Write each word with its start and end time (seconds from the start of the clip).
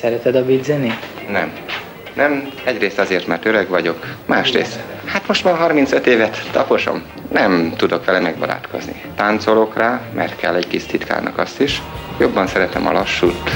Szereted 0.00 0.34
a 0.34 0.44
beat 0.44 0.64
zenét? 0.64 1.06
Nem. 1.30 1.52
Nem, 2.14 2.50
egyrészt 2.64 2.98
azért, 2.98 3.26
mert 3.26 3.44
öreg 3.44 3.68
vagyok, 3.68 4.06
másrészt, 4.26 4.78
hát 5.06 5.26
most 5.26 5.44
már 5.44 5.56
35 5.56 6.06
évet 6.06 6.48
taposom, 6.52 7.02
nem 7.32 7.72
tudok 7.76 8.04
vele 8.04 8.20
megbarátkozni. 8.20 9.02
Táncolok 9.16 9.76
rá, 9.76 10.00
mert 10.14 10.36
kell 10.36 10.54
egy 10.54 10.68
kis 10.68 10.84
titkárnak 10.84 11.38
azt 11.38 11.60
is. 11.60 11.82
Jobban 12.18 12.46
szeretem 12.46 12.86
a 12.86 12.92
lassút, 12.92 13.50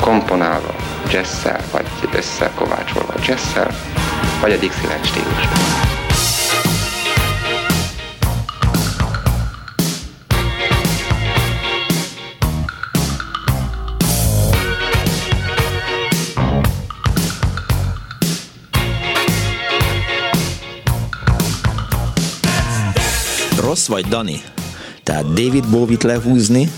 komponálva, 0.00 0.74
jazzszel, 1.10 1.60
vagy 1.72 1.86
összekovácsolva 2.14 3.14
jazzszel, 3.26 3.70
vagy 4.40 4.52
a 4.52 4.56
Dixieland 4.56 5.04
stílus. 5.04 5.71
Rossz 23.82 24.02
vagy, 24.02 24.10
Dani? 24.10 24.42
Tehát 25.02 25.24
David 25.32 25.66
Bowie-t 25.70 26.02
lehúzni, 26.02 26.70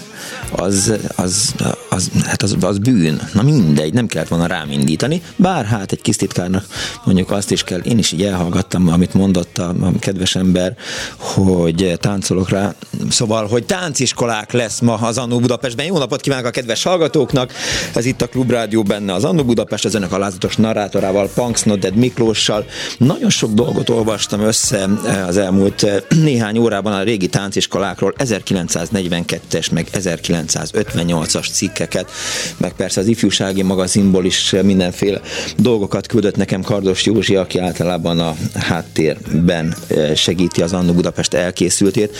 az, 0.50 0.92
az, 1.16 1.54
az, 1.88 2.10
hát 2.24 2.42
az, 2.42 2.56
az 2.60 2.78
bűn. 2.78 3.20
Na 3.32 3.42
mindegy, 3.42 3.92
nem 3.92 4.06
kellett 4.06 4.28
volna 4.28 4.46
rám 4.46 4.70
indítani, 4.70 5.22
bár 5.36 5.64
hát 5.64 5.92
egy 5.92 6.00
kis 6.00 6.16
titkárnak 6.16 6.64
mondjuk 7.04 7.30
azt 7.30 7.50
is 7.50 7.64
kell, 7.64 7.78
én 7.80 7.98
is 7.98 8.12
így 8.12 8.22
elhallgattam, 8.22 8.88
amit 8.88 9.14
mondott 9.14 9.58
a, 9.58 9.68
a 9.68 9.92
kedves 9.98 10.36
ember, 10.36 10.76
hogy 11.18 11.98
táncolok 12.00 12.48
rá, 12.48 12.74
szóval, 13.10 13.46
hogy 13.46 13.64
tánciskolák 13.64 14.52
lesz 14.52 14.80
ma 14.80 14.94
az 14.94 15.18
Annó 15.18 15.38
Budapestben. 15.38 15.86
Jó 15.86 15.98
napot 15.98 16.20
kívánok 16.20 16.46
a 16.46 16.50
kedves 16.50 16.82
hallgatóknak! 16.82 17.52
Ez 17.94 18.04
itt 18.04 18.22
a 18.22 18.26
Klubrádió 18.26 18.82
benne 18.82 19.12
az 19.12 19.24
Annó 19.24 19.44
Budapest, 19.44 19.84
az 19.84 19.94
önök 19.94 20.12
alázatos 20.12 20.56
narrátorával, 20.56 21.30
Punks 21.34 21.62
Nodded 21.62 21.94
Miklóssal. 21.94 22.64
Nagyon 22.98 23.30
sok 23.30 23.52
dolgot 23.52 23.88
olvastam 23.88 24.40
össze 24.40 24.88
az 25.26 25.36
elmúlt 25.36 25.86
néhány 26.08 26.58
órában 26.58 26.92
a 26.92 27.02
régi 27.02 27.28
tánciskolákról, 27.28 28.14
1942-es, 28.18 29.72
meg 29.72 29.88
1958-as 30.22 31.52
cikkeket, 31.52 32.10
meg 32.56 32.72
persze 32.72 33.00
az 33.00 33.06
ifjúsági 33.06 33.62
magazinból 33.62 34.24
is 34.24 34.54
mindenféle 34.62 35.20
dolgokat 35.56 36.06
küldött 36.06 36.36
nekem 36.36 36.62
Kardos 36.62 37.04
Józsi, 37.04 37.36
aki 37.36 37.58
általában 37.58 38.20
a 38.20 38.34
háttérben 38.54 39.74
eh, 39.86 40.14
segíti 40.14 40.62
az 40.62 40.72
Annó 40.72 40.92
Budapest 40.92 41.34
elkészültét, 41.34 42.16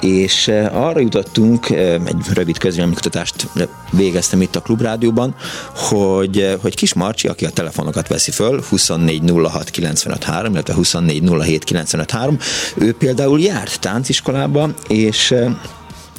és 0.00 0.48
eh, 0.48 0.86
arra 0.86 1.00
jutottunk, 1.00 1.70
eh, 1.70 1.94
egy 1.94 2.16
rövid 2.34 2.58
közvéleménykutatást 2.58 3.48
végeztem 3.90 4.42
itt 4.42 4.56
a 4.56 4.60
Klubrádióban, 4.60 5.34
hogy, 5.74 6.56
hogy 6.60 6.74
Kis 6.74 6.94
Marcsi, 6.94 7.28
aki 7.28 7.44
a 7.44 7.50
telefonokat 7.50 8.08
veszi 8.08 8.30
föl, 8.30 8.62
2406953, 8.70 10.48
illetve 10.50 10.74
2407953, 10.76 12.42
ő 12.78 12.92
például 12.92 13.40
járt 13.40 13.80
tánciskolába, 13.80 14.74
és 14.88 15.34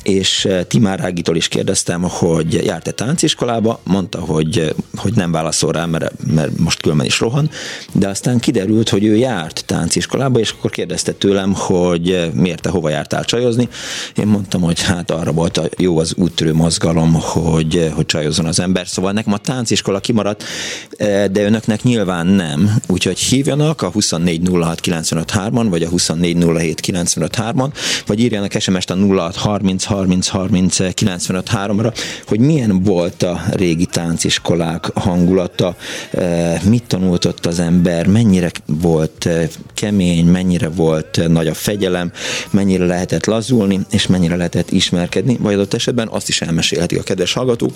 És 0.04 0.48
Timár 0.68 1.00
Ágitól 1.00 1.36
is 1.36 1.48
kérdeztem, 1.48 2.02
hogy 2.02 2.54
járt-e 2.54 2.92
tánciskolába, 2.92 3.80
mondta, 3.84 4.20
hogy, 4.20 4.76
hogy 4.96 5.14
nem 5.14 5.32
válaszol 5.32 5.72
rá, 5.72 5.86
mert, 5.86 6.12
mert 6.34 6.58
most 6.58 6.82
különben 6.82 7.06
is 7.06 7.20
rohan, 7.20 7.50
de 7.92 8.08
aztán 8.08 8.40
kiderült, 8.40 8.90
hogy 8.90 9.04
ő 9.04 9.16
járt 9.16 9.64
tánciskolába, 9.66 10.40
és 10.40 10.54
akkor 10.58 10.72
kérdezte 10.72 11.12
tőlem, 11.12 11.54
hogy 11.54 12.32
miért 12.34 12.62
te 12.62 12.70
hova 12.70 12.90
jártál 12.90 13.24
csajozni. 13.24 13.68
Én 14.16 14.28
mondtam, 14.28 14.62
hogy 14.62 14.82
hát 14.82 15.12
arra 15.12 15.32
volt 15.32 15.58
a 15.58 15.70
jó 15.78 15.98
az 15.98 16.14
úttörő 16.18 16.54
mozgalom, 16.54 16.95
akarom, 16.96 17.14
hogy, 17.14 17.92
hogy 17.94 18.06
csajozzon 18.06 18.46
az 18.46 18.60
ember. 18.60 18.88
Szóval 18.88 19.12
nekem 19.12 19.34
a 19.34 19.38
tánciskola 19.38 20.00
kimaradt, 20.00 20.44
eh, 20.90 21.26
de 21.26 21.44
önöknek 21.44 21.84
nyilván 21.84 22.28
nem. 22.28 22.76
Úgyhogy 22.88 23.20
hívjanak 23.20 23.82
a 23.82 23.92
2406953-on, 23.92 25.66
vagy 25.70 25.84
a 25.84 25.90
2407953-on, 25.90 27.72
vagy 28.06 28.20
írjanak 28.20 28.60
SMS-t 28.60 28.90
a 28.90 28.96
0630 28.96 29.86
30 29.86 30.28
30 30.28 30.80
ra 31.28 31.94
hogy 32.28 32.40
milyen 32.40 32.84
volt 32.84 33.24
a 33.24 33.42
régi 33.52 33.86
tánciskolák 33.86 34.86
hangulata, 34.94 35.76
eh, 36.12 36.62
mit 36.64 36.84
tanult 36.88 37.26
ott 37.26 37.46
az 37.46 37.60
ember, 37.60 38.08
mennyire 38.08 38.52
volt 38.66 39.26
eh, 39.26 39.48
kemény, 39.74 40.26
mennyire 40.26 40.70
volt 40.70 41.22
nagy 41.28 41.48
a 41.48 41.54
fegyelem, 41.54 42.12
mennyire 42.50 42.86
lehetett 42.86 43.26
lazulni, 43.26 43.80
és 43.92 44.08
mennyire 44.08 44.36
lehetett 44.36 44.72
ismerkedni, 44.72 45.38
vagy 45.40 45.54
adott 45.54 45.74
esetben 45.74 46.08
azt 46.12 46.28
is 46.28 46.42
elmesélheti 46.86 46.96
a 46.96 47.04
kedves 47.04 47.34
hallgatók, 47.34 47.74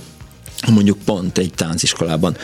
mondjuk 0.72 0.98
pont 1.06 1.38
egy 1.38 1.54
tánciskolában 1.54 2.38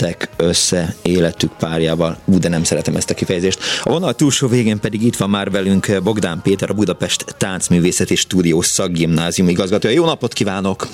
jöttek 0.00 0.28
össze 0.36 0.94
életük 1.02 1.50
párjával. 1.58 2.16
Ú, 2.24 2.38
de 2.38 2.48
nem 2.48 2.64
szeretem 2.64 2.96
ezt 2.96 3.10
a 3.10 3.14
kifejezést. 3.14 3.60
A 3.82 3.90
vonal 3.90 4.14
túlsó 4.14 4.48
végén 4.48 4.80
pedig 4.80 5.02
itt 5.02 5.16
van 5.16 5.30
már 5.30 5.50
velünk 5.50 5.86
Bogdán 6.02 6.40
Péter, 6.42 6.70
a 6.70 6.74
Budapest 6.74 7.24
Táncművészeti 7.38 8.14
Stúdió 8.14 8.60
szakgimnázium 8.60 9.48
igazgatója. 9.48 9.94
Jó 9.94 10.04
napot 10.04 10.32
kívánok! 10.32 10.86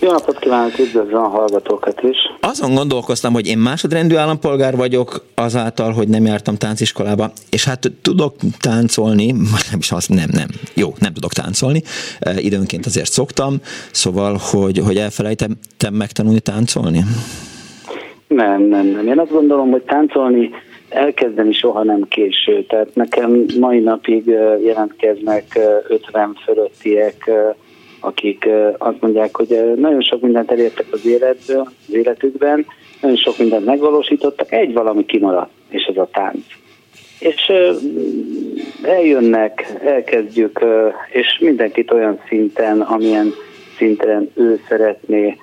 Jó 0.00 0.10
napot 0.10 0.38
kívánok, 0.38 0.78
üdvözlöm 0.78 1.22
a 1.22 1.28
hallgatókat 1.28 2.00
is! 2.02 2.16
Azon 2.40 2.74
gondolkoztam, 2.74 3.32
hogy 3.32 3.46
én 3.46 3.58
másodrendű 3.58 4.16
állampolgár 4.16 4.76
vagyok 4.76 5.24
azáltal, 5.34 5.92
hogy 5.92 6.08
nem 6.08 6.24
jártam 6.24 6.56
tánciskolába, 6.56 7.32
és 7.50 7.64
hát 7.64 7.92
tudok 8.02 8.34
táncolni, 8.60 9.32
nem 9.70 9.78
is 9.78 9.92
azt, 9.92 10.08
nem, 10.08 10.28
nem, 10.32 10.48
jó, 10.74 10.94
nem 10.98 11.12
tudok 11.12 11.32
táncolni, 11.32 11.82
időnként 12.36 12.86
azért 12.86 13.10
szoktam, 13.10 13.60
szóval, 13.90 14.40
hogy, 14.50 14.78
hogy 14.78 14.96
elfelejtem 14.96 15.56
megtanulni 15.90 16.40
táncolni? 16.40 17.04
Nem, 18.34 18.62
nem, 18.62 18.86
nem. 18.86 19.06
Én 19.06 19.18
azt 19.18 19.30
gondolom, 19.30 19.70
hogy 19.70 19.82
táncolni 19.82 20.50
elkezdeni 20.88 21.52
soha 21.52 21.82
nem 21.82 22.08
késő. 22.08 22.64
Tehát 22.64 22.94
nekem 22.94 23.44
mai 23.58 23.78
napig 23.78 24.26
jelentkeznek 24.64 25.58
50 25.88 26.36
fölöttiek, 26.44 27.30
akik 28.00 28.48
azt 28.78 29.00
mondják, 29.00 29.36
hogy 29.36 29.72
nagyon 29.76 30.00
sok 30.02 30.20
mindent 30.20 30.50
elértek 30.50 30.86
az, 30.90 31.06
életből, 31.06 31.60
az 31.60 31.94
életükben, 31.94 32.66
nagyon 33.00 33.16
sok 33.16 33.38
mindent 33.38 33.64
megvalósítottak, 33.64 34.52
egy 34.52 34.72
valami 34.72 35.04
kimaradt, 35.04 35.50
és 35.68 35.82
ez 35.84 35.96
a 35.96 36.08
tánc. 36.12 36.44
És 37.18 37.52
eljönnek, 38.82 39.78
elkezdjük, 39.84 40.64
és 41.08 41.38
mindenkit 41.40 41.92
olyan 41.92 42.20
szinten, 42.28 42.80
amilyen 42.80 43.32
szinten 43.76 44.30
ő 44.34 44.60
szeretné, 44.68 45.36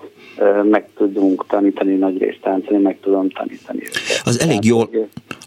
meg 0.63 0.89
tudunk 0.97 1.45
tanítani 1.47 1.95
nagy 1.95 2.17
részt 2.17 2.39
táncolni, 2.41 2.83
meg 2.83 2.97
tudom 3.01 3.29
tanítani 3.29 3.79
őket. 3.79 4.22
Az 4.23 4.39
elég, 4.41 4.63
jól, 4.63 4.89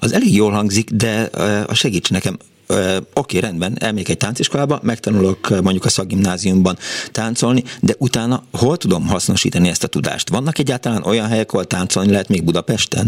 az 0.01 0.13
elég 0.13 0.35
jól 0.35 0.51
hangzik, 0.51 0.91
de 0.91 1.29
a 1.67 1.75
segíts 1.75 2.11
nekem, 2.11 2.37
Oké, 2.69 3.37
okay, 3.37 3.41
rendben, 3.41 3.73
elmegyek 3.79 4.09
egy 4.09 4.17
tánciskolába, 4.17 4.79
megtanulok 4.83 5.39
mondjuk 5.63 5.85
a 5.85 5.89
szakgimnáziumban 5.89 6.75
táncolni, 7.13 7.63
de 7.83 7.93
utána 7.99 8.37
hol 8.53 8.77
tudom 8.77 9.07
hasznosítani 9.09 9.69
ezt 9.69 9.85
a 9.85 9.89
tudást? 9.89 10.31
Vannak 10.31 10.59
egyáltalán 10.59 11.03
olyan 11.07 11.27
helyek, 11.27 11.53
ahol 11.53 11.65
táncolni 11.65 12.11
lehet 12.11 12.29
még 12.29 12.45
Budapesten? 12.45 13.07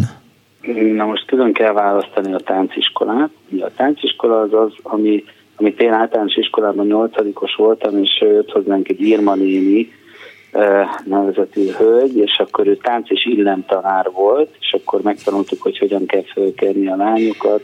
Na 0.94 1.04
most 1.04 1.26
külön 1.26 1.52
kell 1.52 1.72
választani 1.72 2.32
a 2.32 2.38
tánciskolát. 2.38 3.30
A 3.60 3.70
tánciskola 3.76 4.40
az 4.40 4.52
az, 4.52 4.72
ami, 4.82 5.24
amit 5.56 5.80
én 5.80 5.92
általános 5.92 6.36
iskolában 6.36 6.86
nyolcadikos 6.86 7.54
voltam, 7.54 7.98
és 8.02 8.20
jött 8.20 8.50
hozzánk 8.50 8.88
egy 8.88 9.00
Irma 9.00 9.34
néni, 9.34 9.92
nevezetű 11.04 11.70
hölgy, 11.70 12.16
és 12.16 12.38
akkor 12.38 12.66
ő 12.66 12.76
tánc 12.76 13.10
és 13.10 13.26
illemtanár 13.26 14.10
volt, 14.12 14.56
és 14.60 14.72
akkor 14.72 15.00
megtanultuk, 15.03 15.62
hogy 15.62 15.78
hogyan 15.78 16.06
kell 16.06 16.22
fölkerni 16.22 16.88
a 16.88 16.96
lányokat, 16.96 17.62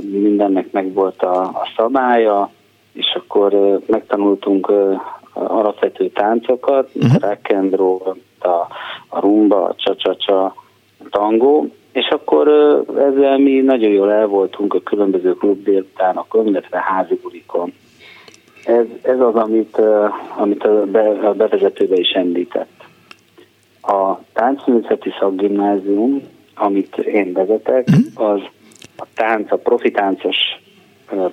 mindennek 0.00 0.72
meg 0.72 0.92
volt 0.92 1.22
a, 1.22 1.40
a 1.42 1.68
szabálya, 1.76 2.50
és 2.92 3.16
akkor 3.18 3.80
megtanultunk 3.86 4.72
alapvető 5.32 6.08
táncokat, 6.08 6.90
uh-huh. 6.94 7.14
a 7.20 7.26
rock 7.26 7.50
and 7.50 7.74
roll, 7.74 8.16
a, 8.38 8.48
a 9.08 9.20
rumba, 9.20 9.64
a 9.64 9.74
csa-csa-csa, 9.74 10.44
a 10.44 10.54
tangó, 11.10 11.68
és 11.92 12.08
akkor 12.08 12.48
ezzel 12.98 13.38
mi 13.38 13.60
nagyon 13.60 13.90
jól 13.90 14.12
el 14.12 14.26
voltunk 14.26 14.74
a 14.74 14.80
különböző 14.80 15.34
klub 15.34 15.64
délutánokon, 15.64 16.46
illetve 16.46 16.82
házi 16.86 17.18
bulikon. 17.22 17.72
Ez, 18.66 18.86
ez 19.02 19.20
az, 19.20 19.34
amit, 19.34 19.80
amit 20.36 20.64
a, 20.64 20.84
be, 20.84 21.08
a 21.08 21.32
bevezetőbe 21.32 21.96
is 21.96 22.10
említett. 22.10 22.84
A 23.82 24.18
táncművészeti 24.32 25.10
szakgimnázium, 25.18 26.22
amit 26.54 26.96
én 26.96 27.32
vezetek, 27.32 27.86
mhm. 27.86 28.24
az 28.24 28.40
a 28.96 29.06
tánc, 29.14 29.52
a 29.52 29.56
profitáncos 29.56 30.36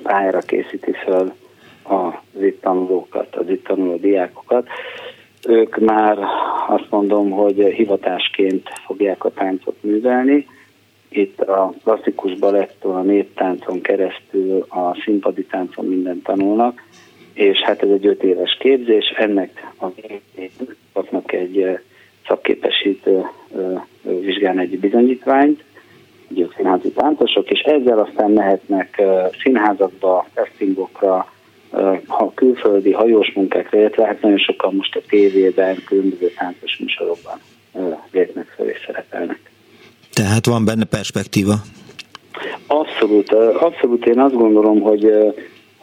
pályára 0.03 0.39
készíti 0.39 0.91
fel 1.05 1.35
az 1.83 2.41
itt 2.41 2.61
tanulókat, 2.61 3.35
az 3.35 3.49
itt 3.49 3.63
tanuló 3.63 3.95
diákokat. 3.95 4.67
Ők 5.47 5.77
már 5.77 6.17
azt 6.67 6.89
mondom, 6.89 7.29
hogy 7.29 7.63
hivatásként 7.63 8.69
fogják 8.85 9.23
a 9.23 9.31
táncot 9.31 9.75
művelni. 9.81 10.47
Itt 11.09 11.41
a 11.41 11.73
klasszikus 11.83 12.37
balettól, 12.37 12.95
a 12.95 13.01
néptáncon 13.01 13.81
keresztül, 13.81 14.65
a 14.69 15.01
színpadi 15.05 15.45
táncon 15.45 15.85
mindent 15.85 16.23
tanulnak, 16.23 16.83
és 17.33 17.59
hát 17.59 17.83
ez 17.83 17.89
egy 17.89 18.07
öt 18.07 18.23
éves 18.23 18.57
képzés, 18.59 19.05
ennek 19.17 19.73
a 19.79 19.85
kapnak 20.93 21.31
egy 21.31 21.79
szakképesítő 22.27 23.21
vizsgálni 24.01 24.61
egy 24.61 24.79
bizonyítványt, 24.79 25.63
ők 26.37 26.53
színházi 26.55 26.91
táncosok, 26.91 27.49
és 27.49 27.59
ezzel 27.59 27.99
aztán 27.99 28.31
mehetnek 28.31 29.01
színházakba, 29.43 30.27
castingokra, 30.33 31.31
ha 32.07 32.31
külföldi 32.35 32.91
hajós 32.91 33.31
munkákra, 33.35 33.79
illetve 33.79 34.05
hát 34.05 34.21
nagyon 34.21 34.37
sokan 34.37 34.75
most 34.75 34.95
a 34.95 35.01
tévében, 35.07 35.77
különböző 35.85 36.31
táncos 36.37 36.77
műsorokban 36.77 37.39
lépnek 38.11 38.53
fel 38.55 38.67
és 38.67 38.83
szerepelnek. 38.85 39.39
Tehát 40.13 40.45
van 40.45 40.65
benne 40.65 40.83
perspektíva? 40.83 41.53
Abszolút, 42.67 43.31
abszolút 43.59 44.05
én 44.05 44.19
azt 44.19 44.35
gondolom, 44.35 44.81
hogy, 44.81 45.11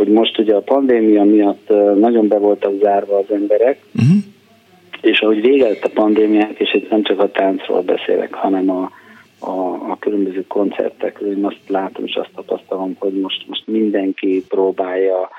hogy 0.01 0.09
most 0.09 0.39
ugye 0.39 0.55
a 0.55 0.61
pandémia 0.61 1.25
miatt 1.25 1.69
nagyon 1.99 2.29
be 2.29 2.39
voltak 2.39 2.73
zárva 2.83 3.17
az 3.17 3.31
emberek, 3.31 3.79
uh-huh. 3.95 4.23
és 5.01 5.21
ahogy 5.21 5.41
vége 5.41 5.69
lett 5.69 5.85
a 5.85 5.91
pandémiák, 5.95 6.59
és 6.59 6.75
itt 6.75 6.91
nem 6.91 7.03
csak 7.03 7.21
a 7.21 7.31
táncról 7.31 7.83
beszélek, 7.83 8.35
hanem 8.35 8.71
a, 8.71 8.91
a, 9.39 9.51
a 9.91 9.97
különböző 9.99 10.45
koncertekről, 10.47 11.37
én 11.37 11.45
azt 11.45 11.69
látom 11.69 12.05
és 12.05 12.15
azt 12.15 12.31
tapasztalom, 12.35 12.97
hogy 12.99 13.21
most, 13.21 13.45
most 13.49 13.67
mindenki 13.67 14.45
próbálja 14.49 15.31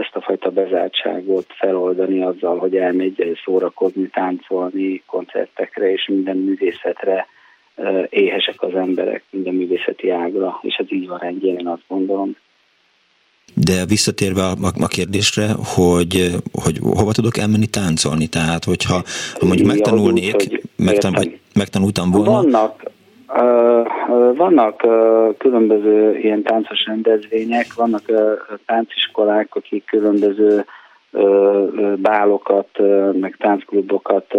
ezt 0.00 0.16
a 0.16 0.20
fajta 0.20 0.50
bezártságot 0.50 1.46
feloldani 1.48 2.22
azzal, 2.22 2.58
hogy 2.58 2.76
elmegy 2.76 3.38
szórakozni, 3.44 4.08
táncolni 4.08 5.02
koncertekre 5.06 5.92
és 5.92 6.08
minden 6.08 6.36
művészetre 6.36 7.26
éhesek 8.08 8.62
az 8.62 8.74
emberek, 8.74 9.22
minden 9.30 9.54
művészeti 9.54 10.10
ágra, 10.10 10.58
és 10.62 10.74
ez 10.74 10.86
így 10.92 11.08
van 11.08 11.18
rendjén, 11.18 11.58
én 11.58 11.66
azt 11.66 11.84
gondolom. 11.88 12.36
De 13.54 13.84
visszatérve 13.86 14.42
a, 14.42 14.54
a 14.80 14.86
kérdésre, 14.86 15.48
hogy, 15.74 16.30
hogy 16.52 16.78
hova 16.78 17.12
tudok 17.12 17.36
elmenni 17.36 17.66
táncolni? 17.66 18.26
Tehát, 18.26 18.64
hogyha 18.64 19.02
ha 19.38 19.46
mondjuk 19.46 19.68
megtanulnék, 19.68 20.34
úgy, 20.34 20.62
megtan, 20.76 21.12
vagy 21.12 21.38
megtanultam 21.54 22.10
volna. 22.10 22.30
Vannak, 22.32 22.82
vannak 24.36 24.76
különböző 25.38 26.18
ilyen 26.18 26.42
táncos 26.42 26.84
rendezvények, 26.86 27.74
vannak 27.74 28.02
tánciskolák, 28.66 29.54
akik 29.54 29.84
különböző 29.84 30.64
bálokat, 31.96 32.68
meg 33.12 33.36
táncklubokat 33.38 34.34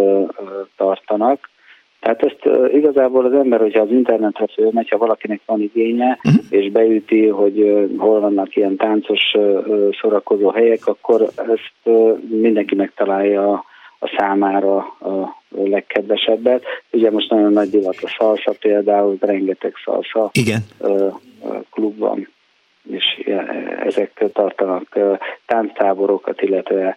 tartanak. 0.78 1.50
Tehát 2.08 2.24
ezt 2.24 2.74
igazából 2.74 3.26
az 3.26 3.34
ember, 3.34 3.60
hogyha 3.60 3.82
az 3.82 3.92
internetre 3.92 4.48
fölmegy, 4.54 4.90
ha 4.90 4.98
valakinek 4.98 5.42
van 5.46 5.62
igénye, 5.62 6.20
uh-huh. 6.24 6.44
és 6.50 6.72
beüti, 6.72 7.28
hogy 7.28 7.88
hol 7.98 8.20
vannak 8.20 8.56
ilyen 8.56 8.76
táncos 8.76 9.22
szórakozó 10.02 10.50
helyek, 10.50 10.88
akkor 10.88 11.22
ezt 11.36 11.98
mindenki 12.30 12.76
megtalálja 12.76 13.52
a 14.00 14.16
számára 14.18 14.76
a 14.78 15.38
legkedvesebbet. 15.50 16.64
Ugye 16.92 17.12
most 17.12 17.30
nagyon 17.30 17.52
nagy 17.54 17.70
divat 17.70 17.98
a 18.02 18.16
szalsa 18.18 18.54
például, 18.60 19.18
rengeteg 19.20 19.74
szalsa 19.86 20.30
Igen. 20.34 20.62
klub 21.72 21.98
van, 21.98 22.28
és 22.90 23.30
ezek 23.86 24.24
tartanak 24.34 24.98
tánctáborokat, 25.46 26.42
illetve 26.42 26.96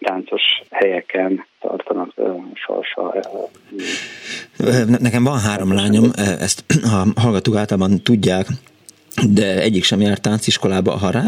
táncos 0.00 0.42
helyeken 0.70 1.46
tartanak 1.60 2.14
salsa. 2.54 3.14
Nekem 5.00 5.24
van 5.24 5.38
három 5.38 5.74
lányom, 5.74 6.10
ezt 6.40 6.64
a 6.94 7.20
hallgatók 7.20 7.56
általában 7.56 8.02
tudják, 8.02 8.46
de 9.34 9.60
egyik 9.60 9.84
sem 9.84 10.00
járt 10.00 10.22
tánciskolába, 10.22 10.90
ha 10.90 11.10
rá 11.10 11.24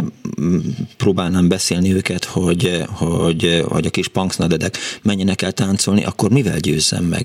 próbálnám 0.96 1.48
beszélni 1.48 1.94
őket, 1.94 2.24
hogy, 2.24 2.82
hogy, 2.98 3.62
hogy 3.68 3.86
a 3.86 3.90
kis 3.90 4.08
punksnadedek 4.08 4.74
menjenek 5.02 5.42
el 5.42 5.52
táncolni, 5.52 6.04
akkor 6.04 6.30
mivel 6.30 6.58
győzzem 6.58 7.04
meg? 7.04 7.24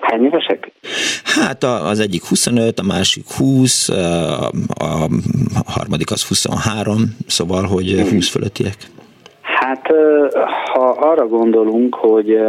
Hány 0.00 0.24
évesek? 0.24 0.72
Hát 1.24 1.62
az 1.64 1.98
egyik 2.00 2.24
25, 2.24 2.78
a 2.78 2.82
másik 2.82 3.24
20, 3.30 3.88
a, 3.88 4.46
a 4.74 5.08
harmadik 5.66 6.10
az 6.10 6.26
23, 6.26 7.16
szóval, 7.26 7.62
hogy 7.62 7.92
20 8.00 8.10
mhm. 8.10 8.18
fölöttiek. 8.18 8.76
Hát 9.74 9.92
ha 10.72 10.88
arra 10.88 11.26
gondolunk, 11.26 11.94
hogy 11.94 12.40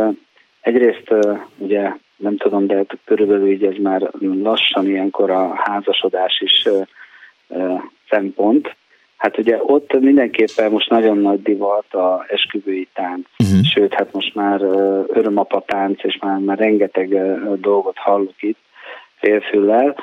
egyrészt 0.61 1.15
ugye 1.57 1.91
nem 2.15 2.37
tudom, 2.37 2.67
de 2.67 2.85
körülbelül 3.05 3.47
így 3.47 3.63
ez 3.63 3.75
már 3.81 4.11
lassan 4.19 4.87
ilyenkor 4.87 5.29
a 5.29 5.53
házasodás 5.55 6.41
is 6.41 6.69
szempont. 8.09 8.75
Hát 9.17 9.37
ugye 9.37 9.57
ott 9.61 9.99
mindenképpen 9.99 10.71
most 10.71 10.89
nagyon 10.89 11.17
nagy 11.17 11.41
divat 11.41 11.93
a 11.93 12.25
esküvői 12.27 12.87
tánc, 12.93 13.27
uh-huh. 13.37 13.63
sőt, 13.73 13.93
hát 13.93 14.13
most 14.13 14.35
már 14.35 14.61
örömapa 15.07 15.63
tánc, 15.65 16.03
és 16.03 16.17
már, 16.21 16.37
már 16.39 16.57
rengeteg 16.57 17.09
dolgot 17.59 17.97
hallok 17.97 18.41
itt 18.41 18.59
félfüllel, 19.15 19.95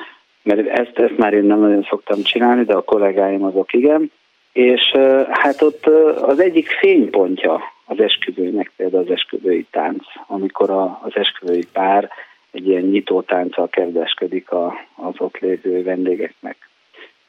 mert 0.43 0.67
ezt, 0.67 0.97
ezt 0.97 1.17
már 1.17 1.33
én 1.33 1.43
nem 1.43 1.59
nagyon 1.59 1.85
szoktam 1.89 2.21
csinálni, 2.21 2.63
de 2.63 2.73
a 2.73 2.81
kollégáim 2.81 3.43
azok 3.43 3.73
igen. 3.73 4.11
És 4.53 4.91
hát 5.29 5.61
ott 5.61 5.85
az 6.21 6.39
egyik 6.39 6.67
fénypontja 6.67 7.61
az 7.85 7.99
esküvőnek 7.99 8.71
például 8.75 9.03
az 9.03 9.11
esküvői 9.11 9.65
tánc, 9.71 10.03
amikor 10.27 10.69
a, 10.69 10.99
az 11.03 11.11
esküvői 11.15 11.65
pár 11.73 12.09
egy 12.51 12.67
ilyen 12.67 12.83
nyitó 12.83 13.21
tánccal 13.21 13.69
kedveskedik 13.69 14.51
a, 14.51 14.73
az 14.95 15.13
ott 15.17 15.37
lévő 15.37 15.83
vendégeknek. 15.83 16.69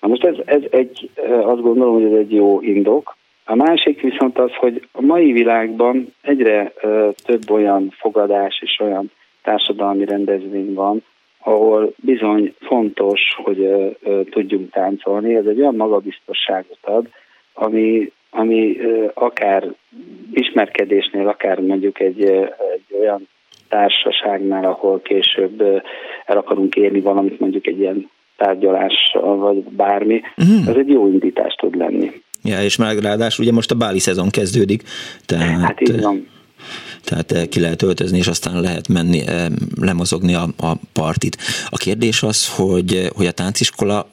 Na 0.00 0.08
most 0.08 0.24
ez, 0.24 0.36
ez 0.44 0.62
egy, 0.70 1.10
azt 1.26 1.60
gondolom, 1.60 1.94
hogy 1.94 2.12
ez 2.12 2.18
egy 2.18 2.32
jó 2.32 2.60
indok. 2.60 3.16
A 3.44 3.54
másik 3.54 4.00
viszont 4.00 4.38
az, 4.38 4.50
hogy 4.54 4.88
a 4.92 5.00
mai 5.00 5.32
világban 5.32 6.14
egyre 6.22 6.72
több 7.24 7.50
olyan 7.50 7.94
fogadás 7.98 8.60
és 8.62 8.80
olyan 8.80 9.10
társadalmi 9.42 10.04
rendezvény 10.04 10.74
van, 10.74 11.04
ahol 11.44 11.94
bizony 11.96 12.54
fontos, 12.60 13.20
hogy 13.42 13.68
tudjunk 14.30 14.70
táncolni. 14.70 15.34
Ez 15.34 15.46
egy 15.46 15.60
olyan 15.60 15.76
magabiztosságot 15.76 16.78
ad, 16.80 17.08
ami 17.52 18.12
ami 18.36 18.76
akár 19.14 19.74
ismerkedésnél, 20.32 21.28
akár 21.28 21.60
mondjuk 21.60 22.00
egy, 22.00 22.22
egy 22.74 22.98
olyan 23.00 23.28
társaságnál, 23.68 24.64
ahol 24.64 25.00
később 25.00 25.62
el 26.26 26.36
akarunk 26.36 26.74
érni 26.74 27.00
valamit, 27.00 27.40
mondjuk 27.40 27.66
egy 27.66 27.78
ilyen 27.78 28.10
tárgyalással, 28.36 29.36
vagy 29.36 29.62
bármi, 29.62 30.20
uh-huh. 30.36 30.68
ez 30.68 30.76
egy 30.76 30.88
jó 30.88 31.06
indítás 31.06 31.54
tud 31.54 31.76
lenni. 31.76 32.10
Ja, 32.42 32.62
és 32.62 32.76
már 32.76 32.96
ráadásul 32.96 33.44
ugye 33.44 33.54
most 33.54 33.70
a 33.70 33.74
báli 33.74 33.98
szezon 33.98 34.28
kezdődik, 34.30 34.82
tehát... 35.26 35.60
Hát 35.60 35.80
így 35.80 36.00
van. 36.00 36.28
Tehát 37.04 37.48
ki 37.48 37.60
lehet 37.60 37.82
öltözni, 37.82 38.18
és 38.18 38.26
aztán 38.26 38.60
lehet 38.60 38.88
menni, 38.88 39.22
lemozogni 39.80 40.34
a, 40.34 40.42
a 40.58 40.72
partit. 40.92 41.36
A 41.70 41.76
kérdés 41.76 42.22
az, 42.22 42.56
hogy, 42.56 43.08
hogy 43.16 43.26
a 43.26 43.32
tánciskola 43.32 44.06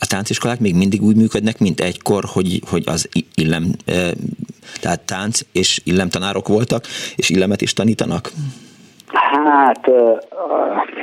a 0.00 0.06
tánciskolák 0.06 0.60
még 0.60 0.74
mindig 0.74 1.02
úgy 1.02 1.16
működnek, 1.16 1.58
mint 1.58 1.80
egykor, 1.80 2.24
hogy, 2.32 2.60
hogy 2.70 2.82
az 2.86 3.08
illem, 3.34 3.64
tehát 4.80 5.00
tánc 5.06 5.40
és 5.52 5.80
illemtanárok 5.84 6.48
voltak, 6.48 6.84
és 7.16 7.30
illemet 7.30 7.60
is 7.60 7.72
tanítanak? 7.72 8.30
Hát 9.06 9.90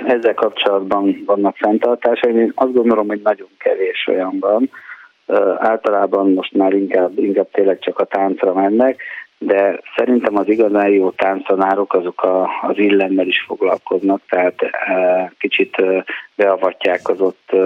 ezzel 0.07 0.33
kapcsolatban 0.33 1.23
vannak 1.25 1.55
fenntartásai. 1.55 2.33
Én 2.33 2.51
azt 2.55 2.73
gondolom, 2.73 3.07
hogy 3.07 3.21
nagyon 3.23 3.47
kevés 3.57 4.07
olyan 4.07 4.37
van. 4.39 4.69
Általában 5.57 6.31
most 6.31 6.53
már 6.53 6.73
inkább, 6.73 7.17
inkább 7.17 7.47
tényleg 7.51 7.79
csak 7.79 7.99
a 7.99 8.05
táncra 8.05 8.53
mennek, 8.53 9.01
de 9.37 9.79
szerintem 9.95 10.37
az 10.37 10.47
igazán 10.47 10.89
jó 10.89 11.11
tánctanárok 11.11 11.93
azok 11.93 12.23
a, 12.23 12.49
az 12.61 12.77
illemmel 12.77 13.27
is 13.27 13.43
foglalkoznak, 13.47 14.21
tehát 14.29 14.61
e, 14.61 15.33
kicsit 15.39 15.75
e, 15.75 16.03
beavatják 16.35 17.09
az 17.09 17.19
ott 17.19 17.51
e, 17.51 17.57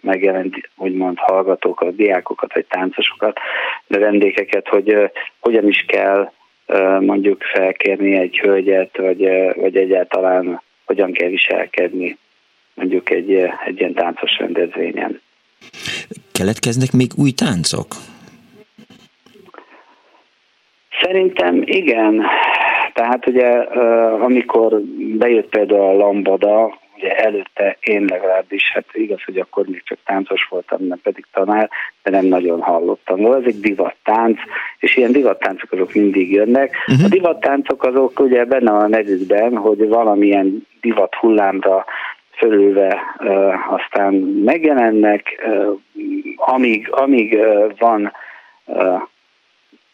megjelent, 0.00 0.70
úgymond 0.76 1.18
hallgatókat, 1.18 1.96
diákokat 1.96 2.54
vagy 2.54 2.66
táncosokat, 2.68 3.38
de 3.86 3.98
vendégeket, 3.98 4.68
hogy 4.68 4.88
e, 4.88 5.10
hogyan 5.40 5.68
is 5.68 5.84
kell 5.88 6.32
e, 6.66 6.98
mondjuk 7.00 7.42
felkérni 7.42 8.14
egy 8.14 8.38
hölgyet, 8.38 8.96
vagy, 8.96 9.24
e, 9.24 9.52
vagy 9.52 9.76
egyáltalán 9.76 10.62
hogyan 10.84 11.12
kell 11.12 11.28
viselkedni 11.28 12.18
mondjuk 12.74 13.10
egy, 13.10 13.32
egy 13.66 13.78
ilyen 13.78 13.94
táncos 13.94 14.38
rendezvényen. 14.38 15.20
Keletkeznek 16.32 16.92
még 16.92 17.10
új 17.16 17.30
táncok? 17.30 17.86
Szerintem 21.02 21.62
igen. 21.64 22.22
Tehát 22.92 23.26
ugye 23.26 23.48
amikor 24.20 24.80
bejött 25.18 25.48
például 25.48 25.80
a 25.80 25.96
lambada, 25.96 26.78
ugye 26.96 27.14
előtte 27.14 27.76
én 27.80 28.04
legalábbis, 28.08 28.70
hát 28.72 28.84
igaz, 28.92 29.22
hogy 29.24 29.38
akkor 29.38 29.66
még 29.66 29.82
csak 29.84 29.98
táncos 30.04 30.46
voltam, 30.50 30.86
nem 30.86 31.00
pedig 31.02 31.24
tanár, 31.32 31.70
de 32.02 32.10
nem 32.10 32.24
nagyon 32.24 32.60
hallottam. 32.60 33.20
Volt 33.20 33.46
ez 33.46 33.52
egy 33.54 33.60
divattánc, 33.60 34.38
és 34.78 34.96
ilyen 34.96 35.12
divattáncok 35.12 35.72
azok 35.72 35.94
mindig 35.94 36.32
jönnek. 36.32 36.76
Uh-huh. 36.86 37.04
A 37.04 37.08
divattáncok 37.08 37.84
azok 37.84 38.20
ugye 38.20 38.44
benne 38.44 38.70
a 38.70 38.88
nevükben, 38.88 39.56
hogy 39.56 39.88
valamilyen 39.88 40.66
divat 40.80 41.14
hullámra 41.14 41.84
fölülve 42.36 43.02
uh, 43.18 43.72
aztán 43.72 44.14
megjelennek, 44.44 45.46
uh, 45.46 45.78
amíg, 46.36 46.88
amíg 46.90 47.32
uh, 47.32 47.70
van 47.78 48.12
uh, 48.64 49.02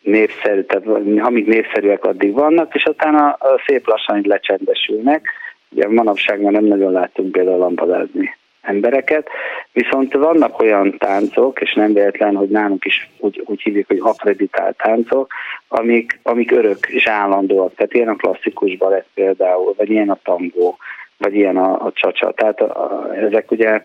népszerű, 0.03 0.63
tehát 0.63 0.87
amíg 1.19 1.47
népszerűek 1.47 2.05
addig 2.05 2.33
vannak, 2.33 2.75
és 2.75 2.85
utána 2.85 3.39
szép 3.67 3.87
lassan 3.87 4.19
így 4.19 4.27
lecsendesülnek. 4.27 5.29
Ugye 5.71 5.89
manapság 5.89 6.41
már 6.41 6.53
nem 6.53 6.65
nagyon 6.65 6.93
látunk 6.93 7.33
például 7.33 7.59
lampadázni 7.59 8.37
embereket, 8.63 9.29
viszont 9.73 10.13
vannak 10.13 10.61
olyan 10.61 10.99
táncok, 10.99 11.61
és 11.61 11.73
nem 11.73 11.93
véletlen, 11.93 12.37
hogy 12.37 12.49
nálunk 12.49 12.85
is 12.85 13.11
úgy, 13.19 13.43
úgy 13.45 13.63
hívjuk, 13.63 13.87
hogy 13.87 13.99
akreditált 14.03 14.77
táncok, 14.77 15.33
amik, 15.69 16.21
amik 16.23 16.51
örök 16.51 16.87
és 16.89 17.07
állandóak. 17.07 17.75
Tehát 17.75 17.95
ilyen 17.95 18.09
a 18.09 18.17
klasszikus 18.17 18.77
balett 18.77 19.09
például, 19.15 19.75
vagy 19.77 19.91
ilyen 19.91 20.11
a 20.11 20.19
tangó, 20.23 20.77
vagy 21.19 21.35
ilyen 21.35 21.57
a, 21.57 21.85
a 21.85 21.93
csacsa. 21.95 22.33
Tehát 22.33 22.61
a, 22.61 22.65
a, 22.65 23.15
ezek 23.15 23.51
ugye 23.51 23.85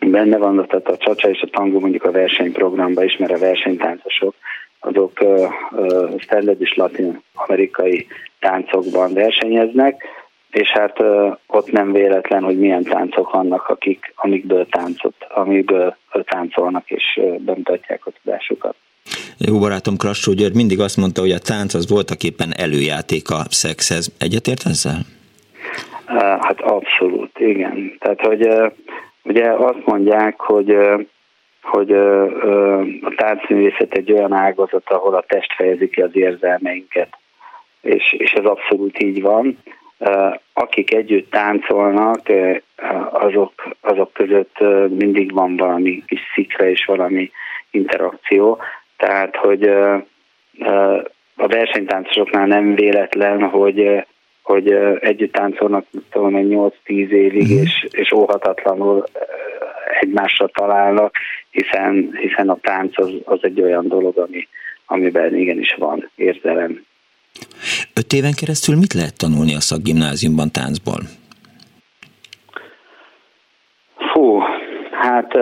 benne 0.00 0.36
vannak, 0.36 0.66
tehát 0.66 0.88
a 0.88 0.96
csacsa 0.96 1.28
és 1.28 1.40
a 1.40 1.50
tangó 1.50 1.80
mondjuk 1.80 2.04
a 2.04 2.10
versenyprogramban 2.10 3.04
is, 3.04 3.16
mert 3.16 3.32
a 3.32 3.38
versenytáncosok 3.38 4.34
azok 4.80 5.12
standard 6.18 6.60
és 6.60 6.74
latin-amerikai 6.74 8.06
táncokban 8.38 9.12
versenyeznek, 9.12 10.04
és 10.50 10.68
hát 10.68 10.98
ott 11.46 11.70
nem 11.70 11.92
véletlen, 11.92 12.42
hogy 12.42 12.58
milyen 12.58 12.82
táncok 12.82 13.30
vannak, 13.32 13.68
akik, 13.68 14.12
amikből 14.16 14.66
táncot, 14.66 15.14
amikből 15.28 15.96
táncolnak 16.24 16.90
és 16.90 17.20
bemutatják 17.38 18.06
a 18.06 18.10
tudásukat. 18.22 18.74
Jó 19.38 19.58
barátom 19.58 19.96
Krassó 19.96 20.32
György 20.32 20.54
mindig 20.54 20.80
azt 20.80 20.96
mondta, 20.96 21.20
hogy 21.20 21.32
a 21.32 21.38
tánc 21.38 21.74
az 21.74 21.88
voltak 21.88 22.22
éppen 22.22 22.52
előjáték 22.56 23.30
a 23.30 23.40
szexhez. 23.48 24.14
Egyetért 24.18 24.66
ezzel? 24.66 25.00
Hát 26.40 26.60
abszolút, 26.60 27.38
igen. 27.38 27.96
Tehát, 27.98 28.20
hogy 28.20 28.48
ugye 29.22 29.50
azt 29.50 29.84
mondják, 29.84 30.40
hogy 30.40 30.76
hogy 31.62 31.92
a 33.02 33.14
táncművészet 33.16 33.92
egy 33.92 34.12
olyan 34.12 34.32
ágazat, 34.32 34.90
ahol 34.90 35.14
a 35.14 35.24
test 35.26 35.52
fejezi 35.52 35.88
ki 35.88 36.00
az 36.00 36.10
érzelmeinket. 36.12 37.08
És, 37.80 38.12
és 38.12 38.32
ez 38.32 38.44
abszolút 38.44 39.02
így 39.02 39.22
van. 39.22 39.58
Akik 40.52 40.94
együtt 40.94 41.30
táncolnak, 41.30 42.20
azok, 43.10 43.52
azok 43.80 44.12
között 44.12 44.58
mindig 44.88 45.32
van 45.32 45.56
valami 45.56 46.02
kis 46.06 46.20
szikra 46.34 46.68
és 46.68 46.84
valami 46.84 47.30
interakció. 47.70 48.58
Tehát, 48.96 49.36
hogy 49.36 49.62
a 51.36 51.46
versenytáncosoknál 51.46 52.46
nem 52.46 52.74
véletlen, 52.74 53.42
hogy 53.42 54.06
hogy 54.48 54.72
együtt 55.00 55.32
táncolnak 55.32 55.84
tudom, 56.10 56.32
8-10 56.34 56.72
évig, 57.08 57.54
mm. 57.54 57.62
és, 57.62 57.86
és 57.90 58.12
óhatatlanul 58.12 59.04
egymásra 60.00 60.46
találnak, 60.46 61.14
hiszen, 61.50 62.10
hiszen 62.20 62.48
a 62.48 62.56
tánc 62.60 62.98
az, 62.98 63.10
az 63.24 63.38
egy 63.42 63.60
olyan 63.60 63.88
dolog, 63.88 64.18
ami, 64.18 64.48
amiben 64.86 65.34
igenis 65.34 65.74
van 65.78 66.10
érzelem. 66.14 66.84
Öt 67.94 68.12
éven 68.12 68.32
keresztül 68.40 68.76
mit 68.76 68.92
lehet 68.92 69.16
tanulni 69.16 69.54
a 69.54 69.60
szakgimnáziumban 69.60 70.50
táncból? 70.52 71.00
Fú, 74.12 74.38
hát 74.90 75.38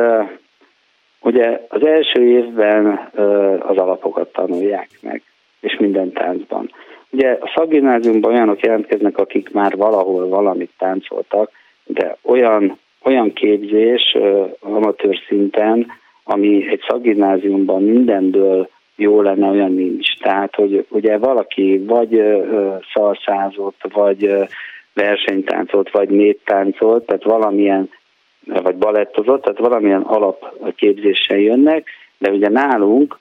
ugye 1.20 1.60
az 1.68 1.86
első 1.86 2.24
évben 2.26 3.10
az 3.58 3.76
alapokat 3.76 4.32
tanulják 4.32 4.88
meg, 5.00 5.22
és 5.60 5.76
minden 5.78 6.12
táncban. 6.12 6.70
Ugye 7.10 7.38
a 7.40 7.52
szakgimnáziumban 7.54 8.32
olyanok 8.32 8.60
jelentkeznek, 8.60 9.18
akik 9.18 9.52
már 9.52 9.76
valahol 9.76 10.28
valamit 10.28 10.70
táncoltak, 10.78 11.50
de 11.84 12.16
olyan 12.22 12.78
olyan 13.06 13.32
képzés 13.32 14.16
amatőr 14.60 15.18
szinten, 15.28 15.86
ami 16.24 16.68
egy 16.68 16.82
szakgimnáziumban 16.88 17.82
mindenből 17.82 18.68
jó 18.96 19.22
lenne, 19.22 19.50
olyan 19.50 19.72
nincs. 19.72 20.18
Tehát, 20.18 20.54
hogy 20.54 20.86
ugye 20.88 21.18
valaki 21.18 21.82
vagy 21.86 22.22
szalszázott, 22.92 23.80
vagy 23.92 24.34
versenytáncolt, 24.94 25.90
vagy 25.90 26.08
néptáncolt, 26.08 27.06
tehát 27.06 27.24
valamilyen, 27.24 27.90
vagy 28.44 28.76
balettozott, 28.76 29.42
tehát 29.42 29.58
valamilyen 29.58 30.02
alapképzéssel 30.02 31.38
jönnek, 31.38 31.88
de 32.18 32.30
ugye 32.30 32.48
nálunk 32.48 33.18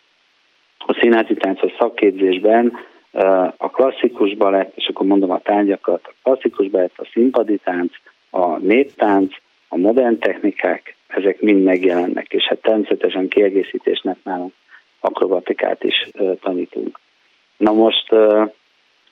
a 0.77 0.97
színházi 1.01 1.33
táncos 1.33 1.71
szakképzésben 1.79 2.73
a 3.57 3.69
klasszikus 3.69 4.35
balett, 4.35 4.71
és 4.75 4.87
akkor 4.87 5.05
mondom 5.05 5.31
a 5.31 5.39
tárgyakat, 5.39 6.01
a 6.03 6.13
klasszikus 6.23 6.69
balett, 6.69 6.93
a 6.95 7.07
színpadi 7.13 7.59
tánc, 7.63 7.91
a 8.29 8.57
néptánc, 8.57 9.35
a 9.75 9.77
modern 9.77 10.19
technikák, 10.19 10.95
ezek 11.07 11.41
mind 11.41 11.63
megjelennek, 11.63 12.33
és 12.33 12.43
hát 12.43 12.61
természetesen 12.61 13.27
kiegészítésnek 13.27 14.17
nálunk 14.23 14.53
akrobatikát 14.99 15.83
is 15.83 16.09
tanítunk. 16.41 16.99
Na 17.57 17.71
most 17.71 18.15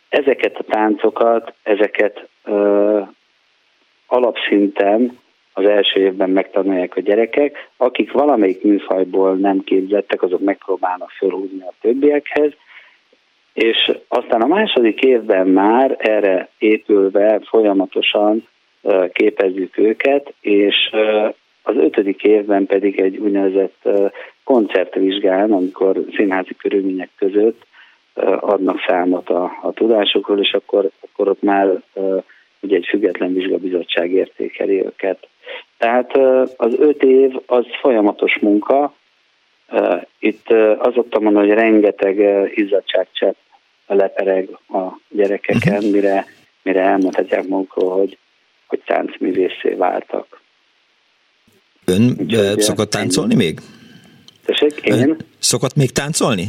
ezeket 0.10 0.58
a 0.58 0.63
táncokat, 0.63 1.53
ezeket 1.63 2.29
alapszinten 4.08 5.17
az 5.53 5.65
első 5.65 6.00
évben 6.00 6.29
megtanulják 6.29 6.96
a 6.96 7.01
gyerekek, 7.01 7.70
akik 7.77 8.12
valamelyik 8.12 8.63
műfajból 8.63 9.36
nem 9.36 9.60
képzettek, 9.60 10.22
azok 10.22 10.41
megpróbálnak 10.41 11.10
fölhúzni 11.10 11.62
a 11.62 11.74
többiekhez, 11.82 12.51
és 13.53 13.91
aztán 14.08 14.41
a 14.41 14.48
második 14.48 15.01
évben 15.01 15.48
már 15.48 15.96
erre 16.00 16.50
épülve 16.58 17.39
folyamatosan 17.43 18.48
képezzük 19.12 19.78
őket, 19.78 20.34
és 20.42 20.75
az 21.63 21.75
ötödik 21.75 22.24
évben 22.24 22.66
pedig 22.66 23.00
egy 23.00 23.18
úgynevezett 23.18 23.90
koncertvizsgán, 24.44 25.52
amikor 25.52 26.06
színházi 26.16 26.56
körülmények 26.56 27.10
között 27.18 27.66
adnak 28.40 28.80
számot 28.88 29.30
a, 29.30 29.44
a 29.62 29.72
tudásokról, 29.72 30.40
és 30.40 30.54
akkor, 30.54 30.90
akkor 31.00 31.28
ott 31.28 31.42
már 31.42 31.82
ugye 32.60 32.75
egy 32.75 32.86
független 32.90 33.34
vizsgabizottság 33.34 34.12
értékeli 34.12 34.86
őket. 34.86 35.28
Tehát 35.78 36.18
az 36.58 36.75
öt 36.80 37.04
év 37.04 37.40
az 37.46 37.66
folyamatos 37.82 38.38
munka, 38.42 38.94
itt 40.20 40.50
azt 40.78 40.96
szoktam 40.96 41.24
mondani, 41.24 41.48
hogy 41.48 41.58
rengeteg 41.58 42.18
izzadságcsepp 42.56 43.36
lepereg 43.88 44.50
a 44.68 45.00
gyerekeken, 45.10 45.84
mhm. 45.84 45.92
mire, 45.92 46.25
mire 46.62 46.82
elmondhatják 46.82 47.48
magukról, 47.48 47.98
hogy 47.98 48.18
hogy 48.67 48.82
táncművészé 48.86 49.74
váltak. 49.77 50.41
Ön 51.86 52.15
Úgyhogy, 52.20 52.60
szokott 52.60 52.89
táncolni 52.89 53.36
még? 53.36 53.60
Tessék, 54.46 54.79
én? 54.84 54.93
Ön 54.93 55.17
szokott 55.39 55.75
még 55.75 55.91
táncolni? 55.91 56.48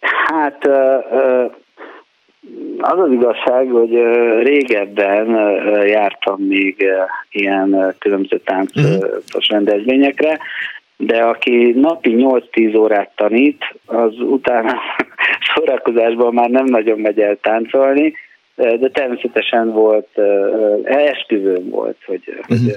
Hát 0.00 0.66
az 2.78 2.98
az 2.98 3.12
igazság, 3.12 3.68
hogy 3.70 3.90
régebben 4.42 5.26
jártam 5.86 6.40
még 6.40 6.84
ilyen 7.30 7.94
különböző 7.98 8.38
táncos 8.38 8.84
uh-huh. 8.84 9.42
rendezvényekre, 9.48 10.38
de 10.96 11.22
aki 11.22 11.72
napi 11.76 12.14
8-10 12.16 12.78
órát 12.78 13.10
tanít, 13.16 13.74
az 13.86 14.20
utána 14.20 14.74
szórakozásban 15.54 16.34
már 16.34 16.50
nem 16.50 16.64
nagyon 16.64 16.98
megy 16.98 17.20
el 17.20 17.36
táncolni, 17.40 18.12
de 18.54 18.88
természetesen 18.88 19.72
volt, 19.72 20.18
esküvőm 20.84 21.68
volt, 21.68 21.96
hogy, 22.06 22.22
uh-huh. 22.26 22.48
hogy 22.48 22.76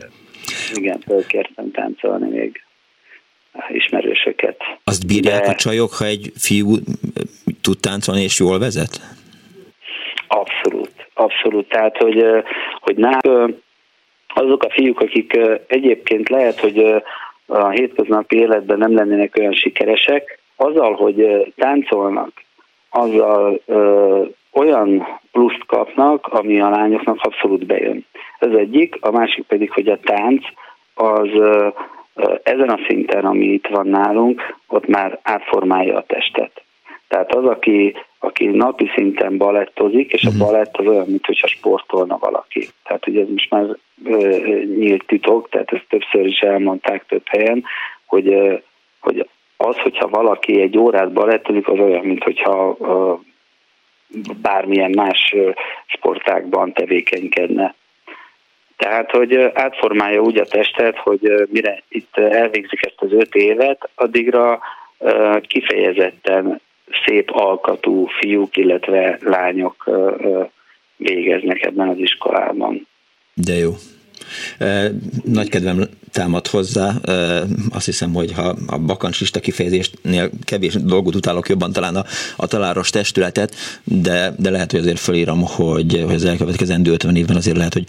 igen, 0.74 1.00
fölkértem 1.00 1.72
táncolni 1.72 2.29
még 2.29 2.63
ismerősöket. 3.70 4.58
Azt 4.84 5.08
bírják 5.08 5.44
de... 5.44 5.50
a 5.50 5.55
csajok, 5.55 5.94
ha 5.94 6.05
egy 6.05 6.32
fiú 6.36 6.75
tud 7.62 7.79
táncolni 7.79 8.22
és 8.22 8.39
jól 8.39 8.60
vezet? 8.60 9.00
Abszolút, 10.27 10.91
abszolút. 11.13 11.70
Tehát, 11.70 11.98
hogy, 11.98 12.25
hogy 12.79 12.96
ná, 12.96 13.20
azok 14.27 14.63
a 14.63 14.70
fiúk, 14.70 15.00
akik 15.00 15.39
egyébként 15.67 16.29
lehet, 16.29 16.60
hogy 16.60 17.03
a 17.46 17.70
hétköznapi 17.70 18.38
életben 18.38 18.77
nem 18.77 18.96
lennének 18.96 19.36
olyan 19.39 19.53
sikeresek, 19.53 20.39
azzal, 20.55 20.94
hogy 20.94 21.53
táncolnak, 21.55 22.32
azzal 22.89 23.62
olyan 24.55 25.19
pluszt 25.31 25.65
kapnak, 25.65 26.27
ami 26.27 26.62
a 26.62 26.69
lányoknak 26.69 27.17
abszolút 27.21 27.65
bejön. 27.65 28.05
Ez 28.39 28.51
egyik, 28.51 28.97
a 29.01 29.12
másik 29.12 29.45
pedig, 29.45 29.71
hogy 29.71 29.88
a 29.88 30.00
tánc 30.00 30.45
az 30.93 31.29
ezen 32.43 32.69
a 32.69 32.79
szinten, 32.88 33.25
ami 33.25 33.45
itt 33.45 33.67
van 33.67 33.88
nálunk, 33.88 34.55
ott 34.67 34.88
már 34.88 35.19
átformálja 35.21 35.97
a 35.97 36.03
testet. 36.07 36.63
Tehát 37.07 37.35
az, 37.35 37.45
aki, 37.45 37.95
aki 38.19 38.45
napi 38.45 38.91
szinten 38.95 39.38
balettozik, 39.38 40.12
és 40.13 40.24
a 40.24 40.29
mhm. 40.29 40.39
balett 40.39 40.77
az 40.77 40.88
olyan, 40.88 41.05
mintha 41.07 41.47
sportolna 41.47 42.17
valaki. 42.17 42.67
Tehát 42.83 43.07
ugye 43.07 43.21
ez 43.21 43.27
most 43.29 43.50
már 43.50 43.65
ö, 44.05 44.38
nyílt 44.77 45.03
titok, 45.07 45.50
tehát 45.50 45.71
ezt 45.71 45.85
többször 45.89 46.25
is 46.25 46.39
elmondták 46.39 47.05
több 47.05 47.27
helyen, 47.27 47.63
hogy, 48.05 48.27
ö, 48.27 48.53
hogy 49.00 49.27
az, 49.57 49.77
hogyha 49.77 50.07
valaki 50.07 50.62
egy 50.62 50.77
órát 50.77 51.12
balettozik, 51.12 51.67
az 51.67 51.79
olyan, 51.79 52.05
mintha 52.05 52.77
bármilyen 54.41 54.91
más 54.95 55.35
sportákban 55.85 56.74
tevékenykedne. 56.74 57.75
Tehát, 58.77 59.12
hogy 59.12 59.35
átformálja 59.53 60.21
úgy 60.21 60.38
a 60.38 60.45
testet, 60.45 60.97
hogy 60.97 61.47
mire 61.50 61.83
itt 61.89 62.17
elvégzik 62.17 62.85
ezt 62.85 62.95
az 63.01 63.12
öt 63.12 63.35
évet, 63.35 63.89
addigra 63.95 64.59
kifejezetten 65.41 66.62
szép 67.05 67.29
alkatú 67.31 68.07
fiúk, 68.07 68.57
illetve 68.57 69.17
lányok 69.21 69.89
végeznek 70.95 71.62
ebben 71.62 71.88
az 71.88 71.97
iskolában. 71.97 72.88
De 73.33 73.53
jó. 73.53 73.71
Nagy 75.24 75.50
kedvem 75.50 75.89
támad 76.12 76.48
hozzá. 76.48 76.96
Azt 77.70 77.86
hiszem, 77.86 78.13
hogy 78.13 78.32
ha 78.32 78.55
a 78.67 78.77
bakancsista 78.77 79.39
kifejezésnél 79.39 80.29
kevés 80.44 80.74
dolgot 80.74 81.15
utálok 81.15 81.50
jobban 81.50 81.72
talán 81.72 81.96
a, 81.96 82.05
a 82.36 82.48
taláros 82.48 82.89
testületet, 82.89 83.55
de, 83.84 84.36
de 84.38 84.50
lehet, 84.50 84.72
hogy 84.72 84.79
azért 84.79 85.00
fölírom, 85.00 85.41
hogy, 85.41 86.03
hogy 86.05 86.15
az 86.15 86.25
elkövetkezendő 86.25 86.91
50 86.91 87.15
évben 87.15 87.36
azért 87.36 87.58
lehet, 87.58 87.74
hogy 87.74 87.88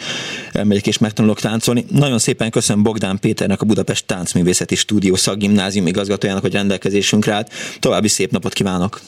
elmegyek 0.52 0.86
és 0.86 0.98
megtanulok 0.98 1.40
táncolni. 1.40 1.84
Nagyon 1.90 2.18
szépen 2.18 2.50
köszönöm 2.50 2.82
Bogdán 2.82 3.18
Péternek, 3.18 3.60
a 3.60 3.64
Budapest 3.64 4.06
Táncművészeti 4.06 4.74
Stúdió 4.74 5.14
szakgimnázium 5.14 5.86
igazgatójának, 5.86 6.42
hogy 6.42 6.52
rendelkezésünkre 6.52 7.32
állt. 7.32 7.52
További 7.80 8.08
szép 8.08 8.30
napot 8.30 8.52
kívánok! 8.52 9.00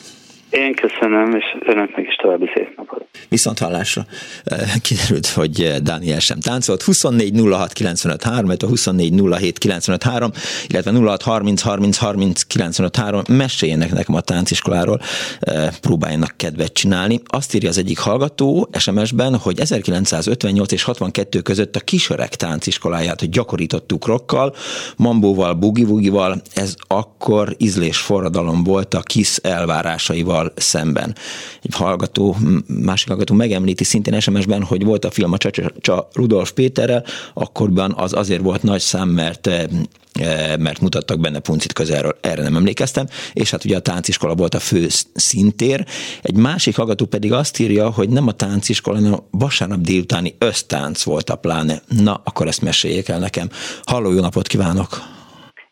Én 0.50 0.74
köszönöm, 0.74 1.34
és 1.34 1.44
önöknek 1.66 2.06
is 2.06 2.14
további 2.14 2.50
szép 2.54 2.76
napot. 2.76 3.06
Viszont 3.28 3.58
hallásra 3.58 4.06
kiderült, 4.82 5.26
hogy 5.26 5.74
Dániel 5.82 6.20
sem 6.20 6.40
táncolt. 6.40 6.82
24 6.82 7.40
06 7.50 7.72
95 7.72 8.22
3, 8.22 8.50
24 8.58 9.22
07 9.38 9.58
95 9.58 10.02
3, 10.02 10.30
illetve 10.68 10.92
06 10.92 11.22
30 11.22 11.60
30 11.62 11.96
30 11.96 12.42
95 12.42 12.96
3. 12.96 13.22
Meséljenek 13.28 13.92
nekem 13.92 14.14
a 14.14 14.20
tánciskoláról, 14.20 15.00
próbáljanak 15.80 16.32
kedvet 16.36 16.72
csinálni. 16.72 17.20
Azt 17.26 17.54
írja 17.54 17.68
az 17.68 17.78
egyik 17.78 17.98
hallgató 17.98 18.68
SMS-ben, 18.78 19.36
hogy 19.36 19.60
1958 19.60 20.72
és 20.72 20.82
62 20.82 21.40
között 21.40 21.76
a 21.76 21.80
kisöreg 21.80 22.28
tánciskoláját 22.28 23.30
gyakorítottuk 23.30 24.06
rokkal, 24.06 24.54
mambóval, 24.96 25.54
bugivugival, 25.54 26.42
ez 26.54 26.74
akkor 26.86 27.54
ízlés 27.56 27.98
forradalom 27.98 28.64
volt 28.64 28.94
a 28.94 29.00
kis 29.00 29.36
elvárásaival 29.36 30.37
másikkal 30.38 30.52
szemben. 30.56 31.14
Egy 31.62 31.74
hallgató, 31.74 32.36
másik 32.66 33.08
hallgató 33.08 33.34
megemlíti 33.34 33.84
szintén 33.84 34.20
SMS-ben, 34.20 34.62
hogy 34.62 34.84
volt 34.84 35.04
a 35.04 35.10
film 35.10 35.32
a 35.32 35.36
Csacsa 35.36 36.08
Rudolf 36.12 36.52
Péterrel, 36.52 37.04
akkorban 37.34 37.94
az 37.96 38.12
azért 38.12 38.42
volt 38.42 38.62
nagy 38.62 38.80
szám, 38.80 39.08
mert 39.08 39.46
eh, 39.46 39.66
mert 40.58 40.80
mutattak 40.80 41.20
benne 41.20 41.38
puncit 41.38 41.72
közelről, 41.72 42.18
erre 42.20 42.42
nem 42.42 42.56
emlékeztem, 42.56 43.06
és 43.32 43.50
hát 43.50 43.64
ugye 43.64 43.76
a 43.76 43.80
tánciskola 43.80 44.34
volt 44.34 44.54
a 44.54 44.58
fő 44.58 44.86
szintér. 45.14 45.86
Egy 46.22 46.36
másik 46.36 46.76
hallgató 46.76 47.04
pedig 47.06 47.32
azt 47.32 47.58
írja, 47.58 47.90
hogy 47.90 48.08
nem 48.08 48.26
a 48.26 48.32
tánciskola, 48.32 48.96
hanem 48.96 49.12
a 49.12 49.24
vasárnap 49.30 49.80
délutáni 49.80 50.34
össztánc 50.38 51.02
volt 51.02 51.30
a 51.30 51.36
pláne. 51.36 51.82
Na, 51.88 52.20
akkor 52.24 52.46
ezt 52.46 52.62
meséljék 52.62 53.08
el 53.08 53.18
nekem. 53.18 53.48
Halló, 53.84 54.12
jó 54.12 54.20
napot 54.20 54.46
kívánok! 54.46 55.17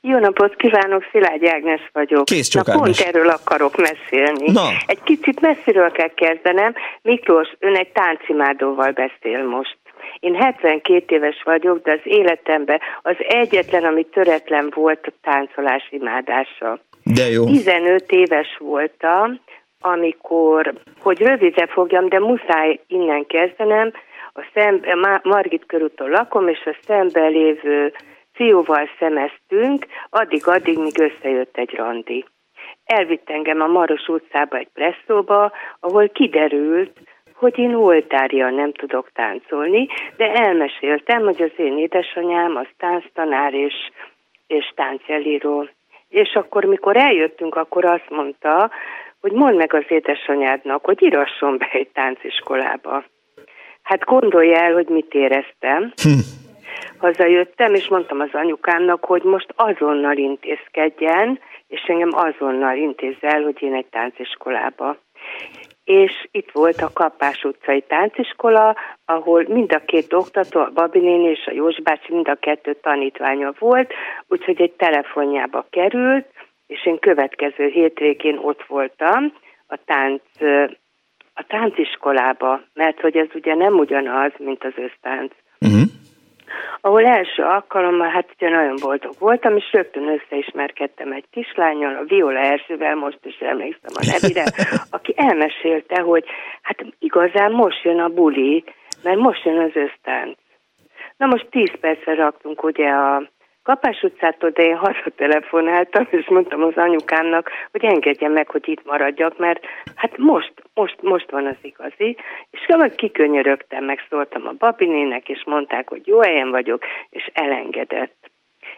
Jó 0.09 0.19
napot 0.19 0.57
kívánok, 0.57 1.05
Szilágy 1.11 1.47
Ágnes 1.47 1.91
vagyok. 1.93 2.25
Kész 2.25 2.55
Na, 2.55 2.63
pont 2.63 2.99
erről 2.99 3.29
akarok 3.29 3.75
beszélni. 3.77 4.51
Na. 4.53 4.69
Egy 4.87 5.03
kicsit 5.03 5.41
messziről 5.41 5.91
kell 5.91 6.15
kezdenem. 6.15 6.75
Miklós, 7.03 7.49
ön 7.59 7.75
egy 7.75 7.89
táncimádóval 7.93 8.93
beszél 8.93 9.45
most. 9.45 9.77
Én 10.21 10.35
72 10.35 11.17
éves 11.17 11.43
vagyok, 11.45 11.83
de 11.83 11.93
az 11.93 12.01
életemben 12.05 12.81
az 13.03 13.17
egyetlen, 13.19 13.85
ami 13.85 14.05
töretlen 14.05 14.73
volt 14.75 15.07
a 15.07 15.13
táncolás 15.23 15.89
imádása. 15.91 16.79
De 17.03 17.29
jó. 17.31 17.45
15 17.45 18.13
éves 18.13 18.57
voltam, 18.59 19.41
amikor, 19.81 20.73
hogy 20.99 21.19
rövidre 21.19 21.67
fogjam, 21.67 22.09
de 22.09 22.19
muszáj 22.19 22.81
innen 22.87 23.27
kezdenem, 23.27 23.93
a 24.35 24.45
szembe, 24.55 25.21
Margit 25.23 25.67
körúton 25.67 26.09
lakom, 26.11 26.49
és 26.49 26.63
a 26.65 26.77
szembe 26.87 27.27
lévő 27.27 27.93
fiúval 28.37 28.88
szemeztünk, 28.99 29.87
addig-addig, 30.11 30.79
míg 30.79 31.01
összejött 31.01 31.57
egy 31.57 31.75
randi. 31.75 32.25
Elvitt 32.85 33.31
engem 33.31 33.61
a 33.61 33.66
Maros 33.66 34.09
utcába 34.09 34.57
egy 34.57 34.68
presszóba, 34.75 35.53
ahol 35.81 36.09
kiderült, 36.09 37.01
hogy 37.35 37.59
én 37.59 37.75
oltárja 37.75 38.51
nem 38.51 38.72
tudok 38.72 39.11
táncolni, 39.12 39.87
de 40.16 40.33
elmeséltem, 40.33 41.22
hogy 41.22 41.42
az 41.42 41.51
én 41.57 41.79
édesanyám 41.79 42.57
az 42.57 42.66
tánctanár 42.77 43.55
és, 43.55 43.75
és 44.46 44.72
táncelíró. 44.75 45.68
És 46.09 46.35
akkor, 46.35 46.64
mikor 46.64 46.96
eljöttünk, 46.96 47.55
akkor 47.55 47.85
azt 47.85 48.11
mondta, 48.11 48.70
hogy 49.20 49.33
mondd 49.33 49.57
meg 49.57 49.75
az 49.75 49.85
édesanyádnak, 49.88 50.85
hogy 50.85 51.03
írasson 51.03 51.59
be 51.59 51.68
egy 51.72 51.88
tánciskolába. 51.88 53.05
Hát 53.83 54.05
gondolja 54.05 54.57
el, 54.57 54.72
hogy 54.72 54.88
mit 54.88 55.14
éreztem. 55.14 55.92
Hm 56.03 56.45
hazajöttem, 56.99 57.75
és 57.75 57.89
mondtam 57.89 58.21
az 58.21 58.29
anyukámnak, 58.33 59.05
hogy 59.05 59.23
most 59.23 59.53
azonnal 59.57 60.17
intézkedjen, 60.17 61.39
és 61.69 61.83
engem 61.87 62.11
azonnal 62.12 62.77
intézzel, 62.77 63.43
hogy 63.43 63.62
én 63.62 63.75
egy 63.75 63.87
tánciskolába. 63.87 64.97
És 65.85 66.29
itt 66.31 66.51
volt 66.53 66.81
a 66.81 66.91
Kapás 66.93 67.45
utcai 67.45 67.81
tánciskola, 67.81 68.77
ahol 69.05 69.45
mind 69.49 69.73
a 69.73 69.85
két 69.85 70.12
oktató, 70.12 70.61
a 70.61 70.71
Babinén 70.75 71.31
és 71.31 71.47
a 71.47 71.53
Jós 71.53 71.83
bácsi, 71.83 72.12
mind 72.12 72.29
a 72.29 72.35
kettő 72.35 72.75
tanítványa 72.83 73.53
volt, 73.59 73.93
úgyhogy 74.29 74.61
egy 74.61 74.73
telefonjába 74.73 75.67
került, 75.71 76.27
és 76.67 76.87
én 76.87 76.99
következő 76.99 77.67
hétvégén 77.67 78.39
ott 78.43 78.65
voltam 78.67 79.33
a 79.67 79.79
tánc 79.85 80.23
a 81.39 81.45
tánciskolába, 81.47 82.61
mert 82.75 83.01
hogy 83.01 83.17
ez 83.17 83.29
ugye 83.35 83.55
nem 83.55 83.75
ugyanaz, 83.75 84.33
mint 84.39 84.65
az 84.65 84.73
össztánc. 84.77 85.33
Uh-huh 85.61 85.87
ahol 86.80 87.06
első 87.06 87.42
alkalommal, 87.42 88.09
hát 88.09 88.28
ugye 88.37 88.48
nagyon 88.48 88.76
boldog 88.80 89.12
voltam, 89.18 89.56
és 89.56 89.72
rögtön 89.72 90.09
összeismerkedtem 90.09 91.12
egy 91.12 91.24
kislányjal, 91.30 91.96
a 91.96 92.04
Viola 92.04 92.38
Erzsővel, 92.38 92.94
most 92.94 93.18
is 93.22 93.38
emlékszem 93.38 93.92
a 93.94 94.06
nevére, 94.12 94.44
aki 94.96 95.14
elmesélte, 95.16 96.00
hogy 96.00 96.24
hát 96.62 96.85
igazán 96.98 97.52
most 97.52 97.82
jön 97.82 98.00
a 98.00 98.09
buli, 98.09 98.64
mert 99.02 99.18
most 99.18 99.44
jön 99.44 99.59
az 99.59 99.70
ösztánc. 99.74 100.38
Na 101.16 101.26
most 101.26 101.46
tíz 101.50 101.70
percre 101.80 102.14
raktunk 102.14 102.64
ugye 102.64 102.88
a 102.88 103.22
Kapás 103.66 104.02
utcától, 104.02 104.50
de 104.50 104.62
én 104.62 104.76
hazatelefonáltam, 104.76 106.07
és 106.11 106.29
mondtam 106.29 106.62
az 106.62 106.76
anyukámnak, 106.76 107.50
hogy 107.70 107.85
engedje 107.85 108.29
meg, 108.29 108.48
hogy 108.48 108.68
itt 108.68 108.85
maradjak, 108.85 109.38
mert 109.38 109.64
hát 109.94 110.16
most, 110.18 110.52
most, 110.74 111.02
most 111.02 111.31
van 111.31 111.46
az 111.46 111.57
igazi. 111.62 112.16
És 112.50 112.66
valahogy 112.66 112.94
kikönyörögtem, 112.94 113.85
megszóltam 113.85 114.46
a 114.46 114.55
babinének, 114.59 115.29
és 115.29 115.42
mondták, 115.46 115.88
hogy 115.88 116.07
jó 116.07 116.20
helyen 116.20 116.50
vagyok, 116.50 116.85
és 117.11 117.31
elengedett. 117.33 118.31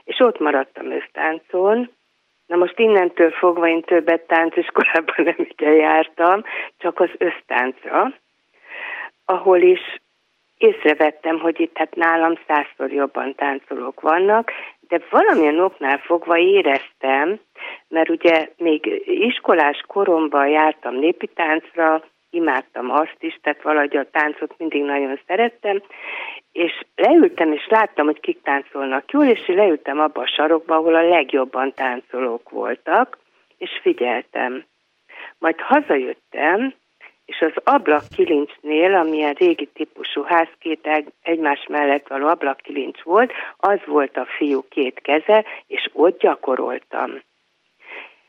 És 0.05 0.21
ott 0.21 0.39
maradtam 0.39 0.91
össztáncon, 0.91 1.91
Na 2.47 2.57
most 2.57 2.79
innentől 2.79 3.31
fogva 3.31 3.69
én 3.69 3.83
többet 3.83 4.27
tánciskolában 4.27 5.15
nem 5.25 5.47
ugye 5.51 5.71
jártam, 5.71 6.45
csak 6.79 7.01
az 7.01 7.11
össztáncra, 7.19 8.13
ahol 9.25 9.61
is 9.61 9.81
észrevettem, 10.59 11.39
hogy 11.39 11.61
itt 11.61 11.77
hát 11.77 11.95
nálam 11.95 12.35
százszor 12.47 12.93
jobban 12.93 13.35
táncolók 13.35 14.01
vannak, 14.01 14.53
de 14.89 15.01
valamilyen 15.11 15.61
oknál 15.61 15.99
fogva 15.99 16.39
éreztem, 16.39 17.41
mert 17.89 18.09
ugye 18.09 18.49
még 18.57 19.03
iskolás 19.05 19.85
koromban 19.87 20.49
jártam 20.49 20.95
népi 20.95 21.27
táncra, 21.27 22.03
imádtam 22.31 22.91
azt 22.91 23.17
is, 23.19 23.39
tehát 23.43 23.63
valahogy 23.63 23.97
a 23.97 24.11
táncot 24.11 24.55
mindig 24.59 24.83
nagyon 24.83 25.21
szerettem, 25.27 25.83
és 26.53 26.73
leültem, 26.95 27.53
és 27.53 27.67
láttam, 27.69 28.07
hogy 28.07 28.21
kik 28.21 28.43
táncolnak 28.43 29.11
jól, 29.13 29.25
és 29.25 29.47
leültem 29.47 30.01
abba 30.01 30.21
a 30.21 30.27
sarokba, 30.27 30.75
ahol 30.75 30.95
a 30.95 31.09
legjobban 31.09 31.73
táncolók 31.75 32.51
voltak, 32.51 33.19
és 33.59 33.71
figyeltem. 33.83 34.65
Majd 35.39 35.61
hazajöttem, 35.61 36.75
és 37.29 37.41
az 37.41 37.63
ablakkilincsnél, 37.65 38.95
amilyen 38.95 39.33
régi 39.33 39.69
típusú 39.75 40.23
ház 40.23 40.49
két 40.59 40.89
egymás 41.23 41.67
mellett 41.69 42.09
való 42.09 42.27
ablakkilincs 42.27 43.01
volt, 43.03 43.33
az 43.57 43.79
volt 43.87 44.17
a 44.17 44.27
fiú 44.37 44.65
két 44.69 45.01
keze, 45.03 45.45
és 45.67 45.91
ott 45.93 46.21
gyakoroltam. 46.21 47.23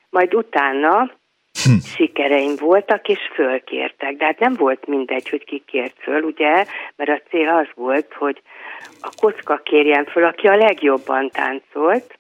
Majd 0.10 0.34
utána 0.34 1.12
hm. 1.64 1.78
sikereim 1.96 2.56
voltak, 2.56 3.08
és 3.08 3.20
fölkértek. 3.34 4.16
De 4.16 4.26
hát 4.26 4.40
nem 4.40 4.54
volt 4.54 4.88
mindegy, 4.88 5.30
hogy 5.30 5.44
ki 5.44 5.64
kért 5.66 5.96
föl, 6.00 6.22
ugye, 6.22 6.66
mert 6.96 7.10
a 7.10 7.22
cél 7.30 7.50
az 7.50 7.68
volt, 7.76 8.14
hogy 8.14 8.42
a 9.02 9.10
kocka 9.22 9.58
kérjen 9.58 10.06
föl, 10.06 10.24
aki 10.24 10.48
a 10.48 10.56
legjobban 10.56 11.30
táncolt, 11.30 12.18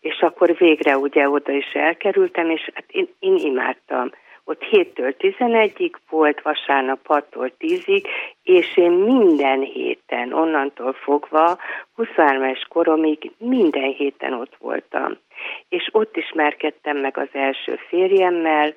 és 0.00 0.20
akkor 0.20 0.56
végre 0.56 0.98
ugye 0.98 1.28
oda 1.28 1.52
is 1.52 1.72
elkerültem, 1.72 2.50
és 2.50 2.70
hát 2.74 2.90
én, 2.90 3.08
én 3.18 3.36
imádtam 3.36 4.10
ott 4.48 4.62
7-től 4.70 5.14
11-ig 5.18 5.92
volt, 6.10 6.42
vasárnap 6.42 6.98
6-tól 7.08 7.50
10-ig, 7.58 8.06
és 8.42 8.76
én 8.76 8.90
minden 8.90 9.60
héten, 9.60 10.32
onnantól 10.32 10.92
fogva, 10.92 11.58
23 11.94 12.42
es 12.42 12.66
koromig 12.68 13.32
minden 13.38 13.92
héten 13.92 14.32
ott 14.32 14.56
voltam. 14.58 15.18
És 15.68 15.88
ott 15.92 16.16
ismerkedtem 16.16 16.96
meg 16.96 17.18
az 17.18 17.28
első 17.32 17.78
férjemmel, 17.88 18.74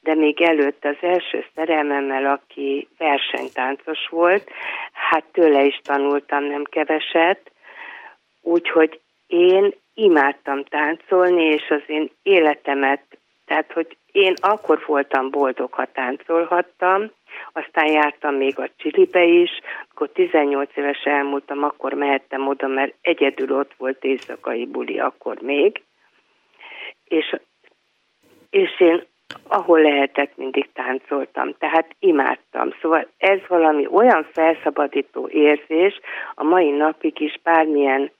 de 0.00 0.14
még 0.14 0.40
előtt 0.40 0.84
az 0.84 0.96
első 1.00 1.44
szerelmemmel, 1.54 2.26
aki 2.26 2.88
versenytáncos 2.98 4.08
volt, 4.10 4.50
hát 4.92 5.24
tőle 5.32 5.64
is 5.64 5.80
tanultam 5.82 6.44
nem 6.44 6.64
keveset, 6.64 7.52
úgyhogy 8.40 9.00
én 9.26 9.74
imádtam 9.94 10.64
táncolni, 10.64 11.44
és 11.44 11.70
az 11.70 11.82
én 11.86 12.10
életemet, 12.22 13.02
tehát 13.46 13.72
hogy 13.72 13.96
én 14.12 14.34
akkor 14.40 14.82
voltam 14.86 15.30
boldog, 15.30 15.72
ha 15.72 15.86
táncolhattam, 15.92 17.10
aztán 17.52 17.86
jártam 17.86 18.34
még 18.34 18.58
a 18.58 18.68
Csilibe 18.76 19.24
is, 19.24 19.50
akkor 19.90 20.08
18 20.08 20.70
éves 20.76 21.02
elmúltam, 21.04 21.62
akkor 21.62 21.92
mehettem 21.92 22.48
oda, 22.48 22.66
mert 22.66 22.94
egyedül 23.00 23.58
ott 23.58 23.72
volt 23.76 24.04
éjszakai 24.04 24.66
buli 24.66 24.98
akkor 24.98 25.40
még, 25.40 25.82
és, 27.04 27.36
és 28.50 28.80
én 28.80 29.04
ahol 29.48 29.80
lehetett, 29.80 30.36
mindig 30.36 30.72
táncoltam, 30.72 31.54
tehát 31.58 31.94
imádtam. 31.98 32.74
Szóval 32.80 33.06
ez 33.18 33.38
valami 33.48 33.86
olyan 33.90 34.26
felszabadító 34.32 35.28
érzés, 35.28 36.00
a 36.34 36.44
mai 36.44 36.70
napig 36.70 37.20
is 37.20 37.40
bármilyen 37.42 38.10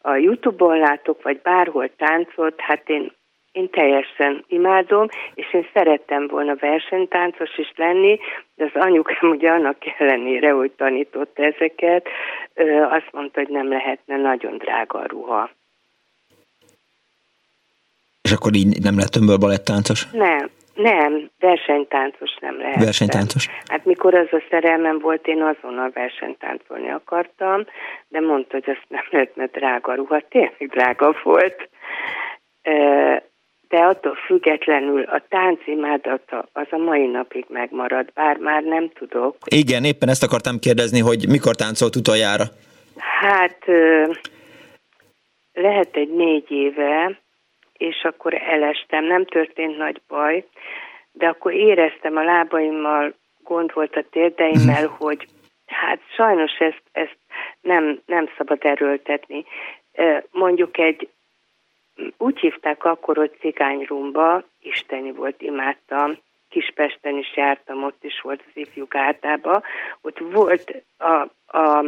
a 0.00 0.14
Youtube-on 0.14 0.78
látok, 0.78 1.22
vagy 1.22 1.40
bárhol 1.42 1.96
táncot, 1.96 2.60
hát 2.60 2.88
én, 2.88 3.12
én 3.52 3.70
teljesen 3.70 4.44
imádom, 4.48 5.06
és 5.34 5.52
én 5.52 5.66
szerettem 5.72 6.26
volna 6.26 6.54
versenytáncos 6.54 7.58
is 7.58 7.72
lenni, 7.76 8.18
de 8.54 8.64
az 8.64 8.82
anyukám 8.82 9.30
ugye 9.30 9.50
annak 9.50 9.76
ellenére, 9.98 10.50
hogy 10.50 10.70
tanított 10.70 11.38
ezeket, 11.38 12.08
azt 12.90 13.08
mondta, 13.12 13.40
hogy 13.40 13.48
nem 13.48 13.68
lehetne 13.68 14.16
nagyon 14.16 14.56
drága 14.56 14.98
a 14.98 15.06
ruha. 15.06 15.50
És 18.22 18.32
akkor 18.32 18.54
így 18.54 18.82
nem 18.82 18.98
lett 18.98 19.16
önből 19.16 19.36
balettáncos? 19.36 20.10
Nem, 20.10 20.50
nem, 20.74 21.30
versenytáncos 21.38 22.36
nem 22.40 22.58
lehet. 22.58 22.84
Versenytáncos? 22.84 23.48
Hát 23.66 23.84
mikor 23.84 24.14
az 24.14 24.28
a 24.30 24.42
szerelmem 24.50 24.98
volt, 24.98 25.26
én 25.26 25.42
azonnal 25.42 25.90
versenytáncolni 25.94 26.90
akartam, 26.90 27.64
de 28.08 28.20
mondta, 28.20 28.52
hogy 28.52 28.70
azt 28.70 28.84
nem 28.88 29.04
lehet, 29.10 29.36
mert 29.36 29.52
drága 29.52 29.94
ruha, 29.94 30.20
tényleg 30.28 30.68
drága 30.68 31.14
volt. 31.22 31.68
De 33.68 33.78
attól 33.78 34.14
függetlenül 34.14 35.02
a 35.02 35.22
táncimádata 35.28 36.48
az 36.52 36.66
a 36.70 36.76
mai 36.76 37.06
napig 37.06 37.44
megmarad, 37.48 38.12
bár 38.14 38.36
már 38.36 38.62
nem 38.62 38.90
tudok. 38.94 39.36
Igen, 39.44 39.84
éppen 39.84 40.08
ezt 40.08 40.22
akartam 40.22 40.58
kérdezni, 40.58 41.00
hogy 41.00 41.28
mikor 41.28 41.54
táncolt 41.54 41.96
utoljára? 41.96 42.44
Hát 42.98 43.58
lehet 45.52 45.96
egy 45.96 46.10
négy 46.10 46.50
éve, 46.50 47.20
és 47.72 48.02
akkor 48.02 48.34
elestem, 48.34 49.04
nem 49.04 49.24
történt 49.24 49.76
nagy 49.76 50.00
baj, 50.08 50.44
de 51.12 51.26
akkor 51.26 51.52
éreztem 51.52 52.16
a 52.16 52.24
lábaimmal, 52.24 53.14
gond 53.44 53.72
volt 53.74 53.96
a 53.96 54.04
térdeimmel, 54.10 54.84
mhm. 54.84 54.92
hogy 54.98 55.26
hát 55.66 56.00
sajnos 56.16 56.52
ezt, 56.58 56.82
ezt 56.92 57.18
nem, 57.60 58.00
nem 58.06 58.28
szabad 58.36 58.64
erőltetni. 58.64 59.44
Mondjuk 60.30 60.78
egy, 60.78 61.08
úgy 62.18 62.38
hívták 62.38 62.84
akkor, 62.84 63.16
hogy 63.16 63.36
cigányrumba, 63.40 64.44
isteni 64.60 65.12
volt, 65.12 65.42
imádtam, 65.42 66.18
Kispesten 66.48 67.16
is 67.16 67.36
jártam, 67.36 67.84
ott 67.84 68.04
is 68.04 68.20
volt 68.20 68.42
az 68.46 68.52
ifjú 68.54 68.86
gárdába, 68.88 69.62
ott 70.00 70.18
volt 70.18 70.82
a, 70.96 71.28
a, 71.58 71.84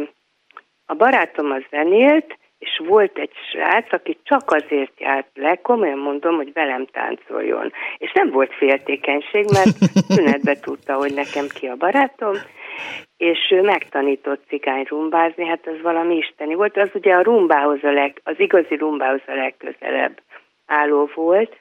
a 0.85 0.93
barátom 0.93 1.51
az 1.51 1.63
zenélt, 1.69 2.37
és 2.59 2.81
volt 2.87 3.17
egy 3.17 3.31
srác, 3.51 3.93
aki 3.93 4.17
csak 4.23 4.51
azért 4.51 4.99
járt 4.99 5.29
le, 5.33 5.55
komolyan 5.55 5.97
mondom, 5.97 6.35
hogy 6.35 6.53
velem 6.53 6.85
táncoljon. 6.85 7.71
És 7.97 8.11
nem 8.11 8.29
volt 8.29 8.53
féltékenység, 8.53 9.45
mert 9.53 9.75
szünetbe 10.15 10.59
tudta, 10.59 10.93
hogy 10.93 11.13
nekem 11.13 11.47
ki 11.47 11.67
a 11.67 11.75
barátom, 11.75 12.33
és 13.17 13.39
ő 13.51 13.61
megtanított 13.61 14.43
cigány 14.47 14.85
rumbázni, 14.89 15.45
hát 15.45 15.67
az 15.67 15.81
valami 15.81 16.15
isteni 16.15 16.53
volt. 16.53 16.77
Az 16.77 16.89
ugye 16.93 17.13
a 17.13 17.21
rumbához 17.21 17.83
a 17.83 17.91
leg, 17.91 18.21
az 18.23 18.39
igazi 18.39 18.75
rumbához 18.75 19.21
a 19.27 19.33
legközelebb 19.33 20.21
álló 20.65 21.09
volt, 21.13 21.57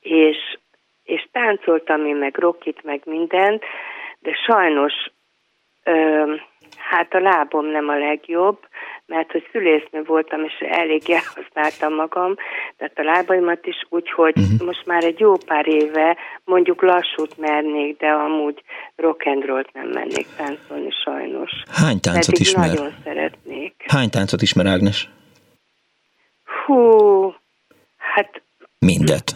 és, 0.00 0.58
és 1.04 1.28
táncoltam 1.32 2.06
én 2.06 2.16
meg 2.16 2.38
rockit, 2.38 2.84
meg 2.84 3.00
mindent, 3.04 3.64
de 4.18 4.32
sajnos 4.46 4.92
ö, 5.84 6.34
hát 6.76 7.14
a 7.14 7.20
lábom 7.20 7.66
nem 7.66 7.88
a 7.88 7.98
legjobb, 7.98 8.58
mert 9.06 9.32
hogy 9.32 9.48
szülésznő 9.52 10.02
voltam, 10.02 10.44
és 10.44 10.52
elég 10.58 11.10
elhasználtam 11.10 11.94
magam, 11.94 12.34
tehát 12.76 12.98
a 12.98 13.02
lábaimat 13.02 13.66
is 13.66 13.86
úgy, 13.88 14.10
hogy 14.10 14.38
uh-huh. 14.38 14.66
most 14.66 14.86
már 14.86 15.04
egy 15.04 15.20
jó 15.20 15.36
pár 15.36 15.68
éve 15.68 16.16
mondjuk 16.44 16.82
lassút 16.82 17.38
mernék, 17.38 17.98
de 17.98 18.08
amúgy 18.08 18.62
rock 18.96 19.26
and 19.26 19.44
roll 19.44 19.64
nem 19.72 19.88
mennék 19.88 20.26
táncolni 20.36 20.90
sajnos. 21.04 21.50
Hány 21.70 22.00
táncot 22.00 22.24
Pedig 22.24 22.40
ismer? 22.40 22.68
nagyon 22.68 22.94
szeretnék. 23.04 23.74
Hány 23.86 24.10
táncot 24.10 24.42
ismer 24.42 24.66
Ágnes? 24.66 25.08
Hú, 26.64 27.34
hát... 27.96 28.42
Mindet. 28.78 29.34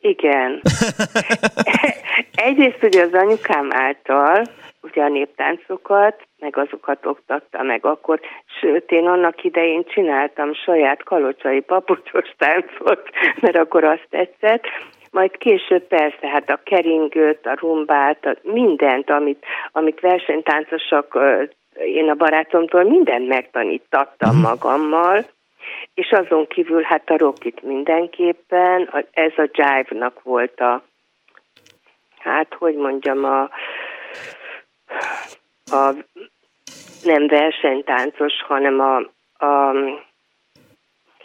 Igen. 0.00 0.60
Egyrészt 2.48 2.82
ugye 2.82 3.02
az 3.02 3.12
anyukám 3.12 3.68
által, 3.72 4.44
ugye 4.82 5.02
a 5.02 5.08
néptáncokat, 5.08 6.22
meg 6.38 6.56
azokat 6.56 7.06
oktatta 7.06 7.62
meg 7.62 7.86
akkor, 7.86 8.20
sőt 8.60 8.90
én 8.90 9.06
annak 9.06 9.44
idején 9.44 9.84
csináltam 9.84 10.54
saját 10.54 11.02
kalocsai 11.02 11.60
papucsos 11.60 12.34
táncot, 12.38 13.10
mert 13.42 13.56
akkor 13.56 13.84
azt 13.84 14.06
tetszett, 14.10 14.64
majd 15.10 15.36
később 15.36 15.82
persze, 15.82 16.28
hát 16.28 16.50
a 16.50 16.60
keringőt, 16.64 17.46
a 17.46 17.56
rumbát, 17.60 18.26
a 18.26 18.36
mindent, 18.42 19.10
amit, 19.10 19.44
amit 19.72 20.00
versenytáncosak, 20.00 21.18
én 21.74 22.08
a 22.08 22.14
barátomtól 22.14 22.82
mindent 22.82 23.28
megtanítattam 23.28 24.34
mhm. 24.34 24.40
magammal, 24.40 25.26
és 25.94 26.10
azon 26.10 26.46
kívül 26.46 26.82
hát 26.82 27.10
a 27.10 27.16
rockit 27.16 27.62
mindenképpen, 27.62 29.06
ez 29.12 29.32
a 29.36 29.48
jive-nak 29.52 30.22
volt 30.22 30.60
a, 30.60 30.82
hát 32.18 32.54
hogy 32.58 32.74
mondjam, 32.74 33.24
a, 33.24 33.50
a 35.70 35.94
nem 37.02 37.26
versenytáncos, 37.26 38.32
hanem 38.42 38.80
a, 38.80 38.96
a 39.46 39.74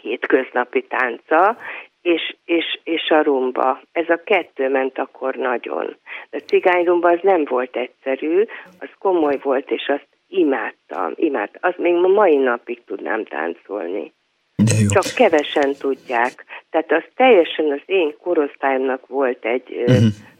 hétköznapi 0.00 0.82
tánca, 0.82 1.56
és, 2.02 2.36
és, 2.44 2.80
és 2.84 3.10
a 3.10 3.22
rumba. 3.22 3.80
Ez 3.92 4.08
a 4.08 4.20
kettő 4.24 4.68
ment 4.68 4.98
akkor 4.98 5.34
nagyon. 5.34 5.96
A 6.30 6.42
cigányrumba 6.46 7.10
az 7.10 7.18
nem 7.22 7.44
volt 7.44 7.76
egyszerű, 7.76 8.44
az 8.80 8.88
komoly 8.98 9.38
volt, 9.42 9.70
és 9.70 9.88
azt 9.88 10.08
imádtam, 10.28 11.12
imádtam. 11.14 11.70
Azt 11.70 11.78
még 11.78 11.94
ma 11.94 12.08
mai 12.08 12.36
napig 12.36 12.84
tudnám 12.84 13.24
táncolni. 13.24 14.12
De 14.56 14.74
jó. 14.80 14.88
Csak 14.88 15.14
kevesen 15.14 15.74
tudják. 15.78 16.44
Tehát 16.70 16.92
az 16.92 17.02
teljesen 17.16 17.70
az 17.70 17.82
én 17.86 18.16
korosztályomnak 18.22 19.06
volt 19.06 19.44
egy 19.44 19.70
uh-huh 19.70 20.34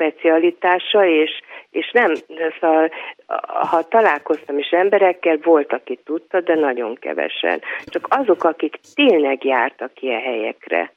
specialitása, 0.00 1.06
és, 1.06 1.30
és 1.70 1.90
nem, 1.92 2.14
szóval, 2.60 2.90
ha 3.70 3.88
találkoztam 3.88 4.58
is 4.58 4.70
emberekkel, 4.70 5.38
volt, 5.42 5.72
aki 5.72 5.98
tudta, 6.04 6.40
de 6.40 6.54
nagyon 6.54 6.94
kevesen. 6.94 7.60
Csak 7.84 8.06
azok, 8.10 8.44
akik 8.44 8.80
tényleg 8.94 9.44
jártak 9.44 10.02
ilyen 10.02 10.20
helyekre. 10.20 10.92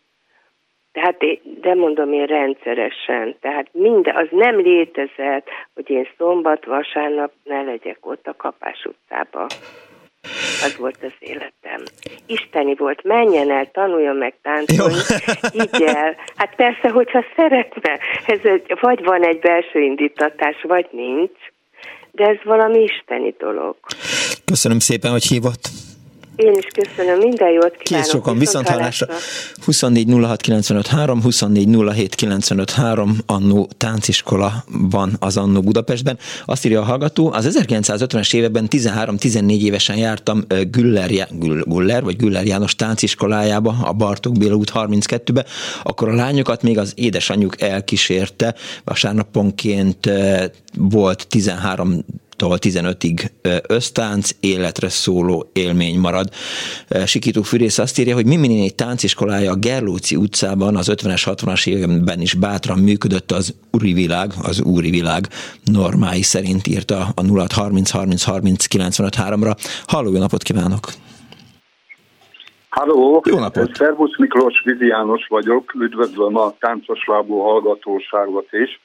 Tehát, 0.91 1.17
de 1.61 1.73
mondom 1.73 2.13
én 2.13 2.25
rendszeresen, 2.25 3.35
tehát 3.41 3.67
minden, 3.71 4.15
az 4.15 4.27
nem 4.31 4.55
létezett, 4.59 5.47
hogy 5.73 5.89
én 5.89 6.07
szombat, 6.17 6.65
vasárnap 6.65 7.31
ne 7.43 7.61
legyek 7.61 7.97
ott 8.01 8.27
a 8.27 8.35
Kapás 8.35 8.85
utcába. 8.85 9.47
Az 10.63 10.75
volt 10.77 10.97
az 11.01 11.13
életem. 11.19 11.83
Isteni 12.25 12.75
volt, 12.75 13.03
menjen 13.03 13.51
el, 13.51 13.71
tanuljon 13.71 14.15
meg 14.15 14.33
táncolni, 14.41 14.95
így 15.53 15.81
el. 15.95 16.15
Hát 16.35 16.55
persze, 16.55 16.89
hogyha 16.89 17.23
szeretne, 17.35 17.99
ez 18.25 18.39
egy, 18.43 18.77
vagy 18.81 19.03
van 19.03 19.23
egy 19.23 19.39
belső 19.39 19.79
indítatás, 19.79 20.55
vagy 20.67 20.87
nincs, 20.91 21.39
de 22.11 22.25
ez 22.25 22.37
valami 22.43 22.79
isteni 22.83 23.35
dolog. 23.37 23.75
Köszönöm 24.45 24.79
szépen, 24.79 25.11
hogy 25.11 25.23
hívott. 25.23 25.82
Én 26.35 26.53
is 26.57 26.65
köszönöm, 26.83 27.17
minden 27.17 27.49
jót 27.49 27.77
kívánok. 27.77 28.05
Kész 28.05 28.09
sokan, 28.09 28.37
viszont 28.37 28.67
hallásra. 28.67 29.07
24 29.65 30.07
06 30.21 30.41
95 30.41 30.87
3, 30.87 31.21
24 31.21 31.77
07 31.93 32.15
95 32.15 32.71
3, 32.71 33.17
Annó 33.25 33.69
tánciskola 33.77 34.63
van 34.67 35.15
az 35.19 35.37
Annó 35.37 35.61
Budapestben. 35.61 36.17
Azt 36.45 36.65
írja 36.65 36.81
a 36.81 36.83
hallgató, 36.83 37.31
az 37.31 37.57
1950-es 37.59 38.33
években 38.33 38.67
13-14 38.69 39.61
évesen 39.61 39.97
jártam 39.97 40.43
Güller, 40.71 41.27
Güller, 41.65 42.03
vagy 42.03 42.15
Güller 42.15 42.45
János 42.45 42.75
tánciskolájába, 42.75 43.75
a 43.83 43.93
Bartók 43.93 44.37
Béla 44.37 44.55
út 44.55 44.71
32-be, 44.73 45.45
akkor 45.83 46.09
a 46.09 46.13
lányokat 46.13 46.61
még 46.61 46.77
az 46.77 46.93
édesanyjuk 46.95 47.61
elkísérte, 47.61 48.55
vasárnaponként 48.83 50.09
volt 50.73 51.27
13 51.27 52.05
tól 52.35 52.57
15-ig 52.61 53.29
ösztánc, 53.67 54.29
életre 54.39 54.89
szóló 54.89 55.49
élmény 55.53 55.99
marad. 55.99 56.29
Sikító 57.05 57.41
Fűrész 57.41 57.77
azt 57.77 57.99
írja, 57.99 58.15
hogy 58.15 58.25
Mimini 58.25 58.71
tánciskolája 58.71 59.51
a 59.51 59.55
Gerlóci 59.55 60.15
utcában 60.15 60.75
az 60.75 60.91
50-es, 60.91 61.21
60-as 61.25 61.67
években 61.67 62.21
is 62.21 62.33
bátran 62.33 62.79
működött 62.79 63.31
az 63.31 63.55
úri 63.71 63.93
világ, 63.93 64.31
az 64.41 64.61
úri 64.61 64.89
világ 64.89 65.27
normái 65.63 66.21
szerint 66.21 66.67
írta 66.67 67.07
a 67.15 67.21
0 67.21 67.45
30 67.53 67.89
30 67.89 68.23
30 68.23 68.65
95 68.65 69.15
3-ra. 69.17 69.55
Halló, 69.85 70.11
jó 70.11 70.19
napot 70.19 70.43
kívánok! 70.43 70.87
Halló! 72.69 73.23
Jó 73.25 73.39
napot! 73.39 73.75
Szervusz 73.75 74.17
Miklós 74.17 74.61
Vizi 74.63 74.87
János 74.87 75.25
vagyok, 75.27 75.73
üdvözlöm 75.75 76.37
a 76.37 76.53
táncos 76.59 76.99
lábú 77.05 77.39
hallgatóságot 77.39 78.47
is 78.51 78.79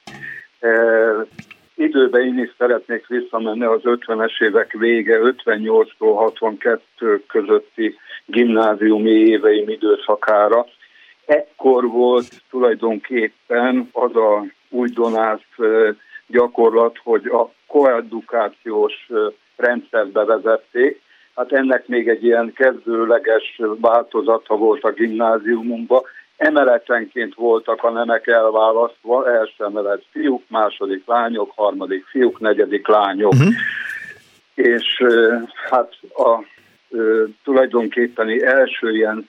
időben 1.79 2.23
én 2.23 2.39
is 2.39 2.55
szeretnék 2.59 3.07
visszamenni 3.07 3.65
az 3.65 3.81
50-es 3.85 4.43
évek 4.43 4.73
vége, 4.73 5.19
58-tól 5.23 6.13
62 6.15 7.25
közötti 7.27 7.99
gimnáziumi 8.27 9.11
éveim 9.11 9.69
időszakára. 9.69 10.67
Ekkor 11.27 11.87
volt 11.89 12.43
tulajdonképpen 12.51 13.89
az 13.93 14.17
a 14.17 14.45
újdonás 14.69 15.49
gyakorlat, 16.27 16.99
hogy 17.03 17.27
a 17.27 17.51
koedukációs 17.67 19.09
rendszert 19.57 20.13
bevezették. 20.13 21.01
Hát 21.35 21.53
ennek 21.53 21.87
még 21.87 22.09
egy 22.09 22.25
ilyen 22.25 22.53
kezdőleges 22.53 23.61
változata 23.81 24.57
volt 24.57 24.85
a 24.85 24.93
gimnáziumunkban, 24.93 26.03
Emeletenként 26.39 27.35
voltak 27.35 27.83
a 27.83 27.91
nemek 27.91 28.27
elválasztva, 28.27 29.31
első 29.31 29.65
emelet 29.65 30.05
fiúk, 30.11 30.43
második 30.49 31.07
lányok, 31.07 31.53
harmadik 31.55 32.07
fiúk, 32.07 32.39
negyedik 32.39 32.87
lányok. 32.87 33.33
Uh-huh. 33.33 33.53
És 34.55 35.03
hát 35.71 35.93
a 36.15 36.45
tulajdonképpeni 37.45 38.43
első 38.43 38.97
ilyen 38.97 39.29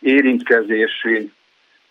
érintkezési 0.00 1.32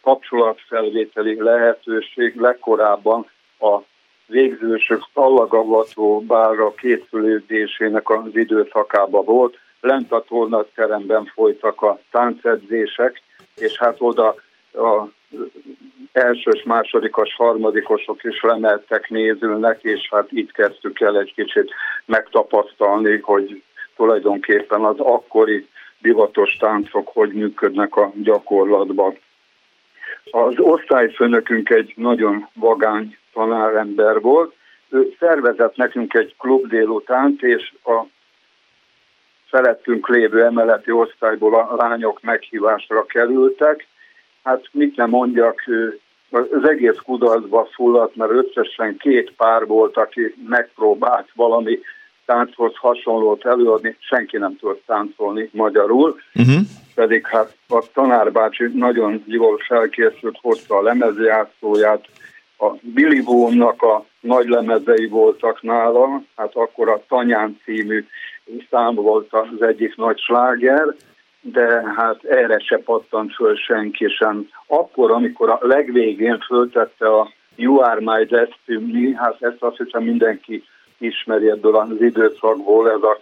kapcsolatfelvételi 0.01 1.41
lehetőség 1.41 2.35
legkorábban 2.35 3.29
a 3.59 3.79
végzősök 4.25 5.03
szallagavató 5.13 6.21
bárra 6.21 6.73
készülődésének 6.73 8.09
az 8.09 8.35
időszakában 8.35 9.25
volt. 9.25 9.57
Lent 9.81 10.11
a 10.11 10.23
tornateremben 10.27 11.31
folytak 11.33 11.81
a 11.81 11.99
táncedzések, 12.11 13.21
és 13.55 13.77
hát 13.77 13.95
oda 13.99 14.35
a 14.73 15.07
elsős, 16.11 16.63
másodikos, 16.63 17.35
harmadikosok 17.35 18.23
is 18.23 18.41
lemeltek, 18.41 19.09
nézülnek, 19.09 19.83
és 19.83 20.07
hát 20.11 20.31
itt 20.31 20.51
kezdtük 20.51 20.99
el 20.99 21.19
egy 21.19 21.33
kicsit 21.35 21.71
megtapasztalni, 22.05 23.19
hogy 23.19 23.63
tulajdonképpen 23.95 24.83
az 24.83 24.99
akkori 24.99 25.67
divatos 25.99 26.57
táncok 26.57 27.07
hogy 27.07 27.33
működnek 27.33 27.95
a 27.95 28.11
gyakorlatban. 28.23 29.17
Az 30.31 30.53
osztályfőnökünk 30.57 31.69
egy 31.69 31.93
nagyon 31.95 32.47
vagány 32.53 33.17
tanárember 33.33 34.21
volt, 34.21 34.53
ő 34.89 35.15
szervezett 35.19 35.75
nekünk 35.75 36.13
egy 36.13 36.35
klub 36.37 36.67
délutánt, 36.67 37.41
és 37.43 37.73
a 37.83 38.03
felettünk 39.55 40.07
lévő 40.07 40.43
emeleti 40.43 40.91
osztályból 40.91 41.55
a 41.55 41.75
lányok 41.75 42.21
meghívásra 42.21 43.05
kerültek. 43.05 43.87
Hát 44.43 44.63
mit 44.71 44.95
nem 44.95 45.09
mondjak, 45.09 45.61
az 46.29 46.69
egész 46.69 46.97
kudarcba 47.03 47.67
fulladt, 47.73 48.15
mert 48.15 48.31
összesen 48.31 48.97
két 48.97 49.31
pár 49.37 49.65
volt, 49.65 49.97
aki 49.97 50.35
megpróbált 50.47 51.27
valami 51.35 51.79
tánchoz 52.25 52.73
hasonlót 52.75 53.45
előadni, 53.45 53.97
senki 53.99 54.37
nem 54.37 54.55
tudott 54.57 54.83
táncolni 54.85 55.49
magyarul, 55.51 56.15
uh-huh. 56.35 56.61
pedig 56.95 57.27
hát 57.27 57.55
a 57.67 57.83
tanárbácsi 57.93 58.63
nagyon 58.73 59.23
jól 59.25 59.57
felkészült, 59.67 60.37
hozta 60.41 60.77
a 60.77 60.81
lemezjátszóját, 60.81 62.05
a 62.57 62.71
Billy 62.81 63.21
Boone-nak 63.21 63.81
a 63.81 64.05
nagy 64.19 64.47
lemezei 64.47 65.07
voltak 65.07 65.61
nála, 65.61 66.21
hát 66.35 66.51
akkor 66.53 66.89
a 66.89 67.03
Tanyán 67.07 67.59
című 67.63 68.05
szám 68.69 68.95
volt 68.95 69.27
az 69.33 69.61
egyik 69.61 69.95
nagy 69.95 70.19
sláger, 70.19 70.95
de 71.41 71.93
hát 71.95 72.23
erre 72.23 72.59
se 72.59 72.77
pattant 72.77 73.33
föl 73.33 73.55
senki 73.55 74.07
sem. 74.07 74.49
Akkor, 74.67 75.11
amikor 75.11 75.49
a 75.49 75.59
legvégén 75.61 76.39
föltette 76.39 77.07
a 77.07 77.31
You 77.55 77.79
Are 77.79 77.99
My 77.99 78.25
Destiny, 78.25 79.15
hát 79.15 79.35
ezt 79.39 79.57
azt 79.59 79.77
hiszem 79.77 80.03
mindenki 80.03 80.63
ismeri 80.97 81.49
ebből 81.49 81.75
az 81.75 81.87
időszakból, 81.99 82.89
ez 82.89 83.01
a 83.01 83.17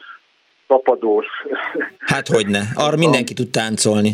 tapadós. 0.68 1.26
Hát 2.00 2.28
hogy 2.28 2.48
ne, 2.48 2.60
arra 2.76 2.98
mindenki 2.98 3.34
tud 3.34 3.50
táncolni. 3.50 4.12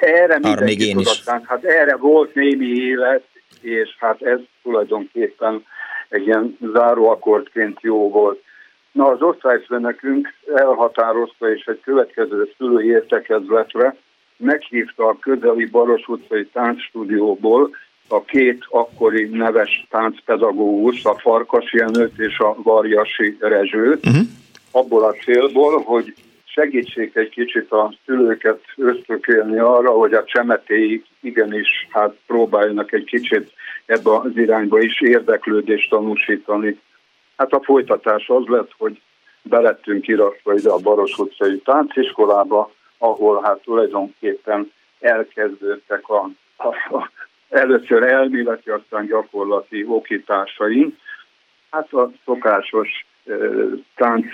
Erre 0.00 0.38
arra 0.42 0.64
még 0.64 0.80
én 0.80 0.98
is. 0.98 1.22
Hát 1.24 1.64
erre 1.64 1.96
volt 1.96 2.34
némi 2.34 2.66
élet, 2.66 3.22
és 3.60 3.96
hát 3.98 4.22
ez 4.22 4.38
tulajdonképpen 4.62 5.64
egy 6.08 6.26
ilyen 6.26 6.58
záróakordként 6.72 7.78
jó 7.80 8.10
volt. 8.10 8.42
Na, 8.92 9.06
az 9.06 9.22
osztályfőnökünk 9.22 10.34
elhatározta, 10.54 11.52
és 11.52 11.64
egy 11.64 11.80
következő 11.80 12.52
szülői 12.56 12.86
értekezletre 12.86 13.96
meghívta 14.36 15.06
a 15.06 15.18
közeli 15.20 15.64
Baros 15.64 16.08
utcai 16.08 16.46
táncstúdióból 16.46 17.70
a 18.08 18.24
két 18.24 18.64
akkori 18.68 19.28
neves 19.28 19.86
táncpedagógus, 19.90 21.04
a 21.04 21.18
Farkas 21.18 21.72
Jenőt 21.72 22.18
és 22.18 22.38
a 22.38 22.56
Varjasi 22.62 23.36
Rezsőt, 23.40 24.06
uh-huh. 24.06 24.26
abból 24.70 25.04
a 25.04 25.12
célból, 25.12 25.82
hogy 25.82 26.14
segítsék 26.58 27.16
egy 27.16 27.28
kicsit 27.28 27.72
a 27.72 27.94
szülőket 28.04 28.60
ösztökélni 28.76 29.58
arra, 29.58 29.90
hogy 29.90 30.12
a 30.12 30.24
csemetéik 30.24 31.06
igenis 31.20 31.88
hát 31.90 32.16
próbáljanak 32.26 32.92
egy 32.92 33.04
kicsit 33.04 33.52
ebbe 33.86 34.16
az 34.16 34.36
irányba 34.36 34.80
is 34.80 35.00
érdeklődést 35.00 35.90
tanúsítani. 35.90 36.80
Hát 37.36 37.52
a 37.52 37.62
folytatás 37.62 38.28
az 38.28 38.46
lett, 38.46 38.70
hogy 38.78 39.00
belettünk 39.42 40.08
iratva 40.08 40.54
ide 40.54 40.70
a 40.70 40.78
Baros 40.78 41.18
utcai 41.18 41.58
tánciskolába, 41.58 42.72
ahol 42.98 43.42
hát 43.42 43.62
tulajdonképpen 43.62 44.72
elkezdődtek 45.00 46.08
a, 46.08 46.30
a, 46.56 46.68
a 46.96 47.10
először 47.48 48.02
elméleti, 48.02 48.70
aztán 48.70 49.06
gyakorlati 49.06 49.84
okításaink. 49.88 50.94
Hát 51.70 51.92
a 51.92 52.10
szokásos 52.24 53.06
tánc 53.94 54.26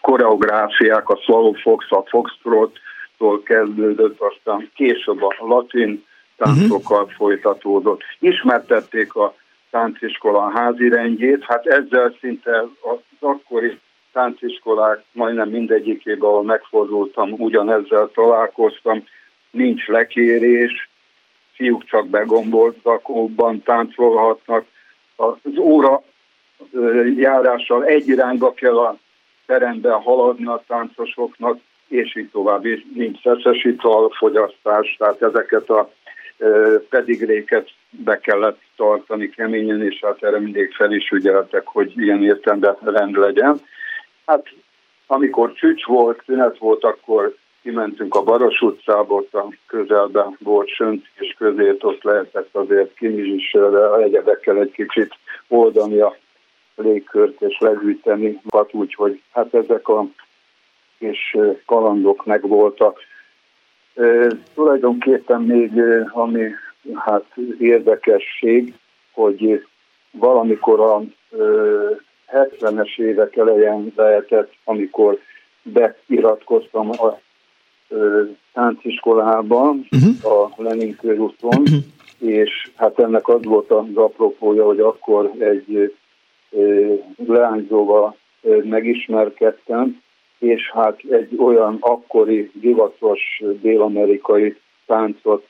koreográfiák, 0.00 1.08
a 1.08 1.18
Fox, 1.62 1.86
a 1.90 2.02
Foxtrot-tól 2.06 3.42
kezdődött, 3.42 4.20
aztán 4.20 4.70
később 4.74 5.22
a 5.22 5.34
latin 5.38 6.04
táncokkal 6.36 7.02
uh-huh. 7.02 7.16
folytatódott. 7.16 8.02
Ismertették 8.18 9.14
a 9.14 9.34
tánciskola 9.70 10.50
házi 10.54 10.88
rendjét, 10.88 11.44
hát 11.44 11.66
ezzel 11.66 12.14
szinte 12.20 12.58
az 12.60 12.98
akkori 13.20 13.78
tánciskolák 14.12 15.04
majdnem 15.12 15.48
mindegyikében, 15.48 16.28
ahol 16.28 16.42
megfordultam, 16.42 17.32
ugyanezzel 17.32 18.10
találkoztam, 18.14 19.04
nincs 19.50 19.86
lekérés, 19.86 20.88
fiúk 21.52 21.84
csak 21.84 22.08
begombolt 22.08 22.76
zakóban 22.82 23.62
táncolhatnak, 23.62 24.64
az 25.16 25.58
óra 25.58 26.02
járással 27.16 27.84
egy 27.84 28.08
irányba 28.08 28.52
kell 28.52 28.78
a 28.78 28.98
teremben 29.46 30.00
haladni 30.00 30.46
a 30.46 30.62
táncosoknak, 30.66 31.58
és 31.88 32.16
így 32.16 32.28
tovább, 32.30 32.66
és 32.66 32.82
nincs 32.94 33.20
szeszes 33.22 33.68
fogyasztás, 34.18 34.96
tehát 34.98 35.22
ezeket 35.22 35.70
a 35.70 35.90
pedigréket 36.88 37.68
be 37.90 38.18
kellett 38.18 38.60
tartani 38.76 39.30
keményen, 39.30 39.82
és 39.82 40.00
hát 40.02 40.22
erre 40.22 40.40
mindig 40.40 40.74
fel 40.74 40.92
is 40.92 41.10
ügyeltek, 41.10 41.66
hogy 41.66 41.92
ilyen 41.96 42.24
értelemben 42.24 42.76
rend 42.84 43.16
legyen. 43.16 43.60
Hát 44.26 44.46
amikor 45.06 45.52
csücs 45.52 45.84
volt, 45.84 46.22
szünet 46.26 46.58
volt, 46.58 46.84
akkor 46.84 47.34
kimentünk 47.62 48.14
a 48.14 48.22
Baros 48.22 48.60
utcába, 48.60 49.14
ott 49.14 49.34
a 49.34 49.48
közelben 49.66 50.36
volt 50.38 50.68
sönt, 50.68 51.06
és 51.14 51.34
közét 51.38 51.84
ott 51.84 52.02
lehetett 52.02 52.48
azért 52.52 52.94
kimizsisre 52.94 53.94
egyedekkel 54.02 54.58
egy 54.58 54.72
kicsit 54.72 55.14
oldani 55.48 55.98
a 55.98 56.16
légkört 56.76 57.42
és 57.42 57.58
legyűjteni, 57.58 58.40
úgyhogy 58.70 59.22
hát 59.32 59.54
ezek 59.54 59.88
a 59.88 60.06
és 60.98 61.38
kalandok 61.66 62.24
megvoltak. 62.24 62.98
Tulajdonképpen 64.54 65.42
még 65.42 65.72
ami 66.12 66.50
hát 66.94 67.24
érdekesség, 67.58 68.74
hogy 69.12 69.66
valamikor 70.10 70.80
a 70.80 71.02
70-es 72.32 72.98
évek 72.98 73.36
elején 73.36 73.92
lehetett, 73.96 74.52
amikor 74.64 75.18
beiratkoztam 75.62 76.90
a 76.90 77.18
tánciskolába, 78.52 79.74
uh-huh. 79.90 80.42
a 80.42 80.62
Lenin 80.62 80.96
körúton, 80.96 81.60
uh-huh. 81.60 81.82
és 82.18 82.70
hát 82.76 82.98
ennek 82.98 83.28
az 83.28 83.44
volt 83.44 83.70
az 83.70 83.84
apropója, 83.94 84.64
hogy 84.64 84.80
akkor 84.80 85.30
egy 85.38 85.94
leányzóval 87.26 88.16
megismerkedtem, 88.62 90.02
és 90.38 90.70
hát 90.70 91.00
egy 91.10 91.36
olyan 91.38 91.76
akkori 91.80 92.50
divatos 92.54 93.42
dél-amerikai 93.60 94.56
táncot 94.86 95.46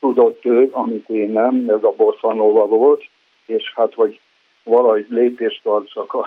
tudott 0.00 0.44
ő, 0.44 0.68
amit 0.72 1.08
én 1.08 1.30
nem, 1.30 1.64
ez 1.68 1.82
a 1.82 1.94
bosszanova 1.96 2.66
volt, 2.66 3.04
és 3.46 3.72
hát 3.74 3.94
hogy 3.94 4.20
valahogy 4.64 5.06
lépést 5.08 5.62
tartsak 5.62 6.14
a, 6.14 6.26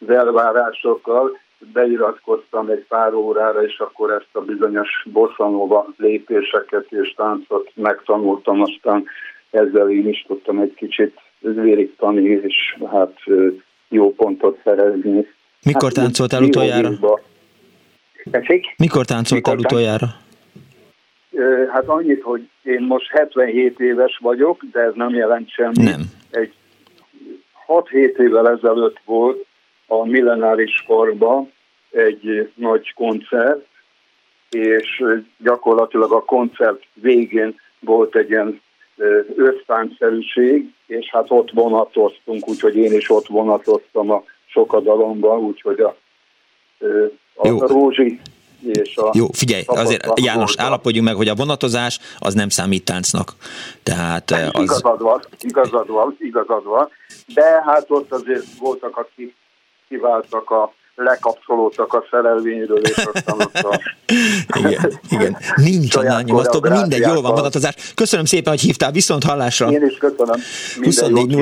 az 0.00 0.08
elvárásokkal, 0.08 1.38
beiratkoztam 1.72 2.68
egy 2.68 2.84
pár 2.88 3.14
órára, 3.14 3.64
és 3.64 3.78
akkor 3.78 4.10
ezt 4.10 4.28
a 4.32 4.40
bizonyos 4.40 5.06
bosszanova 5.12 5.86
lépéseket 5.96 6.92
és 6.92 7.14
táncot 7.14 7.70
megtanultam, 7.74 8.60
aztán 8.60 9.04
ezzel 9.50 9.90
én 9.90 10.08
is 10.08 10.24
tudtam 10.26 10.58
egy 10.58 10.74
kicsit 10.74 11.20
vérítani, 11.42 12.28
és 12.28 12.76
hát 12.90 13.18
jó 13.88 14.14
pontot 14.14 14.60
szerezni. 14.64 15.26
Mikor 15.64 15.82
hát, 15.82 15.92
táncoltál 15.92 16.42
utoljára? 16.42 16.90
Mikor 18.76 19.04
táncoltál 19.04 19.54
Mikor 19.54 19.66
utoljára? 19.66 20.06
Hát 21.72 21.86
annyit, 21.86 22.22
hogy 22.22 22.48
én 22.62 22.80
most 22.80 23.10
77 23.10 23.80
éves 23.80 24.18
vagyok, 24.22 24.62
de 24.72 24.80
ez 24.80 24.92
nem 24.94 25.14
jelent 25.14 25.50
semmit. 25.50 25.82
Nem. 25.82 26.00
Egy 26.30 26.52
6-7 27.66 28.18
évvel 28.18 28.48
ezelőtt 28.48 29.00
volt 29.04 29.46
a 29.86 30.06
millenáris 30.06 30.84
korban 30.86 31.52
egy 31.90 32.50
nagy 32.54 32.92
koncert, 32.94 33.66
és 34.50 35.04
gyakorlatilag 35.38 36.12
a 36.12 36.24
koncert 36.24 36.82
végén 36.94 37.60
volt 37.80 38.16
egy 38.16 38.30
ilyen 38.30 38.60
össztánszerűség, 39.36 40.72
és 40.86 41.10
hát 41.10 41.26
ott 41.28 41.50
vonatoztunk, 41.50 42.48
úgyhogy 42.48 42.76
én 42.76 42.92
is 42.92 43.10
ott 43.10 43.26
vonatoztam 43.26 44.10
a 44.10 44.22
sokadalomban, 44.46 45.38
úgyhogy 45.38 45.80
a, 45.80 45.96
a 47.34 47.48
Jó. 47.48 47.58
Rózsi 47.58 48.20
és 48.62 48.96
a 48.96 49.10
Jó, 49.14 49.26
figyelj, 49.32 49.62
azért 49.66 50.20
János, 50.20 50.54
állapodjunk 50.56 51.06
meg, 51.06 51.16
hogy 51.16 51.28
a 51.28 51.34
vonatozás 51.34 51.98
az 52.18 52.34
nem 52.34 52.48
számít 52.48 52.84
táncnak. 52.84 53.32
Tehát 53.82 54.30
az... 54.30 54.62
Igazad 54.62 55.02
van, 55.02 55.22
igazad 55.40 55.88
van, 55.88 56.16
igazad 56.18 56.64
van, 56.64 56.88
de 57.34 57.62
hát 57.64 57.84
ott 57.88 58.12
azért 58.12 58.44
voltak, 58.58 58.96
akik 58.96 59.34
kiváltak 59.88 60.50
a 60.50 60.72
lekapcsolódtak 60.94 61.92
a 61.92 62.04
szerelvényről, 62.10 62.80
és 62.80 63.04
aztán 63.12 63.38
ott 63.38 63.54
a... 63.54 63.80
igen, 64.58 64.98
igen. 65.08 65.36
Nincs 65.56 65.94
annál 65.94 66.22
nyomasztó, 66.22 66.58
de 66.58 66.70
mindegy, 66.70 67.00
jól 67.00 67.22
van 67.22 67.34
vonatozás. 67.34 67.74
Köszönöm 67.94 68.24
szépen, 68.24 68.52
hogy 68.52 68.60
hívtál, 68.60 68.92
viszont 68.92 69.24
hallásra. 69.24 69.70
Én 69.70 69.84
is 69.86 69.96
köszönöm. 69.96 70.40
24 70.82 71.34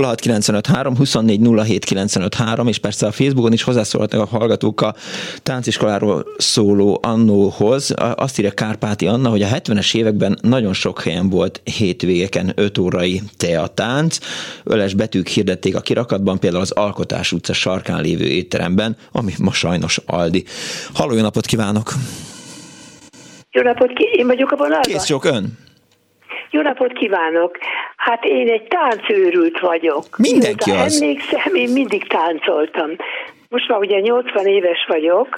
06 0.62 0.96
24 0.96 2.68
és 2.68 2.78
persze 2.78 3.06
a 3.06 3.10
Facebookon 3.10 3.52
is 3.52 3.62
hozzászólhatnak 3.62 4.20
a 4.20 4.36
hallgatók 4.36 4.80
a 4.80 4.94
tánciskoláról 5.42 6.26
szóló 6.38 6.98
annóhoz. 7.02 7.94
Azt 8.14 8.38
írja 8.38 8.50
Kárpáti 8.50 9.06
Anna, 9.06 9.28
hogy 9.28 9.42
a 9.42 9.46
70-es 9.46 9.94
években 9.94 10.38
nagyon 10.42 10.72
sok 10.72 11.00
helyen 11.02 11.28
volt 11.28 11.60
hétvégeken 11.64 12.52
5 12.54 12.78
órai 12.78 13.22
teatánc. 13.36 14.18
Öles 14.64 14.94
betűk 14.94 15.26
hirdették 15.26 15.76
a 15.76 15.80
kirakatban, 15.80 16.38
például 16.38 16.62
az 16.62 16.70
Alkotás 16.70 17.32
utca 17.32 17.52
sarkán 17.52 18.00
lévő 18.00 18.24
étteremben, 18.24 18.96
ami 19.12 19.32
ma 19.42 19.52
sajnos 19.52 20.00
Aldi. 20.06 20.44
Halló, 20.94 21.14
jó 21.14 21.20
napot 21.22 21.46
kívánok! 21.46 21.92
Jó 23.50 23.62
napot, 23.62 23.92
ki- 23.92 24.08
én 24.12 24.26
vagyok 24.26 24.50
a 24.52 24.56
vonalban? 24.56 24.80
Kész 24.92 25.04
sok 25.06 25.24
ön! 25.24 25.58
Jó 26.50 26.60
napot 26.60 26.92
kívánok! 26.92 27.58
Hát 27.96 28.24
én 28.24 28.48
egy 28.48 28.66
táncőrült 28.68 29.58
vagyok. 29.60 30.18
Mindenki 30.18 30.70
Mióta 30.70 30.84
az. 30.84 31.02
Emlékszem, 31.02 31.54
én 31.54 31.70
mindig 31.72 32.06
táncoltam. 32.06 32.90
Most 33.48 33.68
már 33.68 33.78
ugye 33.78 34.00
80 34.00 34.46
éves 34.46 34.84
vagyok, 34.88 35.28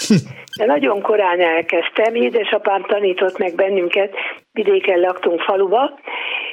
de 0.58 0.64
nagyon 0.66 1.02
korán 1.02 1.40
elkezdtem. 1.40 2.14
Édesapám 2.14 2.84
tanított 2.88 3.38
meg 3.38 3.54
bennünket, 3.54 4.14
vidéken 4.52 4.98
laktunk 5.00 5.40
faluba, 5.40 5.98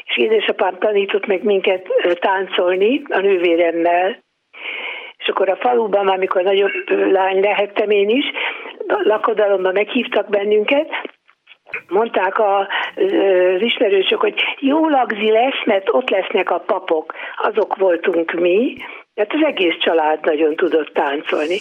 és 0.03 0.17
édesapám 0.17 0.77
tanított 0.79 1.25
meg 1.25 1.43
minket 1.43 1.87
táncolni 2.19 3.01
a 3.09 3.19
nővéremmel 3.19 4.23
akkor 5.29 5.49
a 5.49 5.55
faluban, 5.55 6.07
amikor 6.07 6.43
nagyobb 6.43 6.71
lány 7.11 7.39
lehettem 7.39 7.89
én 7.89 8.09
is, 8.09 8.25
lakodalomban 8.87 9.73
meghívtak 9.73 10.29
bennünket, 10.29 10.87
mondták 11.87 12.39
a, 12.39 12.59
az 13.55 13.61
ismerősök, 13.61 14.19
hogy 14.19 14.33
jó 14.59 14.87
lagzi 14.87 15.31
lesz, 15.31 15.65
mert 15.65 15.89
ott 15.91 16.09
lesznek 16.09 16.51
a 16.51 16.59
papok. 16.59 17.13
Azok 17.41 17.75
voltunk 17.75 18.31
mi, 18.31 18.75
mert 19.13 19.33
az 19.33 19.43
egész 19.45 19.77
család 19.79 20.25
nagyon 20.25 20.55
tudott 20.55 20.93
táncolni. 20.93 21.57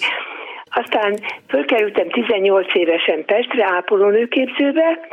Aztán 0.71 1.19
fölkerültem 1.49 2.09
18 2.09 2.75
évesen 2.75 3.25
Pestre, 3.25 3.65
ápolónőképzőbe, 3.65 5.09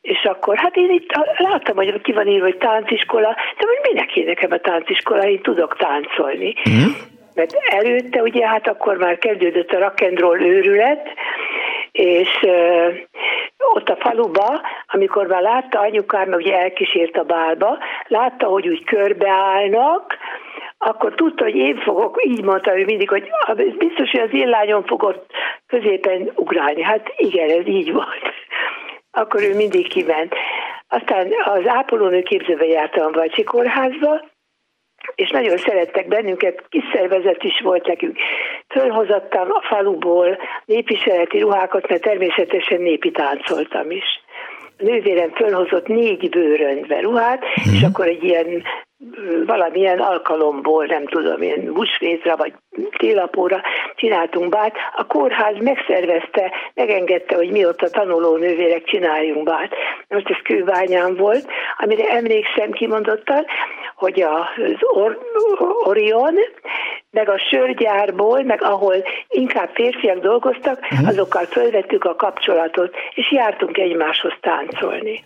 és 0.00 0.24
akkor, 0.24 0.56
hát 0.56 0.76
én 0.76 0.90
itt 0.90 1.10
láttam, 1.36 1.76
hogy 1.76 2.00
ki 2.02 2.12
van 2.12 2.26
írva, 2.26 2.44
hogy 2.44 2.56
tánciskola, 2.56 3.36
de 3.58 3.66
hogy 3.66 3.92
minek 3.92 4.06
kéne 4.06 4.26
nekem 4.26 4.50
a 4.52 4.58
tánciskola, 4.58 5.28
én 5.28 5.42
tudok 5.42 5.76
táncolni. 5.76 6.54
Mm 6.70 7.13
mert 7.34 7.52
előtte 7.70 8.22
ugye 8.22 8.46
hát 8.46 8.68
akkor 8.68 8.96
már 8.96 9.18
kezdődött 9.18 9.70
a 9.70 9.78
rock'n'roll 9.78 10.40
őrület, 10.40 11.08
és 11.92 12.28
uh, 12.42 12.94
ott 13.74 13.88
a 13.88 13.96
faluba, 13.96 14.60
amikor 14.86 15.26
már 15.26 15.42
látta 15.42 15.80
anyukám, 15.80 16.32
ugye 16.32 16.58
elkísért 16.58 17.16
a 17.16 17.22
bálba, 17.22 17.78
látta, 18.06 18.46
hogy 18.46 18.68
úgy 18.68 18.84
körbeállnak, 18.84 20.16
akkor 20.78 21.14
tudta, 21.14 21.44
hogy 21.44 21.56
én 21.56 21.76
fogok, 21.76 22.20
így 22.26 22.44
mondta 22.44 22.78
ő 22.78 22.84
mindig, 22.84 23.08
hogy 23.08 23.30
biztos, 23.78 24.10
hogy 24.10 24.20
az 24.20 24.32
én 24.32 24.48
lányom 24.48 24.84
fogott 24.84 25.30
középen 25.66 26.32
ugrálni. 26.34 26.82
Hát 26.82 27.12
igen, 27.16 27.50
ez 27.50 27.66
így 27.66 27.92
volt. 27.92 28.22
Akkor 29.20 29.42
ő 29.42 29.54
mindig 29.54 29.88
kiment. 29.88 30.34
Aztán 30.88 31.28
az 31.44 31.66
ápolónő 31.66 32.22
képzőbe 32.22 32.66
jártam 32.66 33.06
a 33.06 33.10
Bajcsi 33.10 33.42
kórházba, 33.42 34.20
és 35.14 35.30
nagyon 35.30 35.56
szerettek 35.56 36.08
bennünket, 36.08 36.64
kis 36.68 36.84
szervezet 36.92 37.42
is 37.42 37.60
volt 37.60 37.86
nekünk. 37.86 38.16
Fölhozattam 38.68 39.50
a 39.50 39.62
faluból 39.68 40.38
népiseleti 40.64 41.38
ruhákat, 41.38 41.88
mert 41.88 42.02
természetesen 42.02 42.80
népi 42.80 43.10
táncoltam 43.10 43.90
is. 43.90 44.22
A 44.78 44.82
nővérem 44.82 45.30
fölhozott 45.30 45.86
négy 45.86 46.28
bőröndbe 46.28 47.00
ruhát, 47.00 47.40
mm-hmm. 47.40 47.74
és 47.74 47.80
mhm. 47.80 47.90
akkor 47.90 48.06
egy 48.06 48.24
ilyen 48.24 48.62
valamilyen 49.46 49.98
alkalomból, 49.98 50.84
nem 50.84 51.06
tudom, 51.06 51.42
ilyen 51.42 51.68
húsvétra 51.74 52.36
vagy 52.36 52.52
télapóra 52.98 53.62
csináltunk 53.94 54.48
bát. 54.48 54.74
A 54.96 55.06
kórház 55.06 55.56
megszervezte, 55.60 56.52
megengedte, 56.74 57.34
hogy 57.34 57.50
mi 57.50 57.64
ott 57.66 57.82
a 57.82 57.90
tanuló 57.90 58.36
nővérek 58.36 58.84
csináljunk 58.84 59.44
bát. 59.44 59.74
Most 60.08 60.30
ez 60.30 60.42
kőbányán 60.42 61.16
volt, 61.16 61.46
amire 61.78 62.04
emlékszem 62.04 62.70
kimondottan, 62.70 63.44
hogy 63.94 64.20
az 64.20 64.76
Or- 64.80 65.18
Orion, 65.84 66.34
meg 67.10 67.28
a 67.28 67.38
sörgyárból, 67.38 68.42
meg 68.42 68.62
ahol 68.62 68.94
inkább 69.28 69.70
férfiak 69.74 70.18
dolgoztak, 70.18 70.78
uh-huh. 70.90 71.08
azokkal 71.08 71.44
fölvettük 71.44 72.04
a 72.04 72.14
kapcsolatot, 72.14 72.94
és 73.14 73.32
jártunk 73.32 73.78
egymáshoz 73.78 74.32
táncolni. 74.40 75.24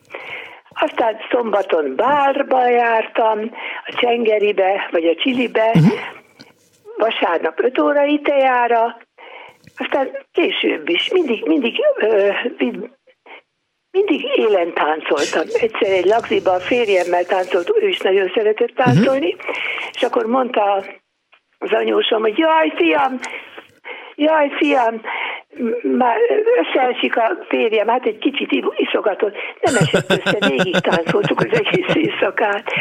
Aztán 0.80 1.16
szombaton 1.30 1.96
bárba 1.96 2.68
jártam, 2.68 3.38
a 3.86 3.94
Csengeribe, 3.96 4.88
vagy 4.90 5.04
a 5.04 5.14
Csilibe, 5.14 5.66
uh-huh. 5.66 5.98
vasárnap 6.96 7.60
5 7.62 7.78
órai 7.78 8.20
tejára, 8.20 8.96
aztán 9.76 10.10
később 10.32 10.88
is, 10.88 11.10
mindig, 11.12 11.46
mindig 11.46 11.74
ö, 11.96 12.28
mindig 13.98 14.24
élen 14.36 14.72
táncoltam. 14.74 15.46
Egyszer 15.60 15.92
egy 15.92 16.04
lagziba 16.04 16.52
a 16.52 16.60
férjemmel 16.60 17.24
táncolt, 17.24 17.72
ő 17.80 17.88
is 17.88 17.98
nagyon 17.98 18.30
szeretett 18.34 18.74
táncolni, 18.74 19.32
uh-huh. 19.34 19.54
és 19.92 20.02
akkor 20.02 20.26
mondta 20.26 20.84
az 21.58 21.72
anyósom, 21.72 22.20
hogy 22.20 22.38
jaj, 22.38 22.72
fiam, 22.76 23.18
jaj, 24.14 24.48
fiam, 24.58 25.00
már 25.82 26.16
összeesik 26.60 27.16
a 27.16 27.38
férjem, 27.48 27.88
hát 27.88 28.06
egy 28.06 28.18
kicsit 28.18 28.50
iszogatott, 28.76 29.34
nem 29.60 29.74
esett 29.74 30.10
össze, 30.10 30.48
végig 30.48 30.76
táncoltuk 30.78 31.40
az 31.40 31.60
egész 31.60 31.94
éjszakát. 31.94 32.72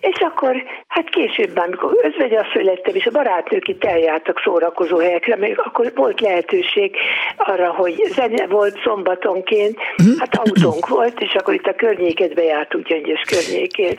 És 0.00 0.18
akkor, 0.18 0.62
hát 0.88 1.08
később, 1.08 1.56
amikor 1.56 1.98
özvegyasszony 2.02 2.64
lettem, 2.64 2.94
és 2.94 3.06
a 3.06 3.10
barátnők 3.10 3.68
itt 3.68 3.84
eljártak 3.84 4.40
szórakozó 4.44 4.98
helyekre, 4.98 5.36
még 5.36 5.60
akkor 5.64 5.92
volt 5.94 6.20
lehetőség 6.20 6.96
arra, 7.36 7.72
hogy 7.72 8.04
zene 8.14 8.46
volt 8.46 8.80
szombatonként, 8.84 9.78
hát 10.18 10.36
autónk 10.36 10.88
volt, 10.88 11.20
és 11.20 11.34
akkor 11.34 11.54
itt 11.54 11.66
a 11.66 11.74
környéket 11.74 12.34
bejártunk 12.34 12.86
Gyöngyös 12.86 13.20
környékén. 13.20 13.98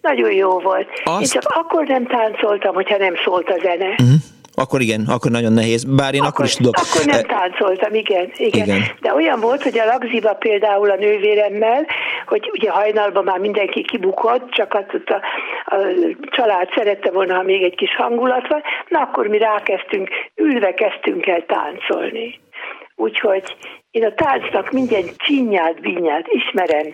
Nagyon 0.00 0.32
jó 0.32 0.58
volt. 0.58 0.88
Azt... 1.04 1.20
Én 1.20 1.40
csak 1.40 1.52
akkor 1.54 1.86
nem 1.86 2.06
táncoltam, 2.06 2.74
hogyha 2.74 2.96
nem 2.96 3.14
szólt 3.24 3.48
a 3.48 3.58
zene. 3.62 3.88
Uh-huh 3.88 4.34
akkor 4.56 4.80
igen, 4.80 5.04
akkor 5.08 5.30
nagyon 5.30 5.52
nehéz. 5.52 5.84
Bár 5.84 6.14
én 6.14 6.20
akkor, 6.20 6.32
akkor 6.32 6.44
is 6.44 6.54
tudok. 6.54 6.74
Akkor 6.76 7.06
nem 7.06 7.18
eh, 7.18 7.38
táncoltam, 7.38 7.94
igen, 7.94 8.30
igen, 8.36 8.66
igen. 8.66 8.82
De 9.00 9.14
olyan 9.14 9.40
volt, 9.40 9.62
hogy 9.62 9.78
a 9.78 9.84
lagziba 9.84 10.32
például 10.34 10.90
a 10.90 10.96
nővéremmel, 10.96 11.86
hogy 12.26 12.50
ugye 12.52 12.70
hajnalban 12.70 13.24
már 13.24 13.38
mindenki 13.38 13.82
kibukott, 13.82 14.50
csak 14.50 14.74
a, 14.74 14.84
a, 15.06 15.74
a 15.74 15.78
család 16.30 16.68
szerette 16.76 17.10
volna, 17.10 17.34
ha 17.34 17.42
még 17.42 17.62
egy 17.62 17.74
kis 17.74 17.96
hangulat 17.96 18.48
van, 18.48 18.62
na 18.88 19.00
akkor 19.00 19.26
mi 19.26 19.38
rákezdtünk, 19.38 20.08
ülve 20.34 20.74
kezdtünk 20.74 21.26
el 21.26 21.44
táncolni. 21.46 22.40
Úgyhogy 22.96 23.56
én 23.90 24.04
a 24.04 24.14
táncnak 24.14 24.70
minden 24.70 25.04
csinyát, 25.16 25.80
binyát 25.80 26.26
ismerem, 26.28 26.92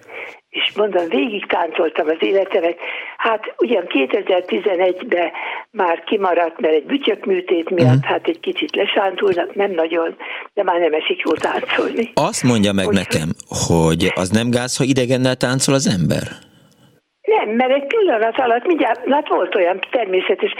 és 0.48 0.72
mondom, 0.76 1.08
végig 1.08 1.46
táncoltam 1.46 2.08
az 2.08 2.16
életemet. 2.20 2.78
Hát 3.16 3.54
ugyan 3.58 3.84
2011-ben 3.88 5.30
már 5.70 6.04
kimaradt, 6.04 6.60
mert 6.60 6.74
egy 6.74 6.84
bütyökműtét 6.84 7.70
miatt, 7.70 7.94
uh-huh. 7.94 8.04
hát 8.04 8.26
egy 8.26 8.40
kicsit 8.40 8.76
lesántulnak, 8.76 9.54
nem 9.54 9.70
nagyon, 9.70 10.16
de 10.54 10.62
már 10.62 10.80
nem 10.80 10.92
esik 10.92 11.20
jól 11.24 11.36
táncolni. 11.36 12.10
Azt 12.14 12.42
mondja 12.42 12.72
meg 12.72 12.86
Úgy, 12.86 12.94
nekem, 12.94 13.28
hogy 13.66 14.12
az 14.14 14.30
nem 14.30 14.50
gáz, 14.50 14.76
ha 14.76 14.84
idegennel 14.84 15.36
táncol 15.36 15.74
az 15.74 15.86
ember? 15.98 16.22
Nem, 17.22 17.48
mert 17.48 17.72
egy 17.72 17.86
pillanat 17.86 18.38
alatt 18.38 18.66
mindjárt, 18.66 19.08
hát 19.10 19.28
volt 19.28 19.54
olyan 19.54 19.78
természetes, 19.90 20.52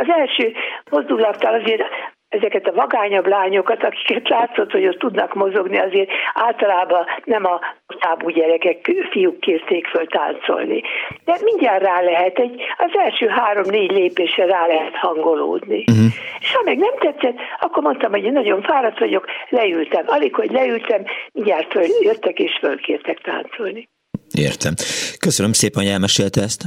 az 0.00 0.08
első 0.18 0.52
mozdulattal 0.90 1.54
azért 1.54 1.82
ezeket 2.28 2.66
a 2.66 2.72
vagányabb 2.72 3.26
lányokat, 3.26 3.84
akiket 3.84 4.28
látszott, 4.28 4.70
hogy 4.70 4.86
ott 4.86 4.98
tudnak 4.98 5.34
mozogni, 5.34 5.78
azért 5.78 6.10
általában 6.34 7.04
nem 7.24 7.44
a 7.44 7.60
tábú 8.00 8.28
gyerekek, 8.28 8.90
fiúk 9.10 9.40
kérték 9.40 9.86
föl 9.86 10.06
táncolni. 10.06 10.82
De 11.24 11.38
mindjárt 11.42 11.82
rá 11.82 12.00
lehet, 12.00 12.38
egy, 12.38 12.60
az 12.78 12.90
első 13.04 13.26
három-négy 13.26 13.90
lépésre 13.90 14.44
rá 14.46 14.66
lehet 14.66 14.94
hangolódni. 14.94 15.84
Uh-huh. 15.90 16.06
És 16.40 16.54
ha 16.54 16.62
meg 16.64 16.78
nem 16.78 16.94
tetszett, 16.98 17.36
akkor 17.60 17.82
mondtam, 17.82 18.10
hogy 18.10 18.24
én 18.24 18.32
nagyon 18.32 18.62
fáradt 18.62 18.98
vagyok, 18.98 19.24
leültem. 19.48 20.04
Alig, 20.06 20.34
hogy 20.34 20.50
leültem, 20.50 21.04
mindjárt 21.32 21.72
föl, 21.72 21.84
jöttek 22.00 22.38
és 22.38 22.58
fölkértek 22.60 23.18
táncolni. 23.18 23.88
Értem. 24.34 24.74
Köszönöm 25.18 25.52
szépen, 25.52 25.82
hogy 25.82 25.92
elmesélte 25.92 26.40
ezt. 26.42 26.62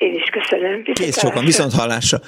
Én 0.00 0.14
is 0.14 0.30
köszönöm. 0.30 0.82
Kész 0.82 1.18
sokan, 1.18 1.44
viszont 1.44 1.72
hallásra. 1.72 2.18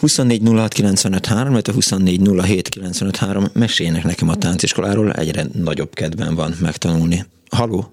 24 0.00 0.40
06 0.54 0.72
95 0.72 1.26
3, 1.26 1.54
24 1.74 2.20
07 2.40 2.68
95 2.68 3.16
3. 3.16 3.44
Meséljenek 3.54 4.04
nekem 4.04 4.28
a 4.28 4.34
tánciskoláról, 4.34 5.12
egyre 5.12 5.42
nagyobb 5.64 5.94
kedven 5.94 6.34
van 6.34 6.52
megtanulni. 6.60 7.24
Haló? 7.50 7.84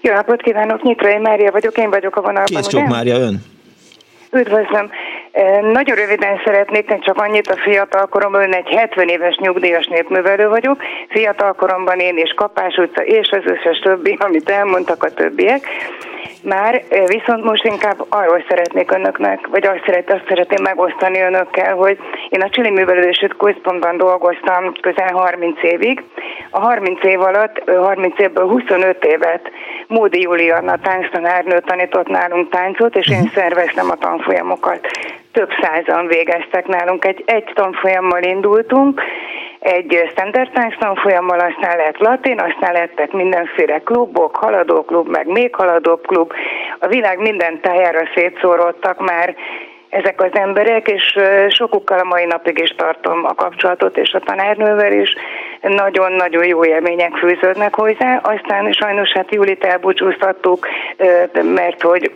Jó 0.00 0.12
napot 0.12 0.42
kívánok, 0.42 0.82
Nyitrai 0.82 1.18
Mária 1.18 1.50
vagyok, 1.50 1.78
én 1.78 1.90
vagyok 1.90 2.16
a 2.16 2.20
vonalban. 2.20 2.44
Kész 2.44 2.68
sok 2.68 2.86
Mária, 2.86 3.18
ön? 3.18 3.42
Üdvözlöm. 4.32 4.90
Nagyon 5.60 5.96
röviden 5.96 6.40
szeretnék, 6.44 6.98
csak 6.98 7.18
annyit 7.18 7.50
a 7.50 7.56
fiatal 7.56 8.06
koromban, 8.06 8.54
egy 8.54 8.68
70 8.68 9.08
éves 9.08 9.36
nyugdíjas 9.36 9.86
népművelő 9.86 10.48
vagyok. 10.48 10.82
Fiatal 11.08 11.52
koromban 11.52 11.98
én 11.98 12.18
is 12.18 12.32
Kapás 12.36 12.76
utca 12.76 13.02
és 13.02 13.28
az 13.30 13.42
összes 13.44 13.78
többi, 13.78 14.16
amit 14.20 14.50
elmondtak 14.50 15.02
a 15.02 15.10
többiek. 15.10 15.66
Már 16.42 16.82
viszont 17.06 17.44
most 17.44 17.64
inkább 17.64 18.06
arról 18.08 18.44
szeretnék 18.48 18.90
önöknek, 18.90 19.46
vagy 19.46 19.66
azt, 19.66 19.82
szeret, 19.86 20.12
azt 20.12 20.24
szeretném 20.28 20.62
megosztani 20.62 21.20
önökkel, 21.20 21.74
hogy 21.74 21.98
én 22.28 22.42
a 22.42 22.48
Csili 22.48 22.70
Művelődési 22.70 23.26
Központban 23.38 23.96
dolgoztam 23.96 24.72
közel 24.80 25.12
30 25.12 25.62
évig. 25.62 26.02
A 26.50 26.60
30 26.60 27.04
év 27.04 27.20
alatt, 27.20 27.70
30 27.70 28.18
évből 28.18 28.48
25 28.48 29.04
évet 29.04 29.50
Módi 29.86 30.20
Julianna 30.20 30.78
tánctanárnő 30.78 31.60
tanított 31.60 32.08
nálunk 32.08 32.50
táncot, 32.50 32.96
és 32.96 33.08
én 33.08 33.18
mhm. 33.18 33.34
szerveztem 33.34 33.90
a 33.90 33.96
tanfolyamokat. 33.96 34.88
Több 35.32 35.50
százan 35.60 36.06
végeztek 36.06 36.66
nálunk. 36.66 37.04
Egy, 37.04 37.22
egy 37.26 37.50
tanfolyammal 37.54 38.22
indultunk, 38.22 39.02
egy 39.60 40.08
standard 40.10 40.48
science 40.50 40.76
tanfolyammal, 40.78 41.38
aztán 41.38 41.76
lett 41.76 41.98
latin, 41.98 42.40
aztán 42.40 42.72
lettek 42.72 43.12
mindenféle 43.12 43.78
klubok, 43.78 44.36
haladóklub, 44.36 45.08
meg 45.08 45.26
még 45.26 45.54
haladóklub. 45.54 46.32
A 46.78 46.86
világ 46.86 47.18
minden 47.18 47.60
tájára 47.60 48.08
szétszórodtak 48.14 49.00
már 49.00 49.34
ezek 49.88 50.22
az 50.22 50.30
emberek, 50.32 50.88
és 50.88 51.18
sokukkal 51.48 51.98
a 51.98 52.04
mai 52.04 52.24
napig 52.24 52.58
is 52.58 52.70
tartom 52.70 53.24
a 53.24 53.34
kapcsolatot, 53.34 53.96
és 53.96 54.12
a 54.12 54.18
tanárnővel 54.18 54.92
is 54.92 55.14
nagyon-nagyon 55.60 56.46
jó 56.46 56.64
élmények 56.64 57.16
fűződnek 57.16 57.74
hozzá. 57.74 58.20
Aztán 58.22 58.72
sajnos 58.72 59.12
hát 59.12 59.34
Julit 59.34 59.64
elbúcsúztattuk, 59.64 60.68
mert 61.42 61.82
hogy 61.82 62.10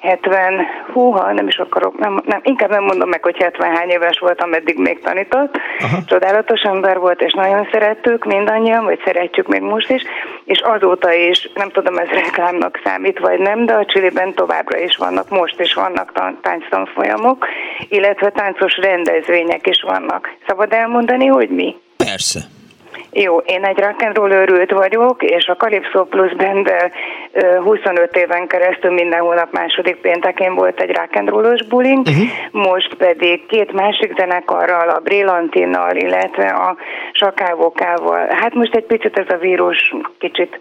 70, 0.00 0.66
húha, 0.92 1.32
nem 1.32 1.46
is 1.46 1.56
akarok, 1.56 1.98
nem, 1.98 2.22
nem, 2.26 2.40
inkább 2.42 2.70
nem 2.70 2.84
mondom 2.84 3.08
meg, 3.08 3.22
hogy 3.22 3.36
70 3.36 3.88
éves 3.88 4.18
voltam, 4.18 4.52
eddig 4.52 4.78
még 4.78 5.00
tanított. 5.00 5.56
Aha. 5.78 5.96
Csodálatos 6.06 6.60
ember 6.60 6.98
volt, 6.98 7.20
és 7.20 7.32
nagyon 7.32 7.68
szerettük 7.72 8.24
mindannyian, 8.24 8.84
vagy 8.84 9.00
szeretjük 9.04 9.46
még 9.46 9.60
most 9.60 9.90
is, 9.90 10.02
és 10.44 10.60
azóta 10.60 11.12
is, 11.12 11.50
nem 11.54 11.70
tudom, 11.70 11.98
ez 11.98 12.08
reklámnak 12.08 12.80
számít, 12.84 13.18
vagy 13.18 13.38
nem, 13.38 13.66
de 13.66 13.72
a 13.72 13.84
Csiliben 13.84 14.34
továbbra 14.34 14.78
is 14.78 14.96
vannak, 14.96 15.28
most 15.28 15.60
is 15.60 15.74
vannak 15.74 16.12
tánctanfolyamok, 16.42 17.46
illetve 17.88 18.30
táncos 18.30 18.76
rendezvények 18.76 19.66
is 19.66 19.82
vannak. 19.82 20.34
Szabad 20.46 20.72
elmondani, 20.72 21.26
hogy 21.26 21.48
mi? 21.48 21.76
Persze. 21.96 22.40
Jó, 23.12 23.38
én 23.38 23.64
egy 23.64 23.78
rock'n'roll 23.78 24.32
őrült 24.32 24.70
vagyok, 24.70 25.22
és 25.22 25.46
a 25.46 25.56
Calypso 25.56 26.04
Plus 26.04 26.34
Band 26.34 26.72
25 27.62 28.16
éven 28.16 28.46
keresztül 28.46 28.90
minden 28.90 29.20
hónap 29.20 29.52
második 29.52 29.96
péntekén 29.96 30.54
volt 30.54 30.80
egy 30.80 30.90
rock'n'rollos 30.96 31.60
buling, 31.68 32.06
uh-huh. 32.06 32.62
most 32.68 32.94
pedig 32.94 33.46
két 33.46 33.72
másik 33.72 34.14
zenekarral, 34.16 34.88
a 34.88 35.00
Brillantinnal, 35.00 35.96
illetve 35.96 36.48
a 36.48 36.76
Sakávokával. 37.12 38.26
Hát 38.30 38.54
most 38.54 38.74
egy 38.74 38.84
picit 38.84 39.18
ez 39.18 39.28
a 39.28 39.36
vírus 39.36 39.94
kicsit 40.18 40.60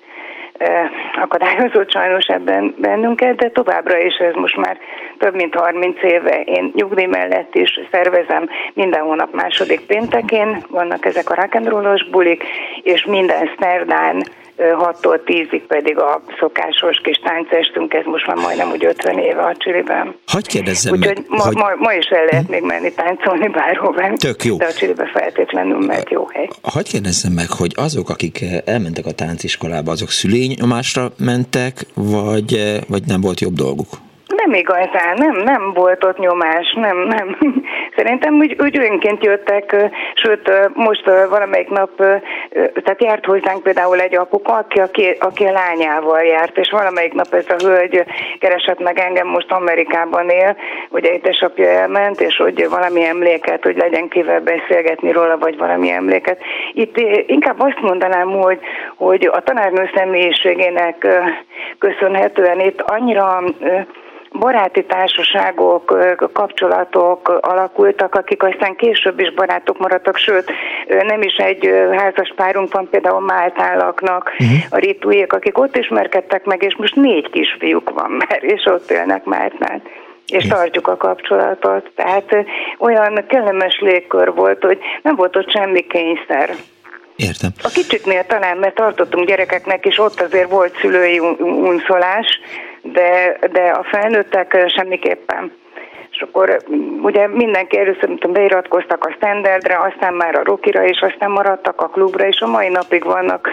akadályozott 1.22 1.92
sajnos 1.92 2.26
ebben 2.26 2.76
bennünket, 2.78 3.36
de 3.36 3.50
továbbra 3.50 3.98
is 3.98 4.16
ez 4.16 4.34
most 4.34 4.58
már 4.58 4.78
több 5.18 5.36
mint 5.36 5.56
30 5.56 6.04
éve. 6.04 6.42
Én 6.42 6.72
nyugdíj 6.76 7.06
mellett 7.06 7.56
is 7.56 7.80
szervezem 7.92 8.50
minden 8.74 9.02
hónap 9.02 9.34
második 9.34 9.80
péntekén, 9.80 10.64
vannak 10.70 11.06
ezek 11.06 11.30
a 11.30 11.36
rock'n'rollos 11.36 12.06
bulik, 12.12 12.44
és 12.84 13.06
minden 13.06 13.50
szerdán 13.60 14.24
6-tól 14.58 15.20
10-ig 15.26 15.64
pedig 15.68 15.98
a 15.98 16.22
szokásos 16.40 16.98
kis 17.04 17.18
táncestünk, 17.18 17.94
ez 17.94 18.06
most 18.06 18.28
már 18.28 18.36
majdnem 18.36 18.72
úgy 18.72 18.86
50 18.86 19.18
éve 19.18 19.42
a 19.42 19.56
Csiliben. 19.58 20.16
Hogy 20.28 20.48
kérdezzem 20.48 20.94
Úgyhogy 20.94 21.16
meg, 21.16 21.26
ma, 21.28 21.44
hogy... 21.44 21.56
ma, 21.56 21.70
ma, 21.78 21.94
is 21.94 22.06
el 22.06 22.26
lehet 22.26 22.46
hm? 22.46 22.52
még 22.52 22.64
menni 22.64 22.94
táncolni 22.94 23.48
bárhová. 23.48 24.14
Tök 24.14 24.44
jó. 24.44 24.58
De 24.58 24.66
a 24.66 24.74
Csilibe 24.74 25.06
feltétlenül 25.14 25.86
meg 25.86 26.08
jó 26.10 26.28
hely. 26.34 26.50
Hogy 26.62 26.90
kérdezzem 26.90 27.32
meg, 27.32 27.50
hogy 27.50 27.72
azok, 27.76 28.10
akik 28.10 28.46
elmentek 28.66 29.06
a 29.06 29.12
tánciskolába, 29.12 29.92
azok 29.92 30.10
szülényomásra 30.10 31.12
mentek, 31.18 31.86
vagy, 31.94 32.82
vagy 32.88 33.04
nem 33.06 33.22
volt 33.22 33.40
jobb 33.40 33.54
dolguk? 33.54 33.88
Nem 34.46 34.54
igazán, 34.54 35.14
nem, 35.16 35.36
nem 35.44 35.74
volt 35.74 36.04
ott 36.04 36.18
nyomás, 36.18 36.74
nem, 36.74 36.98
nem. 36.98 37.38
Szerintem 37.96 38.34
úgy, 38.34 38.56
úgy 38.60 38.78
önként 38.78 39.24
jöttek, 39.24 39.76
sőt, 40.14 40.52
most 40.74 41.06
valamelyik 41.30 41.70
nap, 41.70 41.90
tehát 42.84 43.04
járt 43.04 43.26
hozzánk 43.26 43.64
például 43.64 44.00
egy 44.00 44.16
apuka, 44.16 44.54
aki, 44.54 44.80
aki, 44.80 45.16
aki 45.20 45.46
a 45.46 45.52
lányával 45.52 46.22
járt, 46.22 46.58
és 46.58 46.70
valamelyik 46.72 47.14
nap 47.14 47.34
ez 47.34 47.46
a 47.50 47.68
hölgy 47.68 48.04
keresett 48.40 48.80
meg 48.80 49.00
engem, 49.00 49.28
most 49.28 49.52
Amerikában 49.52 50.30
él, 50.30 50.56
ugye 50.90 51.12
édesapja 51.12 51.68
elment, 51.68 52.22
és 52.22 52.36
hogy 52.38 52.70
valami 52.70 53.04
emléket, 53.04 53.64
hogy 53.64 53.78
legyen 53.78 54.08
kivel 54.08 54.42
beszélgetni 54.42 55.12
róla, 55.12 55.38
vagy 55.38 55.58
valami 55.58 55.90
emléket. 55.90 56.40
Itt 56.74 56.98
inkább 57.28 57.60
azt 57.60 57.82
mondanám, 57.82 58.28
hogy, 58.28 58.60
hogy 58.96 59.30
a 59.32 59.44
tanárnő 59.44 59.90
személyiségének 59.96 61.08
köszönhetően 61.78 62.60
itt 62.60 62.82
annyira 62.82 63.44
baráti 64.40 64.86
társaságok, 64.86 65.98
kapcsolatok 66.34 67.28
alakultak, 67.42 68.16
akik 68.16 68.44
aztán 68.44 68.76
később 68.76 69.20
is 69.20 69.34
barátok 69.34 69.78
maradtak, 69.78 70.18
sőt, 70.18 70.52
nem 70.88 71.22
is 71.22 71.36
egy 71.36 71.70
házas 71.98 72.34
párunk 72.36 72.74
van, 72.74 72.88
például 72.90 73.20
Máltálaknak 73.20 74.34
uh-huh. 74.40 74.58
a 74.70 74.78
ritújék, 74.78 75.34
akik 75.34 75.58
ott 75.58 75.78
ismerkedtek 75.78 76.46
meg, 76.46 76.64
és 76.64 76.76
most 76.76 76.96
négy 76.96 77.30
kisfiúk 77.30 77.90
van 77.90 78.12
már, 78.12 78.44
és 78.44 78.66
ott 78.66 78.92
élnek 78.92 79.24
Máltán 79.24 79.82
és 80.28 80.48
tartjuk 80.48 80.88
a 80.88 80.98
kapcsolatot. 80.98 81.92
Tehát 81.96 82.36
olyan 82.78 83.26
kellemes 83.28 83.80
légkör 83.80 84.34
volt, 84.34 84.64
hogy 84.64 84.80
nem 85.02 85.16
volt 85.16 85.36
ott 85.36 85.52
semmi 85.52 85.88
kényszer. 85.88 86.50
Értem. 87.16 87.50
A 87.64 87.70
kicsiknél 87.74 88.26
talán, 88.26 88.58
mert 88.58 88.76
tartottunk 88.76 89.28
gyerekeknek, 89.28 89.86
és 89.86 90.00
ott 90.00 90.22
azért 90.22 90.50
volt 90.50 90.78
szülői 90.80 91.20
unszolás, 91.40 92.40
de, 92.94 93.38
de 93.52 93.62
a 93.62 93.84
felnőttek 93.84 94.66
semmiképpen. 94.68 95.52
És 96.12 96.22
akkor 96.22 96.58
ugye 97.02 97.28
mindenki 97.28 97.78
először 97.78 98.08
mint 98.08 98.32
beiratkoztak 98.32 99.06
a 99.06 99.14
standardre, 99.18 99.78
aztán 99.80 100.14
már 100.14 100.36
a 100.36 100.44
rokira, 100.44 100.86
és 100.86 101.00
aztán 101.00 101.32
maradtak 101.32 101.82
a 101.82 101.88
klubra, 101.88 102.28
és 102.28 102.40
a 102.40 102.48
mai 102.48 102.70
napig 102.70 103.04
vannak, 103.04 103.50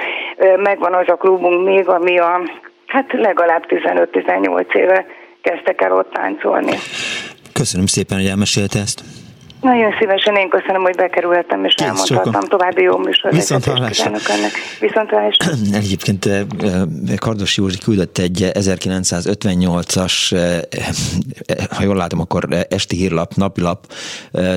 megvan 0.57 0.95
az 0.95 1.09
a 1.09 1.15
klubunk 1.15 1.65
még, 1.65 1.89
ami 1.89 2.19
a, 2.19 2.41
hát 2.87 3.13
legalább 3.13 3.65
15-18 3.69 4.75
éve 4.75 5.07
kezdtek 5.41 5.81
el 5.81 5.93
ott 5.93 6.13
táncolni. 6.13 6.77
Köszönöm 7.53 7.87
szépen, 7.87 8.19
hogy 8.19 8.27
elmesélte 8.27 8.79
ezt. 8.79 9.22
Nagyon 9.63 9.95
szívesen 9.99 10.37
én 10.37 10.49
köszönöm, 10.49 10.83
hogy 10.83 10.95
bekerülhettem, 10.97 11.65
és 11.65 11.75
Kész 11.75 11.87
elmondhattam 11.87 12.33
sokan. 12.33 12.49
további 12.49 12.83
jó 12.83 12.99
műsor. 12.99 13.33
Viszont 13.33 13.65
hallásra. 13.65 14.11
Viszont 14.81 15.11
hallásra. 15.11 15.53
Egyébként 15.83 16.27
eh, 16.27 16.41
eh, 16.41 16.83
Kardos 17.17 17.57
Józsi 17.57 17.79
küldött 17.79 18.19
egy 18.19 18.51
1958-as, 18.53 20.33
eh, 20.33 20.61
ha 21.71 21.83
jól 21.83 21.97
látom, 21.97 22.21
akkor 22.21 22.49
esti 22.69 22.97
hírlap, 22.97 23.35
napilap 23.35 23.93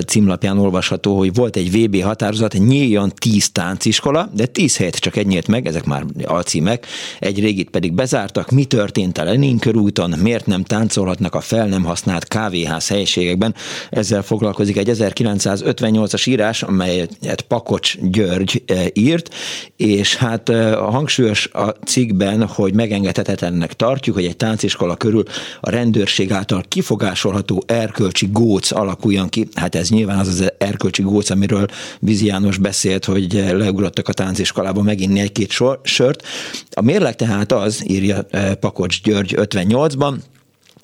címlapján 0.07 0.59
olvasható, 0.59 1.17
hogy 1.17 1.33
volt 1.33 1.55
egy 1.55 1.71
VB 1.71 2.01
határozat, 2.01 2.53
nyíljon 2.53 3.11
10 3.15 3.51
tánciskola, 3.51 4.29
de 4.33 4.45
10 4.45 4.77
helyet 4.77 4.95
csak 4.95 5.15
egy 5.15 5.27
nyílt 5.27 5.47
meg, 5.47 5.67
ezek 5.67 5.85
már 5.85 6.03
alcímek, 6.23 6.85
egy 7.19 7.39
régit 7.39 7.69
pedig 7.69 7.93
bezártak. 7.93 8.49
Mi 8.49 8.65
történt 8.65 9.17
a 9.17 9.23
Lenin 9.23 9.59
körúton, 9.59 10.13
miért 10.21 10.45
nem 10.45 10.63
táncolhatnak 10.63 11.35
a 11.35 11.41
fel 11.41 11.67
nem 11.67 11.83
használt 11.83 12.27
kávéház 12.27 12.87
helyiségekben? 12.87 13.55
Ezzel 13.89 14.21
foglalkozik 14.21 14.77
egy 14.77 14.89
1958-as 14.99 16.27
írás, 16.27 16.63
amelyet 16.63 17.41
Pakocs 17.47 17.97
György 18.01 18.63
eh, 18.65 18.85
írt, 18.93 19.33
és 19.77 20.15
hát 20.15 20.49
eh, 20.49 20.73
hangsúlyos 20.75 21.47
a 21.47 21.69
cikkben, 21.85 22.47
hogy 22.47 22.73
megengedhetetlennek 22.73 23.73
tartjuk, 23.73 24.15
hogy 24.15 24.25
egy 24.25 24.37
tánciskola 24.37 24.95
körül 24.95 25.23
a 25.61 25.69
rendőrség 25.69 26.31
által 26.31 26.63
kifogásolható 26.67 27.63
erkölcsi 27.65 28.29
góc 28.31 28.71
alakuljon 28.71 29.29
ki. 29.29 29.47
Hát 29.53 29.75
ez 29.75 29.89
nyilván 29.89 30.19
az 30.19 30.27
az 30.27 30.51
erkölcsi 30.57 31.01
góc, 31.01 31.29
amiről 31.29 31.65
Vizi 31.99 32.25
János 32.25 32.57
beszélt, 32.57 33.05
hogy 33.05 33.33
leugrottak 33.33 34.07
a 34.07 34.13
tánciskolába 34.13 34.81
meginni 34.81 35.19
egy-két 35.19 35.51
sört. 35.83 36.23
A 36.71 36.81
mérleg 36.81 37.15
tehát 37.15 37.51
az, 37.51 37.83
írja 37.87 38.25
eh, 38.29 38.53
Pakocs 38.55 39.01
György 39.01 39.35
58-ban, 39.37 40.13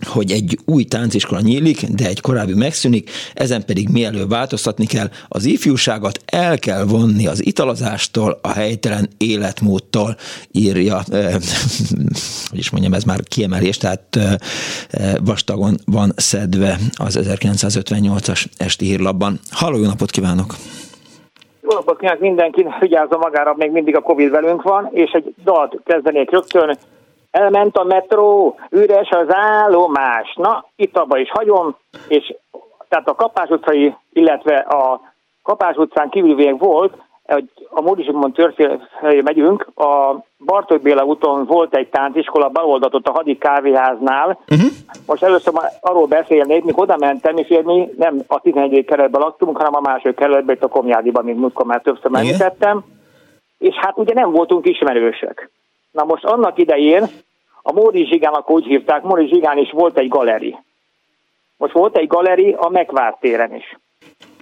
hogy 0.08 0.32
egy 0.32 0.60
új 0.66 0.84
tánciskola 0.84 1.42
nyílik, 1.42 1.86
de 1.86 2.08
egy 2.08 2.22
korábbi 2.22 2.54
megszűnik, 2.54 3.10
ezen 3.34 3.66
pedig 3.66 3.90
mielőbb 3.90 4.30
változtatni 4.30 4.86
kell. 4.86 5.10
Az 5.28 5.46
ifjúságot 5.46 6.20
el 6.26 6.60
kell 6.60 6.84
vonni 6.84 7.28
az 7.28 7.46
italazástól, 7.46 8.40
a 8.42 8.52
helytelen 8.52 9.10
életmódtól, 9.18 10.16
írja, 10.52 11.00
eh, 11.12 11.34
hogy 12.50 12.60
is 12.60 12.70
mondjam, 12.70 12.94
ez 12.94 13.04
már 13.04 13.20
kiemelés, 13.24 13.78
tehát 13.78 14.16
eh, 14.16 15.14
vastagon 15.26 15.76
van 15.86 16.12
szedve 16.16 16.78
az 16.98 17.20
1958-as 17.22 18.46
esti 18.58 18.86
hírlapban. 18.86 19.40
Halló, 19.50 19.78
jó 19.78 19.86
napot 19.86 20.12
kívánok! 20.12 20.56
Jó 21.62 21.70
napot 21.78 22.00
kívánok 22.00 22.22
mindenki, 22.22 22.66
vigyázzon 22.80 23.20
magára, 23.20 23.54
még 23.58 23.72
mindig 23.72 23.96
a 23.96 24.02
Covid 24.02 24.30
velünk 24.30 24.62
van, 24.62 24.90
és 24.92 25.12
egy 25.12 25.34
dalt 25.44 25.80
kezdenék 25.84 26.32
rögtön, 26.32 26.78
elment 27.32 27.78
a 27.78 27.84
metró, 27.84 28.60
üres 28.70 29.10
az 29.10 29.28
állomás. 29.28 30.34
Na, 30.36 30.66
itt 30.76 30.98
abba 30.98 31.18
is 31.18 31.32
hagyom, 31.32 31.76
és 32.08 32.36
tehát 32.90 33.10
a 33.10 33.16
Kapás 33.16 33.50
utcai, 33.50 33.96
illetve 34.14 34.56
a 34.58 35.02
Kapás 35.44 35.76
utcán 35.76 36.10
kívül 36.10 36.36
még 36.36 36.60
volt, 36.60 36.94
hogy 37.24 37.50
a 37.70 37.82
Módi 37.82 38.04
Zsigmond 38.04 38.34
történelmére 38.34 39.22
megyünk, 39.22 39.68
a 39.76 40.16
Bartók 40.46 40.82
Béla 40.82 41.04
úton 41.04 41.46
volt 41.46 41.76
egy 41.76 41.90
tánciskola, 41.90 42.50
beoldatott 42.50 43.08
a 43.08 43.12
Hadi 43.12 43.38
kávéháznál. 43.38 44.40
Uh-huh. 44.50 44.70
Most 45.08 45.24
először 45.24 45.54
már 45.54 45.72
arról 45.80 46.06
beszélnék, 46.06 46.64
mikor 46.64 46.84
oda 46.84 46.98
mentem, 46.98 47.38
és 47.38 47.60
mi 47.64 47.90
nem 47.98 48.22
a 48.28 48.40
11. 48.40 48.86
keretben 48.86 49.22
laktunk, 49.22 49.58
hanem 49.58 49.76
a 49.76 49.90
második 49.90 50.16
keretben, 50.16 50.56
itt 50.56 50.64
a 50.64 50.68
Komjádiban, 50.68 51.24
mint 51.24 51.40
múltkor 51.40 51.66
már 51.66 51.82
többször 51.82 52.12
megítettem. 52.12 52.84
És 53.58 53.76
hát 53.76 53.98
ugye 53.98 54.14
nem 54.14 54.32
voltunk 54.32 54.68
ismerősök. 54.68 55.50
Na 55.92 56.04
most 56.04 56.24
annak 56.24 56.58
idején 56.58 57.04
a 57.62 57.72
Móri 57.72 58.06
Zsigának 58.06 58.50
úgy 58.50 58.66
hívták, 58.66 59.04
Móri 59.04 59.28
Zsigán 59.28 59.58
is 59.58 59.72
volt 59.72 59.98
egy 59.98 60.08
galeri. 60.08 60.58
Most 61.58 61.74
volt 61.74 61.98
egy 61.98 62.08
galeri 62.08 62.56
a 62.58 62.70
Megvárt 62.70 63.20
téren 63.20 63.56
is. 63.56 63.78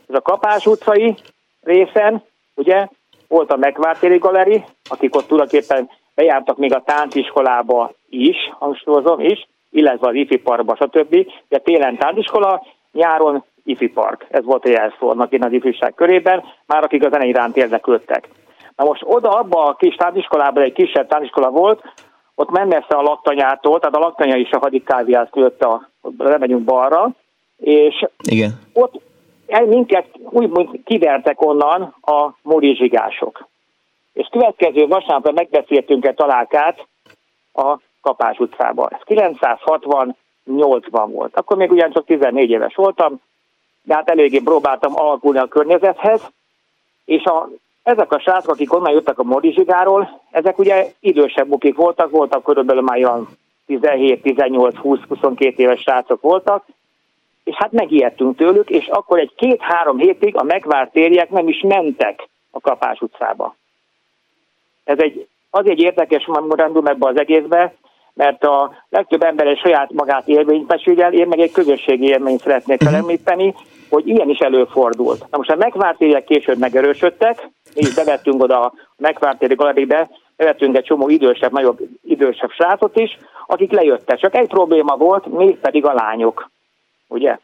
Ez 0.08 0.16
a 0.16 0.22
Kapás 0.22 0.66
utcai 0.66 1.16
részen, 1.62 2.24
ugye, 2.56 2.88
volt 3.28 3.52
a 3.52 3.58
Megvárt 3.58 4.00
téri 4.00 4.18
galeri, 4.18 4.64
akik 4.90 5.16
ott 5.16 5.28
tulajdonképpen 5.28 5.90
bejártak 6.16 6.58
még 6.58 6.74
a 6.74 6.84
tánciskolába 6.86 7.92
is, 8.10 8.38
hangsúlyozom 8.60 9.20
is, 9.20 9.48
illetve 9.70 10.08
az 10.08 10.16
ifi 10.16 10.38
parkba, 10.38 10.76
stb. 10.76 11.28
De 11.48 11.58
télen 11.58 11.98
tánciskola, 11.98 12.66
nyáron 12.92 13.44
ifi 13.64 13.88
park. 13.88 14.26
Ez 14.30 14.44
volt 14.44 14.66
a 14.66 14.70
jelszó 14.70 15.10
annak 15.10 15.32
én 15.32 15.44
az 15.44 15.52
ifjúság 15.52 15.94
körében, 15.94 16.44
már 16.66 16.84
akik 16.84 17.06
a 17.06 17.10
zene 17.10 17.26
iránt 17.26 17.58
érdeklődtek. 17.58 18.28
Na 18.80 18.86
most 18.86 19.04
oda, 19.06 19.30
abba 19.30 19.66
a 19.66 19.76
kis 19.76 19.96
tániskolában 19.96 20.64
egy 20.64 20.74
kisebb 20.74 21.08
tániskola 21.08 21.50
volt, 21.50 21.84
ott 22.36 22.50
messze 22.50 22.96
a 22.96 23.02
laktanyától, 23.02 23.80
tehát 23.80 23.96
a 23.96 24.00
laktanya 24.00 24.36
is 24.36 24.52
a 24.52 24.60
hadik 24.60 24.84
kávéház 24.84 25.28
között, 25.32 25.64
a, 25.64 25.90
lemegyünk 26.18 26.64
balra, 26.64 27.10
és 27.58 28.06
Igen. 28.24 28.60
ott 28.74 29.02
el 29.48 29.66
minket 29.66 30.08
úgymond 30.30 30.70
kivertek 30.86 31.42
onnan 31.42 31.96
a 32.02 32.30
morizsigások. 32.42 33.48
És 34.14 34.28
következő 34.32 34.88
vasárnapra 34.88 35.32
megbeszéltünk 35.32 36.06
egy 36.06 36.16
találkát 36.16 36.88
a 37.54 37.78
Kapás 38.02 38.40
utcában. 38.40 38.90
Ez 38.92 39.02
968-ban 39.06 41.08
volt. 41.12 41.36
Akkor 41.36 41.58
még 41.58 41.72
ugyancsak 41.72 42.06
14 42.06 42.50
éves 42.50 42.76
voltam, 42.76 43.22
de 43.82 43.94
hát 43.94 44.10
eléggé 44.10 44.40
próbáltam 44.40 44.94
alakulni 44.96 45.40
a 45.40 45.48
környezethez, 45.48 46.22
és 47.06 47.24
a 47.24 47.50
ezek 47.90 48.12
a 48.12 48.20
srácok, 48.20 48.52
akik 48.52 48.74
onnan 48.74 48.92
jöttek 48.92 49.20
a 49.20 49.24
Morizsigáról, 49.24 50.22
ezek 50.32 50.58
ugye 50.58 50.92
idősebb 51.00 51.48
bukik 51.48 51.76
voltak, 51.76 52.10
voltak 52.10 52.44
körülbelül 52.44 52.82
már 52.82 52.98
olyan 52.98 53.28
17, 53.66 54.22
18, 54.22 54.76
20, 54.76 55.00
22 55.08 55.64
éves 55.64 55.82
srácok 55.82 56.22
voltak, 56.22 56.66
és 57.44 57.56
hát 57.56 57.72
megijedtünk 57.72 58.38
tőlük, 58.38 58.70
és 58.70 58.88
akkor 58.88 59.20
egy 59.20 59.34
két-három 59.36 59.98
hétig 59.98 60.36
a 60.36 60.44
megvárt 60.44 60.92
térjek 60.92 61.30
nem 61.30 61.48
is 61.48 61.62
mentek 61.68 62.28
a 62.52 62.60
Kapás 62.60 63.02
utcába. 63.02 63.56
Ez 64.84 65.00
egy, 65.00 65.28
az 65.50 65.66
egy 65.66 65.80
érdekes 65.80 66.26
memorandum 66.26 66.86
ebbe 66.86 67.08
az 67.08 67.20
egészbe, 67.20 67.74
mert 68.14 68.44
a 68.44 68.72
legtöbb 68.90 69.24
ember 69.24 69.48
egy 69.48 69.60
saját 69.60 69.92
magát 69.92 70.28
élményt 70.28 70.68
mesél 70.68 71.02
el, 71.02 71.14
én 71.14 71.28
meg 71.28 71.40
egy 71.40 71.52
közösségi 71.52 72.06
élményt 72.06 72.42
szeretnék 72.42 72.80
mhm. 72.80 72.90
felemlíteni, 72.90 73.56
hogy 73.90 74.08
ilyen 74.08 74.30
is 74.30 74.40
előfordult. 74.40 75.26
Na 75.32 75.38
most 75.38 75.50
a 75.50 75.56
megvártériek 75.56 76.24
később 76.24 76.58
megerősödtek, 76.58 77.50
mi 77.76 77.82
is 77.82 77.94
bevettünk 77.94 78.44
oda 78.44 78.62
a 78.62 78.74
megvártéri 78.98 79.56
galeribe, 79.56 80.10
bevettünk 80.36 80.78
egy 80.78 80.84
csomó 80.84 81.10
idősebb, 81.10 81.52
nagyobb 81.52 81.80
idősebb 82.04 82.52
srácot 82.52 82.96
is, 82.96 83.18
akik 83.48 83.72
lejöttek. 83.72 84.20
Csak 84.20 84.36
egy 84.36 84.48
probléma 84.48 84.96
volt, 84.96 85.26
még 85.26 85.58
pedig 85.58 85.86
a 85.86 85.94
lányok. 85.94 86.50
Ugye? 87.08 87.38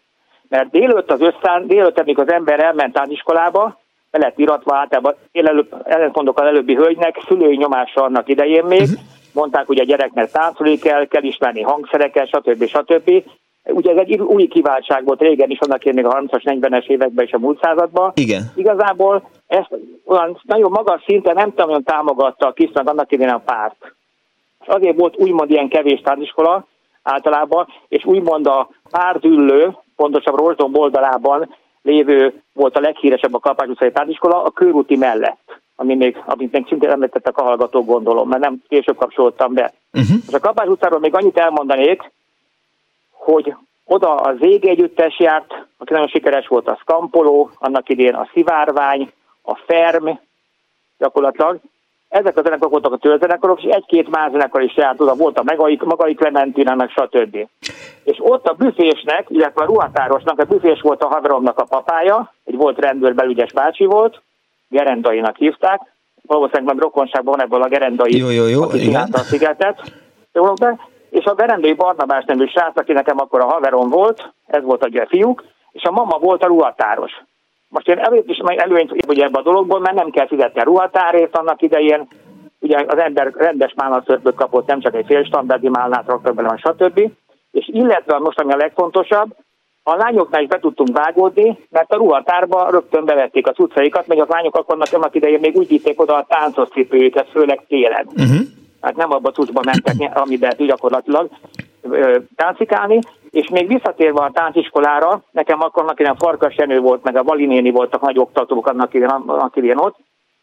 Mert 0.49 0.69
délőtt 0.69 1.11
az 1.11 1.21
összán, 1.21 1.67
délőtt, 1.67 1.99
amikor 1.99 2.23
az 2.23 2.33
ember 2.33 2.59
elment 2.59 3.01
iskolába, 3.05 3.79
be 4.11 4.17
lett 4.17 4.39
iratva 4.39 4.75
általában, 4.75 5.15
én 5.31 5.47
előbb, 5.47 5.75
ellentmondok 5.83 6.39
az 6.39 6.45
előbbi 6.45 6.75
hölgynek, 6.75 7.23
szülői 7.27 7.55
nyomásra 7.55 8.03
annak 8.03 8.29
idején 8.29 8.63
még, 8.65 8.81
uh-huh. 8.81 8.99
mondták, 9.33 9.67
hogy 9.67 9.79
a 9.79 9.83
gyereknek 9.83 10.31
táncolni 10.31 10.77
kell, 10.77 11.05
kell 11.05 11.23
ismerni 11.23 11.61
hangszereket, 11.61 12.27
stb. 12.27 12.65
stb. 12.65 13.23
Ugye 13.65 13.91
ez 13.91 13.97
egy 13.97 14.19
új 14.19 14.47
kiváltság 14.47 15.05
volt 15.05 15.19
régen 15.19 15.49
is, 15.49 15.59
annak 15.59 15.85
én 15.85 15.93
még 15.93 16.05
a 16.05 16.21
30-as, 16.21 16.41
40-es 16.43 16.87
években 16.87 17.25
és 17.25 17.31
a 17.31 17.37
múlt 17.37 17.59
században. 17.61 18.11
Igen. 18.15 18.51
Igazából 18.55 19.29
ezt 19.47 19.69
olyan 20.05 20.39
nagyon 20.43 20.71
magas 20.71 21.03
szinten 21.05 21.35
nem 21.35 21.53
hogy 21.55 21.83
támogatta 21.83 22.47
a 22.47 22.53
kisznak 22.53 22.89
annak 22.89 23.11
idején 23.11 23.33
a 23.33 23.41
párt. 23.45 23.93
És 24.61 24.67
azért 24.67 24.97
volt 24.97 25.17
úgymond 25.17 25.51
ilyen 25.51 25.69
kevés 25.69 26.01
tániskola 26.01 26.67
általában, 27.03 27.67
és 27.87 28.05
úgymond 28.05 28.47
a 28.47 28.69
pártüllő, 28.89 29.77
pontosabb 29.95 30.37
Rozsdom 30.37 30.75
oldalában 30.75 31.55
lévő 31.81 32.41
volt 32.53 32.77
a 32.77 32.79
leghíresebb 32.79 33.33
a 33.33 33.39
Kapás 33.39 33.67
utcai 33.67 33.91
tániskola 33.91 34.43
a 34.43 34.51
körúti 34.51 34.95
mellett 34.95 35.63
ami 35.75 35.95
még, 35.95 36.23
amit 36.25 36.51
még 36.51 36.65
szintén 36.67 36.89
említettek 36.89 37.37
a 37.37 37.43
hallgatók, 37.43 37.85
gondolom, 37.85 38.29
mert 38.29 38.41
nem 38.41 38.61
később 38.67 38.95
kapcsoltam 38.95 39.53
be. 39.53 39.73
Uh-huh. 39.93 40.17
És 40.27 40.33
a 40.33 40.39
Kapás 40.39 40.67
utcáról 40.67 40.99
még 40.99 41.15
annyit 41.15 41.37
elmondanék, 41.37 42.11
hogy 43.25 43.55
oda 43.85 44.15
a 44.15 44.35
Zég 44.39 44.65
együttes 44.65 45.19
járt, 45.19 45.53
aki 45.77 45.93
nagyon 45.93 46.07
sikeres 46.07 46.47
volt 46.47 46.67
a 46.67 46.77
Skampoló, 46.81 47.49
annak 47.55 47.89
idén 47.89 48.13
a 48.13 48.29
Szivárvány, 48.33 49.11
a 49.41 49.55
Ferm, 49.55 50.09
gyakorlatilag. 50.97 51.59
Ezek 52.09 52.37
a 52.37 52.41
zenekarok 52.41 52.71
voltak 52.71 52.93
a 52.93 52.97
tőzenekarok, 52.97 53.63
és 53.63 53.71
egy-két 53.71 54.09
más 54.09 54.31
zenekar 54.31 54.61
is 54.61 54.75
járt 54.75 55.01
oda, 55.01 55.15
volt 55.15 55.39
a 55.39 55.43
Megai, 55.43 55.79
Magai 55.83 56.13
Clementina, 56.13 56.75
meg 56.75 56.89
stb. 56.89 57.47
És 58.03 58.17
ott 58.19 58.47
a 58.47 58.53
büfésnek, 58.53 59.25
illetve 59.29 59.61
a 59.61 59.65
ruhatárosnak, 59.65 60.39
a 60.39 60.43
büfés 60.43 60.81
volt 60.81 61.03
a 61.03 61.07
haveromnak 61.07 61.59
a 61.59 61.63
papája, 61.63 62.33
egy 62.43 62.55
volt 62.55 62.79
rendőr 62.79 63.15
belügyes 63.15 63.53
bácsi 63.53 63.85
volt, 63.85 64.21
Gerendainak 64.67 65.37
hívták, 65.37 65.81
valószínűleg 66.21 66.73
már 66.73 66.83
rokonságban 66.83 67.35
van 67.37 67.45
ebből 67.45 67.61
a 67.61 67.67
Gerendai, 67.67 68.17
jó, 68.17 68.29
jó, 68.29 68.47
jó, 68.47 68.61
aki 68.61 68.95
a 69.11 69.17
szigetet. 69.17 69.91
Jó, 70.33 70.53
és 71.09 71.25
a 71.25 71.33
Berendői 71.33 71.73
Barnabás 71.73 72.23
nevű 72.25 72.45
srác, 72.45 72.77
aki 72.77 72.93
nekem 72.93 73.19
akkor 73.19 73.41
a 73.41 73.51
haverom 73.51 73.89
volt, 73.89 74.33
ez 74.45 74.63
volt 74.63 74.83
a 74.83 75.07
fiúk, 75.09 75.43
és 75.71 75.83
a 75.83 75.91
mama 75.91 76.17
volt 76.17 76.43
a 76.43 76.47
ruhatáros. 76.47 77.11
Most 77.67 77.87
én 77.87 77.97
előtt 77.97 78.29
is 78.29 78.37
előnyt 78.37 79.07
ugye 79.07 79.23
ebbe 79.23 79.39
a 79.39 79.43
dologból, 79.43 79.79
mert 79.79 79.95
nem 79.95 80.09
kell 80.09 80.27
fizetni 80.27 80.61
a 80.61 80.63
ruhatárért 80.63 81.37
annak 81.37 81.61
idején, 81.61 82.07
ugye 82.59 82.85
az 82.87 82.97
ember 82.97 83.31
rendes 83.33 83.73
málnaszörpöt 83.75 84.35
kapott, 84.35 84.67
nem 84.67 84.79
csak 84.79 84.95
egy 84.95 85.05
fél 85.05 85.23
standardi 85.23 85.69
málnát 85.69 86.07
raktak 86.07 86.35
bele, 86.35 86.57
stb. 86.57 87.11
És 87.51 87.67
illetve 87.67 88.17
most, 88.17 88.39
ami 88.39 88.53
a 88.53 88.57
legfontosabb, 88.57 89.35
a 89.83 89.95
lányoknál 89.95 90.41
is 90.41 90.47
be 90.47 90.59
tudtunk 90.59 90.97
vágódni, 90.97 91.57
mert 91.69 91.91
a 91.91 91.95
ruhatárba 91.95 92.69
rögtön 92.71 93.05
bevették 93.05 93.47
az 93.47 93.59
utcaikat, 93.59 94.07
meg 94.07 94.19
a 94.19 94.25
lányok 94.29 94.55
akkor 94.55 94.77
annak 94.91 95.15
idején 95.15 95.39
még 95.39 95.55
úgy 95.55 95.67
vitték 95.67 96.01
oda 96.01 96.15
a 96.15 96.25
táncos 96.27 96.69
cipőjüket, 96.69 97.29
főleg 97.29 97.65
télen. 97.67 98.05
Uh-huh. 98.05 98.39
Hát 98.85 98.95
nem 98.95 99.11
abba 99.11 99.29
a 99.29 99.31
cuccba 99.31 99.61
mentek, 99.65 100.17
amiben 100.17 100.53
gyakorlatilag 100.57 101.29
táncikálni, 102.35 102.99
és 103.29 103.49
még 103.49 103.67
visszatérve 103.67 104.23
a 104.23 104.31
tánciskolára, 104.31 105.21
nekem 105.31 105.61
akkor 105.61 105.83
annak 105.83 105.99
ilyen 105.99 106.15
Farkas 106.15 106.55
Jenő 106.57 106.79
volt, 106.79 107.03
meg 107.03 107.15
a 107.15 107.23
Valinéni 107.23 107.71
voltak 107.71 108.01
nagy 108.01 108.19
oktatók 108.19 108.67
annak 108.67 108.93
idején, 108.93 109.13
annak 109.13 109.55
idején 109.55 109.77
ott, 109.77 109.95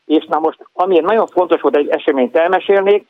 és 0.04 0.24
na 0.24 0.38
most, 0.38 0.58
amiért 0.72 1.04
nagyon 1.04 1.26
fontos 1.26 1.60
volt 1.60 1.76
egy 1.76 1.88
eseményt 1.88 2.36
elmesélnék, 2.36 3.06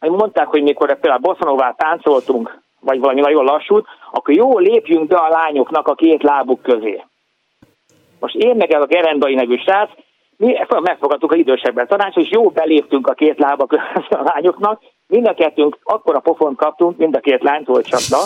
hogy 0.00 0.10
mondták, 0.10 0.46
hogy 0.46 0.62
mikor 0.62 0.98
például 1.00 1.20
Bossanová 1.20 1.74
táncoltunk, 1.76 2.58
vagy 2.80 3.00
valami 3.00 3.20
nagyon 3.20 3.44
lassút, 3.44 3.86
akkor 4.12 4.34
jó 4.34 4.58
lépjünk 4.58 5.06
be 5.06 5.16
a 5.16 5.28
lányoknak 5.28 5.88
a 5.88 5.94
két 5.94 6.22
lábuk 6.22 6.62
közé. 6.62 7.04
Most 8.20 8.34
én 8.34 8.56
meg 8.56 8.70
el 8.70 8.82
a 8.82 8.86
Gerendai 8.86 9.34
nevű 9.34 9.56
srác, 9.56 9.90
mi 10.38 10.56
megfogadtuk 10.82 11.32
a 11.32 11.36
idősebben 11.36 11.86
tanács, 11.86 12.16
és 12.16 12.30
jó 12.30 12.48
beléptünk 12.48 13.06
a 13.06 13.14
két 13.14 13.38
lába 13.38 13.66
közé 13.66 13.82
a 14.10 14.22
lányoknak, 14.22 14.82
mind 15.06 15.26
a 15.26 15.34
kettőnk 15.34 15.78
akkora 15.82 16.20
pofont 16.20 16.56
kaptunk, 16.56 16.96
mind 16.96 17.16
a 17.16 17.20
két 17.20 17.42
lányt 17.42 17.66
volt 17.66 17.86
csapda, 17.86 18.18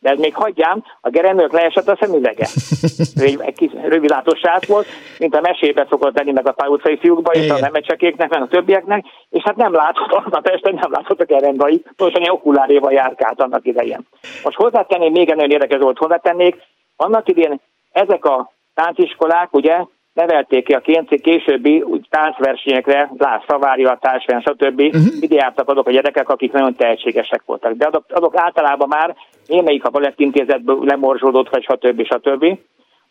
de 0.00 0.10
ez 0.10 0.18
még 0.18 0.34
hagyjám, 0.34 0.84
a 1.00 1.08
gerendők 1.10 1.52
leesett 1.52 1.88
a 1.88 1.96
szemüvege. 2.00 2.46
Egy, 3.26 3.40
egy 3.40 3.54
kis 3.54 3.70
rövidlátos 3.88 4.38
srác 4.38 4.66
volt, 4.66 4.86
mint 5.18 5.34
a 5.34 5.40
mesébe 5.40 5.86
szokott 5.90 6.16
lenni 6.16 6.32
meg 6.32 6.48
a 6.48 6.52
pályautcai 6.52 6.98
fiúkba, 6.98 7.32
és 7.32 7.50
a 7.50 7.58
nemecsekéknek, 7.58 8.30
meg 8.30 8.42
a 8.42 8.46
többieknek, 8.46 9.04
és 9.30 9.42
hát 9.42 9.56
nem 9.56 9.72
látott, 9.72 10.12
aznap 10.12 10.46
este 10.46 10.70
nem 10.70 10.90
látott 10.90 11.20
a 11.20 11.24
gerendai, 11.24 11.82
pontosan 11.96 12.22
egy 12.22 12.30
okuláréval 12.30 12.92
járkált 12.92 13.40
annak 13.40 13.66
idején. 13.66 14.00
Most 14.44 14.56
hozzátenném, 14.56 15.12
még 15.12 15.28
egy 15.28 15.36
nagyon 15.36 15.50
érdekes 15.50 15.80
volt 15.80 15.98
hozzátennék, 15.98 16.56
annak 16.96 17.28
idején 17.28 17.60
ezek 17.92 18.24
a 18.24 18.52
tánciskolák, 18.74 19.54
ugye, 19.54 19.84
nevelték 20.16 20.64
ki 20.64 20.72
a 20.72 21.06
későbbi 21.22 21.82
úgy 21.82 22.06
táncversenyekre, 22.10 23.10
Lász 23.18 23.44
Szavária, 23.46 23.98
társveren, 24.00 24.40
stb. 24.40 24.80
Uh-huh. 24.80 25.02
Ide 25.20 25.34
jártak 25.34 25.68
azok 25.68 25.86
a 25.86 25.90
gyerekek, 25.90 26.28
akik 26.28 26.52
nagyon 26.52 26.74
tehetségesek 26.74 27.42
voltak. 27.46 27.72
De 27.72 27.86
azok, 27.86 28.04
azok 28.08 28.36
általában 28.36 28.88
már 28.88 29.16
némelyik 29.46 29.84
a 29.84 29.90
balettintézetből 29.90 30.84
lemorzsolódott, 30.84 31.48
vagy 31.48 31.62
stb. 31.62 32.04
stb. 32.04 32.44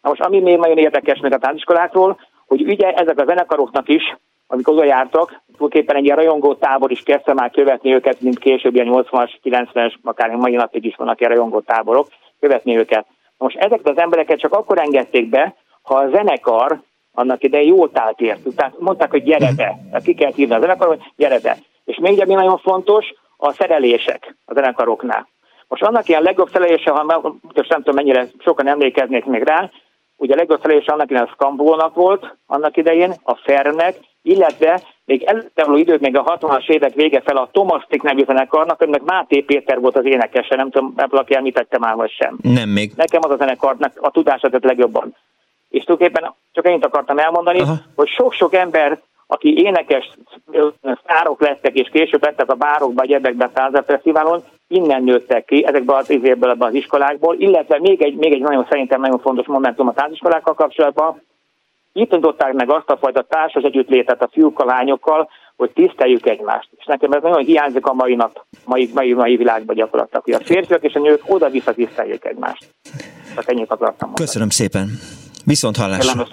Na 0.01 0.09
most 0.09 0.21
ami 0.21 0.39
még 0.39 0.57
nagyon 0.57 0.77
érdekes 0.77 1.19
meg 1.19 1.33
a 1.33 1.37
tánciskolákról, 1.37 2.19
hogy 2.47 2.61
ugye 2.61 2.91
ezek 2.91 3.19
a 3.19 3.25
zenekaroknak 3.25 3.89
is, 3.89 4.15
amikor 4.47 4.73
oda 4.73 4.83
jártak, 4.83 5.41
tulajdonképpen 5.45 5.95
egy 5.95 6.03
ilyen 6.03 6.17
rajongó 6.17 6.53
tábor 6.53 6.91
is 6.91 7.03
kezdte 7.03 7.33
már 7.33 7.51
követni 7.51 7.93
őket, 7.93 8.21
mint 8.21 8.39
később, 8.39 8.75
ilyen 8.75 8.89
80-as, 8.91 9.31
90-es, 9.43 9.93
akár 10.03 10.29
mai 10.29 10.55
napig 10.55 10.85
is 10.85 10.95
vannak 10.95 11.19
ilyen 11.19 11.31
rajongó 11.31 11.59
táborok, 11.59 12.07
követni 12.39 12.77
őket. 12.77 13.05
Most 13.37 13.57
ezeket 13.57 13.89
az 13.89 13.97
embereket 13.97 14.39
csak 14.39 14.53
akkor 14.53 14.79
engedték 14.79 15.29
be, 15.29 15.55
ha 15.81 15.95
a 15.95 16.09
zenekar 16.09 16.81
annak 17.15 17.43
idején 17.43 17.75
jól 17.75 17.89
állt 17.93 18.21
értük. 18.21 18.55
Tehát 18.55 18.79
mondták, 18.79 19.09
hogy 19.09 19.23
gyere 19.23 19.51
be. 19.55 19.99
Ki 20.03 20.13
kell 20.13 20.31
hívni 20.35 20.55
a 20.55 20.59
zenekar, 20.59 20.87
hogy 20.87 21.01
gyere 21.15 21.39
be. 21.39 21.57
És 21.85 21.97
még 21.97 22.21
ami 22.21 22.33
nagyon 22.33 22.57
fontos, 22.57 23.13
a 23.37 23.51
szerelések 23.51 24.35
a 24.45 24.53
zenekaroknál. 24.53 25.27
Most 25.67 25.83
annak 25.83 26.09
ilyen 26.09 26.21
legjobb 26.21 26.49
szerelése, 26.49 26.91
ha 26.91 27.03
most 27.55 27.69
nem 27.69 27.79
tudom 27.79 27.95
mennyire 27.95 28.27
sokan 28.39 28.67
emlékeznék 28.67 29.25
még 29.25 29.43
rá, 29.43 29.69
ugye 30.17 30.33
a 30.33 30.37
legjobb 30.37 30.61
szerelése 30.61 30.91
annak 30.91 31.09
idején 31.09 31.27
a 31.27 31.31
Skambónak 31.33 31.95
volt, 31.95 32.35
annak 32.45 32.77
idején, 32.77 33.13
a 33.23 33.35
Fernek, 33.35 33.95
illetve 34.21 34.81
még 35.05 35.23
előtte 35.23 35.63
való 35.63 35.77
idők, 35.77 35.99
még 35.99 36.17
a 36.17 36.37
60-as 36.37 36.69
évek 36.69 36.93
vége 36.93 37.21
fel 37.21 37.37
a 37.37 37.49
Tomasztik 37.51 38.01
nevű 38.01 38.23
zenekarnak, 38.25 38.81
önnek 38.81 39.01
Máté 39.01 39.41
Péter 39.41 39.79
volt 39.79 39.97
az 39.97 40.05
énekese, 40.05 40.55
nem 40.55 40.69
tudom, 40.69 40.93
ebből 40.95 41.19
aki 41.19 41.35
említette 41.35 41.77
már 41.79 41.95
vagy 41.95 42.11
sem. 42.11 42.37
Nem 42.41 42.69
még. 42.69 42.91
Nekem 42.95 43.21
az 43.23 43.31
a 43.31 43.35
zenekarnak 43.35 43.91
a 43.95 44.11
tudását 44.11 44.63
legjobban. 44.63 45.15
És 45.75 45.83
tulajdonképpen 45.83 46.33
csak 46.51 46.65
ennyit 46.65 46.85
akartam 46.85 47.17
elmondani, 47.17 47.59
Aha. 47.59 47.75
hogy 47.95 48.07
sok-sok 48.07 48.53
ember, 48.53 49.01
aki 49.27 49.57
énekes 49.57 50.17
szárok 51.07 51.41
lettek, 51.41 51.73
és 51.73 51.89
később 51.89 52.23
lettek 52.23 52.51
a 52.51 52.55
bárokba, 52.55 53.01
a 53.01 53.05
gyebekbe, 53.05 53.49
a 53.53 53.83
Fesztiválon, 53.87 54.43
innen 54.67 55.03
nőttek 55.03 55.45
ki, 55.45 55.65
ezekből 55.65 55.95
az 55.95 56.09
izéből, 56.09 56.49
ebben 56.49 56.67
az 56.67 56.73
iskolákból, 56.73 57.35
illetve 57.37 57.79
még 57.79 58.01
egy, 58.01 58.15
még 58.15 58.33
egy 58.33 58.41
nagyon 58.41 58.67
szerintem 58.69 59.01
nagyon 59.01 59.19
fontos 59.19 59.45
momentum 59.45 59.87
a 59.87 59.93
tánciskolákkal 59.93 60.53
kapcsolatban, 60.53 61.21
itt 61.93 62.09
tanították 62.09 62.53
meg 62.53 62.69
azt 62.69 62.89
a 62.89 62.97
fajta 62.97 63.21
társas 63.21 63.63
együttlétet 63.63 64.21
a 64.21 64.29
fiúkkal, 64.31 64.65
lányokkal, 64.65 65.29
hogy 65.55 65.71
tiszteljük 65.71 66.25
egymást. 66.25 66.69
És 66.77 66.85
nekem 66.85 67.11
ez 67.11 67.21
nagyon 67.21 67.43
hiányzik 67.43 67.85
a 67.85 67.93
mai 67.93 68.15
nap, 68.15 68.45
mai, 68.65 68.89
mai, 68.93 69.13
mai 69.13 69.35
világban 69.35 69.75
gyakorlatilag, 69.75 70.23
hogy 70.23 70.33
a 70.33 70.45
férfiak 70.45 70.83
és 70.83 70.93
a 70.93 70.99
nők 70.99 71.21
oda-vissza 71.27 71.73
tiszteljük 71.73 72.25
egymást. 72.25 72.65
Tehát 73.29 73.49
ennyit 73.49 73.71
akartam 73.71 74.07
mondani. 74.07 74.25
Köszönöm 74.25 74.49
szépen. 74.49 74.87
Viszont 75.45 75.77
hallásra. 75.77 76.27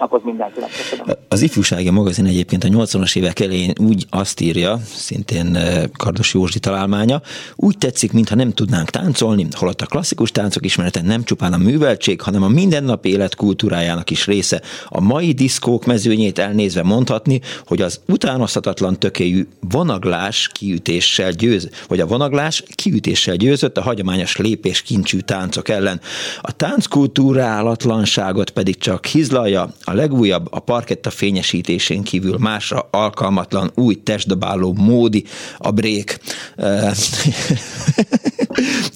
Az 1.27 1.41
ifjúsági 1.41 1.89
magazin 1.89 2.25
egyébként 2.25 2.63
a 2.63 2.67
80-as 2.67 3.17
évek 3.17 3.39
elején 3.39 3.73
úgy 3.77 4.05
azt 4.09 4.39
írja, 4.39 4.79
szintén 4.85 5.55
eh, 5.55 5.83
Kardos 5.97 6.33
Józsi 6.33 6.59
találmánya, 6.59 7.21
úgy 7.55 7.77
tetszik, 7.77 8.11
mintha 8.11 8.35
nem 8.35 8.51
tudnánk 8.51 8.89
táncolni, 8.89 9.47
holott 9.51 9.81
a 9.81 9.85
klasszikus 9.85 10.31
táncok 10.31 10.65
ismerete 10.65 11.01
nem 11.01 11.23
csupán 11.23 11.53
a 11.53 11.57
műveltség, 11.57 12.21
hanem 12.21 12.43
a 12.43 12.47
mindennapi 12.47 13.09
élet 13.09 13.35
kultúrájának 13.35 14.09
is 14.09 14.25
része. 14.25 14.61
A 14.87 15.01
mai 15.01 15.31
diszkók 15.31 15.85
mezőnyét 15.85 16.39
elnézve 16.39 16.83
mondhatni, 16.83 17.41
hogy 17.65 17.81
az 17.81 18.01
utánozhatatlan 18.07 18.99
tökéjű 18.99 19.47
vonaglás 19.59 20.49
kiütéssel 20.53 21.31
győz, 21.31 21.69
vagy 21.87 21.99
a 21.99 22.07
vonaglás 22.07 22.63
kiütéssel 22.75 23.35
győzött 23.35 23.77
a 23.77 23.81
hagyományos 23.81 24.37
lépés 24.37 24.81
kincsű 24.81 25.19
táncok 25.19 25.69
ellen. 25.69 26.01
A 26.41 26.51
tánckultúrálatlanságot 26.51 28.49
pedig 28.49 28.77
csak 28.77 29.02
csak 29.03 29.11
hizlalja 29.11 29.67
a 29.83 29.93
legújabb, 29.93 30.47
a 30.51 30.59
parketta 30.59 31.09
fényesítésén 31.09 32.03
kívül 32.03 32.37
másra 32.39 32.87
alkalmatlan 32.91 33.71
új 33.75 33.95
testdobáló 34.03 34.73
módi 34.73 35.23
a 35.57 35.71
brék. 35.71 36.17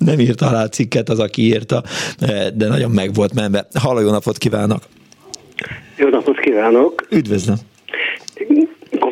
Nem 0.07 0.19
írta 0.19 0.47
alá 0.47 0.65
cikket 0.65 1.09
az, 1.09 1.19
aki 1.19 1.41
írta, 1.41 1.83
de 2.53 2.67
nagyon 2.67 2.91
meg 2.91 3.13
volt 3.13 3.33
menve. 3.33 3.67
Halló, 3.79 3.99
jó 3.99 4.09
napot 4.09 4.37
kívánok! 4.37 4.81
Jó 5.97 6.07
napot 6.07 6.39
kívánok! 6.39 7.07
Üdvözlöm! 7.09 7.55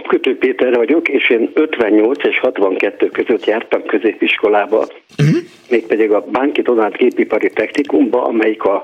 Kötő 0.07 0.37
Péter 0.37 0.75
vagyok, 0.75 1.09
és 1.09 1.29
én 1.29 1.51
58 1.53 2.23
és 2.23 2.39
62 2.39 3.07
között 3.07 3.45
jártam 3.45 3.83
középiskolába, 3.83 4.77
uh-huh. 4.77 5.35
mégpedig 5.69 6.11
a 6.11 6.25
Bánki 6.31 6.61
Donát 6.61 6.97
Gépipari 6.97 7.49
Technikumba, 7.49 8.23
amelyik 8.23 8.63
a 8.63 8.83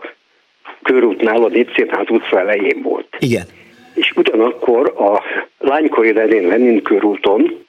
körútnál 0.83 1.43
a 1.43 1.47
Népszínház 1.47 2.09
utca 2.09 2.39
elején 2.39 2.81
volt. 2.81 3.15
Igen. 3.19 3.45
És 3.93 4.13
ugyanakkor 4.15 4.93
a 4.97 5.21
Lánykori 5.57 6.13
Lenin 6.13 6.47
Lenin 6.47 6.81
körúton, 6.81 7.65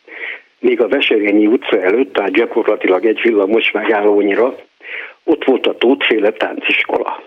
még 0.58 0.80
a 0.80 0.88
Veserényi 0.88 1.46
utca 1.46 1.82
előtt, 1.82 2.12
tehát 2.12 2.32
gyakorlatilag 2.32 3.06
egy 3.06 3.20
villamos 3.22 3.70
megállónyira, 3.70 4.54
ott 5.24 5.44
volt 5.44 5.66
a 5.66 5.76
Tótféle 5.76 6.30
tánciskola. 6.30 7.22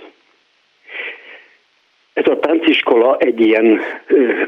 Ez 2.13 2.27
a 2.27 2.39
tánciskola 2.39 3.17
egy 3.17 3.39
ilyen 3.39 3.81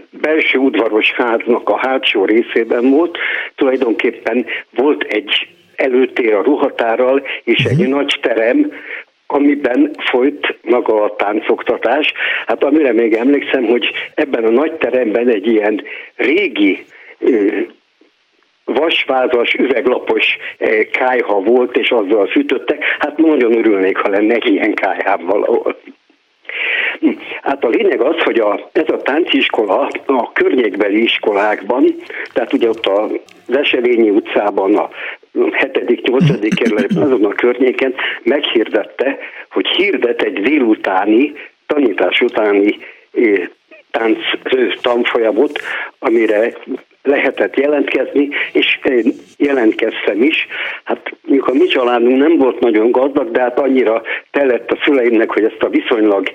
belső 0.10 0.58
udvaros 0.58 1.12
háznak 1.12 1.70
a 1.70 1.78
hátsó 1.78 2.26
részében 2.26 2.90
volt, 2.90 3.18
tulajdonképpen 3.56 4.46
volt 4.76 5.04
egy 5.04 5.48
előtér 5.76 6.34
a 6.34 6.44
ruhatárral, 6.44 7.24
és 7.44 7.64
egy 7.64 7.80
uh-huh. 7.80 7.96
nagy 7.96 8.20
terem, 8.22 8.72
amiben 9.28 9.92
folyt 10.12 10.58
maga 10.62 11.04
a 11.04 11.16
táncoktatás. 11.16 12.14
Hát 12.46 12.64
amire 12.64 12.94
még 12.94 13.14
emlékszem, 13.14 13.66
hogy 13.66 13.92
ebben 14.16 14.44
a 14.44 14.50
nagy 14.50 14.72
teremben 14.72 15.28
egy 15.28 15.48
ilyen 15.48 15.84
régi 16.16 16.86
vasvázas, 18.64 19.54
üveglapos 19.54 20.38
kájha 20.92 21.40
volt, 21.40 21.78
és 21.78 21.92
azzal 21.92 22.28
fűtöttek. 22.28 22.84
Hát 23.00 23.18
nagyon 23.18 23.58
örülnék, 23.58 23.98
ha 23.98 24.10
lenne 24.10 24.38
ilyen 24.40 24.74
kájhám 24.74 25.26
valahol. 25.26 25.76
Hát 27.42 27.64
a 27.64 27.68
lényeg 27.68 28.02
az, 28.02 28.24
hogy 28.24 28.40
a, 28.40 28.70
ez 28.72 28.90
a 28.90 29.02
tánciskola 29.02 29.90
a 30.06 30.32
környékbeli 30.32 31.04
iskolákban, 31.04 31.96
tehát 32.34 32.54
ugye 32.54 32.70
ott 32.70 32.86
a 32.86 33.08
Veselényi 33.46 34.10
utcában, 34.10 34.76
a 34.76 34.90
7.-8. 35.38 36.52
kerületben, 36.56 37.04
azon 37.08 37.26
a 37.26 37.34
környéken 37.34 37.94
meghirdette, 38.24 39.18
hogy 39.50 39.68
hirdet 39.68 40.22
egy 40.22 40.42
délutáni, 40.42 41.34
tanítás 41.66 42.22
utáni 42.22 42.78
tánc 43.92 44.18
tanfolyamot, 44.82 45.60
amire 46.00 46.54
lehetett 47.04 47.56
jelentkezni, 47.56 48.30
és 48.52 48.80
jelentkeztem 49.38 50.24
is. 50.24 50.48
Hát 50.84 51.12
mondjuk 51.22 51.48
a 51.48 51.54
mi 51.54 51.66
családunk 51.66 52.18
nem 52.18 52.38
volt 52.38 52.60
nagyon 52.60 52.92
gazdag, 52.92 53.32
de 53.32 53.42
hát 53.42 53.60
annyira 53.60 54.02
telett 54.32 54.72
a 54.72 54.80
szüleimnek, 54.84 55.32
hogy 55.32 55.44
ezt 55.44 55.64
a 55.64 55.70
viszonylag 55.70 56.32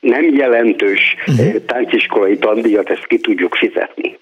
nem 0.00 0.34
jelentős 0.34 1.16
uh-huh. 1.26 1.64
tánciskolai 1.66 2.38
tandíjat, 2.38 2.90
ezt 2.90 3.06
ki 3.06 3.18
tudjuk 3.18 3.54
fizetni. 3.54 4.18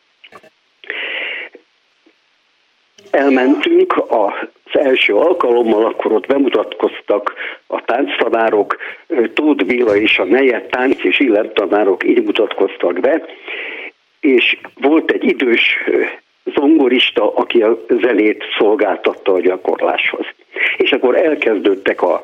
Elmentünk 3.11 4.03
az 4.09 4.81
első 4.81 5.15
alkalommal, 5.15 5.85
akkor 5.85 6.13
ott 6.13 6.27
bemutatkoztak 6.27 7.35
a 7.67 7.85
tánctanárok, 7.85 8.77
Tóth 9.35 9.65
Béla 9.65 9.97
és 9.97 10.19
a 10.19 10.25
Neje 10.25 10.67
tánc 10.71 11.05
és 11.05 11.21
illettanárok 11.21 12.05
így 12.05 12.23
mutatkoztak 12.23 13.01
be, 13.01 13.25
és 14.21 14.59
volt 14.81 15.11
egy 15.11 15.25
idős 15.25 15.77
zongorista, 16.45 17.35
aki 17.35 17.63
a 17.63 17.79
zenét 18.03 18.45
szolgáltatta 18.59 19.33
a 19.33 19.41
gyakorláshoz. 19.41 20.27
És 20.77 20.93
akkor 20.93 21.17
elkezdődtek 21.17 22.03
a 22.03 22.21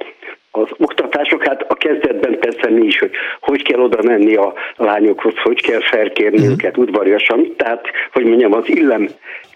az 0.57 0.68
oktatások, 0.76 1.47
hát 1.47 1.64
a 1.68 1.74
kezdetben 1.74 2.39
persze 2.39 2.70
mi 2.70 2.87
is, 2.87 2.99
hogy 2.99 3.11
hogy 3.41 3.62
kell 3.62 3.80
oda 3.80 4.03
menni 4.03 4.34
a 4.34 4.53
lányokhoz, 4.76 5.34
hogy 5.43 5.62
kell 5.62 5.80
felkérni 5.80 6.37
uh-huh. 6.37 6.53
őket 6.53 6.76
udvariasan, 6.76 7.55
tehát, 7.57 7.87
hogy 8.12 8.24
mondjam, 8.24 8.53
az 8.53 8.68
illem 8.68 9.09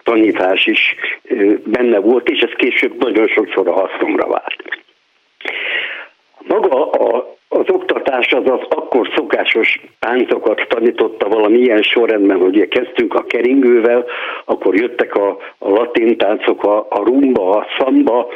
tanítás 0.02 0.66
is 0.66 0.94
benne 1.64 1.98
volt, 1.98 2.28
és 2.28 2.40
ez 2.40 2.52
később 2.56 3.02
nagyon 3.02 3.28
sokszor 3.28 3.68
a 3.68 3.72
hasznomra 3.72 4.26
vált. 4.26 4.64
Maga 6.38 6.90
a, 6.90 7.36
az 7.48 7.64
oktatás 7.68 8.32
az 8.32 8.50
az 8.50 8.60
akkor 8.68 9.10
szokásos 9.14 9.80
táncokat 9.98 10.66
tanította 10.68 11.28
valami 11.28 11.58
ilyen 11.58 11.82
sorrendben, 11.82 12.38
hogy 12.38 12.56
ugye 12.56 12.68
kezdtünk 12.68 13.14
a 13.14 13.24
keringővel, 13.24 14.06
akkor 14.44 14.74
jöttek 14.74 15.14
a, 15.14 15.38
a 15.58 15.68
latin 15.68 16.16
táncok, 16.16 16.64
a, 16.64 16.86
a 16.90 17.04
rumba, 17.04 17.56
a 17.56 17.66
szamba, 17.78 18.28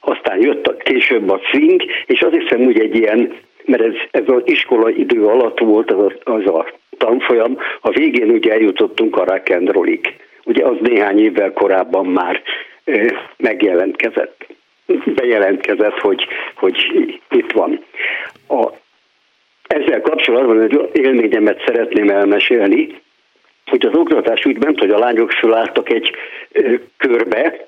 aztán 0.00 0.40
jött 0.40 0.66
a, 0.66 0.76
később 0.76 1.30
a 1.30 1.40
swing, 1.42 1.82
és 2.06 2.22
az 2.22 2.32
hiszem, 2.32 2.64
hogy 2.64 2.78
egy 2.78 2.94
ilyen, 2.94 3.36
mert 3.64 3.82
ez, 3.82 3.94
ez 4.10 4.22
az 4.26 4.42
iskola 4.44 4.90
idő 4.90 5.26
alatt 5.26 5.58
volt 5.58 5.90
az 5.90 6.12
a, 6.24 6.32
az 6.32 6.46
a 6.46 6.66
tanfolyam, 6.98 7.58
a 7.80 7.90
végén 7.90 8.30
ugye 8.30 8.52
eljutottunk 8.52 9.16
a 9.16 9.24
rock 9.24 9.50
and 9.50 9.68
rollig. 9.68 10.16
Ugye 10.44 10.64
az 10.64 10.76
néhány 10.80 11.18
évvel 11.18 11.52
korábban 11.52 12.06
már 12.06 12.42
megjelentkezett, 13.36 14.46
bejelentkezett, 15.04 15.98
hogy, 15.98 16.26
hogy 16.54 16.76
itt 17.30 17.52
van. 17.52 17.84
A, 18.48 18.68
ezzel 19.66 20.00
kapcsolatban 20.00 20.60
egy 20.60 20.90
élményemet 20.92 21.62
szeretném 21.66 22.08
elmesélni, 22.08 23.02
hogy 23.66 23.86
az 23.86 23.94
oktatás 23.94 24.44
úgy 24.44 24.58
ment, 24.58 24.78
hogy 24.78 24.90
a 24.90 24.98
lányok 24.98 25.30
fölálltak 25.30 25.90
egy 25.90 26.10
ö, 26.52 26.74
körbe, 26.96 27.66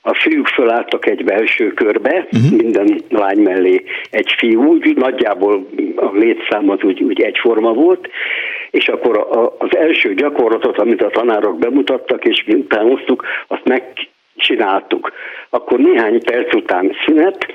a 0.00 0.14
fiúk 0.14 0.46
fölálltak 0.46 1.06
egy 1.06 1.24
belső 1.24 1.72
körbe, 1.72 2.26
uh-huh. 2.32 2.50
minden 2.50 3.02
lány 3.08 3.38
mellé 3.38 3.84
egy 4.10 4.34
fiú, 4.38 4.64
úgy 4.64 4.96
nagyjából 4.96 5.68
a 5.96 6.10
létszám 6.12 6.70
az 6.70 6.82
úgy, 6.82 7.02
úgy 7.02 7.20
egyforma 7.20 7.72
volt, 7.72 8.08
és 8.70 8.88
akkor 8.88 9.18
a, 9.18 9.54
az 9.58 9.76
első 9.76 10.14
gyakorlatot, 10.14 10.78
amit 10.78 11.02
a 11.02 11.10
tanárok 11.10 11.58
bemutattak, 11.58 12.24
és 12.24 12.44
mi 12.46 12.54
utánoztuk, 12.54 13.24
azt 13.46 13.64
megcsináltuk. 13.64 15.12
Akkor 15.50 15.78
néhány 15.78 16.22
perc 16.24 16.54
után 16.54 16.92
szünet, 17.06 17.54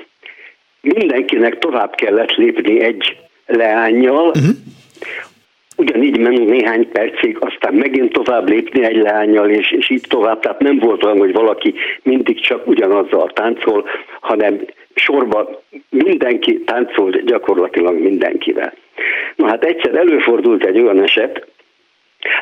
mindenkinek 0.80 1.58
tovább 1.58 1.94
kellett 1.94 2.34
lépni 2.34 2.80
egy 2.80 3.16
leányjal, 3.46 4.26
uh-huh 4.26 4.56
ugyanígy 5.76 6.18
ment 6.18 6.44
néhány 6.44 6.88
percig, 6.88 7.36
aztán 7.40 7.74
megint 7.74 8.12
tovább 8.12 8.48
lépni 8.48 8.84
egy 8.84 8.96
lányjal, 8.96 9.50
és, 9.50 9.70
és 9.70 9.90
így 9.90 10.04
tovább. 10.08 10.40
Tehát 10.40 10.60
nem 10.60 10.78
volt 10.78 11.04
olyan, 11.04 11.18
hogy 11.18 11.32
valaki 11.32 11.74
mindig 12.02 12.40
csak 12.40 12.66
ugyanazzal 12.66 13.30
táncol, 13.32 13.84
hanem 14.20 14.60
sorba 14.94 15.62
mindenki 15.90 16.62
táncolt 16.64 17.24
gyakorlatilag 17.24 17.98
mindenkivel. 17.98 18.74
Na 19.36 19.46
hát 19.46 19.64
egyszer 19.64 19.94
előfordult 19.94 20.64
egy 20.64 20.80
olyan 20.80 21.02
eset, 21.02 21.46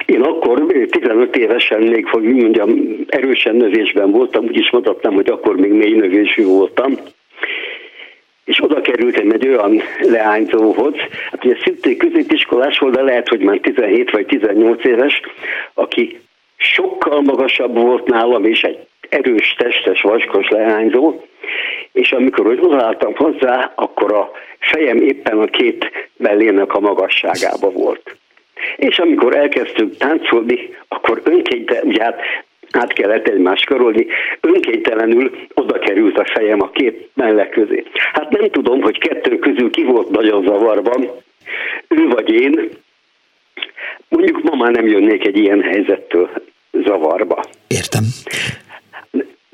én 0.07 0.20
akkor 0.20 0.66
15 0.90 1.36
évesen 1.36 1.82
még, 1.82 2.07
hogy 2.07 2.22
mondjam, 2.22 2.96
erősen 3.09 3.57
növésben 3.57 4.11
voltam, 4.11 4.44
úgyis 4.44 4.70
mondhatnám, 4.70 5.14
hogy 5.14 5.30
akkor 5.30 5.57
még 5.57 5.72
mély 5.72 5.94
növésű 5.94 6.44
voltam, 6.44 6.98
és 8.44 8.62
oda 8.62 8.80
kerültem 8.80 9.30
egy 9.30 9.48
olyan 9.48 9.82
leányzóhoz, 10.00 10.94
hát 11.30 11.44
ugye 11.44 11.57
szintén 11.64 11.98
középiskolás 11.98 12.78
volt, 12.78 12.94
de 12.94 13.03
lehet, 13.03 13.28
hogy 13.28 13.40
már 13.40 13.59
17 13.59 14.11
vagy 14.11 14.26
18 14.26 14.84
éves, 14.84 15.20
aki 15.74 16.20
sokkal 16.57 17.20
magasabb 17.20 17.74
volt 17.76 18.07
nálam, 18.07 18.44
és 18.44 18.62
egy 18.62 18.78
erős, 19.12 19.54
testes, 19.58 20.00
vaskos 20.00 20.48
leányzó, 20.48 21.20
és 21.92 22.12
amikor 22.12 22.46
hogy 22.46 22.58
odaálltam 22.60 23.14
hozzá, 23.14 23.72
akkor 23.74 24.12
a 24.12 24.30
fejem 24.58 24.96
éppen 24.96 25.38
a 25.38 25.44
két 25.44 25.90
mellének 26.16 26.74
a 26.74 26.80
magasságába 26.80 27.70
volt. 27.70 28.16
És 28.76 28.98
amikor 28.98 29.36
elkezdtünk 29.36 29.96
táncolni, 29.96 30.76
akkor 30.88 31.20
önként, 31.24 31.80
ugye 31.82 32.02
hát 32.02 32.20
át 32.70 32.92
kellett 32.92 33.28
egymást 33.28 33.66
karolni, 33.66 34.06
önkénytelenül 34.40 35.30
oda 35.54 35.78
került 35.78 36.18
a 36.18 36.24
fejem 36.24 36.62
a 36.62 36.70
két 36.70 37.08
mellek 37.14 37.50
közé. 37.50 37.84
Hát 38.12 38.30
nem 38.30 38.50
tudom, 38.50 38.80
hogy 38.80 38.98
kettő 38.98 39.38
közül 39.38 39.70
ki 39.70 39.82
volt 39.82 40.10
nagyon 40.10 40.42
zavarban, 40.42 41.10
ő 41.88 42.08
vagy 42.08 42.30
én, 42.30 42.68
mondjuk 44.08 44.42
ma 44.42 44.56
már 44.56 44.72
nem 44.72 44.86
jönnék 44.86 45.26
egy 45.26 45.36
ilyen 45.36 45.62
helyzettől 45.62 46.30
zavarba. 46.84 47.44
Értem. 47.68 48.04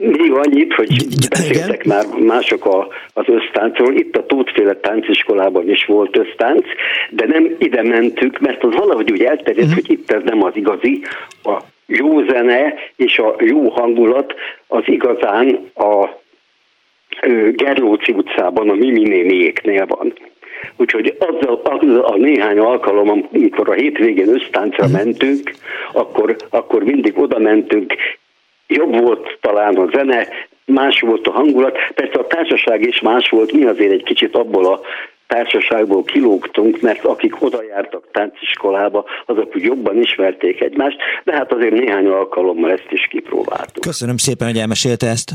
Még 0.00 0.32
annyit, 0.32 0.74
hogy 0.74 1.04
beszéltek 1.28 1.84
már 1.84 2.04
mások 2.18 2.64
a, 2.66 2.88
az 3.12 3.24
ösztáncról. 3.26 3.94
Itt 3.94 4.16
a 4.16 4.26
Tótféle 4.26 4.74
tánciskolában 4.74 5.70
is 5.70 5.84
volt 5.84 6.16
ösztánc, 6.16 6.64
de 7.10 7.26
nem 7.26 7.56
ide 7.58 7.82
mentük, 7.82 8.38
mert 8.38 8.64
az 8.64 8.74
valahogy 8.74 9.10
úgy 9.10 9.22
elterjedt, 9.22 9.68
uh-huh. 9.68 9.74
hogy 9.74 9.90
itt 9.90 10.10
ez 10.10 10.22
nem 10.24 10.42
az 10.42 10.56
igazi. 10.56 11.02
A 11.42 11.56
jó 11.86 12.22
zene 12.22 12.74
és 12.96 13.18
a 13.18 13.36
jó 13.38 13.68
hangulat 13.68 14.34
az 14.66 14.82
igazán 14.86 15.70
a 15.74 16.08
Gerlóci 17.52 18.12
utcában, 18.12 18.68
a 18.68 18.74
Mimi 18.74 19.02
néniéknél 19.02 19.86
van. 19.86 20.12
Úgyhogy 20.76 21.16
azzal, 21.18 21.60
azzal 21.64 22.00
a 22.00 22.16
néhány 22.16 22.58
alkalom, 22.58 23.28
amikor 23.32 23.68
a 23.68 23.72
hétvégén 23.72 24.28
össztáncra 24.28 24.84
mhm. 24.84 24.92
mentünk, 24.92 25.50
akkor, 25.92 26.36
akkor 26.50 26.82
mindig 26.84 27.18
oda 27.18 27.38
mentünk, 27.38 27.94
jobb 28.68 29.00
volt 29.00 29.38
talán 29.40 29.76
a 29.76 29.88
zene, 29.96 30.28
más 30.64 31.00
volt 31.00 31.26
a 31.26 31.30
hangulat, 31.30 31.76
persze 31.94 32.18
a 32.18 32.26
társaság 32.26 32.82
is 32.82 33.00
más 33.00 33.28
volt, 33.28 33.52
mi 33.52 33.64
azért 33.64 33.92
egy 33.92 34.02
kicsit 34.02 34.34
abból 34.34 34.66
a 34.72 34.80
társaságból 35.26 36.04
kilógtunk, 36.04 36.80
mert 36.80 37.04
akik 37.04 37.42
oda 37.42 37.62
jártak 37.62 38.04
tánciskolába, 38.12 39.04
azok 39.26 39.56
úgy 39.56 39.62
jobban 39.62 40.02
ismerték 40.02 40.60
egymást, 40.60 40.96
de 41.24 41.32
hát 41.32 41.52
azért 41.52 41.72
néhány 41.72 42.06
alkalommal 42.06 42.70
ezt 42.70 42.88
is 42.90 43.06
kipróbáltuk. 43.10 43.82
Köszönöm 43.82 44.16
szépen, 44.16 44.46
hogy 44.46 44.58
elmesélte 44.58 45.06
ezt. 45.06 45.32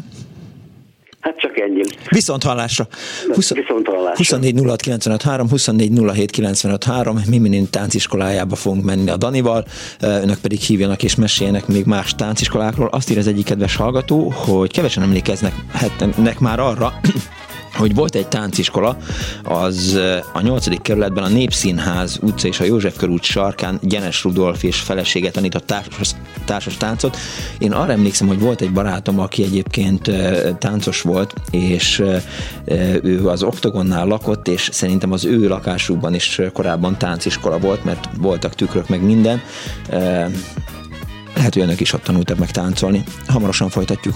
Hát 1.23 1.37
csak 1.37 1.59
ennyi. 1.59 1.81
Viszont 2.09 2.43
hallásra. 2.43 2.87
20, 3.33 3.53
Viszont 3.53 3.87
hallásra. 3.87 4.15
24 4.15 4.61
06 5.03 5.21
3, 5.21 5.49
24 5.49 5.91
07 6.15 6.83
3, 6.83 7.19
Miminin 7.29 7.69
tánciskolájába 7.69 8.55
fogunk 8.55 8.83
menni 8.83 9.09
a 9.09 9.17
Danival, 9.17 9.65
önök 9.99 10.37
pedig 10.37 10.59
hívjanak 10.59 11.03
és 11.03 11.15
meséljenek 11.15 11.67
még 11.67 11.85
más 11.85 12.15
tánciskolákról. 12.15 12.87
Azt 12.87 13.11
ír 13.11 13.17
az 13.17 13.27
egyik 13.27 13.45
kedves 13.45 13.75
hallgató, 13.75 14.29
hogy 14.29 14.71
kevesen 14.71 15.03
emlékeznek 15.03 15.53
hát, 15.71 16.39
már 16.39 16.59
arra, 16.59 16.93
hogy 17.73 17.95
volt 17.95 18.15
egy 18.15 18.27
tánciskola, 18.27 18.97
az 19.43 19.99
a 20.33 20.41
8. 20.41 20.81
kerületben 20.81 21.23
a 21.23 21.27
Népszínház 21.27 22.17
utca 22.21 22.47
és 22.47 22.59
a 22.59 22.63
József 22.63 22.97
körút 22.97 23.23
sarkán 23.23 23.79
Gyenes 23.81 24.23
Rudolf 24.23 24.63
és 24.63 24.79
felesége 24.79 25.31
tanított 25.31 25.65
társas, 25.65 26.11
társas 26.45 26.77
táncot. 26.77 27.17
Én 27.57 27.71
arra 27.71 27.91
emlékszem, 27.91 28.27
hogy 28.27 28.39
volt 28.39 28.61
egy 28.61 28.71
barátom, 28.71 29.19
aki 29.19 29.43
egyébként 29.43 30.11
táncos 30.59 31.01
volt, 31.01 31.33
és 31.51 32.03
ő 33.01 33.27
az 33.27 33.43
Oktogonnál 33.43 34.07
lakott, 34.07 34.47
és 34.47 34.69
szerintem 34.71 35.11
az 35.11 35.25
ő 35.25 35.47
lakásukban 35.47 36.13
is 36.13 36.41
korábban 36.53 36.97
tánciskola 36.97 37.59
volt, 37.59 37.83
mert 37.83 38.09
voltak 38.17 38.55
tükrök 38.55 38.89
meg 38.89 39.01
minden. 39.01 39.41
Lehet, 41.35 41.53
hogy 41.53 41.63
önök 41.63 41.79
is 41.79 41.93
ott 41.93 42.03
tanultak 42.03 42.37
meg 42.37 42.51
táncolni. 42.51 43.03
Hamarosan 43.27 43.69
folytatjuk. 43.69 44.15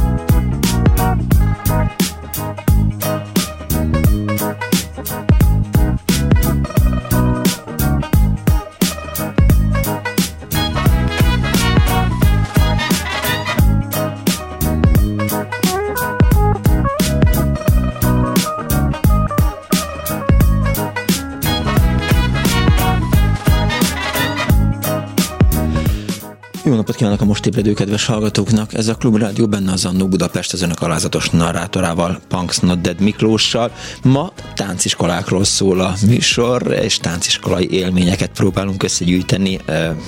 Kívánok 26.89 27.21
a 27.21 27.25
most 27.25 27.45
ébredő 27.45 27.73
kedves 27.73 28.05
hallgatóknak! 28.05 28.73
Ez 28.73 28.87
a 28.87 28.95
Klubrádió 28.95 29.47
benne 29.47 29.71
az 29.71 29.85
Annó 29.85 30.07
Budapest 30.07 30.53
az 30.53 30.61
önök 30.61 30.81
alázatos 30.81 31.29
narrátorával, 31.29 32.21
Punks 32.27 32.59
Not 32.59 32.81
Dead 32.81 32.99
Miklóssal. 32.99 33.71
Ma 34.03 34.33
tánciskolákról 34.53 35.43
szól 35.43 35.79
a 35.79 35.93
műsor, 36.07 36.77
és 36.83 36.97
tánciskolai 36.97 37.71
élményeket 37.71 38.29
próbálunk 38.29 38.83
összegyűjteni 38.83 39.59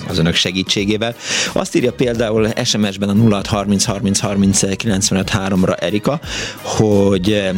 az 0.07 0.17
önök 0.17 0.35
segítségével. 0.35 1.15
Azt 1.53 1.75
írja 1.75 1.91
például 1.91 2.49
SMS-ben 2.63 3.09
a 3.09 3.13
0630 3.13 3.83
30 3.83 4.19
30 4.19 4.75
95 4.75 5.31
3-ra 5.33 5.81
Erika, 5.81 6.19
hogy 6.61 7.51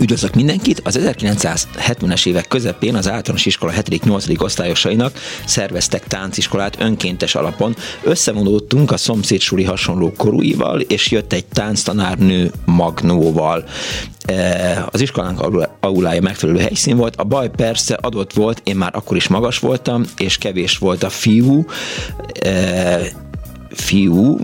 Üdvözlök 0.00 0.34
mindenkit! 0.34 0.80
Az 0.84 0.98
1970-es 1.02 2.26
évek 2.26 2.48
közepén 2.48 2.94
az 2.94 3.08
általános 3.08 3.46
iskola 3.46 3.72
7.-8. 3.72 4.42
osztályosainak 4.42 5.18
szerveztek 5.46 6.06
tánciskolát 6.06 6.80
önkéntes 6.80 7.34
alapon. 7.34 7.76
Összevonódtunk 8.02 8.90
a 8.90 8.96
szomszédsuli 8.96 9.64
hasonló 9.64 10.12
korúival, 10.16 10.80
és 10.80 11.10
jött 11.10 11.32
egy 11.32 11.44
tánctanárnő 11.44 12.52
Magnóval. 12.64 13.64
E, 14.26 14.86
az 14.90 15.00
iskolánk 15.00 15.68
aulája 15.80 16.20
megfelelő 16.20 16.58
helyszín 16.58 16.96
volt. 16.96 17.16
A 17.16 17.24
baj 17.24 17.50
persze 17.50 17.94
adott 17.94 18.32
volt, 18.32 18.60
én 18.64 18.76
már 18.76 18.94
akkor 18.94 19.16
is 19.16 19.28
magas 19.28 19.58
voltam, 19.58 20.04
és 20.16 20.38
kevés 20.38 20.78
volt 20.78 21.02
a 21.02 21.10
fiú, 21.10 21.64
e, 22.42 23.00
fiú, 23.70 24.38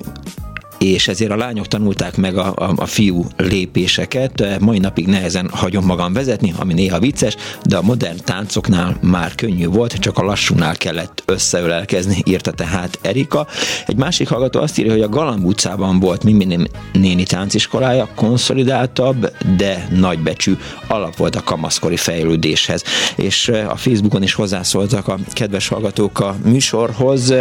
és 0.80 1.08
ezért 1.08 1.30
a 1.30 1.36
lányok 1.36 1.66
tanulták 1.66 2.16
meg 2.16 2.36
a, 2.36 2.52
a, 2.56 2.72
a 2.76 2.86
fiú 2.86 3.26
lépéseket. 3.36 4.60
Mai 4.60 4.78
napig 4.78 5.06
nehezen 5.06 5.48
hagyom 5.52 5.84
magam 5.84 6.12
vezetni, 6.12 6.54
ami 6.56 6.72
néha 6.72 6.98
vicces, 6.98 7.36
de 7.62 7.76
a 7.76 7.82
modern 7.82 8.16
táncoknál 8.24 8.98
már 9.02 9.34
könnyű 9.34 9.66
volt, 9.66 9.92
csak 9.92 10.18
a 10.18 10.22
lassúnál 10.22 10.76
kellett 10.76 11.22
összeölelkezni, 11.26 12.22
írta 12.24 12.50
tehát 12.50 12.98
Erika. 13.02 13.46
Egy 13.86 13.96
másik 13.96 14.28
hallgató 14.28 14.60
azt 14.60 14.78
írja, 14.78 14.92
hogy 14.92 15.02
a 15.02 15.08
Galamb 15.08 15.44
utcában 15.44 16.00
volt 16.00 16.24
Mimi 16.24 16.68
néni 16.92 17.22
tánciskolája, 17.22 18.08
konszolidáltabb, 18.14 19.32
de 19.56 19.88
nagybecsű 19.90 20.56
alap 20.88 21.16
volt 21.16 21.36
a 21.36 21.42
kamaszkori 21.42 21.96
fejlődéshez. 21.96 22.82
És 23.16 23.48
a 23.48 23.76
Facebookon 23.76 24.22
is 24.22 24.34
hozzászóltak 24.34 25.08
a 25.08 25.18
kedves 25.32 25.68
hallgatók 25.68 26.20
a 26.20 26.36
műsorhoz. 26.44 27.34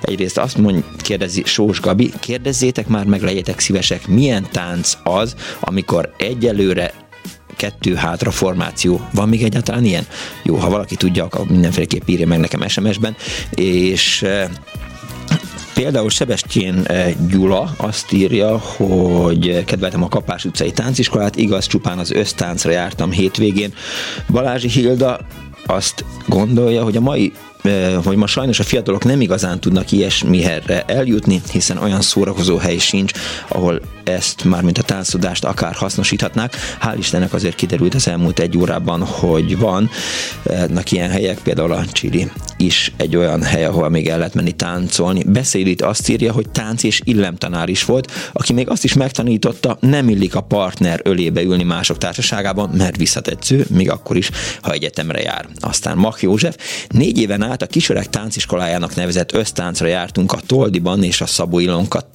Egyrészt 0.00 0.38
azt 0.38 0.56
mondja, 0.56 0.82
kérdezi 0.96 1.42
Sós 1.44 1.80
Gabi, 1.80 2.12
kérdezzétek 2.20 2.79
nézzétek 2.80 2.88
már 2.88 3.04
meg, 3.04 3.22
legyetek 3.22 3.60
szívesek, 3.60 4.08
milyen 4.08 4.46
tánc 4.50 4.96
az, 5.02 5.34
amikor 5.60 6.14
egyelőre 6.16 6.92
kettő 7.56 7.94
hátra 7.94 8.30
formáció. 8.30 9.00
Van 9.12 9.28
még 9.28 9.42
egyáltalán 9.42 9.84
ilyen? 9.84 10.06
Jó, 10.42 10.56
ha 10.56 10.70
valaki 10.70 10.96
tudja, 10.96 11.24
akkor 11.24 11.46
mindenféleképp 11.46 12.08
írja 12.08 12.26
meg 12.26 12.38
nekem 12.38 12.68
SMS-ben. 12.68 13.16
És 13.50 14.22
eh, 14.22 14.48
Például 15.74 16.10
Sebestyén 16.10 16.82
eh, 16.84 17.14
Gyula 17.28 17.74
azt 17.76 18.12
írja, 18.12 18.58
hogy 18.58 19.64
kedveltem 19.64 20.02
a 20.02 20.08
Kapás 20.08 20.44
utcai 20.44 20.72
tánciskolát, 20.72 21.36
igaz, 21.36 21.66
csupán 21.66 21.98
az 21.98 22.10
össztáncra 22.10 22.70
jártam 22.70 23.10
hétvégén. 23.10 23.74
Balázsi 24.28 24.68
Hilda 24.68 25.20
azt 25.66 26.04
gondolja, 26.26 26.82
hogy 26.82 26.96
a 26.96 27.00
mai 27.00 27.32
hogy 28.04 28.16
ma 28.16 28.26
sajnos 28.26 28.58
a 28.58 28.62
fiatalok 28.62 29.04
nem 29.04 29.20
igazán 29.20 29.60
tudnak 29.60 29.92
ilyesmiherre 29.92 30.84
eljutni, 30.86 31.40
hiszen 31.52 31.78
olyan 31.78 32.00
szórakozó 32.00 32.56
hely 32.56 32.78
sincs, 32.78 33.12
ahol 33.48 33.80
ezt 34.10 34.44
már 34.44 34.62
mint 34.62 34.78
a 34.78 34.82
táncodást 34.82 35.44
akár 35.44 35.74
hasznosíthatnák. 35.74 36.56
Hál' 36.82 36.96
Istennek 36.98 37.32
azért 37.32 37.54
kiderült 37.54 37.94
az 37.94 38.08
elmúlt 38.08 38.38
egy 38.38 38.58
órában, 38.58 39.04
hogy 39.04 39.58
van 39.58 39.90
ilyen 40.90 41.10
helyek, 41.10 41.38
például 41.38 41.72
a 41.72 41.84
Csili 41.92 42.30
is 42.56 42.92
egy 42.96 43.16
olyan 43.16 43.42
hely, 43.42 43.64
ahol 43.64 43.88
még 43.88 44.08
el 44.08 44.18
lehet 44.18 44.34
menni 44.34 44.52
táncolni. 44.52 45.22
Beszélit 45.22 45.82
azt 45.82 46.08
írja, 46.08 46.32
hogy 46.32 46.50
tánc 46.50 46.82
és 46.82 47.00
illemtanár 47.04 47.68
is 47.68 47.84
volt, 47.84 48.12
aki 48.32 48.52
még 48.52 48.68
azt 48.68 48.84
is 48.84 48.92
megtanította, 48.92 49.76
nem 49.80 50.08
illik 50.08 50.34
a 50.34 50.40
partner 50.40 51.00
ölébe 51.04 51.42
ülni 51.42 51.62
mások 51.62 51.98
társaságában, 51.98 52.70
mert 52.70 52.96
visszatetsző, 52.96 53.66
még 53.68 53.90
akkor 53.90 54.16
is, 54.16 54.30
ha 54.62 54.72
egyetemre 54.72 55.20
jár. 55.20 55.46
Aztán 55.60 55.96
Mach 55.96 56.22
József 56.22 56.56
négy 56.88 57.18
éven 57.18 57.42
át 57.42 57.62
a 57.62 57.66
kisöreg 57.66 58.08
tánciskolájának 58.08 58.94
nevezett 58.94 59.34
össztáncra 59.34 59.86
jártunk 59.86 60.32
a 60.32 60.40
Toldiban 60.46 61.02
és 61.02 61.20
a 61.20 61.26
Szabó 61.26 61.58
Ilonka 61.58 62.10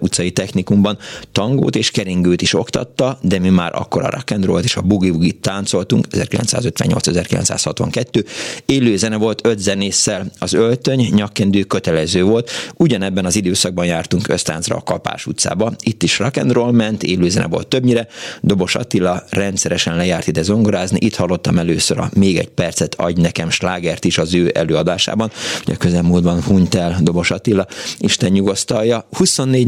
utcai 0.00 0.30
technikumban 0.30 0.98
tangót 1.32 1.76
és 1.76 1.90
keringőt 1.90 2.42
is 2.42 2.54
oktatta, 2.54 3.18
de 3.22 3.38
mi 3.38 3.48
már 3.48 3.72
akkor 3.74 4.04
a 4.04 4.10
rock 4.10 4.30
and 4.30 4.44
roll 4.44 4.62
és 4.62 4.76
a 4.76 4.82
boogie 4.82 5.32
táncoltunk, 5.40 6.06
1958-1962. 6.10 8.24
Élő 8.66 8.96
zene 8.96 9.16
volt 9.16 9.46
öt 9.46 9.58
zenésszel, 9.58 10.30
az 10.38 10.52
öltöny, 10.52 11.08
nyakkendő 11.14 11.62
kötelező 11.62 12.22
volt. 12.22 12.50
Ugyanebben 12.76 13.24
az 13.24 13.36
időszakban 13.36 13.86
jártunk 13.86 14.28
ösztáncra 14.28 14.76
a 14.76 14.82
Kapás 14.82 15.26
utcába. 15.26 15.72
Itt 15.82 16.02
is 16.02 16.18
rock 16.18 16.36
and 16.36 16.52
roll 16.52 16.72
ment, 16.72 17.02
élő 17.02 17.28
zene 17.28 17.46
volt 17.46 17.68
többnyire. 17.68 18.06
Dobos 18.40 18.74
Attila 18.74 19.22
rendszeresen 19.30 19.96
lejárt 19.96 20.26
ide 20.26 20.42
zongorázni, 20.42 20.98
itt 21.00 21.14
hallottam 21.14 21.58
először 21.58 21.98
a 21.98 22.10
Még 22.14 22.38
egy 22.38 22.48
percet 22.48 22.94
adj 22.94 23.20
nekem 23.20 23.50
slágert 23.50 24.04
is 24.04 24.18
az 24.18 24.34
ő 24.34 24.50
előadásában. 24.54 25.30
Ugye 25.66 25.76
közelmúltban 25.76 26.42
hunyt 26.42 26.74
el 26.74 26.98
Dobos 27.02 27.30
Attila, 27.30 27.66
Isten 27.98 28.32
nyugosztalja. 28.32 29.06
24 29.10 29.59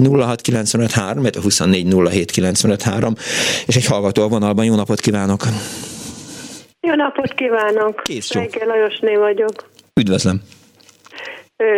24 1.41 1.41
24 1.43 1.87
és 3.67 3.77
egy 3.77 3.87
hallgató 3.87 4.23
a 4.23 4.29
vonalban. 4.29 4.65
Jó 4.65 4.75
napot 4.75 5.01
kívánok! 5.01 5.41
Jó 6.81 6.95
napot 6.95 7.33
kívánok! 7.33 8.03
Kész 8.03 8.33
Reggel 8.33 8.67
Lajosné 8.67 9.17
vagyok. 9.17 9.71
Üdvözlöm! 10.01 10.41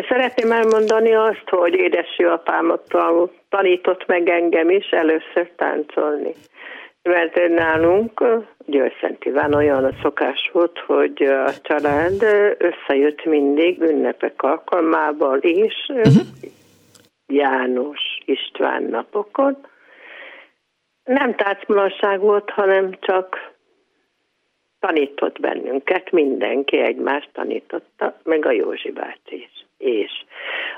Szeretném 0.08 0.52
elmondani 0.52 1.14
azt, 1.14 1.48
hogy 1.48 1.74
édesapámat 1.74 2.82
tanított 3.48 4.06
meg 4.06 4.28
engem 4.28 4.70
is 4.70 4.88
először 4.90 5.50
táncolni. 5.56 6.34
Mert 7.02 7.48
nálunk 7.48 8.22
Győrszent 8.66 9.24
Iván 9.24 9.54
olyan 9.54 9.84
a 9.84 9.90
szokás 10.02 10.50
volt, 10.52 10.78
hogy 10.86 11.22
a 11.22 11.52
család 11.62 12.22
összejött 12.58 13.24
mindig 13.24 13.80
ünnepek 13.80 14.42
alkalmával 14.42 15.38
is, 15.42 15.74
uh-huh. 15.88 16.22
János 17.26 18.18
István 18.24 18.82
napokon. 18.82 19.66
Nem 21.04 21.34
tárcmulasság 21.34 22.20
volt, 22.20 22.50
hanem 22.50 22.98
csak 23.00 23.52
tanított 24.78 25.40
bennünket, 25.40 26.10
mindenki 26.10 26.78
egymást 26.78 27.28
tanította, 27.32 28.16
meg 28.22 28.46
a 28.46 28.50
Józsi 28.50 28.90
bácsi 28.90 29.36
is. 29.36 29.66
És 29.78 30.24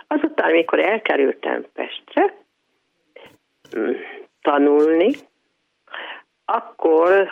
azután, 0.07 0.51
amikor 0.51 0.79
elkerültem 0.79 1.65
Pestre 1.75 2.35
mm, 3.79 3.93
tanulni, 4.43 5.11
akkor 6.45 7.29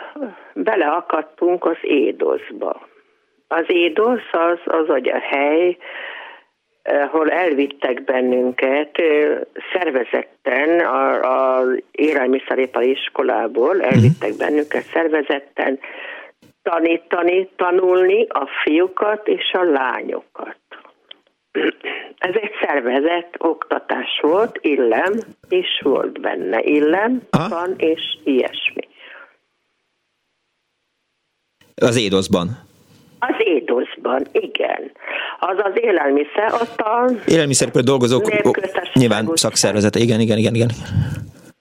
beleakadtunk 0.53 1.65
az 1.65 1.77
édozba. 1.81 2.87
Az 3.47 3.65
édosz 3.67 4.29
az, 4.31 4.59
az 4.65 4.89
a 4.89 5.19
hely, 5.19 5.77
ahol 6.85 7.29
elvittek 7.29 8.03
bennünket 8.03 9.01
szervezetten 9.73 10.85
az 11.21 11.83
élelmiszeripari 11.91 12.89
iskolából, 12.89 13.81
elvittek 13.81 14.29
mhm. 14.29 14.37
bennünket 14.37 14.83
szervezetten 14.93 15.79
tanítani, 16.63 17.49
tanulni 17.55 18.25
a 18.29 18.47
fiúkat 18.63 19.27
és 19.27 19.51
a 19.53 19.63
lányokat. 19.63 20.57
Ez 22.17 22.35
egy 22.41 22.51
szervezett 22.61 23.35
oktatás 23.37 24.19
volt, 24.21 24.59
illem 24.61 25.13
is 25.49 25.81
volt 25.83 26.21
benne, 26.21 26.61
illem, 26.61 27.21
Aha. 27.29 27.49
van 27.49 27.73
és 27.77 28.01
ilyesmi. 28.23 28.87
Az 31.75 31.97
édoszban? 31.97 32.64
Az 33.27 33.35
édoszban, 33.37 34.21
igen. 34.31 34.91
Az 35.39 35.57
az 35.57 35.71
élelmiszer, 35.75 36.53
ott 36.53 36.79
a... 36.79 37.11
Élelmiszeripari 37.27 37.83
dolgozók, 37.83 38.31
nyilván 38.93 39.29
szakszervezete, 39.33 39.99
igen, 39.99 40.19
igen, 40.19 40.37
igen, 40.37 40.55
igen. 40.55 40.69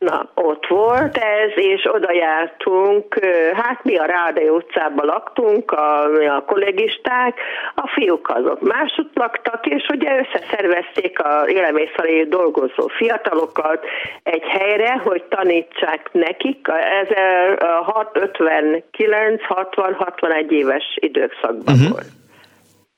Na, 0.05 0.29
ott 0.35 0.67
volt 0.67 1.17
ez, 1.17 1.51
és 1.55 1.89
oda 1.93 2.13
jártunk, 2.13 3.19
hát 3.55 3.85
mi 3.85 3.97
a 3.97 4.05
Ráde 4.05 4.43
utcában 4.43 5.07
laktunk, 5.07 5.71
a, 5.71 6.03
a 6.37 6.45
kollégisták, 6.47 7.41
a 7.75 7.89
fiúk 7.89 8.29
azok 8.29 8.61
másút 8.61 9.11
laktak, 9.15 9.67
és 9.67 9.87
ugye 9.89 10.19
összeszervezték 10.19 11.19
a 11.19 11.49
élelmiszeri 11.49 12.29
dolgozó 12.29 12.87
fiatalokat 12.87 13.85
egy 14.23 14.43
helyre, 14.43 14.93
hogy 14.93 15.25
tanítsák 15.25 16.09
nekik, 16.13 16.69
a 16.69 18.11
59, 18.13 19.45
60, 19.45 19.95
61 19.95 20.53
éves 20.53 20.85
időszakban 21.01 21.75
uh-huh. 21.75 21.91
volt. 21.91 22.07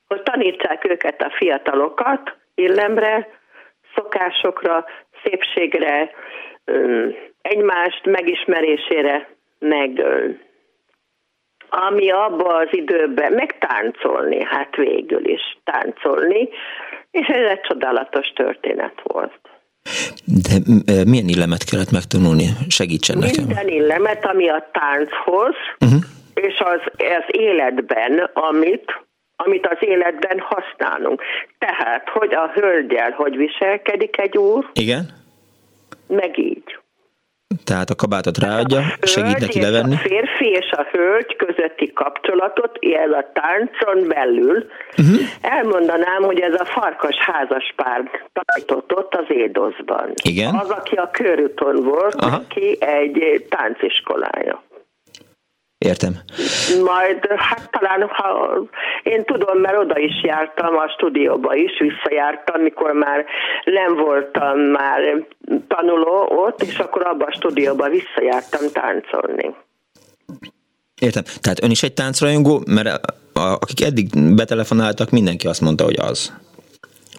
Hogy 0.09 0.23
tanítsák 0.23 0.89
őket 0.89 1.23
a 1.23 1.31
fiatalokat 1.37 2.37
illemre, 2.55 3.29
szokásokra, 3.95 4.85
szépségre, 5.25 6.11
egymást 7.43 8.05
megismerésére, 8.05 9.29
meg 9.59 10.03
ami 11.69 12.11
abba 12.11 12.55
az 12.55 12.69
időben, 12.71 13.33
meg 13.33 13.59
táncolni, 13.59 14.45
hát 14.45 14.77
végül 14.77 15.29
is 15.29 15.59
táncolni, 15.65 16.49
És 17.11 17.27
ez 17.27 17.51
egy 17.51 17.61
csodálatos 17.61 18.33
történet 18.35 19.01
volt. 19.03 19.41
De 20.25 20.55
milyen 21.07 21.29
illemet 21.29 21.65
kellett 21.65 21.91
megtanulni? 21.91 22.47
Segítsen 22.69 23.19
nekem. 23.19 23.45
Minden 23.45 23.69
illemet, 23.69 24.25
ami 24.27 24.49
a 24.49 24.69
tánchoz, 24.73 25.55
uh-huh. 25.81 26.03
és 26.35 26.59
az, 26.59 26.81
az 26.97 27.25
életben, 27.27 28.31
amit 28.33 29.05
amit 29.39 29.67
az 29.67 29.77
életben 29.81 30.41
használunk. 30.41 31.23
Tehát, 31.59 32.09
hogy 32.09 32.35
a 32.35 32.51
hölgyel 32.55 33.11
hogy 33.11 33.37
viselkedik 33.37 34.19
egy 34.19 34.37
úr. 34.37 34.71
Igen. 34.73 35.25
Meg 36.07 36.39
így. 36.39 36.79
Tehát 37.65 37.91
a 37.91 37.95
kabátot 37.95 38.39
ráadja, 38.39 38.83
segít 39.03 39.39
neki 39.39 39.61
levenni. 39.61 39.95
A 39.95 39.99
férfi 39.99 40.49
és 40.49 40.71
a 40.71 40.87
hölgy 40.91 41.37
közötti 41.37 41.93
kapcsolatot, 41.93 42.79
ez 42.81 43.11
a 43.11 43.31
táncon 43.33 44.09
belül. 44.09 44.67
Uh-huh. 44.99 45.21
Elmondanám, 45.41 46.23
hogy 46.23 46.41
ez 46.41 46.61
a 46.61 46.65
farkas 46.65 47.17
házas 47.17 47.73
pár 47.77 48.11
tanított 48.33 48.97
ott 48.97 49.15
az 49.15 49.25
Édoszban. 49.29 50.13
Igen. 50.23 50.55
Az, 50.55 50.71
aki 50.71 50.95
a 50.95 51.11
körúton 51.11 51.83
volt, 51.83 52.15
Aha. 52.15 52.37
neki 52.37 52.77
egy 52.81 53.47
tánciskolája. 53.49 54.63
Értem. 55.79 56.13
Majd, 56.85 57.27
hát 57.37 57.71
talán, 57.71 58.09
ha 58.09 58.59
én 59.03 59.25
tudom, 59.25 59.59
mert 59.59 59.79
oda 59.79 59.99
is 59.99 60.23
jártam, 60.23 60.77
a 60.77 60.89
stúdióba 60.89 61.55
is 61.55 61.73
visszajártam, 61.79 62.63
mikor 62.63 62.93
már 62.93 63.25
nem 63.65 63.97
voltam 63.97 64.59
már 64.59 65.27
tanuló 65.69 66.29
ott, 66.47 66.63
és 66.63 66.79
akkor 66.79 67.07
abba 67.07 67.25
a 67.25 67.33
stúdióba 67.33 67.89
visszajártam 67.89 68.61
táncolni. 68.73 69.55
Értem. 71.01 71.23
Tehát 71.41 71.63
ön 71.63 71.71
is 71.71 71.83
egy 71.83 71.95
táncrajongó, 71.95 72.63
mert 72.67 73.01
akik 73.33 73.85
eddig 73.85 74.35
betelefonáltak, 74.35 75.11
mindenki 75.11 75.47
azt 75.47 75.61
mondta, 75.61 75.85
hogy 75.85 75.99
az. 75.99 76.33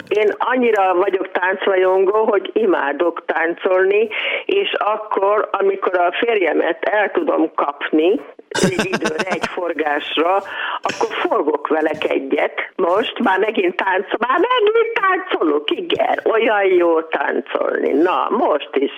Én 0.08 0.34
annyira 0.38 0.96
vagyok 0.96 1.32
táncrajongó, 1.32 2.24
hogy 2.24 2.50
imádok 2.54 3.26
táncolni, 3.26 4.08
és 4.46 4.74
akkor, 4.74 5.50
amikor 5.52 6.00
a 6.00 6.16
férjemet 6.26 6.84
el 6.84 7.12
tudom 7.12 7.52
kapni, 7.56 8.20
egy 8.50 8.86
időre, 8.86 9.30
egy 9.30 9.48
forgásra, 9.48 10.36
akkor 10.82 11.08
forgok 11.30 11.68
velek 11.68 12.10
egyet. 12.10 12.72
Most 12.76 13.20
már 13.20 13.40
megint 13.40 13.76
táncol, 13.76 14.20
már 14.28 14.40
megint 14.40 15.00
táncolok, 15.02 15.72
igen, 15.72 16.20
olyan 16.24 16.66
jó 16.66 17.02
táncolni. 17.02 17.92
Na, 17.92 18.28
most 18.30 18.70
is. 18.76 18.92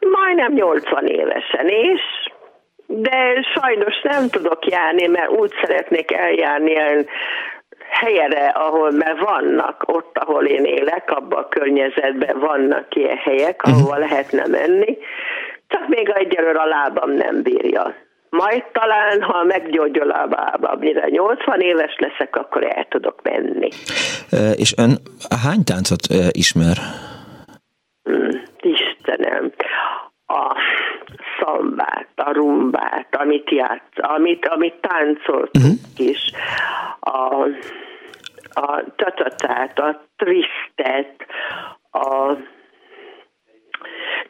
Majdnem 0.00 0.52
80 0.52 1.06
évesen, 1.06 1.68
és 1.68 2.00
de 2.86 3.42
sajnos 3.54 4.00
nem 4.02 4.28
tudok 4.28 4.66
járni, 4.66 5.06
mert 5.06 5.30
úgy 5.30 5.52
szeretnék 5.62 6.12
eljárni 6.12 6.76
helyre, 8.00 8.46
ahol 8.46 8.90
mert 8.90 9.18
vannak, 9.18 9.82
ott, 9.86 10.18
ahol 10.18 10.44
én 10.44 10.64
élek, 10.64 11.10
abban 11.10 11.42
a 11.42 11.48
környezetben 11.48 12.38
vannak 12.38 12.94
ilyen 12.94 13.16
helyek, 13.16 13.62
ahova 13.62 13.96
uh-huh. 13.96 13.98
lehetne 13.98 14.46
menni, 14.46 14.98
csak 15.68 15.88
még 15.88 16.08
egyelőre 16.08 16.60
a 16.60 16.66
lábam 16.66 17.10
nem 17.10 17.42
bírja. 17.42 17.94
Majd 18.30 18.64
talán, 18.72 19.22
ha 19.22 19.44
meggyógyul 19.44 20.10
a 20.10 20.26
bába, 20.26 20.76
mire 20.78 21.08
80 21.08 21.60
éves 21.60 21.96
leszek, 21.98 22.36
akkor 22.36 22.64
el 22.64 22.86
tudok 22.88 23.22
menni. 23.22 23.68
És 24.56 24.74
ön 24.76 24.98
hány 25.44 25.64
táncot 25.64 26.02
ismer? 26.30 26.76
Hmm, 28.02 28.42
Istenem, 28.60 29.52
a 30.26 30.56
szambát, 31.40 32.08
a 32.14 32.32
rumbát, 32.32 33.16
amit 33.16 33.50
játsz, 33.50 33.96
amit, 33.96 34.46
amit 34.46 34.74
táncoltunk 34.80 35.50
uh-huh. 35.54 36.08
is, 36.08 36.32
a, 37.00 37.42
a 38.60 38.84
csacsatát, 38.96 39.78
a 39.78 40.00
tristet, 40.16 41.26
a 41.92 42.32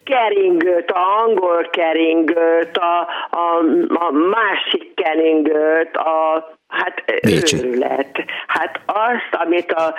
keringőt, 0.04 0.90
a 0.90 1.22
angol 1.22 1.68
keringőt, 1.70 2.76
a, 2.76 3.08
a, 3.30 3.58
a 3.94 4.10
másik 4.10 4.94
keringőt, 4.94 5.96
a 5.96 6.48
Hát 6.74 7.04
Bécsi. 7.22 7.56
őrület. 7.56 8.24
Hát 8.46 8.80
azt, 8.86 9.42
amit 9.42 9.72
a, 9.72 9.94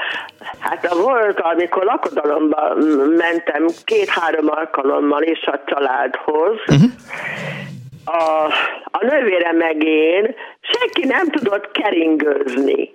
hát 0.60 0.86
a 0.86 0.96
volt, 0.96 1.40
amikor 1.40 1.84
lakodalomba 1.84 2.74
mentem 3.18 3.66
két-három 3.84 4.50
alkalommal 4.50 5.24
is 5.24 5.44
a 5.44 5.62
családhoz, 5.66 6.58
uh-huh. 6.68 6.92
a, 8.06 8.46
a 8.92 9.06
nővére 9.06 9.52
meg 9.52 9.84
én, 9.84 10.36
senki 10.62 11.06
nem 11.08 11.30
tudott 11.30 11.72
keringőzni. 11.72 12.95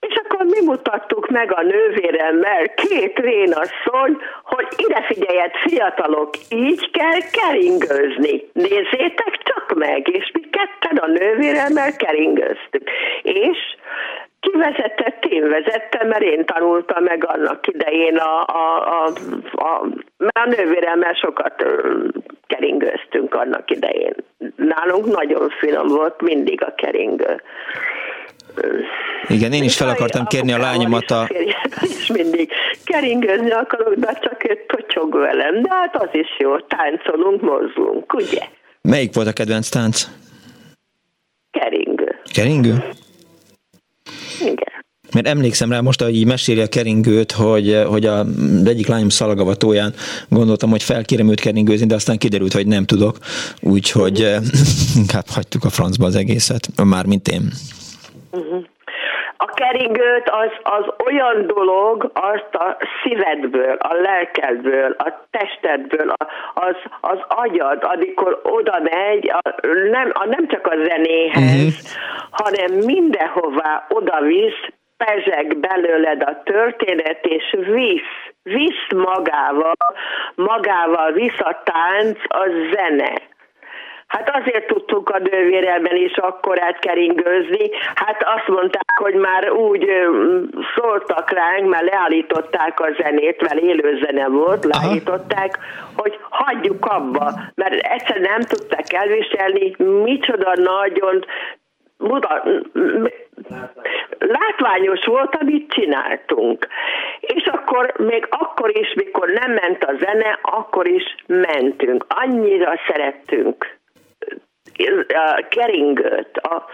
És 0.00 0.14
akkor 0.22 0.46
mi 0.46 0.64
mutattuk 0.64 1.28
meg 1.28 1.52
a 1.52 1.62
nővéremmel, 1.62 2.68
két 2.74 3.18
rénasszony, 3.18 4.16
hogy 4.42 4.66
ide 4.76 5.02
figyeljet 5.02 5.56
fiatalok, 5.56 6.30
így 6.50 6.90
kell 6.90 7.20
keringőzni. 7.32 8.48
Nézzétek 8.52 9.38
csak 9.42 9.74
meg, 9.74 10.08
és 10.08 10.30
mi 10.32 10.40
ketten 10.40 10.96
a 10.96 11.06
nővéremmel 11.06 11.96
keringőztük. 11.96 12.90
És 13.22 13.58
ki 14.40 14.50
vezetett, 14.58 15.24
én 15.24 15.48
vezettem, 15.48 16.08
mert 16.08 16.22
én 16.22 16.44
tanultam 16.44 17.02
meg 17.02 17.24
annak 17.26 17.66
idején 17.66 18.16
a, 18.16 18.40
a, 18.40 18.84
a, 18.84 19.12
a, 19.52 19.86
mert 20.16 20.38
a 20.38 20.48
nővéremmel 20.48 21.14
sokat 21.14 21.64
keringőztünk 22.46 23.34
annak 23.34 23.70
idején. 23.70 24.14
Nálunk 24.56 25.06
nagyon 25.16 25.48
finom 25.48 25.88
volt 25.88 26.20
mindig 26.20 26.62
a 26.62 26.74
keringő. 26.74 27.42
Igen, 29.28 29.52
én 29.52 29.62
is 29.62 29.76
fel 29.76 29.88
akartam 29.88 30.26
kérni 30.26 30.52
a 30.52 30.58
lányomat 30.58 31.10
a... 31.10 31.28
És 31.80 32.06
mindig 32.06 32.50
keringőzni 32.84 33.50
akarok, 33.50 33.94
de 33.94 34.18
csak 34.22 34.48
egy 34.48 34.58
tocsog 34.58 35.14
velem. 35.14 35.62
De 35.62 35.68
hát 35.70 35.96
az 35.96 36.08
is 36.12 36.28
jó, 36.38 36.60
táncolunk, 36.60 37.40
mozdulunk, 37.40 38.14
ugye? 38.14 38.48
Melyik 38.82 39.14
volt 39.14 39.26
a 39.26 39.32
kedvenc 39.32 39.68
tánc? 39.68 40.08
Keringő. 41.50 42.20
Keringő? 42.32 42.84
Igen. 44.40 44.70
Mert 45.12 45.26
emlékszem 45.26 45.70
rá 45.70 45.80
most, 45.80 46.02
hogy 46.02 46.14
így 46.14 46.26
meséli 46.26 46.60
a 46.60 46.66
keringőt, 46.66 47.32
hogy, 47.32 47.82
hogy 47.86 48.06
a, 48.06 48.26
egyik 48.64 48.86
lányom 48.86 49.08
szalagavatóján 49.08 49.94
gondoltam, 50.28 50.70
hogy 50.70 50.82
felkérem 50.82 51.28
őt 51.28 51.40
keringőzni, 51.40 51.86
de 51.86 51.94
aztán 51.94 52.18
kiderült, 52.18 52.52
hogy 52.52 52.66
nem 52.66 52.84
tudok, 52.84 53.18
úgyhogy 53.60 54.18
inkább 55.00 55.26
hagytuk 55.28 55.64
a 55.64 55.70
francba 55.70 56.06
az 56.06 56.14
egészet, 56.14 56.68
mármint 56.84 57.28
én. 57.28 57.52
Uh-huh. 58.30 58.64
A 59.42 59.46
keringőt 59.54 60.28
az, 60.30 60.50
az 60.62 60.84
olyan 61.06 61.46
dolog, 61.46 62.10
azt 62.14 62.54
a 62.54 62.76
szívedből, 63.02 63.76
a 63.78 63.94
lelkedből, 63.94 64.94
a 64.98 65.26
testedből, 65.30 66.12
az, 66.54 66.76
az 67.00 67.18
agyad, 67.28 67.84
amikor 67.84 68.40
oda 68.42 68.80
megy, 68.82 69.30
a, 69.30 69.40
nem, 69.90 70.10
a, 70.12 70.26
nem 70.26 70.48
csak 70.48 70.66
a 70.66 70.74
zenéhez, 70.88 71.54
uh-huh. 71.54 71.72
hanem 72.30 72.72
mindenhová 72.72 73.86
oda 73.88 74.20
visz, 74.20 74.68
pezseg 74.96 75.56
belőled 75.56 76.22
a 76.22 76.42
történet, 76.42 77.26
és 77.26 77.56
visz, 77.58 78.34
visz 78.42 78.86
magával, 78.96 79.76
magával 80.34 81.12
visz 81.12 81.40
a 81.40 81.62
tánc, 81.64 82.18
a 82.28 82.46
zene. 82.72 83.12
Hát 84.10 84.30
azért 84.40 84.66
tudtuk 84.66 85.08
a 85.08 85.18
nővérelben 85.18 85.96
is 85.96 86.16
akkor 86.16 86.62
átkeringőzni. 86.62 87.70
Hát 87.94 88.22
azt 88.36 88.48
mondták, 88.48 88.96
hogy 88.96 89.14
már 89.14 89.50
úgy 89.50 89.86
szóltak 90.76 91.30
ránk, 91.30 91.68
mert 91.68 91.90
leállították 91.90 92.80
a 92.80 92.88
zenét, 93.02 93.40
mert 93.40 93.60
élő 93.60 93.98
zene 94.04 94.28
volt, 94.28 94.64
leállították, 94.64 95.58
hogy 95.96 96.18
hagyjuk 96.28 96.86
abba, 96.86 97.32
mert 97.54 97.74
egyszer 97.74 98.20
nem 98.20 98.40
tudták 98.40 98.92
elviselni, 98.92 99.74
micsoda 100.04 100.52
nagyon 100.54 101.24
látványos 104.18 105.04
volt, 105.04 105.36
amit 105.40 105.72
csináltunk. 105.72 106.66
És 107.20 107.44
akkor, 107.44 107.92
még 107.96 108.26
akkor 108.30 108.78
is, 108.78 108.94
mikor 108.94 109.28
nem 109.28 109.52
ment 109.52 109.84
a 109.84 109.92
zene, 109.98 110.38
akkor 110.42 110.86
is 110.86 111.14
mentünk. 111.26 112.04
Annyira 112.08 112.72
szerettünk 112.86 113.78
a 115.08 115.46
keringőt, 115.48 116.36
a, 116.36 116.64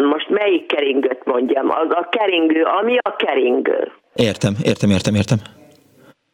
most 0.00 0.28
melyik 0.28 0.66
keringőt 0.66 1.24
mondjam, 1.24 1.70
az 1.70 1.90
a 1.90 2.08
keringő, 2.10 2.62
ami 2.62 2.98
a 3.00 3.16
keringő. 3.16 3.92
Értem, 4.14 4.54
értem, 4.62 4.90
értem, 4.90 5.14
értem. 5.14 5.38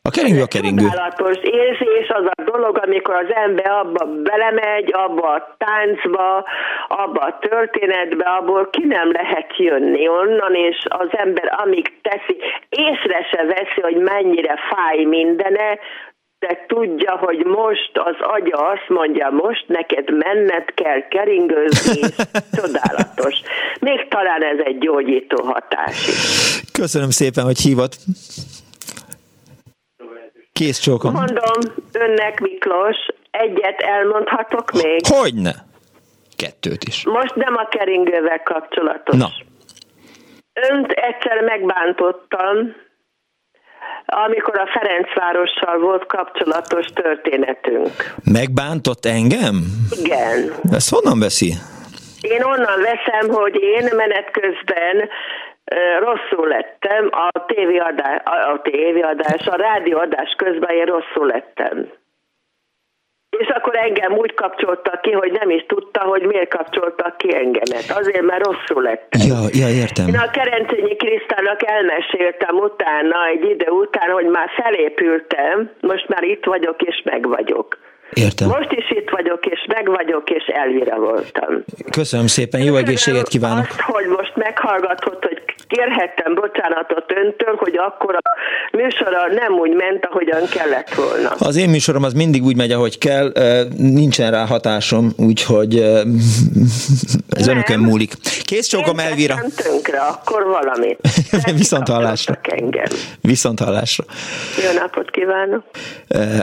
A 0.04 0.10
keringő 0.10 0.42
a 0.42 0.46
keringő. 0.46 0.88
Csodálatos 0.88 1.36
érzés 1.42 2.08
az 2.08 2.24
a 2.30 2.42
dolog, 2.42 2.80
amikor 2.82 3.14
az 3.14 3.34
ember 3.34 3.66
abba 3.66 4.04
belemegy, 4.22 4.92
abba 4.92 5.28
a 5.28 5.56
táncba, 5.58 6.44
abba 6.88 7.20
a 7.20 7.38
történetbe, 7.40 8.24
abból 8.24 8.68
ki 8.70 8.84
nem 8.86 9.12
lehet 9.12 9.56
jönni 9.56 10.08
onnan, 10.08 10.54
és 10.54 10.76
az 10.88 11.08
ember 11.10 11.54
amíg 11.64 11.92
teszi, 12.02 12.36
észre 12.68 13.26
se 13.30 13.44
veszi, 13.44 13.80
hogy 13.80 13.96
mennyire 13.96 14.54
fáj 14.70 15.04
mindene, 15.04 15.78
de 16.46 16.64
tudja, 16.66 17.16
hogy 17.16 17.44
most 17.44 17.90
az 17.94 18.16
agya 18.18 18.56
azt 18.56 18.88
mondja, 18.88 19.30
most 19.30 19.64
neked 19.66 20.10
menned 20.10 20.64
kell 20.74 21.08
keringőzni, 21.08 22.00
csodálatos. 22.58 23.34
Még 23.80 24.08
talán 24.08 24.42
ez 24.42 24.58
egy 24.64 24.78
gyógyító 24.78 25.42
hatás 25.42 26.08
is. 26.08 26.60
Köszönöm 26.72 27.10
szépen, 27.10 27.44
hogy 27.44 27.58
hívott. 27.58 27.96
Kész 30.52 30.78
csókom. 30.78 31.12
Mondom 31.12 31.60
önnek, 31.92 32.40
Miklós, 32.40 32.96
egyet 33.30 33.80
elmondhatok 33.80 34.72
még? 34.72 35.00
Hogyne? 35.06 35.54
Kettőt 36.36 36.84
is. 36.84 37.04
Most 37.04 37.34
nem 37.34 37.56
a 37.56 37.68
keringővel 37.68 38.42
kapcsolatos. 38.42 39.16
Na. 39.16 39.28
Önt 40.70 40.90
egyszer 40.90 41.40
megbántottam, 41.40 42.74
amikor 44.12 44.58
a 44.58 44.66
Ferencvárossal 44.66 45.78
volt 45.78 46.06
kapcsolatos 46.06 46.86
történetünk. 46.86 47.90
Megbántott 48.24 49.04
engem? 49.04 49.56
Igen. 50.04 50.52
Ezt 50.72 50.90
honnan 50.94 51.18
veszi? 51.18 51.52
Én 52.20 52.42
onnan 52.42 52.80
veszem, 52.80 53.28
hogy 53.30 53.54
én 53.54 53.88
menet 53.96 54.30
közben 54.30 55.08
rosszul 55.98 56.48
lettem, 56.48 57.08
a 57.10 57.44
tévéadás, 57.46 58.20
a 58.24 58.60
tévéadás, 58.62 59.46
a 59.46 59.56
rádióadás 59.56 60.34
közben 60.36 60.76
én 60.76 60.84
rosszul 60.84 61.26
lettem. 61.26 61.88
És 63.38 63.48
akkor 63.48 63.76
engem 63.76 64.12
úgy 64.12 64.34
kapcsoltak 64.34 65.00
ki, 65.00 65.10
hogy 65.10 65.32
nem 65.32 65.50
is 65.50 65.64
tudta, 65.66 66.00
hogy 66.00 66.22
miért 66.22 66.54
kapcsoltak 66.54 67.16
ki 67.16 67.34
engemet. 67.34 67.84
Azért, 68.00 68.22
mert 68.22 68.46
rosszul 68.46 68.82
lettem. 68.82 69.20
Ja, 69.28 69.40
ja 69.52 69.68
értem. 69.68 70.06
Én 70.08 70.16
a 70.16 70.30
Kerencényi 70.30 70.96
Krisztának 70.96 71.60
elmeséltem 71.66 72.56
utána, 72.56 73.26
egy 73.26 73.44
idő 73.44 73.70
után, 73.70 74.10
hogy 74.10 74.26
már 74.26 74.48
felépültem, 74.62 75.70
most 75.80 76.08
már 76.08 76.22
itt 76.22 76.44
vagyok 76.44 76.82
és 76.82 77.02
meg 77.04 77.28
vagyok. 77.28 77.78
Értem. 78.14 78.48
Most 78.48 78.72
is 78.72 78.90
itt 78.90 79.10
vagyok, 79.10 79.46
és 79.46 79.66
meg 79.68 79.88
vagyok, 79.88 80.30
és 80.30 80.44
elvira 80.46 80.96
voltam. 80.96 81.64
Köszönöm 81.90 82.26
szépen, 82.26 82.60
jó 82.60 82.66
Köszönöm 82.66 82.88
egészséget 82.88 83.28
kívánok. 83.28 83.66
Azt, 83.68 83.80
hogy 83.80 84.06
most 84.06 84.36
meghallgatott, 84.36 85.24
hogy 85.24 85.41
kérhettem 85.72 86.34
bocsánatot 86.34 87.12
öntől, 87.22 87.54
hogy 87.56 87.76
akkor 87.76 88.14
a 88.14 88.20
műsora 88.76 89.26
nem 89.32 89.52
úgy 89.52 89.74
ment, 89.74 90.06
ahogyan 90.06 90.48
kellett 90.48 90.94
volna. 90.94 91.30
Az 91.38 91.56
én 91.56 91.68
műsorom 91.68 92.02
az 92.02 92.12
mindig 92.12 92.44
úgy 92.44 92.56
megy, 92.56 92.72
ahogy 92.72 92.98
kell, 92.98 93.32
nincsen 93.76 94.30
rá 94.30 94.46
hatásom, 94.46 95.12
úgyhogy 95.16 95.76
ez 97.38 97.46
nem. 97.46 97.48
önökön 97.48 97.78
múlik. 97.78 98.12
Kész 98.44 98.66
csókom 98.66 98.98
Elvira. 98.98 99.34
Nem 99.34 99.50
tönkre, 99.56 99.98
akkor 99.98 100.44
valamit. 100.44 100.98
Viszont 101.62 101.88
hallásra. 101.88 102.38
Engem. 102.42 102.86
Viszont 103.20 103.60
hallásra. 103.60 104.04
Jó 104.64 104.78
napot 104.80 105.10
kívánok. 105.10 105.64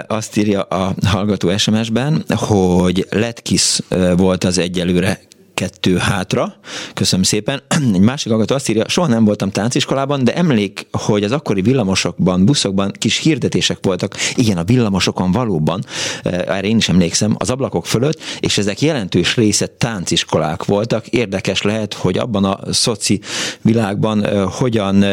Azt 0.08 0.38
írja 0.38 0.62
a 0.62 0.92
hallgató 1.08 1.58
SMS-ben, 1.58 2.24
hogy 2.48 3.06
Letkis 3.10 3.80
volt 4.18 4.44
az 4.44 4.58
egyelőre 4.58 5.20
kettő 5.60 5.98
hátra. 5.98 6.56
Köszönöm 6.94 7.24
szépen. 7.24 7.62
Egy 7.94 8.00
másik 8.00 8.30
hallgató 8.30 8.56
azt 8.56 8.70
írja, 8.70 8.88
soha 8.88 9.08
nem 9.08 9.26
voltam 9.26 9.50
tánciskolában, 9.50 10.24
de 10.24 10.36
emlék, 10.36 10.88
hogy 10.92 11.24
az 11.24 11.32
akkori 11.32 11.62
villamosokban, 11.62 12.46
buszokban 12.46 12.92
kis 12.92 13.18
hirdetések 13.18 13.78
voltak. 13.82 14.16
Igen, 14.36 14.58
a 14.58 14.64
villamosokon 14.64 15.32
valóban, 15.32 15.86
erre 16.24 16.68
én 16.68 16.78
is 16.78 16.90
emlékszem, 16.90 17.36
az 17.38 17.50
ablakok 17.50 17.86
fölött, 17.86 18.22
és 18.40 18.58
ezek 18.58 18.82
jelentős 18.82 19.36
része 19.36 19.66
tánciskolák 19.66 20.66
voltak. 20.66 21.08
Érdekes 21.08 21.62
lehet, 21.62 21.94
hogy 21.94 22.18
abban 22.18 22.44
a 22.44 22.74
szoci 22.74 23.20
világban 23.62 24.48
hogyan 24.50 25.06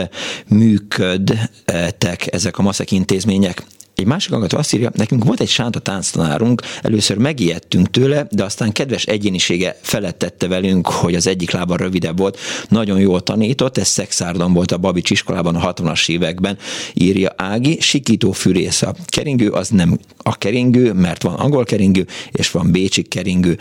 működtek 0.49 2.33
ezek 2.33 2.59
a 2.59 2.63
maszek 2.63 2.91
intézmények. 2.91 3.65
Egy 3.97 4.07
másik 4.07 4.31
hallgató 4.31 4.59
azt 4.59 4.75
írja, 4.75 4.91
nekünk 4.95 5.25
volt 5.25 5.41
egy 5.41 5.49
sánta 5.49 5.79
tánctanárunk, 5.79 6.63
először 6.83 7.17
megijedtünk 7.17 7.91
tőle, 7.91 8.27
de 8.31 8.45
aztán 8.45 8.73
kedves 8.73 9.05
egyénisége 9.05 9.79
felettette 9.81 10.49
velünk, 10.49 10.87
hogy 10.87 11.15
az 11.15 11.27
egyik 11.27 11.51
lába 11.51 11.77
rövidebb 11.77 12.19
volt. 12.19 12.39
Nagyon 12.69 13.01
jól 13.01 13.23
tanított, 13.23 13.79
ez 13.79 13.89
Szexárdon 13.89 14.53
volt 14.53 14.73
a 14.73 14.79
Babics 14.79 15.11
iskolában 15.11 15.55
a 15.57 15.73
60-as 15.73 16.09
években, 16.11 16.59
írja 16.95 17.33
Ági. 17.37 17.79
Sikító 17.81 18.33
fűrész 18.33 18.83
a 18.83 18.95
keringő, 19.07 19.51
az 19.51 19.69
nem 19.69 19.99
a 20.17 20.39
keringő, 20.39 20.93
mert 20.93 21.23
van 21.23 21.35
angol 21.35 21.65
keringő, 21.65 22.07
és 22.33 22.51
van 22.51 22.71
bécsi 22.71 23.03
keringő. 23.03 23.59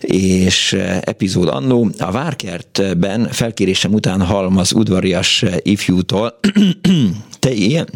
És 0.00 0.72
eh, 0.72 0.98
epizód 1.00 1.48
annó, 1.48 1.90
a 1.98 2.10
Várkertben 2.10 3.28
felkérésem 3.28 3.92
után 3.92 4.22
halmaz 4.22 4.72
udvarias 4.72 5.44
ifjútól, 5.62 6.40
te 7.40 7.52
ilyen, 7.52 7.88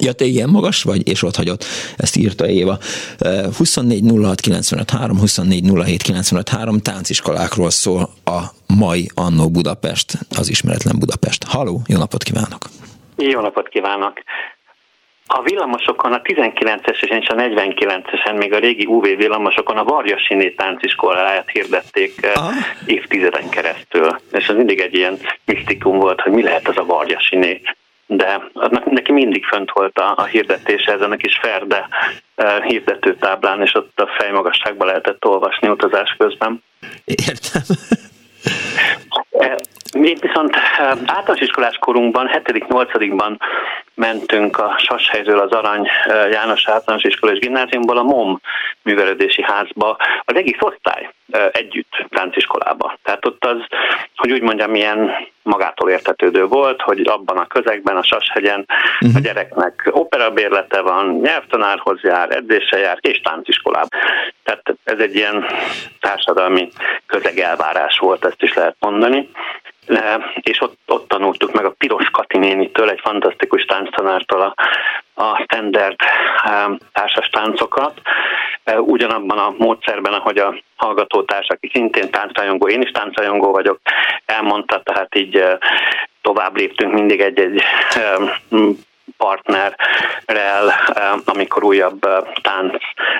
Ja, 0.00 0.12
te 0.12 0.24
ilyen 0.24 0.48
magas 0.48 0.82
vagy, 0.82 1.08
és 1.08 1.22
ott 1.22 1.36
hagyott. 1.36 1.64
Ezt 1.96 2.16
írta 2.16 2.48
Éva. 2.48 2.78
24 3.56 4.02
06 4.22 4.40
95 4.40 4.90
3, 4.90 5.18
24 5.18 5.70
07 5.84 6.02
95 6.02 6.48
3 6.48 6.80
tánciskolákról 6.80 7.70
szól 7.70 8.08
a 8.24 8.40
mai 8.66 9.10
Annó 9.14 9.50
Budapest, 9.50 10.12
az 10.38 10.48
ismeretlen 10.48 10.98
Budapest. 10.98 11.44
Haló, 11.44 11.80
jó 11.88 11.98
napot 11.98 12.22
kívánok! 12.22 12.62
Jó 13.16 13.40
napot 13.40 13.68
kívánok! 13.68 14.22
A 15.32 15.42
villamosokon, 15.42 16.12
a 16.12 16.20
19-es 16.20 17.02
és 17.02 17.28
a 17.28 17.34
49-esen, 17.34 18.36
még 18.38 18.52
a 18.52 18.58
régi 18.58 18.86
UV 18.86 19.02
villamosokon 19.02 19.76
a 19.76 19.84
Varjasiné 19.84 20.48
tánciskoláját 20.48 21.50
hirdették 21.50 22.30
Aha. 22.34 22.52
évtizeden 22.86 23.48
keresztül. 23.48 24.20
És 24.32 24.48
ez 24.48 24.56
mindig 24.56 24.80
egy 24.80 24.94
ilyen 24.94 25.18
misztikum 25.44 25.98
volt, 25.98 26.20
hogy 26.20 26.32
mi 26.32 26.42
lehet 26.42 26.68
az 26.68 26.76
a 26.76 26.84
Varjasiné 26.84 27.60
de 28.16 28.50
neki 28.84 29.12
mindig 29.12 29.44
fönt 29.44 29.70
volt 29.70 29.98
a, 29.98 30.14
a 30.16 30.24
hirdetése 30.24 30.92
ezen 30.92 31.12
a 31.12 31.16
kis 31.16 31.38
Ferde 31.42 31.88
uh, 32.36 32.62
hirdetőtáblán, 32.64 33.62
és 33.62 33.74
ott 33.74 34.00
a 34.00 34.10
fejmagasságban 34.18 34.86
lehetett 34.86 35.24
olvasni 35.24 35.68
utazás 35.68 36.14
közben. 36.18 36.62
Értem. 37.04 37.62
Mi 39.98 40.14
viszont 40.20 40.56
általános 41.06 41.40
iskolás 41.40 41.76
korunkban, 41.76 42.30
7.-8.-ban 42.32 43.38
mentünk 43.94 44.58
a 44.58 44.74
Sashelyről 44.78 45.38
az 45.38 45.50
Arany 45.50 45.88
János 46.30 46.68
általános 46.68 47.04
iskolás 47.04 47.38
gimnáziumból 47.38 47.98
a 47.98 48.02
MOM 48.02 48.40
művelődési 48.82 49.42
házba, 49.42 49.96
az 50.24 50.34
egész 50.34 50.58
osztály 50.60 51.10
együtt 51.52 52.06
tánciskolába. 52.08 52.98
Tehát 53.02 53.26
ott 53.26 53.44
az, 53.44 53.56
hogy 54.16 54.32
úgy 54.32 54.42
mondjam, 54.42 54.70
milyen 54.70 55.10
magától 55.42 55.90
értetődő 55.90 56.46
volt, 56.46 56.80
hogy 56.80 57.08
abban 57.08 57.36
a 57.36 57.46
közegben, 57.46 57.96
a 57.96 58.02
Sashegyen 58.02 58.64
uh-huh. 58.68 59.08
a 59.08 59.18
mhm. 59.18 59.22
gyereknek 59.22 59.88
operabérlete 59.90 60.80
van, 60.80 61.18
nyelvtanárhoz 61.22 62.00
jár, 62.02 62.30
edzése 62.30 62.78
jár, 62.78 62.98
és 63.00 63.20
tánciskolába. 63.20 63.88
Tehát 64.42 64.74
ez 64.84 64.98
egy 64.98 65.14
ilyen 65.14 65.44
társadalmi 66.00 66.68
közegelvárás 67.06 67.98
volt, 67.98 68.24
ezt 68.24 68.42
is 68.42 68.54
lehet 68.54 68.76
mondani 68.78 69.28
és 70.40 70.60
ott, 70.60 70.78
ott 70.86 71.08
tanultuk 71.08 71.52
meg 71.52 71.64
a 71.64 71.74
Piros 71.78 72.10
Katinénitől, 72.10 72.90
egy 72.90 73.00
fantasztikus 73.02 73.64
tánctanártól 73.64 74.40
a, 74.40 74.54
a 75.22 75.42
standard 75.42 75.96
társas 76.92 77.28
táncokat, 77.28 78.00
ugyanabban 78.76 79.38
a 79.38 79.54
módszerben, 79.58 80.12
ahogy 80.12 80.38
a 80.38 80.54
hallgatótárs, 80.76 81.48
aki 81.48 81.70
szintén 81.72 82.10
táncrajongó, 82.10 82.68
én 82.68 82.82
is 82.82 82.90
táncrajongó 82.90 83.50
vagyok, 83.50 83.80
elmondta, 84.24 84.82
tehát 84.82 85.14
így 85.14 85.44
tovább 86.22 86.56
léptünk 86.56 86.92
mindig 86.92 87.20
egy-egy 87.20 87.62
partnerrel, 89.16 90.74
amikor 91.24 91.64
újabb 91.64 92.00
tánc 92.42 92.74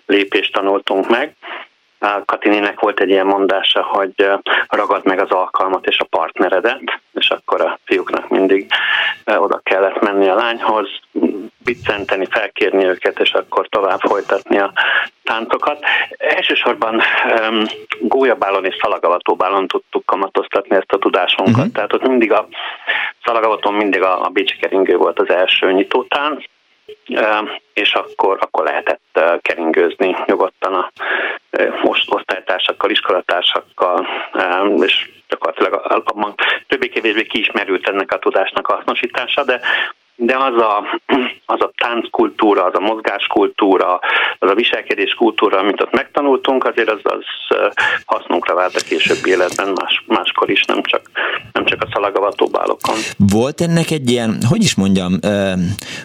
lépést 0.06 0.52
tanultunk 0.52 1.08
meg. 1.08 1.34
Katininek 2.24 2.80
volt 2.80 3.00
egy 3.00 3.08
ilyen 3.08 3.26
mondása, 3.26 3.82
hogy 3.82 4.30
ragad 4.68 5.04
meg 5.04 5.20
az 5.20 5.30
alkalmat 5.30 5.86
és 5.86 5.98
a 5.98 6.04
partneredet, 6.04 7.00
és 7.12 7.30
akkor 7.30 7.60
a 7.60 7.78
fiúknak 7.84 8.28
mindig 8.28 8.66
oda 9.24 9.60
kellett 9.62 10.00
menni 10.00 10.28
a 10.28 10.34
lányhoz, 10.34 10.88
biccenteni, 11.64 12.26
felkérni 12.30 12.84
őket, 12.84 13.20
és 13.20 13.32
akkor 13.32 13.68
tovább 13.68 14.00
folytatni 14.00 14.58
a 14.58 14.72
táncokat. 15.24 15.78
Elsősorban 16.16 16.94
um, 16.94 17.62
gólyabálon 18.00 18.64
és 18.64 18.76
szalagavatóbálon 18.82 19.66
tudtuk 19.66 20.06
kamatoztatni 20.06 20.76
ezt 20.76 20.92
a 20.92 20.98
tudásunkat, 20.98 21.56
uh-huh. 21.56 21.72
tehát 21.72 21.92
ott 21.92 22.06
mindig 22.06 22.32
a 22.32 22.48
szalagavaton 23.24 23.74
mindig 23.74 24.02
a, 24.02 24.24
a 24.24 24.28
Bécsi 24.28 24.56
keringő 24.56 24.96
volt 24.96 25.18
az 25.18 25.30
első 25.30 25.72
nyitótánc, 25.72 26.44
és 27.72 27.94
akkor, 27.94 28.36
akkor 28.40 28.64
lehetett 28.64 29.20
keringőzni 29.42 30.16
nyugodtan 30.26 30.74
a 30.74 30.90
most 31.82 32.14
osztálytársakkal, 32.14 32.90
iskolatársakkal, 32.90 34.06
és 34.80 35.10
gyakorlatilag 35.28 35.92
abban 35.92 36.34
többé-kevésbé 36.66 37.22
kiismerült 37.22 37.88
ennek 37.88 38.12
a 38.12 38.18
tudásnak 38.18 38.68
a 38.68 38.74
hasznosítása, 38.74 39.44
de 39.44 39.60
de 40.20 40.36
az 40.36 40.62
a, 40.62 40.84
az 41.54 41.60
a 41.60 41.72
tánckultúra, 41.76 42.64
az 42.64 42.74
a 42.74 42.80
mozgáskultúra, 42.80 44.00
az 44.38 44.50
a 44.50 44.54
viselkedés 44.54 45.14
kultúra, 45.14 45.58
amit 45.58 45.80
ott 45.80 45.92
megtanultunk, 45.92 46.64
azért 46.64 46.90
az, 46.90 47.00
az 47.02 47.24
hasznunkra 48.04 48.54
vált 48.54 48.74
a 48.74 48.84
későbbi 48.88 49.30
életben 49.30 49.68
más, 49.68 50.04
máskor 50.06 50.50
is, 50.50 50.64
nem 50.64 50.82
csak, 50.82 51.00
nem 51.52 51.64
csak 51.64 51.82
a 51.82 51.88
szalagavatóbálokon. 51.92 52.96
Volt 53.32 53.60
ennek 53.60 53.90
egy 53.90 54.10
ilyen, 54.10 54.38
hogy 54.48 54.62
is 54.62 54.74
mondjam, 54.74 55.12
ö, 55.22 55.52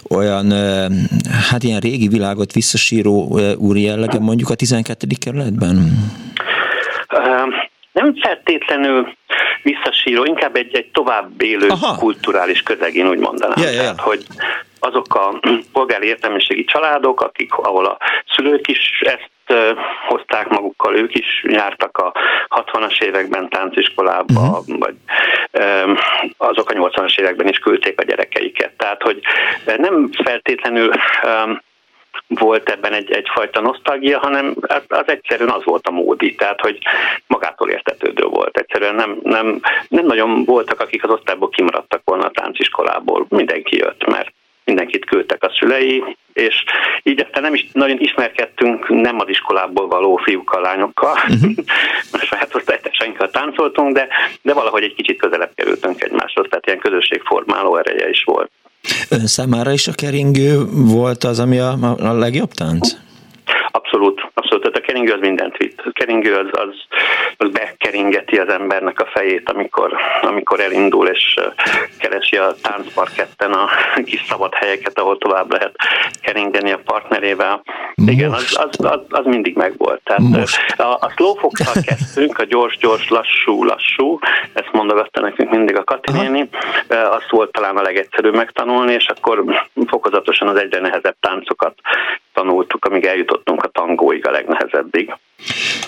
olyan, 0.10 0.52
ö, 0.52 0.86
hát 1.52 1.64
ilyen 1.64 1.80
régi 1.80 2.08
világot 2.08 2.54
visszasíró 2.54 3.38
ö, 3.38 3.54
úri 3.56 3.82
jellege 3.82 4.20
mondjuk 4.20 4.50
a 4.50 4.56
12. 4.56 5.08
kerületben? 5.26 5.76
Nem 7.92 8.16
feltétlenül 8.16 9.14
visszasíró, 9.66 10.24
inkább 10.24 10.56
egy, 10.56 10.76
egy 10.76 10.92
tovább 10.92 11.42
élő 11.42 11.68
Aha. 11.68 11.98
kulturális 11.98 12.62
közeg, 12.62 12.96
én 12.96 13.08
úgy 13.08 13.20
mondanám. 13.20 13.58
Yeah, 13.58 13.74
yeah. 13.74 13.84
Tehát, 13.84 14.00
hogy 14.00 14.26
azok 14.80 15.16
a 15.16 15.40
polgári 15.74 16.08
értelmiségi 16.08 16.64
családok, 16.64 17.22
akik, 17.22 17.54
ahol 17.54 17.86
a 17.86 17.98
szülők 18.36 18.68
is 18.68 19.02
ezt 19.02 19.34
hozták 20.08 20.48
magukkal, 20.48 20.96
ők 20.96 21.16
is 21.16 21.44
jártak 21.48 21.98
a 21.98 22.12
60-as 22.50 23.02
években 23.02 23.50
tánciskolába, 23.50 24.42
uh-huh. 24.42 24.80
vagy 24.80 24.96
azok 26.38 26.70
a 26.70 26.74
80-as 26.74 27.20
években 27.20 27.48
is 27.48 27.58
küldték 27.58 28.00
a 28.00 28.04
gyerekeiket. 28.04 28.72
Tehát, 28.78 29.02
hogy 29.02 29.20
nem 29.78 30.10
feltétlenül 30.24 30.92
volt 32.28 32.70
ebben 32.70 32.94
egy, 32.94 33.12
egyfajta 33.12 33.62
nosztalgia, 33.62 34.20
hanem 34.20 34.56
az 34.88 35.04
egyszerűen 35.06 35.50
az 35.50 35.64
volt 35.64 35.88
a 35.88 35.92
módi, 35.92 36.36
tehát 36.36 36.62
hogy 36.62 36.80
magától 37.28 37.70
értetődő 37.70 38.24
volt. 38.24 38.58
Egyszerűen 38.58 38.96
nem, 38.96 39.20
nem, 39.24 39.62
nem 39.88 40.06
nagyon 40.06 40.44
voltak, 40.46 40.80
akik 40.80 41.04
az 41.04 41.10
osztályból 41.10 41.50
kimaradtak 41.50 42.02
volna 42.06 42.26
a 42.26 42.32
tánciskolából. 42.32 43.26
Mindenki 43.30 43.78
jött, 43.78 44.06
mert 44.06 44.34
mindenkit 44.66 45.06
küldtek 45.06 45.44
a 45.44 45.54
szülei, 45.60 46.04
és 46.34 46.64
így 47.04 47.22
aztán 47.22 47.44
nem 47.44 47.54
is 47.54 47.70
nagyon 47.74 48.00
ismerkedtünk 48.00 48.90
nem 48.90 49.20
az 49.20 49.30
iskolából 49.30 49.88
való 49.88 50.16
fiúkkal, 50.16 50.62
lányokkal, 50.62 51.18
uh-huh. 51.28 51.52
a 52.12 52.18
saját 52.18 52.56
osztálytársainkkal 52.56 53.30
táncoltunk, 53.30 53.94
de, 53.94 54.08
de 54.42 54.54
valahogy 54.54 54.84
egy 54.84 54.96
kicsit 54.96 55.20
közelebb 55.20 55.52
kerültünk 55.56 56.04
egymáshoz, 56.04 56.46
tehát 56.50 56.66
ilyen 56.66 56.80
közösségformáló 56.80 57.78
ereje 57.78 58.10
is 58.10 58.24
volt. 58.24 58.52
Ön 59.10 59.28
számára 59.28 59.72
is 59.72 59.88
a 59.88 59.92
keringő 59.92 60.66
volt 60.72 61.24
az, 61.24 61.40
ami 61.40 61.58
a, 61.60 61.96
a 62.00 62.14
legjobb 62.14 62.52
tánc? 62.52 62.94
Abszolút, 63.72 64.22
abszolút. 64.34 64.75
Keringő 64.96 65.14
az 65.14 65.28
mindent 65.28 65.58
vitt. 65.58 65.82
A 65.86 65.92
keringő 65.92 66.36
az, 66.36 66.48
az, 66.52 66.76
az 67.38 67.50
bekeringeti 67.50 68.38
az 68.38 68.50
embernek 68.50 69.00
a 69.00 69.06
fejét, 69.06 69.50
amikor, 69.50 69.94
amikor 70.22 70.60
elindul 70.60 71.08
és 71.08 71.40
keresi 72.00 72.38
a 72.38 72.56
táncparketten 72.62 73.52
a 73.52 73.70
kis 74.04 74.26
szabad 74.30 74.54
helyeket, 74.54 75.00
ahol 75.00 75.18
tovább 75.18 75.52
lehet 75.52 75.76
keringeni 76.22 76.72
a 76.72 76.82
partnerével. 76.86 77.62
Most. 77.96 78.12
Igen, 78.12 78.32
az, 78.32 78.58
az, 78.70 78.86
az, 78.86 79.00
az 79.10 79.26
mindig 79.26 79.56
megvolt. 79.56 80.02
Tehát 80.04 80.22
Most. 80.22 80.80
a, 80.80 80.98
a 81.00 81.12
slowfox 81.16 81.62
kezdtünk, 81.88 82.38
a 82.38 82.44
gyors, 82.44 82.78
gyors, 82.78 83.10
lassú, 83.10 83.64
lassú, 83.64 84.20
ezt 84.54 84.72
mondogatta 84.72 85.22
nekünk 85.22 85.50
mindig 85.50 85.78
a 85.78 85.84
Kati 85.84 86.12
néni, 86.12 86.50
azt 86.88 87.30
volt 87.30 87.52
talán 87.52 87.78
a 87.78 87.82
legegyszerűbb 87.82 88.36
megtanulni, 88.36 88.94
és 88.94 89.08
akkor 89.08 89.44
fokozatosan 89.88 90.48
az 90.48 90.58
egyre 90.58 90.80
nehezebb 90.80 91.16
táncokat 91.20 91.74
tanultuk, 92.36 92.86
amíg 92.86 93.06
eljutottunk 93.06 93.64
a 93.64 93.68
tangóig 93.68 94.28
a 94.28 94.32
legnehezebbig. 94.32 95.16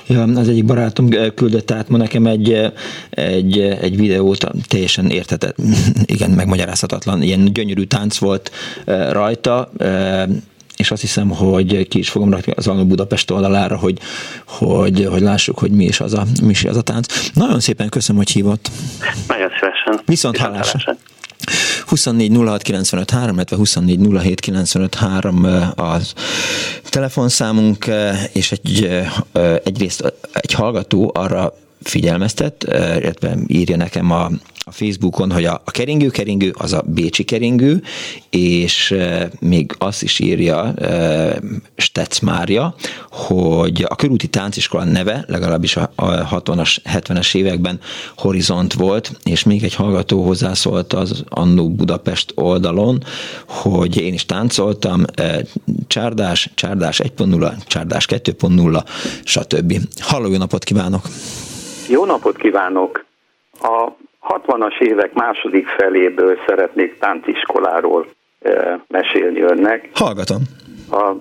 Ja, 0.07 0.21
az 0.21 0.49
egyik 0.49 0.65
barátom 0.65 1.09
küldött 1.35 1.71
át 1.71 1.89
ma 1.89 1.97
nekem 1.97 2.25
egy, 2.25 2.71
egy, 3.09 3.59
egy 3.59 3.97
videót, 3.97 4.47
teljesen 4.67 5.09
értetett, 5.09 5.55
igen, 6.15 6.29
megmagyarázhatatlan, 6.29 7.21
ilyen 7.21 7.53
gyönyörű 7.53 7.83
tánc 7.83 8.17
volt 8.17 8.51
rajta, 9.11 9.69
és 10.77 10.91
azt 10.91 11.01
hiszem, 11.01 11.29
hogy 11.29 11.87
ki 11.87 11.99
is 11.99 12.09
fogom 12.09 12.31
rakni 12.31 12.53
az 12.55 12.67
Alma 12.67 12.83
Budapest 12.83 13.31
oldalára, 13.31 13.77
hogy, 13.77 13.97
hogy, 14.45 15.07
hogy 15.11 15.21
lássuk, 15.21 15.59
hogy 15.59 15.71
mi 15.71 15.85
is, 15.85 15.99
az 15.99 16.13
a, 16.13 16.23
mi 16.43 16.49
is 16.49 16.65
az 16.65 16.77
a 16.77 16.81
tánc. 16.81 17.29
Nagyon 17.33 17.59
szépen 17.59 17.89
köszönöm, 17.89 18.21
hogy 18.21 18.31
hívott. 18.31 18.69
Nagyon 19.27 19.49
szívesen. 19.59 20.01
Viszont 20.05 20.37
hallásra. 20.37 20.95
24 21.87 22.31
06 22.45 22.61
95 22.61 23.11
3, 23.11 23.35
illetve 23.35 23.55
24 23.55 23.99
07 23.99 24.39
95 24.39 24.95
3 24.95 25.47
az 25.75 26.13
telefonszámunk, 26.89 27.85
és 28.33 28.51
egy, 28.51 28.89
egyrészt 29.63 30.13
egy 30.33 30.53
hallgató 30.53 31.11
arra 31.15 31.53
figyelmeztet, 31.81 32.63
illetve 32.99 33.37
írja 33.47 33.75
nekem 33.77 34.11
a, 34.11 34.29
a 34.67 34.71
Facebookon, 34.71 35.31
hogy 35.31 35.45
a, 35.45 35.61
a 35.65 35.71
keringő-keringő 35.71 36.53
az 36.57 36.73
a 36.73 36.83
Bécsi 36.85 37.23
keringő, 37.23 37.81
és 38.29 38.91
e, 38.91 39.29
még 39.39 39.71
azt 39.77 40.03
is 40.03 40.19
írja 40.19 40.73
e, 40.73 41.39
Stec 41.75 42.19
Mária, 42.19 42.75
hogy 43.09 43.85
a 43.87 43.95
körúti 43.95 44.27
tánciskola 44.27 44.83
neve 44.83 45.23
legalábbis 45.27 45.75
a, 45.75 45.91
a 45.95 46.05
60-as, 46.05 46.77
70-es 46.83 47.35
években 47.35 47.79
Horizont 48.17 48.73
volt, 48.73 49.11
és 49.23 49.43
még 49.43 49.63
egy 49.63 49.75
hallgató 49.75 50.23
hozzászólt 50.23 50.93
az 50.93 51.23
Annó 51.29 51.69
Budapest 51.69 52.31
oldalon, 52.35 53.03
hogy 53.47 54.01
én 54.01 54.13
is 54.13 54.25
táncoltam, 54.25 55.03
e, 55.15 55.41
csárdás, 55.87 56.49
csárdás 56.55 57.01
1.0, 57.03 57.65
csárdás 57.67 58.05
2.0, 58.05 58.83
stb. 59.23 59.73
Halló, 59.99 60.31
jó 60.31 60.37
napot 60.37 60.63
kívánok! 60.63 61.01
Jó 61.89 62.05
napot 62.05 62.37
kívánok! 62.37 63.05
A 63.59 63.91
60-as 64.27 64.79
évek 64.79 65.13
második 65.13 65.67
feléből 65.67 66.37
szeretnék 66.47 66.97
tánciskoláról 66.97 68.05
e, 68.41 68.79
mesélni 68.87 69.41
önnek. 69.41 69.89
Hallgatom. 69.93 70.41
A 70.91 71.11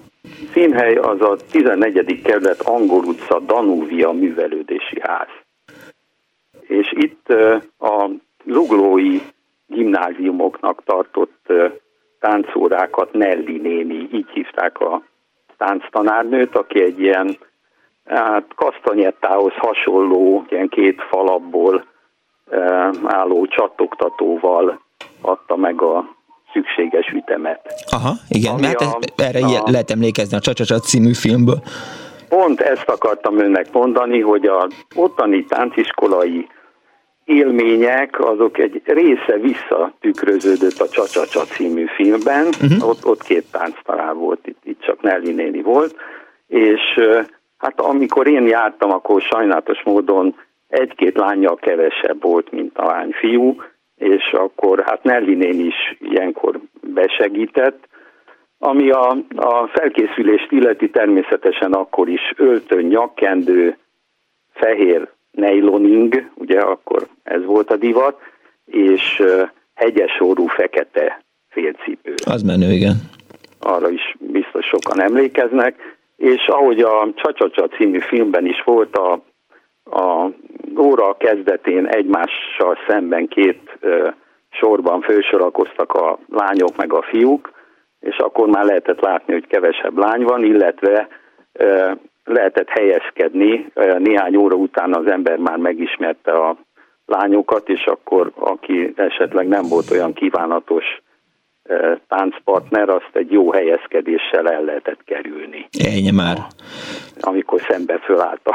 színhely 0.52 0.94
az 0.94 1.20
a 1.20 1.36
14. 1.50 2.22
kerület 2.22 2.60
Angol 2.60 3.04
utca 3.04 3.38
Danúvia 3.40 4.12
művelődési 4.12 5.00
ház. 5.00 5.28
És 6.60 6.92
itt 6.92 7.30
e, 7.30 7.62
a 7.78 8.10
zuglói 8.44 9.20
gimnáziumoknak 9.66 10.82
tartott 10.84 11.40
e, 11.46 11.72
táncórákat 12.20 13.12
Nelly 13.12 13.58
néni, 13.62 14.08
így 14.12 14.28
hívták 14.32 14.80
a 14.80 15.02
tánctanárnőt, 15.56 16.56
aki 16.56 16.82
egy 16.82 17.00
ilyen 17.00 17.36
hát 18.04 18.54
kasztanyettához 18.54 19.52
hasonló, 19.52 20.46
ilyen 20.48 20.68
két 20.68 21.02
falapból 21.02 21.76
e, 21.76 21.84
álló 23.04 23.46
csattogtatóval 23.46 24.80
adta 25.20 25.56
meg 25.56 25.82
a 25.82 26.04
szükséges 26.52 27.08
ütemet. 27.08 27.60
Aha, 27.90 28.12
igen, 28.28 28.52
Ami 28.52 28.60
mert 28.60 28.80
a, 28.80 28.98
erre 29.16 29.44
a, 29.44 29.70
lehet 29.70 29.90
emlékezni 29.90 30.36
a 30.36 30.40
Csacsacsa 30.40 30.78
című 30.78 31.12
filmből. 31.12 31.60
Pont 32.28 32.60
ezt 32.60 32.88
akartam 32.88 33.38
önnek 33.38 33.72
mondani, 33.72 34.20
hogy 34.20 34.46
a 34.46 34.68
ottani 34.94 35.44
tánciskolai 35.44 36.46
élmények, 37.24 38.20
azok 38.20 38.58
egy 38.58 38.82
része 38.84 39.38
visszatükröződött 39.40 40.78
a 40.78 40.88
Csacsacsa 40.88 41.44
című 41.44 41.86
filmben, 41.86 42.46
uh-huh. 42.46 42.88
ott, 42.88 43.06
ott 43.06 43.22
két 43.22 43.50
tánctanár 43.52 44.14
volt, 44.14 44.46
itt, 44.46 44.60
itt 44.64 44.80
csak 44.80 45.02
Nelly 45.02 45.32
néni 45.32 45.62
volt, 45.62 45.94
és 46.46 46.80
Hát 47.58 47.80
amikor 47.80 48.26
én 48.26 48.46
jártam, 48.46 48.90
akkor 48.90 49.20
sajnálatos 49.20 49.82
módon 49.84 50.34
egy-két 50.68 51.16
lányjal 51.16 51.56
kevesebb 51.56 52.22
volt, 52.22 52.50
mint 52.50 52.78
a 52.78 52.84
lányfiú, 52.84 53.56
és 53.96 54.32
akkor 54.32 54.82
hát 54.86 55.02
Nelly 55.02 55.32
is 55.50 55.96
ilyenkor 55.98 56.60
besegített. 56.80 57.88
Ami 58.58 58.90
a, 58.90 59.16
a 59.36 59.66
felkészülést 59.66 60.52
illeti 60.52 60.90
természetesen 60.90 61.72
akkor 61.72 62.08
is 62.08 62.32
öltön, 62.36 62.84
nyakkendő, 62.84 63.76
fehér 64.52 65.08
nejloning, 65.30 66.30
ugye 66.34 66.60
akkor 66.60 67.06
ez 67.22 67.44
volt 67.44 67.70
a 67.70 67.76
divat, 67.76 68.20
és 68.64 69.22
hegyes 69.74 70.20
orrú 70.20 70.46
fekete 70.46 71.24
félcipő. 71.48 72.14
Az 72.24 72.42
menő, 72.42 72.72
igen. 72.72 72.94
Arra 73.60 73.90
is 73.90 74.16
biztos 74.18 74.66
sokan 74.66 75.00
emlékeznek 75.00 75.96
és 76.16 76.46
ahogy 76.46 76.80
a 76.80 77.08
Csacsacsa 77.14 77.68
című 77.68 77.98
filmben 77.98 78.46
is 78.46 78.62
volt 78.64 78.96
a, 78.96 79.22
a 79.90 80.30
óra 80.78 81.16
kezdetén 81.16 81.86
egymással 81.86 82.76
szemben 82.88 83.28
két 83.28 83.78
sorban 84.50 85.00
fősorakoztak 85.00 85.92
a 85.92 86.18
lányok 86.28 86.76
meg 86.76 86.92
a 86.92 87.02
fiúk, 87.02 87.50
és 88.00 88.16
akkor 88.16 88.48
már 88.48 88.64
lehetett 88.64 89.00
látni, 89.00 89.32
hogy 89.32 89.46
kevesebb 89.46 89.98
lány 89.98 90.22
van, 90.22 90.44
illetve 90.44 91.08
lehetett 92.24 92.68
helyezkedni. 92.68 93.72
Néhány 93.98 94.36
óra 94.36 94.56
után 94.56 94.94
az 94.94 95.06
ember 95.06 95.36
már 95.38 95.56
megismerte 95.56 96.32
a 96.32 96.56
lányokat, 97.06 97.68
és 97.68 97.84
akkor 97.84 98.32
aki 98.34 98.92
esetleg 98.96 99.48
nem 99.48 99.62
volt 99.68 99.90
olyan 99.90 100.12
kívánatos 100.12 100.84
táncpartner, 102.08 102.88
azt 102.88 103.10
egy 103.12 103.32
jó 103.32 103.52
helyezkedéssel 103.52 104.50
el 104.50 104.62
lehetett 104.62 105.04
kerülni. 105.04 105.68
Ennyi 105.84 106.10
már. 106.10 106.36
Amikor 107.20 107.60
szembe 107.68 107.98
fölállt 107.98 108.40
a 108.44 108.54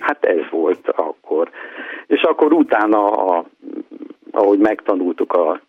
hát 0.00 0.24
ez 0.24 0.50
volt 0.50 0.88
akkor. 0.88 1.50
És 2.06 2.22
akkor 2.22 2.52
utána, 2.52 3.06
a, 3.06 3.44
ahogy 4.30 4.58
megtanultuk 4.58 5.32
a 5.32 5.60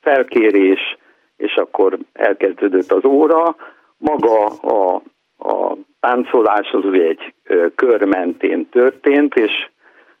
felkérés, 0.00 0.96
és 1.36 1.54
akkor 1.54 1.98
elkezdődött 2.12 2.92
az 2.92 3.04
óra, 3.04 3.56
maga 3.96 4.46
a, 4.46 5.02
a 5.38 5.76
táncolás 6.00 6.70
az 6.70 6.84
ugye 6.84 7.02
egy 7.02 7.34
kör 7.74 8.04
mentén 8.04 8.68
történt, 8.68 9.34
és 9.34 9.68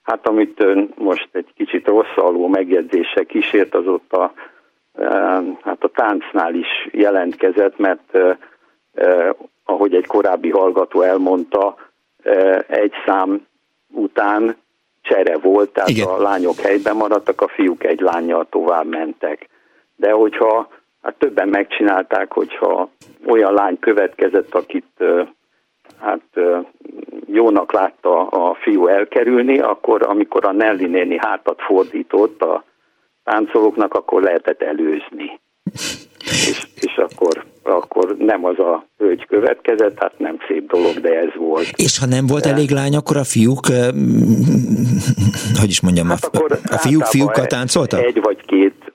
hát 0.02 0.28
amit 0.28 0.64
most 0.98 1.28
egy 1.32 1.52
kicsit 1.56 1.86
rosszaló 1.86 2.46
megjegyzése 2.46 3.24
kísért, 3.24 3.74
az 3.74 3.86
ott 3.86 4.12
a 4.12 4.32
hát 5.62 5.84
a 5.84 5.90
táncnál 5.94 6.54
is 6.54 6.88
jelentkezett, 6.90 7.78
mert 7.78 8.18
ahogy 9.64 9.94
egy 9.94 10.06
korábbi 10.06 10.50
hallgató 10.50 11.00
elmondta, 11.00 11.76
egy 12.66 12.92
szám 13.06 13.46
után 13.92 14.56
csere 15.02 15.38
volt, 15.38 15.70
tehát 15.70 15.88
Igen. 15.88 16.08
a 16.08 16.18
lányok 16.18 16.56
helyben 16.56 16.96
maradtak, 16.96 17.40
a 17.40 17.48
fiúk 17.48 17.84
egy 17.84 18.00
lányjal 18.00 18.46
tovább 18.50 18.86
mentek. 18.86 19.48
De 19.96 20.10
hogyha 20.10 20.68
hát 21.02 21.14
többen 21.14 21.48
megcsinálták, 21.48 22.32
hogyha 22.32 22.88
olyan 23.26 23.52
lány 23.54 23.78
következett, 23.78 24.54
akit 24.54 25.04
hát 26.00 26.40
jónak 27.26 27.72
látta 27.72 28.26
a 28.26 28.54
fiú 28.54 28.86
elkerülni, 28.86 29.58
akkor 29.58 30.02
amikor 30.02 30.44
a 30.44 30.52
Nelly 30.52 30.86
néni 30.86 31.18
hátat 31.20 31.62
fordított 31.62 32.42
a 32.42 32.64
táncolóknak, 33.26 33.94
akkor 33.94 34.22
lehetett 34.22 34.62
előzni. 34.62 35.28
És, 36.48 36.66
és 36.80 36.96
akkor, 36.96 37.44
akkor 37.62 38.16
nem 38.18 38.44
az 38.44 38.58
a 38.58 38.86
hölgy 38.98 39.26
következett, 39.26 39.98
hát 39.98 40.18
nem 40.18 40.36
szép 40.48 40.70
dolog, 40.70 41.00
de 41.00 41.18
ez 41.18 41.34
volt. 41.34 41.72
És 41.76 41.98
ha 41.98 42.06
nem 42.06 42.26
volt 42.26 42.42
de... 42.42 42.50
elég 42.50 42.70
lány, 42.70 42.96
akkor 42.96 43.16
a 43.16 43.24
fiúk, 43.24 43.66
hogy 45.60 45.68
is 45.68 45.80
mondjam, 45.80 46.08
hát 46.08 46.24
a, 46.24 46.58
a 46.70 46.78
fiúk 46.78 47.04
fiúkkal 47.04 47.46
táncoltak? 47.46 48.04
Egy 48.04 48.20
vagy 48.20 48.44
két 48.46 48.92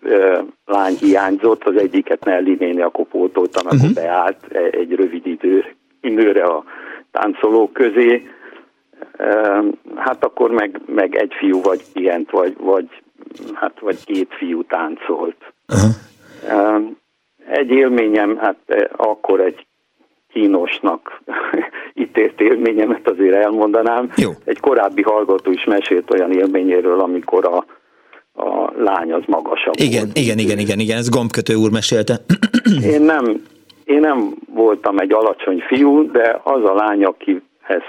lány 0.65 0.95
hiányzott, 0.99 1.63
az 1.63 1.75
egyiket 1.75 2.25
Nelly 2.25 2.55
néni 2.59 2.81
akkor 2.81 3.05
pótoltam, 3.05 3.65
uh-huh. 3.65 3.81
akkor 3.81 3.93
beállt 3.93 4.45
egy 4.71 4.91
rövid 4.91 5.27
idő, 5.27 5.65
időre 6.01 6.43
a 6.43 6.63
táncolók 7.11 7.73
közé, 7.73 8.27
hát 9.95 10.25
akkor 10.25 10.51
meg, 10.51 10.81
meg 10.85 11.15
egy 11.15 11.33
fiú 11.39 11.61
vagy 11.61 11.81
ilyent, 11.93 12.31
vagy, 12.31 12.55
vagy, 12.59 12.87
hát, 13.53 13.79
vagy 13.79 14.05
két 14.05 14.33
fiú 14.37 14.63
táncolt. 14.63 15.53
Uh-huh. 15.67 16.81
Egy 17.49 17.69
élményem, 17.69 18.37
hát 18.37 18.89
akkor 18.95 19.39
egy 19.39 19.65
kínosnak 20.33 21.21
ítélt 21.93 22.41
élményemet 22.41 23.07
azért 23.07 23.35
elmondanám. 23.35 24.11
Jó. 24.15 24.31
Egy 24.45 24.59
korábbi 24.59 25.01
hallgató 25.01 25.51
is 25.51 25.63
mesélt 25.63 26.11
olyan 26.13 26.31
élményéről, 26.31 26.99
amikor 26.99 27.45
a, 27.45 27.65
a 28.43 28.71
lány 28.77 29.13
az 29.13 29.23
magasabb 29.27 29.73
igen, 29.75 30.03
volt. 30.03 30.17
Igen, 30.17 30.37
igen, 30.37 30.57
igen, 30.57 30.79
igen, 30.79 30.97
ez 30.97 31.09
gombkötő 31.09 31.55
úr 31.55 31.71
mesélte. 31.71 32.17
Én 32.93 33.01
nem, 33.01 33.41
én 33.83 33.99
nem 33.99 34.35
voltam 34.53 34.97
egy 34.97 35.13
alacsony 35.13 35.59
fiú, 35.67 36.11
de 36.11 36.39
az 36.43 36.63
a 36.63 36.73
lány, 36.73 37.03
akihez 37.03 37.83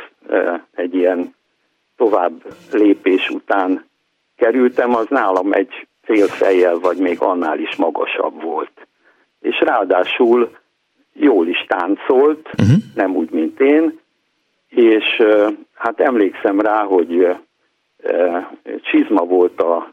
egy 0.74 0.94
ilyen 0.94 1.35
tovább 1.97 2.32
lépés 2.73 3.28
után 3.28 3.85
kerültem, 4.43 4.94
az 4.94 5.06
nálam 5.09 5.52
egy 5.52 5.86
fél 6.02 6.27
fejjel, 6.27 6.78
vagy 6.78 6.97
még 6.97 7.20
annál 7.20 7.59
is 7.59 7.77
magasabb 7.77 8.43
volt. 8.43 8.86
És 9.40 9.60
ráadásul 9.60 10.56
jól 11.12 11.47
is 11.47 11.64
táncolt, 11.69 12.48
uh-huh. 12.59 12.77
nem 12.94 13.16
úgy, 13.16 13.31
mint 13.31 13.60
én, 13.60 14.01
és 14.69 15.23
hát 15.74 16.01
emlékszem 16.01 16.60
rá, 16.60 16.82
hogy 16.82 17.36
csizma 18.82 19.24
volt 19.24 19.60
a 19.60 19.93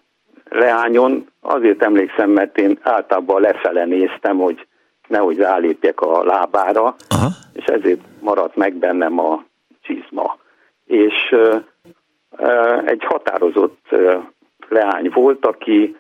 leányon, 0.50 1.28
azért 1.42 1.84
emlékszem, 1.84 2.30
mert 2.30 2.58
én 2.58 2.80
általában 2.82 3.42
lefele 3.42 3.86
néztem, 3.86 4.38
hogy 4.38 4.68
nehogy 5.08 5.38
rálépjek 5.38 6.02
a 6.02 6.24
lábára, 6.24 6.96
Aha. 7.10 7.28
és 7.54 7.66
ezért 7.66 8.02
maradt 8.20 8.56
meg 8.56 8.74
bennem 8.74 9.20
a 9.20 9.44
csizma. 9.82 10.38
És 10.86 11.36
egy 12.86 13.04
határozott 13.04 13.96
leány 14.70 15.10
volt, 15.14 15.46
aki 15.46 15.96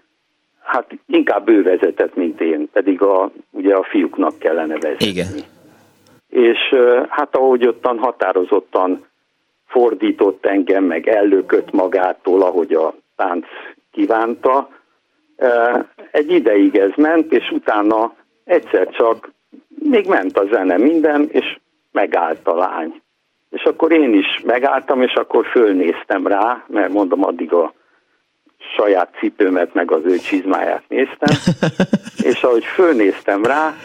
hát 0.64 0.92
inkább 1.08 1.50
ő 1.50 1.64
vezetett, 1.64 2.16
mint 2.16 2.42
én, 2.42 2.70
pedig 2.74 3.02
a, 3.02 3.32
ugye 3.52 3.76
a 3.76 3.84
fiúknak 3.84 4.40
kellene 4.40 4.78
vezetni. 4.78 5.08
Igen. 5.08 5.28
És 6.30 6.76
hát 7.10 7.36
ahogy 7.36 7.68
ottan 7.68 7.98
határozottan 7.98 9.06
fordított 9.68 10.46
engem, 10.46 10.84
meg 10.84 11.08
ellökött 11.08 11.72
magától, 11.72 12.42
ahogy 12.42 12.74
a 12.74 12.94
tánc 13.16 13.46
kívánta, 13.92 14.70
egy 16.12 16.32
ideig 16.32 16.76
ez 16.76 16.92
ment, 16.96 17.34
és 17.34 17.52
utána 17.52 18.14
egyszer 18.44 18.90
csak 18.90 19.32
még 19.68 20.08
ment 20.08 20.38
a 20.38 20.48
zene 20.52 20.78
minden, 20.78 21.28
és 21.32 21.58
megállt 21.92 22.48
a 22.48 22.56
lány. 22.56 23.02
És 23.50 23.64
akkor 23.64 23.92
én 23.92 24.14
is 24.14 24.42
megálltam, 24.46 25.02
és 25.02 25.14
akkor 25.14 25.46
fölnéztem 25.46 26.28
rá, 26.28 26.64
mert 26.68 26.92
mondom, 26.92 27.24
addig 27.24 27.54
a 27.54 27.74
saját 28.76 29.16
cipőmet, 29.20 29.74
meg 29.74 29.92
az 29.92 30.02
ő 30.04 30.18
csizmáját 30.18 30.84
néztem, 30.88 31.56
és 32.32 32.44
ahogy 32.44 32.66
fölnéztem 32.66 33.44
rá, 33.44 33.76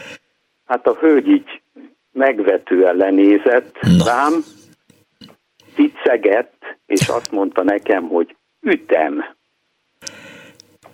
hát 0.67 0.87
a 0.87 0.97
hölgy 1.01 1.29
így 1.29 1.63
megvetően 2.13 2.97
lenézett 2.97 3.79
Na. 3.81 4.05
rám, 4.05 4.45
cicegett, 5.75 6.79
és 6.87 7.09
azt 7.09 7.31
mondta 7.31 7.63
nekem, 7.63 8.09
hogy 8.09 8.37
ütem. 8.61 9.25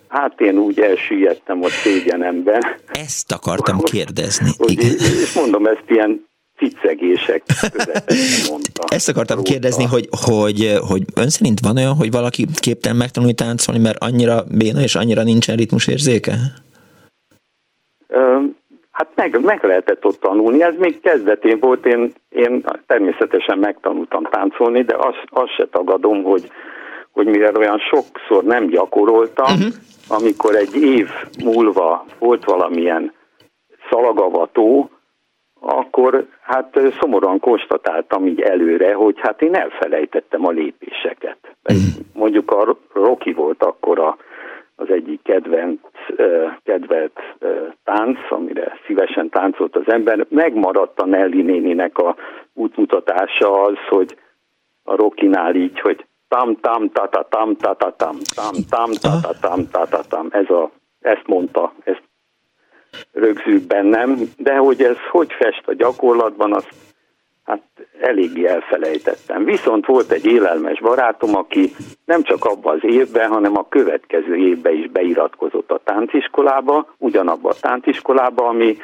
Hát 0.08 0.40
én 0.40 0.58
úgy 0.58 0.80
elsüllyedtem 0.80 1.62
ott 1.62 1.70
szégyenemben. 1.70 2.62
Ezt 2.86 3.32
akartam 3.32 3.78
kérdezni. 3.78 4.50
Hogy. 4.56 4.82
És 5.22 5.32
mondom, 5.34 5.66
ezt 5.66 5.84
ilyen 5.86 6.28
cicegések 6.60 7.42
mondta. 8.50 8.82
Ezt 8.88 9.08
akartam 9.08 9.36
róta. 9.36 9.50
kérdezni, 9.50 9.84
hogy, 9.84 10.08
hogy, 10.10 10.78
hogy 10.88 11.02
ön 11.14 11.28
szerint 11.28 11.60
van 11.60 11.76
olyan, 11.76 11.94
hogy 11.94 12.10
valaki 12.10 12.46
képtelen 12.60 12.96
megtanulni 12.96 13.34
táncolni, 13.34 13.80
mert 13.80 14.02
annyira 14.02 14.44
béna 14.58 14.80
és 14.80 14.94
annyira 14.94 15.22
nincsen 15.22 15.56
ritmusérzéke? 15.56 16.32
Hát 18.90 19.08
meg, 19.14 19.40
meg 19.40 19.64
lehetett 19.64 20.04
ott 20.04 20.20
tanulni, 20.20 20.62
ez 20.62 20.74
még 20.78 21.00
kezdetén 21.00 21.58
volt, 21.60 21.86
én, 21.86 22.12
én 22.28 22.64
természetesen 22.86 23.58
megtanultam 23.58 24.22
táncolni, 24.30 24.82
de 24.82 24.96
azt, 24.96 25.24
azt 25.28 25.54
se 25.56 25.66
tagadom, 25.70 26.22
hogy, 26.22 26.50
hogy 27.10 27.26
mivel 27.26 27.56
olyan 27.56 27.78
sokszor 27.78 28.44
nem 28.44 28.66
gyakoroltam, 28.68 29.54
uh-huh 29.54 29.74
amikor 30.10 30.54
egy 30.54 30.76
év 30.76 31.08
múlva 31.44 32.04
volt 32.18 32.44
valamilyen 32.44 33.12
szalagavató, 33.90 34.90
akkor 35.60 36.26
hát 36.42 36.80
szomorúan 37.00 37.40
konstatáltam 37.40 38.26
így 38.26 38.40
előre, 38.40 38.94
hogy 38.94 39.14
hát 39.18 39.42
én 39.42 39.54
elfelejtettem 39.54 40.46
a 40.46 40.50
lépéseket. 40.50 41.38
Mhm. 41.62 41.78
Mondjuk 42.14 42.50
a 42.50 42.76
Rocky 42.92 43.32
volt 43.32 43.62
akkor 43.62 43.98
a, 43.98 44.16
az 44.76 44.90
egyik 44.90 45.22
kedvenc, 45.22 45.80
kedvelt 46.64 47.20
tánc, 47.84 48.18
amire 48.28 48.78
szívesen 48.86 49.28
táncolt 49.28 49.76
az 49.76 49.92
ember. 49.92 50.26
Megmaradt 50.28 51.00
a 51.00 51.06
Nelly 51.06 51.42
néninek 51.42 51.98
a 51.98 52.16
útmutatása 52.54 53.62
az, 53.62 53.76
hogy 53.88 54.16
a 54.84 54.96
Rokinál 54.96 55.54
így, 55.54 55.80
hogy 55.80 56.04
tam 56.28 56.56
tam 56.60 56.90
ta 56.90 57.08
ta 57.08 57.26
tam 57.28 57.56
ta 57.56 57.74
ta 57.74 57.94
tam 57.96 58.16
tam 58.36 58.54
tam 58.70 58.90
ta 59.00 59.20
ta 59.22 59.32
tam 59.40 59.68
ta 59.70 59.86
ta 59.86 60.00
tam 60.08 60.28
ez 60.30 60.50
a, 60.50 60.70
ezt 61.00 61.26
mondta, 61.26 61.72
ezt 61.84 62.02
rögzült 63.12 63.66
bennem, 63.66 64.18
de 64.36 64.56
hogy 64.56 64.82
ez 64.82 64.96
hogy 65.10 65.32
fest 65.32 65.62
a 65.66 65.74
gyakorlatban, 65.74 66.54
azt 66.54 66.68
hát 67.44 67.62
eléggé 68.00 68.46
elfelejtettem. 68.46 69.44
Viszont 69.44 69.86
volt 69.86 70.10
egy 70.10 70.26
élelmes 70.26 70.80
barátom, 70.80 71.36
aki 71.36 71.70
nem 72.04 72.22
csak 72.22 72.44
abban 72.44 72.74
az 72.74 72.84
évben, 72.90 73.30
hanem 73.30 73.56
a 73.56 73.68
következő 73.68 74.36
évben 74.36 74.74
is 74.74 74.90
beiratkozott 74.90 75.70
a 75.70 75.80
tánciskolába, 75.84 76.94
ugyanabba 76.98 77.48
a 77.48 77.60
tánciskolába, 77.60 78.48
ami 78.48 78.76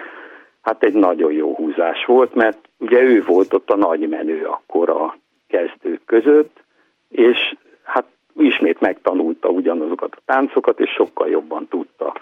hát 0.63 0.83
egy 0.83 0.93
nagyon 0.95 1.33
jó 1.33 1.55
húzás 1.55 2.05
volt, 2.05 2.35
mert 2.35 2.59
ugye 2.79 3.01
ő 3.01 3.23
volt 3.27 3.55
ott 3.55 3.71
a 3.71 3.77
nagy 3.77 4.09
menő 4.09 4.45
akkor 4.45 4.91
a 4.91 5.17
kezdők 5.49 6.01
között, 6.05 6.65
és 7.09 7.57
hát 7.83 8.05
ismét 8.37 8.81
megtanulta 8.81 9.49
ugyanazokat 9.49 10.15
a 10.17 10.23
táncokat, 10.25 10.81
és 10.81 10.91
sokkal 10.91 11.29
jobban 11.29 11.69
tudta. 11.69 12.15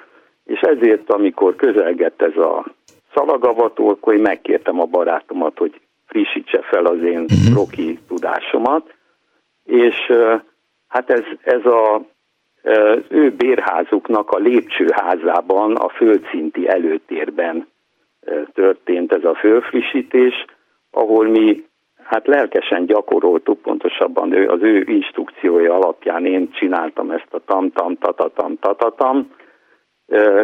És 0.45 0.61
ezért, 0.61 1.11
amikor 1.11 1.57
közelgett 1.57 2.23
ez 2.23 2.37
a 2.37 2.65
szalagavató, 3.15 3.89
akkor 3.89 4.15
én 4.15 4.21
megkértem 4.21 4.81
a 4.81 4.85
barátomat, 4.85 5.59
hogy 5.59 5.81
frissítse 6.07 6.63
fel 6.63 6.85
az 6.85 7.03
én 7.03 7.21
uh-huh. 7.21 7.55
roki 7.55 7.99
tudásomat, 8.09 8.95
és 9.65 10.13
hát 10.89 11.11
ez, 11.11 11.25
ez 11.43 11.65
a, 11.65 11.95
az 12.63 13.03
ő 13.09 13.31
bérházuknak 13.31 14.31
a 14.31 14.39
lépcsőházában, 14.39 15.77
a 15.77 15.89
földszinti 15.89 16.69
előtérben 16.69 17.67
történt 18.55 19.13
ez 19.13 19.25
a 19.25 19.35
fölfrissítés, 19.35 20.45
ahol 20.91 21.29
mi 21.29 21.65
Hát 22.05 22.27
lelkesen 22.27 22.87
gyakoroltuk, 22.87 23.63
pontosabban 23.63 24.33
ő, 24.33 24.49
az 24.49 24.63
ő 24.63 24.85
instrukciója 24.87 25.75
alapján 25.75 26.27
én 26.27 26.51
csináltam 26.53 27.11
ezt 27.11 27.29
a 27.31 27.41
tam-tam, 27.47 27.97
tatatam, 27.97 28.59
tatatam 28.59 29.31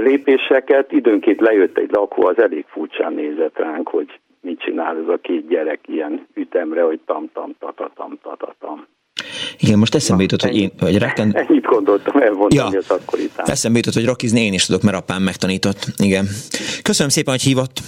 lépéseket. 0.02 0.92
Időnként 0.92 1.40
lejött 1.40 1.78
egy 1.78 1.90
lakó, 1.90 2.26
az 2.26 2.38
elég 2.38 2.64
furcsán 2.68 3.12
nézett 3.12 3.58
ránk, 3.58 3.88
hogy 3.88 4.20
mit 4.40 4.60
csinál 4.60 4.96
ez 4.96 5.08
a 5.08 5.18
két 5.22 5.48
gyerek 5.48 5.80
ilyen 5.86 6.26
ütemre, 6.34 6.82
hogy 6.82 7.00
tam-tam, 7.06 7.54
tatatam, 7.58 8.18
tatatam. 8.22 8.86
Igen, 9.58 9.78
most 9.78 9.94
eszembe 9.94 10.22
jutott, 10.22 10.42
hogy 10.42 10.56
én, 10.56 10.70
hogy 10.78 10.98
rekken... 10.98 11.36
Ennyit 11.48 11.64
gondoltam 11.64 12.20
elmondani 12.22 12.72
ja. 12.72 12.78
az 12.78 12.90
akkori 12.90 13.30
Eszembe 13.36 13.78
jutott, 13.78 13.94
hogy 13.94 14.04
rakizni 14.04 14.40
én 14.40 14.52
is 14.52 14.66
tudok, 14.66 14.82
mert 14.82 14.96
apám 14.96 15.22
megtanított. 15.22 15.86
Igen. 15.96 16.26
Köszönöm 16.82 17.10
szépen, 17.10 17.32
hogy 17.32 17.42
hívott. 17.42 17.80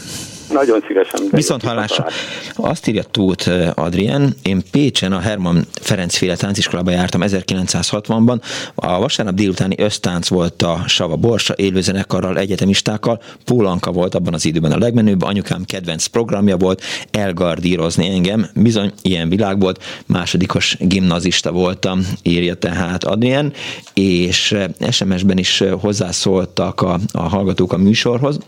Nagyon 0.53 0.85
szívesen. 0.87 1.21
Viszont 1.31 1.63
hallásra. 1.63 2.07
Azt 2.55 2.87
írja 2.87 3.03
Tóth 3.03 3.49
eh, 3.49 3.71
Adrien, 3.75 4.35
én 4.43 4.63
Pécsen 4.71 5.13
a 5.13 5.19
Herman 5.19 5.67
Ferenc 5.81 6.17
féle 6.17 6.37
tánciskolában 6.37 6.93
jártam 6.93 7.21
1960-ban. 7.25 8.41
A 8.75 8.99
vasárnap 8.99 9.35
délutáni 9.35 9.75
ösztánc 9.79 10.29
volt 10.29 10.63
a 10.63 10.83
Sava 10.87 11.17
Borsa 11.17 11.55
élőzenekarral, 11.57 12.39
egyetemistákkal. 12.39 13.23
Pólanka 13.45 13.93
volt 13.93 14.15
abban 14.15 14.35
az 14.35 14.45
időben 14.45 14.73
a 14.73 14.79
legmenőbb, 14.79 15.23
anyukám 15.23 15.65
kedvenc 15.65 16.07
programja 16.07 16.57
volt, 16.57 16.83
elgardírozni 17.11 18.09
engem. 18.09 18.47
Bizony, 18.55 18.93
ilyen 19.03 19.29
világ 19.29 19.61
volt. 19.61 19.85
Másodikos 20.07 20.77
gimnazista 20.81 21.53
voltam, 21.53 22.07
írja 22.23 22.55
tehát 22.55 23.05
Adrien, 23.05 23.53
és 23.95 24.53
eh, 24.53 24.91
SMS-ben 24.91 25.39
is 25.39 25.61
eh, 25.61 25.73
hozzászóltak 25.81 26.81
a, 26.81 26.99
a 27.13 27.23
hallgatók 27.29 27.73
a 27.73 27.77
műsorhoz. 27.77 28.39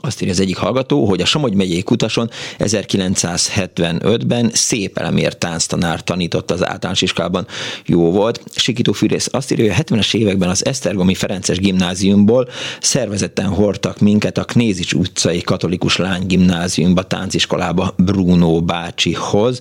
Azt 0.00 0.20
írja 0.20 0.32
az 0.32 0.40
egyik 0.40 0.56
hallgató, 0.56 1.04
hogy 1.04 1.20
a 1.20 1.24
Somogy 1.24 1.54
megyei 1.54 1.82
kutason 1.82 2.30
1975-ben 2.58 4.50
szép 4.52 4.98
elemér 4.98 5.36
tánctanár 5.36 6.02
tanított 6.02 6.50
az 6.50 6.66
általános 6.66 7.02
iskolában. 7.02 7.46
Jó 7.86 8.10
volt. 8.10 8.42
Sikító 8.54 8.92
Fűrész 8.92 9.28
azt 9.30 9.52
írja, 9.52 9.74
hogy 9.74 9.84
a 9.88 9.94
70-es 9.94 10.14
években 10.14 10.48
az 10.48 10.66
Esztergomi 10.66 11.14
Ferences 11.14 11.58
gimnáziumból 11.58 12.48
szervezetten 12.80 13.46
hordtak 13.46 14.00
minket 14.00 14.38
a 14.38 14.44
Knézics 14.44 14.92
utcai 14.92 15.40
katolikus 15.40 15.96
lány 15.96 16.26
gimnáziumba, 16.26 17.02
tánciskolába 17.02 17.94
Bruno 17.96 18.60
bácsihoz. 18.60 19.60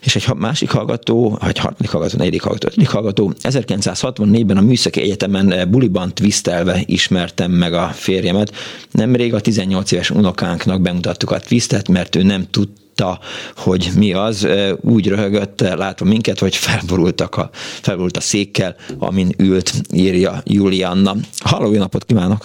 És 0.00 0.16
egy 0.16 0.26
másik 0.36 0.70
hallgató, 0.70 1.38
vagy 1.40 1.58
harmadik 1.58 1.90
hallgató, 1.90 2.18
negyedik 2.18 2.42
hallgató, 2.42 2.66
ötödik 2.66 2.88
hallgató, 2.88 3.32
1964-ben 3.42 4.56
a 4.56 4.60
Műszaki 4.60 5.00
Egyetemen 5.00 5.70
buliban 5.70 6.14
twistelve 6.14 6.82
ismertem 6.86 7.50
meg 7.50 7.72
a 7.72 7.90
férjemet. 7.94 8.52
Nemrég 8.90 9.34
a 9.34 9.40
18 9.64 9.92
éves 9.92 10.10
unokánknak 10.10 10.80
bemutattuk 10.80 11.30
a 11.30 11.38
twistet, 11.38 11.88
mert 11.88 12.16
ő 12.16 12.22
nem 12.22 12.50
tudta, 12.50 13.18
hogy 13.56 13.90
mi 13.96 14.12
az, 14.12 14.48
úgy 14.80 15.08
röhögött 15.08 15.60
látva 15.60 16.04
minket, 16.04 16.38
hogy 16.38 16.56
felborultak 16.56 17.36
a, 17.36 17.50
felborult 17.82 18.16
a 18.16 18.20
székkel, 18.20 18.76
amin 18.98 19.28
ült, 19.38 19.72
írja 19.92 20.32
Julianna. 20.44 21.12
Halló, 21.44 21.72
jó 21.72 21.78
napot 21.78 22.04
kívánok! 22.04 22.44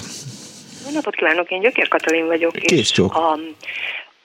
Jó 0.86 0.94
napot 0.94 1.16
kívánok, 1.16 1.52
én 1.52 1.60
Gyökér 1.62 1.88
Katalin 1.88 2.26
vagyok. 2.26 2.52
Kész 2.52 2.90
csók. 2.90 3.16
A, 3.16 3.40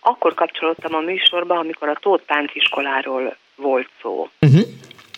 akkor 0.01 0.35
kapcsolódtam 0.35 0.95
a 0.95 1.01
műsorba, 1.01 1.59
amikor 1.59 1.89
a 1.89 1.99
Tóth 2.01 2.25
tánciskoláról 2.27 3.37
volt 3.57 3.89
szó. 4.03 4.29
Uh-huh. 4.41 4.61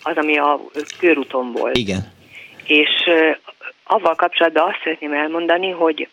Az, 0.01 0.17
ami 0.17 0.37
a 0.37 0.59
körúton 0.99 1.51
volt. 1.51 1.77
Igen. 1.77 2.11
És 2.63 2.89
avval 3.83 4.15
kapcsolatban 4.15 4.67
azt 4.69 4.79
szeretném 4.83 5.13
elmondani, 5.13 5.69
hogy 5.69 6.07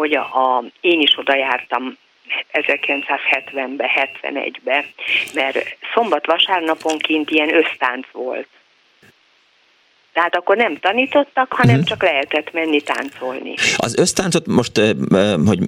hogy 0.00 0.12
a, 0.12 0.20
a, 0.20 0.64
én 0.80 1.00
is 1.00 1.18
oda 1.18 1.36
jártam 1.36 1.96
1970-be, 2.52 4.10
71-be, 4.22 4.84
mert 5.34 5.76
szombat-vasárnaponként 5.94 7.30
ilyen 7.30 7.54
össztánc 7.54 8.06
volt. 8.12 8.48
Tehát 10.12 10.36
akkor 10.36 10.56
nem 10.56 10.76
tanítottak, 10.76 11.52
hanem 11.52 11.74
uh-huh. 11.74 11.88
csak 11.88 12.02
lehetett 12.02 12.52
menni 12.52 12.80
táncolni. 12.80 13.54
Az 13.76 13.98
össztáncot 13.98 14.46
most, 14.46 14.76
hogy 15.46 15.58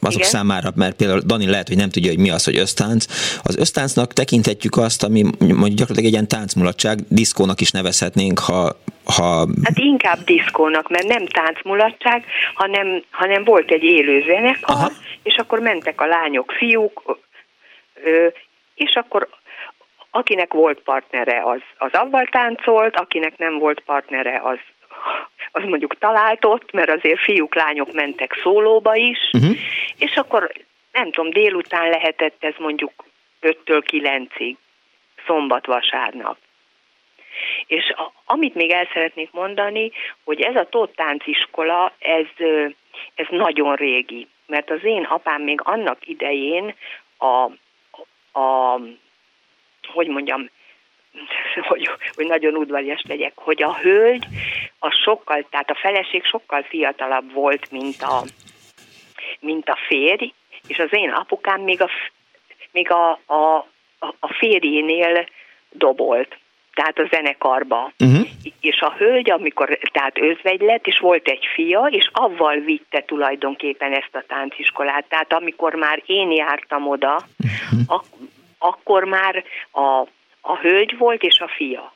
azok 0.00 0.20
Igen? 0.20 0.28
számára, 0.28 0.72
mert 0.74 0.96
például 0.96 1.20
Dani 1.20 1.46
lehet, 1.46 1.68
hogy 1.68 1.76
nem 1.76 1.90
tudja, 1.90 2.10
hogy 2.10 2.18
mi 2.18 2.30
az, 2.30 2.44
hogy 2.44 2.56
össztánc. 2.58 3.04
Az 3.42 3.56
össztáncnak 3.56 4.12
tekinthetjük 4.12 4.76
azt, 4.76 5.02
ami 5.02 5.22
mondjuk 5.38 5.78
gyakorlatilag 5.78 6.04
egy 6.04 6.12
ilyen 6.12 6.28
táncmulatság, 6.28 6.98
diszkónak 7.08 7.60
is 7.60 7.70
nevezhetnénk, 7.70 8.38
ha 8.38 8.76
ha... 9.14 9.46
Hát 9.62 9.78
inkább 9.78 10.18
diszkónak, 10.18 10.88
mert 10.88 11.06
nem 11.06 11.26
táncmulatság, 11.26 12.24
hanem, 12.54 13.02
hanem 13.10 13.44
volt 13.44 13.70
egy 13.70 13.82
élő 13.82 14.22
zenekar, 14.22 14.76
Aha. 14.76 14.90
és 15.22 15.36
akkor 15.36 15.58
mentek 15.58 16.00
a 16.00 16.06
lányok, 16.06 16.52
fiúk, 16.52 17.18
és 18.74 18.94
akkor 18.94 19.28
akinek 20.10 20.52
volt 20.52 20.80
partnere, 20.80 21.42
az, 21.44 21.60
az 21.78 21.92
avval 21.92 22.26
táncolt, 22.30 22.96
akinek 22.96 23.38
nem 23.38 23.58
volt 23.58 23.80
partnere, 23.80 24.40
az, 24.44 24.58
az 25.52 25.62
mondjuk 25.62 25.98
találtott, 25.98 26.72
mert 26.72 26.90
azért 26.90 27.20
fiúk, 27.20 27.54
lányok 27.54 27.92
mentek 27.92 28.40
szólóba 28.42 28.94
is, 28.94 29.18
uh-huh. 29.32 29.56
és 29.98 30.16
akkor 30.16 30.52
nem 30.92 31.12
tudom, 31.12 31.30
délután 31.30 31.88
lehetett 31.88 32.36
ez 32.44 32.54
mondjuk 32.58 32.92
5-től 33.42 33.82
9-ig, 33.92 34.54
szombat-vasárnap. 35.26 36.36
És 37.66 37.90
a, 37.96 38.12
amit 38.24 38.54
még 38.54 38.70
el 38.70 38.88
szeretnék 38.92 39.30
mondani, 39.32 39.92
hogy 40.24 40.40
ez 40.40 40.56
a 40.56 40.68
Tóth 40.68 40.94
tánciskola, 40.94 41.92
ez, 41.98 42.26
ez 43.14 43.26
nagyon 43.30 43.74
régi, 43.74 44.28
mert 44.46 44.70
az 44.70 44.84
én 44.84 45.04
apám 45.04 45.42
még 45.42 45.60
annak 45.62 46.08
idején 46.08 46.74
a, 47.18 47.50
a 48.40 48.80
hogy 49.92 50.08
mondjam, 50.08 50.50
hogy, 51.68 51.90
hogy 52.14 52.26
nagyon 52.26 52.54
udvarias 52.54 53.02
legyek, 53.08 53.32
hogy 53.34 53.62
a 53.62 53.74
hölgy 53.74 54.26
a 54.78 54.90
sokkal, 54.90 55.46
tehát 55.50 55.70
a 55.70 55.78
feleség 55.80 56.24
sokkal 56.24 56.62
fiatalabb 56.62 57.32
volt, 57.32 57.70
mint 57.70 58.02
a, 58.02 58.22
mint 59.40 59.68
a 59.68 59.78
férj, 59.86 60.32
és 60.66 60.78
az 60.78 60.88
én 60.90 61.10
apukám 61.10 61.60
még 61.60 61.80
a, 61.80 61.90
még 62.72 62.90
a, 62.90 63.10
a, 63.26 63.66
a 63.98 64.32
férjénél 64.38 65.28
dobolt 65.70 66.38
tehát 66.76 66.98
a 66.98 67.08
zenekarba. 67.10 67.92
Uh-huh. 67.98 68.26
És 68.60 68.80
a 68.80 68.94
hölgy, 68.98 69.30
amikor 69.30 69.78
tehát 69.92 70.18
özvegy 70.18 70.60
lett, 70.60 70.86
és 70.86 70.98
volt 70.98 71.28
egy 71.28 71.46
fia, 71.54 71.88
és 71.90 72.08
avval 72.12 72.56
vitte 72.56 73.02
tulajdonképpen 73.06 73.92
ezt 73.92 74.14
a 74.14 74.24
tánciskolát. 74.26 75.04
Tehát 75.08 75.32
amikor 75.32 75.74
már 75.74 76.02
én 76.06 76.30
jártam 76.30 76.88
oda, 76.88 77.14
uh-huh. 77.14 77.80
ak- 77.86 78.14
akkor 78.58 79.04
már 79.04 79.44
a, 79.70 80.06
a 80.40 80.56
hölgy 80.60 80.96
volt, 80.98 81.22
és 81.22 81.38
a 81.38 81.48
fia. 81.48 81.94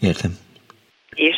Értem. 0.00 0.30
És 1.14 1.36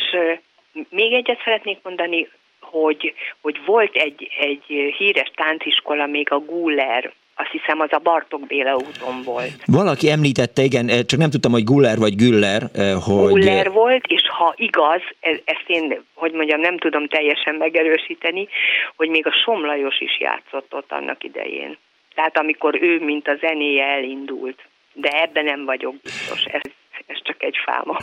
még 0.89 1.13
egyet 1.13 1.41
szeretnék 1.43 1.79
mondani, 1.83 2.29
hogy, 2.59 3.13
hogy 3.41 3.61
volt 3.65 3.95
egy, 3.95 4.29
egy 4.39 4.93
híres 4.97 5.31
tánciskola, 5.35 6.05
még 6.05 6.31
a 6.31 6.39
Guller 6.39 7.13
azt 7.35 7.51
hiszem 7.51 7.79
az 7.79 7.91
a 7.91 7.97
Bartok 7.97 8.47
Béla 8.47 8.75
úton 8.75 9.23
volt. 9.23 9.63
Valaki 9.65 10.09
említette, 10.09 10.61
igen, 10.61 10.87
eh, 10.89 11.01
csak 11.01 11.19
nem 11.19 11.29
tudtam, 11.29 11.51
hogy 11.51 11.63
Guller 11.63 11.97
vagy 11.97 12.15
Güller, 12.15 12.61
eh, 12.73 12.93
hogy... 13.01 13.31
Guller 13.31 13.71
volt, 13.71 14.05
és 14.07 14.21
ha 14.27 14.53
igaz, 14.57 15.01
e, 15.19 15.29
ezt 15.43 15.63
én, 15.67 16.03
hogy 16.13 16.31
mondjam, 16.31 16.59
nem 16.59 16.77
tudom 16.77 17.07
teljesen 17.07 17.55
megerősíteni, 17.55 18.47
hogy 18.95 19.09
még 19.09 19.27
a 19.27 19.31
Somlajos 19.43 19.99
is 19.99 20.19
játszott 20.19 20.73
ott 20.73 20.91
annak 20.91 21.23
idején. 21.23 21.77
Tehát 22.15 22.37
amikor 22.37 22.81
ő, 22.81 22.99
mint 22.99 23.27
a 23.27 23.35
zenéje 23.35 23.85
elindult. 23.85 24.61
De 24.93 25.09
ebben 25.09 25.43
nem 25.43 25.65
vagyok 25.65 25.95
biztos, 26.01 26.43
ez, 26.45 26.61
ez 27.05 27.17
csak 27.23 27.43
egy 27.43 27.57
fáma. 27.65 27.97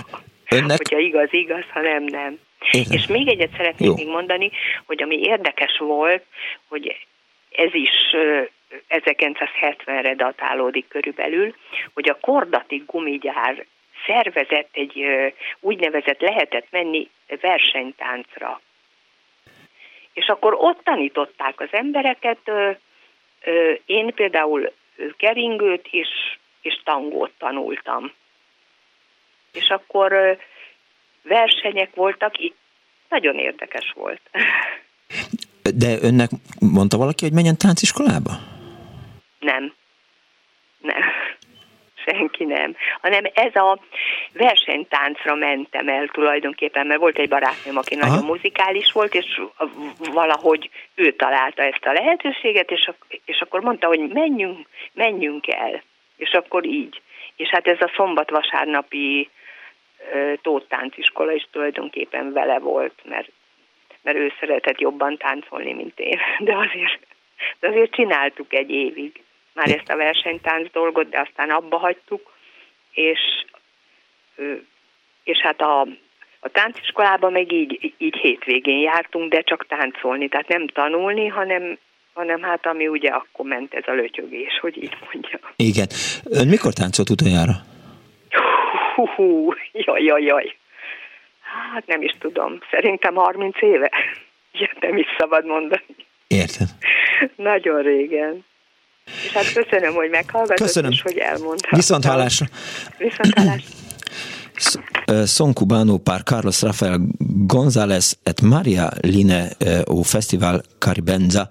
Önnek? 0.51 0.77
Hogyha 0.77 0.99
igaz, 0.99 1.29
igaz, 1.31 1.65
ha 1.73 1.81
nem, 1.81 2.05
nem. 2.05 2.39
Értem. 2.71 2.97
És 2.97 3.07
még 3.07 3.29
egyet 3.29 3.51
szeretnék 3.57 3.89
Jó. 3.89 3.95
még 3.95 4.09
mondani, 4.09 4.51
hogy 4.87 5.03
ami 5.03 5.21
érdekes 5.21 5.79
volt, 5.79 6.25
hogy 6.69 7.07
ez 7.51 7.75
is 7.75 7.91
1970-re 8.89 10.15
datálódik 10.15 10.89
körülbelül, 10.89 11.55
hogy 11.95 12.09
a 12.09 12.19
kordati 12.21 12.83
gumigyár 12.87 13.67
szervezett 14.07 14.69
egy 14.73 15.05
úgynevezett 15.61 16.21
lehetett 16.21 16.67
menni 16.71 17.11
versenytáncra. 17.41 18.61
És 20.13 20.27
akkor 20.27 20.55
ott 20.59 20.81
tanították 20.85 21.61
az 21.61 21.69
embereket, 21.71 22.51
én 23.85 24.15
például 24.15 24.73
keringőt 25.17 25.89
és, 25.91 26.09
és 26.61 26.81
tangót 26.85 27.33
tanultam. 27.39 28.13
És 29.53 29.69
akkor 29.69 30.39
versenyek 31.23 31.95
voltak, 31.95 32.35
nagyon 33.09 33.39
érdekes 33.39 33.93
volt. 33.95 34.21
De 35.75 35.99
önnek 36.03 36.31
mondta 36.61 36.97
valaki, 36.97 37.25
hogy 37.25 37.35
menjen 37.35 37.57
tánciskolába? 37.57 38.31
Nem. 39.41 39.75
Nem. 40.79 41.03
Senki 42.05 42.45
nem. 42.45 42.77
Hanem 43.01 43.25
ez 43.35 43.55
a 43.55 43.79
versenytáncra 44.33 45.35
mentem 45.35 45.89
el 45.89 46.07
tulajdonképpen, 46.07 46.87
mert 46.87 47.01
volt 47.01 47.19
egy 47.19 47.29
barátnőm, 47.29 47.77
aki 47.77 47.95
Aha. 47.95 48.09
nagyon 48.09 48.25
muzikális 48.25 48.93
volt, 48.93 49.15
és 49.15 49.41
valahogy 49.99 50.71
ő 50.95 51.13
találta 51.13 51.63
ezt 51.63 51.85
a 51.85 51.93
lehetőséget, 51.93 52.71
és, 52.71 52.91
és 53.25 53.41
akkor 53.41 53.61
mondta, 53.61 53.87
hogy 53.87 54.09
menjünk, 54.09 54.67
menjünk 54.93 55.49
el. 55.49 55.83
És 56.17 56.33
akkor 56.33 56.65
így. 56.65 57.01
És 57.37 57.49
hát 57.49 57.67
ez 57.67 57.81
a 57.81 57.93
szombat-vasárnapi 57.97 59.31
tóttánciskola 60.43 61.33
is 61.33 61.47
tulajdonképpen 61.51 62.33
vele 62.33 62.59
volt, 62.59 62.95
mert, 63.05 63.31
mert 64.03 64.17
ő 64.17 64.33
szeretett 64.41 64.81
jobban 64.81 65.17
táncolni, 65.17 65.73
mint 65.73 66.01
én. 66.01 66.19
De 66.39 66.57
azért, 66.57 67.07
de 67.61 67.69
azért 67.69 67.93
csináltuk 67.93 68.55
egy 68.55 68.71
évig 68.71 69.23
már 69.55 69.69
ezt 69.71 69.89
a 69.89 69.97
versenytánc 69.97 70.73
dolgot, 70.73 71.09
de 71.09 71.21
aztán 71.21 71.51
abba 71.51 71.79
hagytuk, 71.79 72.33
és, 72.93 73.21
és 75.25 75.39
hát 75.39 75.61
a, 75.61 75.81
a 76.41 76.49
tánciskolában 76.49 77.33
meg 77.33 77.53
így, 77.53 77.95
így 77.99 78.17
hétvégén 78.17 78.79
jártunk, 78.79 79.33
de 79.33 79.41
csak 79.41 79.67
táncolni, 79.67 80.29
tehát 80.29 80.49
nem 80.49 80.67
tanulni, 80.67 81.27
hanem 81.27 81.79
hanem 82.13 82.43
hát 82.43 82.67
ami 82.67 82.89
ugye 82.89 83.09
akkor 83.09 83.47
ment 83.47 83.75
ez 83.75 83.83
a 83.87 83.93
lötyögés, 83.93 84.59
hogy 84.61 84.83
így 84.83 84.97
mondja. 85.13 85.39
Igen. 85.57 85.87
Ön 86.25 86.49
mikor 86.49 86.73
táncolt 86.73 87.11
utoljára? 87.11 87.53
Hú, 88.95 89.07
hú, 89.07 89.53
jaj, 89.73 90.03
jaj, 90.03 90.23
jaj. 90.23 90.57
Hát 91.73 91.87
nem 91.87 92.03
is 92.03 92.15
tudom, 92.19 92.59
szerintem 92.71 93.15
30 93.15 93.63
éve. 93.63 93.91
Ja, 94.53 94.69
nem 94.81 94.97
is 94.97 95.07
szabad 95.19 95.45
mondani. 95.45 95.85
Érted. 96.27 96.69
Nagyon 97.37 97.83
régen. 97.83 98.45
És 99.25 99.33
hát 99.33 99.53
köszönöm, 99.53 99.95
hogy 99.95 100.11
meghallgatott, 100.11 100.67
köszönöm. 100.67 100.91
és 100.91 101.03
hogy 101.03 101.19
elmondtam. 101.19 101.71
Viszont 101.71 102.05
hallásra. 102.05 102.47
Viszont 102.99 103.39
hallásra. 103.39 103.69
Son 105.27 105.53
cubano 105.53 105.99
par 105.99 106.23
Carlos 106.23 106.63
Rafael 106.63 107.01
González 107.47 108.19
et 108.23 108.41
Maria 108.43 108.93
Line 109.01 109.57
o 109.85 110.03
Festival 110.03 110.63
Caribenza. 110.79 111.49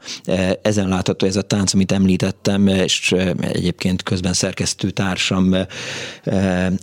Ezen 0.61 0.87
látható 0.87 1.25
ez 1.25 1.35
a 1.35 1.41
tánc, 1.41 1.73
amit 1.73 1.91
említettem, 1.91 2.67
és 2.67 3.15
egyébként 3.41 4.03
közben 4.03 4.33
szerkesztő 4.33 4.89
társam 4.89 5.55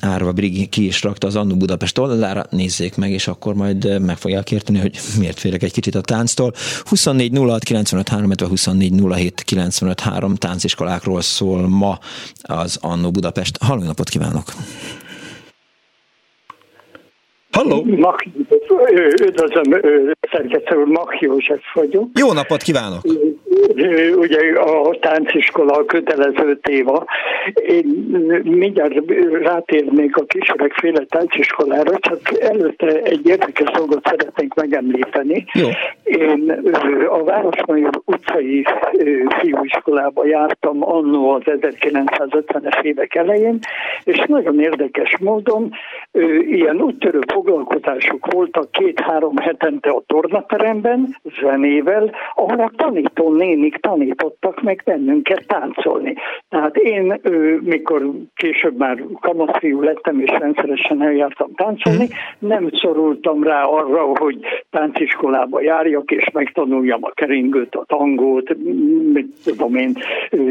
Árva 0.00 0.32
Brigi 0.32 0.66
ki 0.66 0.86
is 0.86 1.02
rakta 1.02 1.26
az 1.26 1.36
Annu 1.36 1.56
Budapest 1.56 1.98
oldalára, 1.98 2.46
nézzék 2.50 2.96
meg, 2.96 3.10
és 3.10 3.28
akkor 3.28 3.54
majd 3.54 4.00
meg 4.00 4.16
fogják 4.16 4.50
érteni, 4.50 4.78
hogy 4.78 4.98
miért 5.18 5.38
félek 5.38 5.62
egy 5.62 5.72
kicsit 5.72 5.94
a 5.94 6.00
tánctól. 6.00 6.52
24 6.84 7.38
06 7.38 7.62
95 7.62 8.08
3, 8.08 8.30
24 8.38 8.92
07 9.12 9.42
95 9.44 10.00
3 10.00 10.34
tánciskolákról 10.34 11.20
szól 11.20 11.68
ma 11.68 11.98
az 12.42 12.78
Annu 12.80 13.10
Budapest. 13.10 13.58
Halló 13.60 13.82
napot 13.82 14.08
kívánok! 14.08 14.54
Halló! 17.56 17.84
Üdvözlöm, 19.22 19.80
szerkesztő 20.32 20.76
úr, 20.76 20.86
Mach 20.86 21.22
József 21.22 21.60
vagyok. 21.74 22.08
Jó 22.18 22.32
napot 22.32 22.62
kívánok! 22.62 23.00
Ugye 24.16 24.60
a 24.60 24.96
tánciskola 25.00 25.72
a 25.72 25.84
kötelező 25.84 26.58
téva. 26.62 27.04
Én 27.54 27.84
mindjárt 28.42 28.94
rátérnék 29.42 30.16
a 30.16 30.24
kisöregféle 30.24 31.04
tánciskolára, 31.08 31.98
csak 31.98 32.20
előtte 32.40 32.86
egy 32.86 33.26
érdekes 33.26 33.70
dolgot 33.70 34.06
szeretnék 34.08 34.54
megemlíteni. 34.54 35.44
Jó. 35.52 35.68
Én 36.04 36.62
a 37.08 37.24
Városmajor 37.24 38.02
utcai 38.04 38.64
fiúiskolába 39.38 40.26
jártam 40.26 40.76
annó 40.80 41.30
az 41.30 41.42
1950-es 41.44 42.82
évek 42.82 43.14
elején, 43.14 43.58
és 44.04 44.24
nagyon 44.26 44.60
érdekes 44.60 45.18
módon 45.18 45.72
ilyen 46.40 46.80
úttörő 46.80 47.20
foglalkozások 47.32 48.32
voltak 48.32 48.70
két-három 48.70 49.36
hetente 49.36 49.90
a 49.90 50.02
tornateremben, 50.06 51.16
zenével, 51.40 52.14
ahol 52.34 52.60
a 52.60 52.72
tanító 52.76 53.32
nénik 53.46 53.76
tanítottak 53.76 54.62
meg 54.62 54.82
bennünket 54.84 55.46
táncolni. 55.46 56.14
Tehát 56.48 56.76
én, 56.76 57.20
mikor 57.60 58.10
később 58.34 58.76
már 58.78 59.02
kamaszfiú 59.20 59.82
lettem, 59.82 60.20
és 60.20 60.30
rendszeresen 60.38 61.02
eljártam 61.02 61.54
táncolni, 61.54 62.08
nem 62.38 62.68
szorultam 62.72 63.42
rá 63.42 63.62
arra, 63.62 64.02
hogy 64.18 64.38
tánciskolába 64.70 65.60
járjak, 65.60 66.10
és 66.10 66.30
megtanuljam 66.32 67.04
a 67.04 67.10
keringőt, 67.10 67.74
a 67.74 67.84
tangót, 67.86 68.56
mit 69.12 69.34
tudom 69.44 69.74
én, 69.74 69.92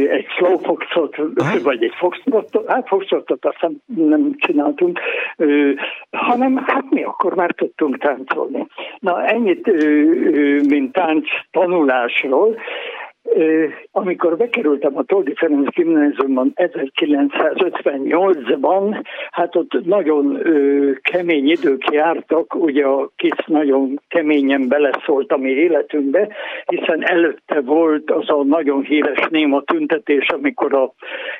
egy 0.09 0.25
slow 0.37 0.57
foxot, 0.57 1.15
vagy 1.63 1.83
egy 1.83 1.93
foxtrotot, 1.97 2.69
hát 2.69 2.87
foxtrotot 2.87 3.45
aztán 3.45 3.81
nem 3.95 4.35
csináltunk, 4.37 4.99
hanem 6.11 6.57
hát 6.65 6.85
mi 6.89 7.03
akkor 7.03 7.35
már 7.35 7.51
tudtunk 7.51 7.97
táncolni. 7.97 8.67
Na 8.99 9.25
ennyit, 9.25 9.71
mint 10.67 10.91
tánc 10.91 11.27
tanulásról, 11.51 12.55
amikor 13.91 14.37
bekerültem 14.37 14.97
a 14.97 15.03
Toldi 15.03 15.33
Ferenc 15.35 15.69
gimnáziumban 15.69 16.51
1958-ban, 16.55 19.03
hát 19.31 19.55
ott 19.55 19.85
nagyon 19.85 20.39
kemény 21.01 21.49
idők 21.49 21.91
jártak, 21.91 22.55
ugye 22.55 22.85
a 22.85 23.09
kis 23.15 23.45
nagyon 23.45 24.01
keményen 24.07 24.67
beleszólt 24.67 25.31
a 25.31 25.37
mi 25.37 25.49
életünkbe, 25.49 26.27
hiszen 26.65 27.07
előtte 27.07 27.61
volt 27.61 28.11
az 28.11 28.29
a 28.29 28.43
nagyon 28.43 28.81
híres 28.81 29.27
néma 29.29 29.61
tüntetés, 29.61 30.27
amikor 30.27 30.73
a 30.73 30.93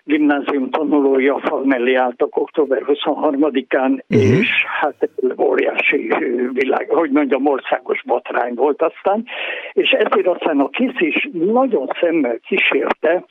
gimnázium 0.04 0.70
tanulói 0.70 1.28
a 1.28 1.40
fal 1.44 1.66
mellé 1.66 1.94
álltak 1.94 2.38
október 2.38 2.82
23-án, 2.88 3.64
uh-huh. 3.74 3.98
Mhm. 4.08 4.40
és 4.40 4.66
hát 4.82 5.10
óriási 5.38 6.14
világ, 6.52 6.90
hogy 6.90 7.12
mondjam, 7.12 7.46
országos 7.46 8.04
botrány 8.06 8.54
volt 8.54 8.82
aztán, 8.82 9.26
és 9.74 9.90
ezért 9.90 10.28
aztán 10.28 10.60
a 10.60 10.70
kis 10.70 11.00
is 11.00 11.30
nagyon 11.32 11.75
nagyon 11.76 11.96
szemmel 12.00 12.40
kísérte 12.40 13.26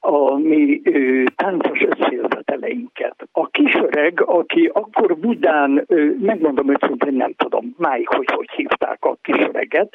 a 0.00 0.36
mi 0.36 0.80
ö, 0.84 1.22
táncos 1.36 1.80
összejöveteleinket. 1.82 3.28
A 3.32 3.46
kisöreg, 3.46 4.22
aki 4.26 4.70
akkor 4.72 5.16
Budán, 5.18 5.84
ö, 5.86 6.10
megmondom 6.20 6.70
őszintén, 6.70 7.14
nem 7.14 7.32
tudom 7.36 7.74
máig, 7.78 8.08
hogy 8.08 8.30
hogy 8.34 8.50
hívták 8.50 9.04
a 9.04 9.16
kisöreget, 9.22 9.94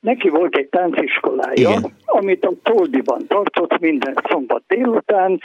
Neki 0.00 0.28
volt 0.28 0.56
egy 0.56 0.68
tánciskolája, 0.68 1.52
Igen. 1.54 1.92
amit 2.04 2.44
a 2.44 2.52
Toldiban 2.62 3.26
tartott 3.28 3.78
minden 3.78 4.14
szombat 4.28 4.62
délután. 4.66 5.40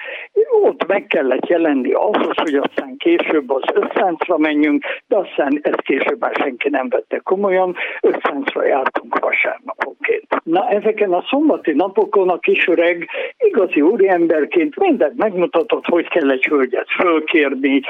Ott 0.63 0.87
meg 0.87 1.05
kellett 1.05 1.47
jelenni 1.47 1.91
ahhoz, 1.91 2.35
hogy 2.35 2.55
aztán 2.55 2.97
később 2.97 3.51
az 3.51 3.63
összáncra 3.73 4.37
menjünk, 4.37 4.83
de 5.07 5.17
aztán 5.17 5.59
ezt 5.61 5.81
később 5.81 6.19
már 6.19 6.35
senki 6.35 6.69
nem 6.69 6.89
vette 6.89 7.17
komolyan. 7.23 7.75
Összáncra 8.01 8.65
jártunk 8.65 9.19
vasárnaponként. 9.19 10.27
Na 10.43 10.69
ezeken 10.69 11.13
a 11.13 11.23
szombati 11.29 11.71
napokon 11.71 12.29
a 12.29 12.39
kisöreg 12.39 13.07
igazi 13.37 13.81
úriemberként 13.81 14.79
mindent 14.79 15.17
megmutatott, 15.17 15.85
hogy 15.85 16.07
kell 16.07 16.31
egy 16.31 16.45
hölgyet 16.45 16.87
fölkérni, 16.99 17.81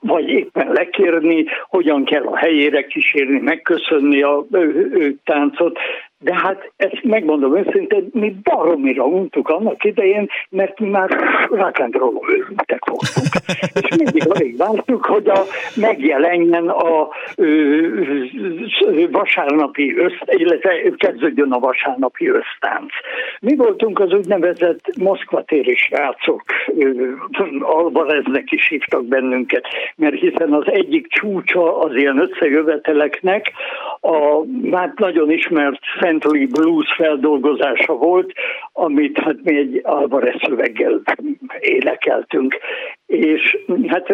vagy 0.00 0.28
éppen 0.28 0.72
lekérni, 0.72 1.44
hogyan 1.68 2.04
kell 2.04 2.26
a 2.26 2.36
helyére 2.36 2.86
kísérni, 2.86 3.38
megköszönni 3.38 4.22
a 4.22 4.46
táncot, 5.34 5.78
de 6.24 6.34
hát 6.34 6.72
ezt 6.76 7.02
megmondom 7.02 7.56
őszintén, 7.56 8.08
mi 8.12 8.34
baromira 8.42 9.04
untuk 9.04 9.48
annak 9.48 9.84
idején, 9.84 10.28
mert 10.48 10.80
mi 10.80 10.88
már 10.88 11.10
roll 11.90 12.14
őrültek 12.28 12.84
voltunk. 12.84 13.26
És 13.80 13.96
mindig 13.96 14.28
alig 14.28 14.56
vártuk, 14.56 15.04
hogy 15.04 15.28
a, 15.28 15.42
megjelenjen 15.74 16.68
a 16.68 17.08
ö, 17.36 17.46
ö, 18.80 19.10
vasárnapi 19.10 19.96
össz, 19.96 20.14
illetve 20.26 20.70
kezdődjön 20.96 21.52
a 21.52 21.58
vasárnapi 21.58 22.28
össztánc. 22.28 22.92
Mi 23.40 23.56
voltunk 23.56 23.98
az 23.98 24.12
úgynevezett 24.12 24.96
Moszkva 24.96 25.42
téri 25.42 25.74
srácok, 25.74 26.42
Alvareznek 27.60 28.50
is 28.50 28.68
hívtak 28.68 29.04
bennünket, 29.04 29.66
mert 29.96 30.14
hiszen 30.14 30.52
az 30.52 30.64
egyik 30.66 31.06
csúcsa 31.08 31.78
az 31.78 31.94
ilyen 31.96 32.18
összejöveteleknek 32.18 33.52
a 34.00 34.44
hát 34.72 34.98
nagyon 34.98 35.30
ismert 35.30 35.80
Bentley 36.14 36.46
Blues 36.46 36.94
feldolgozása 36.96 37.92
volt, 37.92 38.32
amit 38.72 39.18
hát 39.18 39.36
mi 39.42 39.56
egy 39.56 39.80
Alvarez 39.82 40.34
szöveggel 40.42 41.02
énekeltünk, 41.60 42.58
és 43.06 43.58
hát 43.86 44.08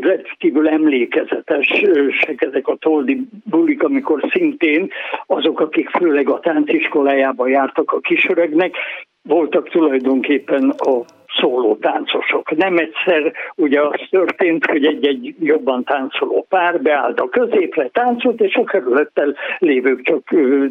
rendkívül 0.00 0.68
emlékezetesek 0.68 2.42
ezek 2.42 2.68
a 2.68 2.76
toldi 2.76 3.28
bulik, 3.44 3.82
amikor 3.82 4.30
szintén 4.32 4.90
azok, 5.26 5.60
akik 5.60 5.88
főleg 5.88 6.28
a 6.28 6.40
tánciskolájába 6.40 7.48
jártak 7.48 7.92
a 7.92 8.00
kisöregnek, 8.00 8.74
voltak 9.22 9.68
tulajdonképpen 9.68 10.70
a 10.70 11.04
szóló 11.40 11.76
táncosok. 11.76 12.56
Nem 12.56 12.76
egyszer 12.76 13.32
ugye 13.54 13.80
az 13.80 14.00
történt, 14.10 14.66
hogy 14.66 14.86
egy-egy 14.86 15.34
jobban 15.40 15.84
táncoló 15.84 16.46
pár 16.48 16.82
beállt 16.82 17.20
a 17.20 17.28
középre, 17.28 17.88
táncolt, 17.88 18.40
és 18.40 18.54
a 18.54 18.64
kerülettel 18.64 19.34
lévők 19.58 20.02
csak 20.02 20.22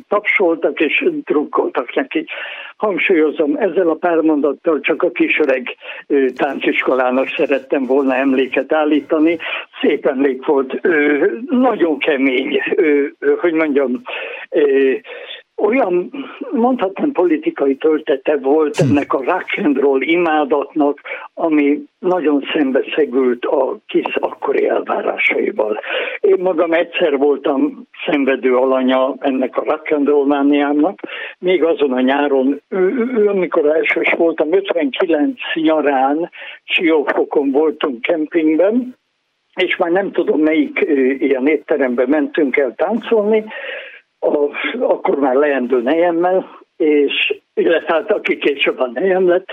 tapsoltak 0.08 0.80
és 0.80 1.06
drukkoltak 1.26 1.96
neki. 1.96 2.26
Hangsúlyozom, 2.78 3.56
ezzel 3.56 3.90
a 3.90 3.96
pár 3.96 4.18
mondattal 4.18 4.80
csak 4.80 5.04
a 5.04 5.12
kisöreg 5.12 5.76
tánciskolának 6.36 7.28
szerettem 7.28 7.86
volna 7.86 8.16
emléket 8.16 8.74
állítani. 8.74 9.38
Szép 9.82 10.06
emlék 10.06 10.46
volt, 10.46 10.82
nagyon 11.50 11.98
kemény, 11.98 12.62
hogy 13.40 13.54
mondjam, 13.54 14.02
olyan, 15.64 16.12
mondhatnám 16.52 17.12
politikai 17.12 17.76
töltete 17.76 18.38
volt 18.38 18.78
hm. 18.78 18.90
ennek 18.90 19.14
a 19.14 19.24
rock 19.24 19.58
and 19.64 19.78
roll 19.78 20.02
imádatnak, 20.02 21.00
ami 21.34 21.84
nagyon 22.00 22.44
szembeszegült 22.54 23.46
a 23.46 23.78
kis 23.88 24.16
akkori 24.16 24.68
elvárásaival. 24.68 25.80
Én 26.20 26.38
magam 26.40 26.74
egyszer 26.74 27.18
voltam 27.18 27.88
szenvedő 28.06 28.56
alanya 28.56 29.16
ennek 29.20 29.58
a 29.58 29.64
rock 29.64 29.92
and 29.92 30.08
roll 30.08 30.26
mániámnak, 30.26 31.00
még 31.40 31.64
azon 31.64 31.92
a 31.92 32.02
nyáron, 32.02 32.62
ő, 32.70 33.12
ő, 33.18 33.28
amikor 33.28 33.66
elsős 33.66 34.14
voltam, 34.18 34.54
59 34.54 35.40
nyarán 35.54 36.30
Siófokon 36.64 37.52
voltunk 37.52 38.02
kempingben, 38.02 38.96
és 39.56 39.76
már 39.76 39.92
nem 39.92 40.12
tudom 40.12 40.40
melyik 40.40 40.86
ilyen 41.20 41.48
étterembe 41.48 42.08
mentünk 42.08 42.58
el 42.58 42.74
táncolni, 42.76 43.46
a, 44.24 44.50
akkor 44.80 45.20
már 45.20 45.36
leendő 45.36 45.82
nejemmel, 45.82 46.60
és 46.78 47.42
illetve 47.54 47.94
hát 47.94 48.12
aki 48.12 48.38
később 48.38 48.80
a 48.80 48.90
nejem 48.94 49.28
lett, 49.28 49.48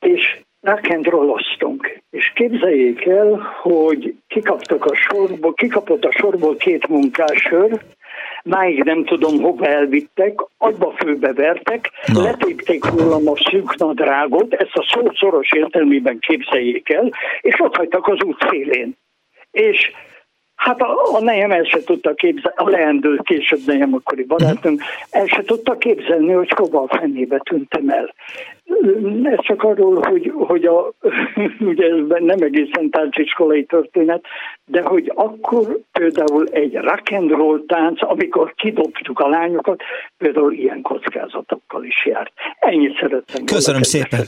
és 0.00 0.38
rock'n'rolloztunk. 0.62 2.00
És 2.10 2.32
képzeljék 2.34 3.06
el, 3.06 3.56
hogy 3.62 4.14
kikaptak 4.26 4.84
a 4.84 4.94
sorból, 4.94 5.54
kikapott 5.54 6.04
a 6.04 6.12
sorból 6.12 6.56
két 6.56 6.88
munkásör, 6.88 7.80
máig 8.44 8.82
nem 8.82 9.04
tudom, 9.04 9.40
hova 9.40 9.66
elvittek, 9.66 10.40
abba 10.58 10.92
főbe 10.96 11.32
vertek, 11.32 11.90
no. 12.12 12.22
letépték 12.22 12.84
rólam 12.84 13.28
a 13.28 13.36
szűk 13.36 13.76
nadrágot, 13.76 14.54
ezt 14.54 14.74
a 14.74 14.86
szó 14.92 15.10
szoros 15.14 15.52
értelmében 15.52 16.18
képzeljék 16.18 16.90
el, 16.90 17.10
és 17.40 17.60
ott 17.60 17.76
hagytak 17.76 18.06
az 18.06 18.22
út 18.24 18.46
szélén. 18.50 18.96
És 19.50 19.90
Hát 20.64 20.80
a, 20.80 21.14
a 21.14 21.20
nejem 21.20 21.50
el 21.50 21.64
se 21.64 21.82
tudta 21.84 22.14
képzelni, 22.14 22.56
a 22.56 22.68
leendő 22.68 23.20
később 23.22 23.60
nejem 23.66 23.94
akkori 23.94 24.24
barátunk, 24.24 24.82
el 25.10 25.26
se 25.26 25.42
tudta 25.42 25.76
képzelni, 25.76 26.32
hogy 26.32 26.52
hova 26.56 26.82
a 26.82 26.96
fenébe 26.96 27.38
tűntem 27.38 27.88
el. 27.88 28.14
Ez 29.22 29.38
csak 29.40 29.62
arról, 29.62 30.00
hogy, 30.08 30.32
hogy 30.34 30.64
a, 30.64 30.92
ugye 31.72 31.86
ez 31.86 32.22
nem 32.24 32.38
egészen 32.40 32.90
tánciskolai 32.90 33.64
történet, 33.64 34.24
de 34.64 34.82
hogy 34.82 35.12
akkor 35.14 35.78
például 35.92 36.46
egy 36.50 36.74
rock 36.74 37.10
and 37.10 37.30
roll 37.30 37.62
tánc, 37.66 38.02
amikor 38.02 38.54
kidobtuk 38.54 39.18
a 39.18 39.28
lányokat, 39.28 39.82
például 40.18 40.52
ilyen 40.52 40.82
kockázatokkal 40.82 41.84
is 41.84 42.06
járt. 42.06 42.32
Ennyit 42.58 42.98
szerettem 43.00 43.44
Köszönöm 43.44 43.82
szépen. 43.82 44.20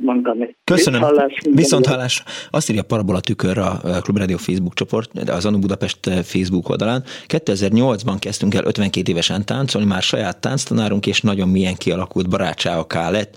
Mondani. 0.00 0.56
Köszönöm. 0.64 1.00
Viszont 1.00 1.16
hallás. 1.16 1.40
Viszont 1.54 1.86
hallás. 1.86 2.22
Azt 2.50 2.70
írja 2.70 2.82
Parabola 2.82 3.20
Tükör 3.20 3.58
a 3.58 4.00
Klubrádió 4.02 4.36
Facebook 4.36 4.74
csoport, 4.74 5.24
de 5.24 5.32
az 5.32 5.46
Anu 5.46 5.58
Budapest 5.58 5.98
Facebook 6.22 6.68
oldalán. 6.68 7.02
2008-ban 7.28 8.16
kezdtünk 8.18 8.54
el 8.54 8.64
52 8.64 9.12
évesen 9.12 9.44
táncolni, 9.44 9.86
már 9.86 10.02
saját 10.02 10.40
tánctanárunk, 10.40 11.06
és 11.06 11.20
nagyon 11.20 11.48
milyen 11.48 11.74
kialakult 11.74 12.28
barátságoká 12.28 13.10
lett 13.10 13.36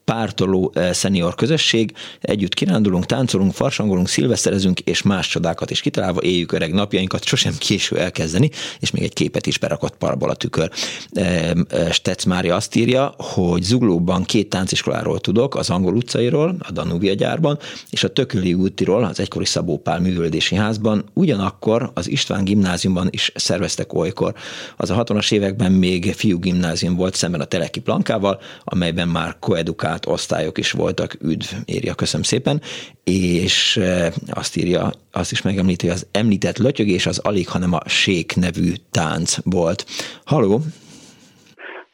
pártoló 0.11 0.71
eh, 0.73 0.93
szenior 0.93 1.35
közösség, 1.35 1.93
együtt 2.21 2.53
kirándulunk, 2.53 3.05
táncolunk, 3.05 3.53
farsangolunk, 3.53 4.07
szilveszterezünk, 4.07 4.79
és 4.79 5.01
más 5.01 5.27
csodákat 5.27 5.71
is 5.71 5.81
kitalálva 5.81 6.21
éljük 6.21 6.51
öreg 6.51 6.73
napjainkat, 6.73 7.23
sosem 7.23 7.53
késő 7.57 7.97
elkezdeni, 7.97 8.49
és 8.79 8.91
még 8.91 9.03
egy 9.03 9.13
képet 9.13 9.45
is 9.45 9.57
berakott 9.57 9.95
parabola 9.95 10.35
tükör. 10.35 10.71
Eh, 11.11 11.49
eh, 11.49 11.91
Stec 11.91 12.23
Mária 12.23 12.55
azt 12.55 12.75
írja, 12.75 13.13
hogy 13.17 13.61
Zuglóban 13.63 14.23
két 14.23 14.49
tánciskoláról 14.49 15.19
tudok, 15.19 15.55
az 15.55 15.69
Angol 15.69 15.95
utcairól, 15.95 16.55
a 16.59 16.71
Danubia 16.71 17.13
gyárban, 17.13 17.59
és 17.89 18.03
a 18.03 18.13
Tököli 18.13 18.53
útiról, 18.53 19.03
az 19.03 19.19
egykori 19.19 19.45
Szabó 19.45 19.77
Pál 19.77 19.99
művöldési 19.99 20.55
házban, 20.55 21.05
ugyanakkor 21.13 21.91
az 21.93 22.09
István 22.09 22.43
gimnáziumban 22.43 23.07
is 23.09 23.31
szerveztek 23.35 23.93
olykor. 23.93 24.33
Az 24.77 24.89
a 24.89 25.03
60-as 25.03 25.31
években 25.31 25.71
még 25.71 26.13
fiú 26.13 26.39
gimnázium 26.39 26.95
volt 26.95 27.15
szemben 27.15 27.41
a 27.41 27.45
Teleki 27.45 27.79
Plankával, 27.79 28.39
amelyben 28.63 29.07
már 29.07 29.35
koedukált 29.39 29.99
saját 30.01 30.19
osztályok 30.19 30.57
is 30.57 30.71
voltak, 30.71 31.13
üdv, 31.21 31.53
írja, 31.65 31.93
köszönöm 31.93 32.23
szépen, 32.23 32.61
és 33.03 33.77
eh, 33.77 34.13
azt 34.33 34.57
írja, 34.57 34.89
azt 35.11 35.31
is 35.31 35.41
megemlíti, 35.41 35.87
hogy 35.87 35.95
az 35.95 36.07
említett 36.11 36.57
lötyögés 36.57 37.05
az 37.05 37.19
alig, 37.23 37.47
hanem 37.47 37.73
a 37.73 37.89
sék 37.89 38.35
nevű 38.35 38.73
tánc 38.91 39.37
volt. 39.43 39.85
Haló! 40.25 40.59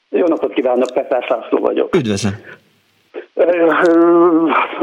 Jó 0.10 0.26
napot 0.28 0.54
kívánok, 0.54 0.94
Petrás 0.94 1.28
László 1.30 1.60
vagyok. 1.60 1.96
Üdvözlöm! 1.96 2.36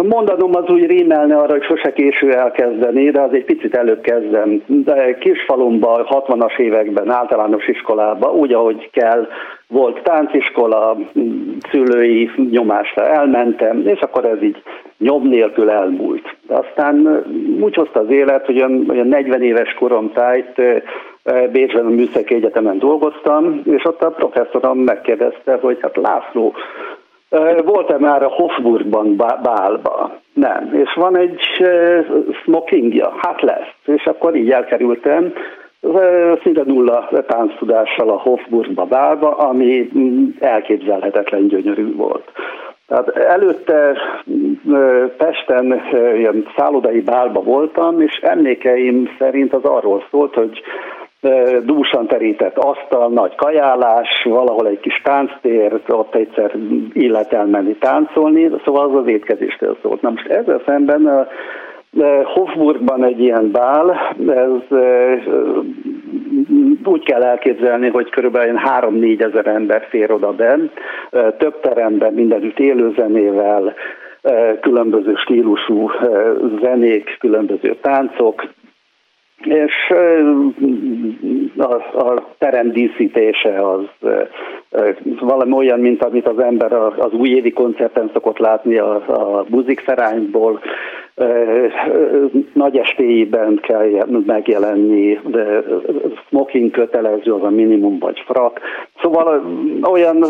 Mondanom 0.02 0.55
az 0.55 0.69
úgy 0.69 0.86
rímelne 0.86 1.36
arra, 1.36 1.52
hogy 1.52 1.62
sose 1.62 1.93
késő 1.93 2.32
elkezdeni, 2.32 3.11
de 3.11 3.20
az 3.20 3.32
egy 3.32 3.44
picit 3.44 3.77
előbb 3.77 4.01
kezdem. 4.01 4.62
De 4.66 5.19
kisfalumban, 5.19 6.06
60-as 6.09 6.59
években, 6.59 7.11
általános 7.11 7.69
iskolába, 7.69 8.32
úgy, 8.32 8.52
ahogy 8.52 8.90
kell, 8.90 9.27
volt 9.69 10.02
tánciskola, 10.02 10.97
szülői 11.70 12.31
nyomásra 12.51 13.06
elmentem, 13.06 13.82
és 13.86 14.01
akkor 14.01 14.24
ez 14.24 14.43
így 14.43 14.62
nyom 14.98 15.28
nélkül 15.28 15.70
elmúlt. 15.70 16.36
De 16.47 16.55
aztán 16.55 17.24
úgy 17.61 17.74
hozta 17.74 18.01
az 18.01 18.11
élet, 18.11 18.47
hogy 18.47 18.61
olyan 18.89 19.06
40 19.09 19.43
éves 19.43 19.74
korom 19.74 20.12
tájt 20.12 20.62
Bécsben 21.52 21.86
a 21.86 21.89
Műszaki 21.89 22.35
Egyetemen 22.35 22.78
dolgoztam, 22.78 23.62
és 23.65 23.85
ott 23.85 24.02
a 24.02 24.11
professzorom 24.11 24.78
megkérdezte, 24.78 25.59
hogy 25.61 25.78
hát 25.81 25.97
László, 25.97 26.55
volt-e 27.64 27.98
már 27.98 28.22
a 28.22 28.28
Hofburgban 28.28 29.16
Bálba? 29.16 30.20
Nem. 30.32 30.74
És 30.74 30.94
van 30.94 31.16
egy 31.16 31.40
smokingja? 32.42 33.12
Hát 33.16 33.40
lesz. 33.40 33.74
És 33.84 34.06
akkor 34.06 34.36
így 34.36 34.51
elkerültem 34.51 35.32
szinte 36.42 36.62
nulla 36.64 37.09
tánctudással 37.26 38.10
a 38.10 38.20
Hofburgba 38.20 38.84
Bálba, 38.84 39.36
ami 39.36 39.90
mm, 39.98 40.24
elképzelhetetlen 40.40 41.46
gyönyörű 41.46 41.94
volt. 41.96 42.32
Tehát 42.86 43.09
előtte 43.09 43.96
Pesten 45.16 45.82
ilyen 46.16 46.46
szállodai 46.56 47.01
bálba 47.01 47.42
voltam, 47.42 48.01
és 48.01 48.16
emlékeim 48.22 49.16
szerint 49.18 49.55
az 49.55 49.64
arról 49.64 50.05
szólt, 50.10 50.34
hogy 50.34 50.62
dúsan 51.64 52.06
terített 52.06 52.59
asztal, 52.59 53.09
nagy 53.09 53.34
kajálás, 53.34 54.09
valahol 54.24 54.66
egy 54.66 54.80
kis 54.80 55.01
tánctér, 55.05 55.80
ott 55.88 56.14
egyszer 56.14 56.52
illet 56.92 57.32
elmenni 57.32 57.74
táncolni, 57.74 58.51
szóval 58.64 58.88
az 58.88 58.94
az 58.94 59.06
étkezéstől 59.06 59.76
szólt. 59.82 60.02
Na 60.02 60.10
most 60.10 60.26
ezzel 60.26 60.62
szemben 60.66 61.28
Hofburgban 62.24 63.05
egy 63.05 63.20
ilyen 63.20 63.51
bál, 63.51 64.14
ez 64.28 64.78
úgy 66.84 67.05
kell 67.05 67.22
elképzelni, 67.22 67.88
hogy 67.88 68.10
körülbelül 68.10 68.60
3-4 68.80 69.20
ezer 69.20 69.46
ember 69.46 69.86
fér 69.88 70.12
oda 70.12 70.32
benn, 70.32 70.68
több 71.38 71.60
teremben, 71.60 72.12
mindenütt 72.12 72.59
élőzenével, 72.59 73.74
különböző 74.60 75.14
stílusú 75.14 75.90
zenék, 76.60 77.16
különböző 77.20 77.76
táncok, 77.80 78.42
és 79.44 79.92
a, 81.56 81.74
a 82.04 82.34
terem 82.38 82.72
díszítése 82.72 83.68
az 83.70 84.10
valami 85.20 85.52
olyan, 85.52 85.80
mint 85.80 86.02
amit 86.02 86.26
az 86.26 86.38
ember 86.38 86.72
az 86.72 87.12
újévi 87.12 87.50
koncerten 87.50 88.10
szokott 88.12 88.38
látni 88.38 88.78
a, 88.78 88.94
a 88.94 89.44
buzikszerányból, 89.48 90.60
nagy 92.52 92.76
estélyben 92.76 93.60
kell 93.62 94.06
megjelenni, 94.26 95.20
de 95.26 95.62
smoking 96.26 96.70
kötelező, 96.70 97.32
az 97.32 97.42
a 97.42 97.50
minimum 97.50 97.98
vagy 97.98 98.22
frak. 98.26 98.60
Szóval 99.02 99.44
olyan 99.82 100.24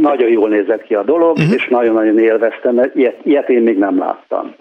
nagyon 0.00 0.28
jól 0.28 0.48
nézett 0.48 0.82
ki 0.82 0.94
a 0.94 1.02
dolog, 1.02 1.36
uh-huh. 1.36 1.54
és 1.54 1.68
nagyon-nagyon 1.68 2.18
élveztem, 2.18 2.80
ilyet, 2.94 3.16
ilyet 3.22 3.48
én 3.48 3.62
még 3.62 3.78
nem 3.78 3.98
láttam. 3.98 4.54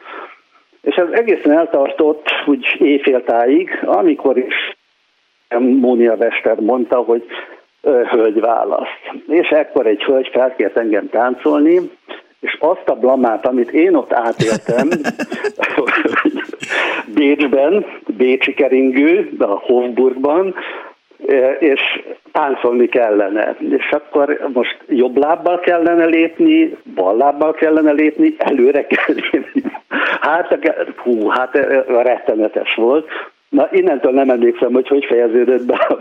És 0.88 0.96
ez 0.96 1.08
egészen 1.12 1.52
eltartott 1.52 2.26
úgy 2.46 2.76
éjféltáig, 2.80 3.70
amikor 3.86 4.38
is 4.38 4.78
Mónia 5.60 6.16
Wester 6.16 6.60
mondta, 6.60 6.96
hogy 6.96 7.26
hölgy 7.82 8.40
választ. 8.40 9.12
És 9.28 9.50
ekkor 9.50 9.88
egy 9.88 10.04
hölgy 10.04 10.30
felkért 10.32 10.78
engem 10.78 11.10
táncolni, 11.10 11.92
és 12.40 12.58
azt 12.60 12.90
a 12.90 12.96
blamát, 12.96 13.46
amit 13.46 13.72
én 13.72 13.96
ott 13.96 14.14
átéltem, 14.14 14.90
Bécsben, 17.16 17.86
Bécsi 18.18 18.54
keringő, 18.54 19.30
a 19.40 19.46
Hofburgban, 19.46 20.56
és 21.60 21.82
táncolni 22.32 22.88
kellene. 22.88 23.56
És 23.70 23.90
akkor 23.92 24.50
most 24.54 24.78
jobb 24.88 25.18
lábbal 25.18 25.60
kellene 25.60 26.06
lépni, 26.06 26.78
bal 26.96 27.18
lábbal 27.18 27.54
kellene 27.54 27.92
lépni, 27.92 28.36
előre 28.38 28.86
kell 28.86 29.16
lépni. 29.32 29.62
Hát, 30.22 30.60
hú, 30.96 31.28
hát 31.28 31.56
rettenetes 31.88 32.76
volt. 32.76 33.08
Na, 33.50 33.68
innentől 33.72 34.12
nem 34.12 34.30
emlékszem, 34.30 34.74
hogy 34.74 34.88
hogy 34.88 35.06
fejeződött 35.06 35.66
be, 35.66 35.98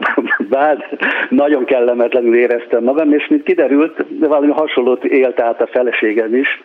bár 0.48 0.98
nagyon 1.28 1.64
kellemetlenül 1.64 2.36
éreztem 2.36 2.82
magam, 2.82 3.12
és 3.12 3.26
mint 3.28 3.43
kiderült, 3.43 4.18
de 4.18 4.26
valami 4.26 4.52
hasonlót 4.52 5.05
élt 5.05 5.40
át 5.40 5.60
a 5.60 5.66
feleségem 5.66 6.34
is, 6.34 6.60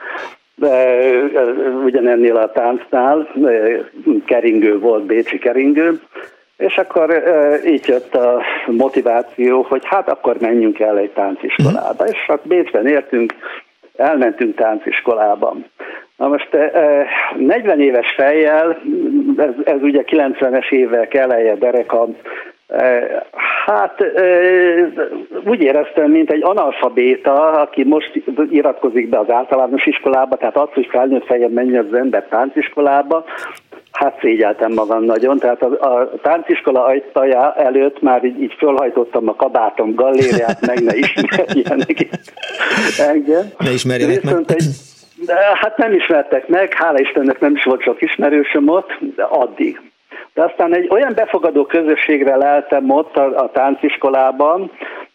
ugyanennél 1.86 2.36
a 2.36 2.52
táncnál, 2.52 3.28
keringő 4.26 4.80
volt, 4.80 5.06
Bécsi 5.06 5.38
keringő, 5.38 6.00
és 6.62 6.78
akkor 6.78 7.24
így 7.66 7.88
jött 7.88 8.16
a 8.16 8.42
motiváció, 8.68 9.62
hogy 9.62 9.82
hát 9.86 10.10
akkor 10.10 10.38
menjünk 10.40 10.80
el 10.80 10.98
egy 10.98 11.12
tánciskolába. 11.12 12.06
És 12.06 12.24
akkor 12.28 12.40
Bécsben 12.44 12.88
értünk, 12.88 13.34
elmentünk 13.96 14.56
tánciskolába. 14.56 15.56
Na 16.18 16.28
most 16.28 16.50
40 17.38 17.82
éves 17.82 18.14
fejjel, 18.16 18.82
ez, 19.38 19.54
ez 19.64 19.82
ugye 19.82 20.04
90-es 20.06 20.72
évek 20.72 21.14
eleje, 21.14 21.56
Dereka, 21.56 22.08
Hát 23.66 24.04
úgy 25.46 25.62
éreztem, 25.62 26.12
mint 26.12 26.32
egy 26.32 26.44
analfabéta, 26.44 27.52
aki 27.52 27.84
most 27.84 28.24
iratkozik 28.50 29.10
be 29.10 29.20
az 29.20 29.30
általános 29.30 29.86
iskolába, 29.86 30.36
tehát 30.36 30.58
az, 30.58 30.70
hogy 30.74 30.88
felnőtt 30.92 31.26
fejem 31.26 31.52
menjen 31.52 31.86
az 31.86 31.98
ember 31.98 32.26
tánciskolába, 32.30 33.26
Hát 33.92 34.20
szégyeltem 34.22 34.74
magam 34.74 35.04
nagyon, 35.04 35.38
tehát 35.38 35.62
a, 35.62 35.96
a 35.96 36.12
tánciskola 36.22 36.84
ajtaja 36.84 37.54
előtt 37.54 38.02
már 38.02 38.24
így, 38.24 38.42
így 38.42 38.54
fölhajtottam 38.58 39.30
a 39.30 39.36
kabátom 39.36 39.96
gallériát, 39.96 40.66
meg 40.66 40.84
ne 40.84 40.96
ismerjenek 40.96 42.08
engem. 42.98 43.46
Ne 43.58 43.72
ismerjenek 43.72 44.24
meg. 44.24 44.44
Egy, 44.48 44.64
de 45.26 45.36
hát 45.54 45.78
nem 45.78 45.94
ismertek 45.94 46.48
meg, 46.48 46.74
hála 46.74 47.00
Istennek 47.00 47.40
nem 47.40 47.56
is 47.56 47.64
volt 47.64 47.82
sok 47.82 48.02
ismerősöm 48.02 48.70
ott, 48.70 48.98
de 49.16 49.24
addig. 49.24 49.82
De 50.34 50.44
aztán 50.44 50.76
egy 50.76 50.88
olyan 50.90 51.14
befogadó 51.16 51.66
közösségre 51.66 52.36
leltem 52.36 52.90
ott 52.90 53.18
a, 53.18 53.44
a 53.44 53.52
tánciskolában, 53.52 54.72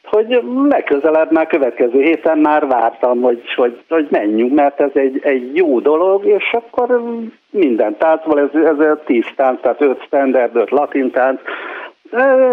hogy 0.06 0.42
legközelebb 0.68 1.32
már 1.32 1.46
következő 1.46 2.00
héten 2.00 2.38
már 2.38 2.66
vártam, 2.66 3.20
hogy, 3.20 3.42
hogy, 3.56 3.82
hogy 3.88 4.06
menjünk, 4.10 4.54
mert 4.54 4.80
ez 4.80 4.90
egy, 4.94 5.20
egy 5.22 5.56
jó 5.56 5.80
dolog, 5.80 6.26
és 6.26 6.52
akkor 6.52 7.02
minden 7.50 7.96
táncval, 7.96 8.40
ez, 8.40 8.62
ez 8.64 8.78
a 8.78 9.00
tíz 9.04 9.26
tánc, 9.36 9.60
tehát 9.60 9.80
öt 9.80 10.02
standard, 10.02 10.56
öt 10.56 10.70
latin 10.70 11.10
tánc, 11.10 11.40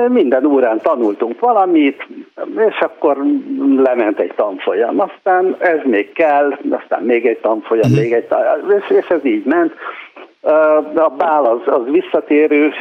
minden 0.07 0.45
órán 0.45 0.79
tanultunk 0.81 1.39
valamit, 1.39 2.07
és 2.69 2.79
akkor 2.79 3.17
lement 3.77 4.19
egy 4.19 4.33
tanfolyam. 4.35 4.99
Aztán 4.99 5.55
ez 5.59 5.79
még 5.83 6.11
kell, 6.13 6.57
aztán 6.69 7.03
még 7.03 7.25
egy 7.25 7.37
tanfolyam, 7.37 7.91
mm. 7.91 7.95
még 7.95 8.13
egy 8.13 8.25
tanfolyam, 8.25 8.79
és, 8.79 8.97
és 8.97 9.07
ez 9.07 9.25
így 9.25 9.45
ment. 9.45 9.73
A 10.95 11.09
bál 11.17 11.45
az, 11.45 11.73
az 11.73 11.81
visszatérő 11.91 12.73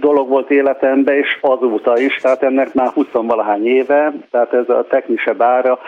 dolog 0.00 0.28
volt 0.28 0.50
életemben, 0.50 1.14
és 1.14 1.38
azóta 1.40 1.98
is, 1.98 2.16
tehát 2.16 2.42
ennek 2.42 2.74
már 2.74 2.88
20 2.88 3.06
valahány 3.12 3.66
éve, 3.66 4.12
tehát 4.30 4.52
ez 4.52 4.68
a 4.68 4.86
technise 4.88 5.32
bára 5.32 5.78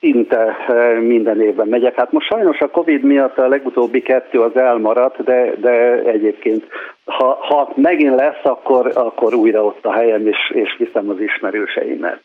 szinte 0.00 0.56
minden 1.00 1.40
évben 1.40 1.68
megyek. 1.68 1.94
Hát 1.94 2.12
most 2.12 2.26
sajnos 2.26 2.60
a 2.60 2.70
Covid 2.70 3.02
miatt 3.02 3.38
a 3.38 3.48
legutóbbi 3.48 4.02
kettő 4.02 4.40
az 4.40 4.56
elmaradt, 4.56 5.24
de, 5.24 5.52
de 5.60 6.02
egyébként 6.02 6.64
ha, 7.04 7.38
ha 7.40 7.72
megint 7.74 8.14
lesz, 8.14 8.40
akkor, 8.42 8.90
akkor 8.94 9.34
újra 9.34 9.64
ott 9.64 9.86
a 9.86 9.92
helyem, 9.92 10.26
és, 10.26 10.50
és 10.54 10.76
viszem 10.78 11.08
az 11.08 11.20
ismerőseimet. 11.20 12.20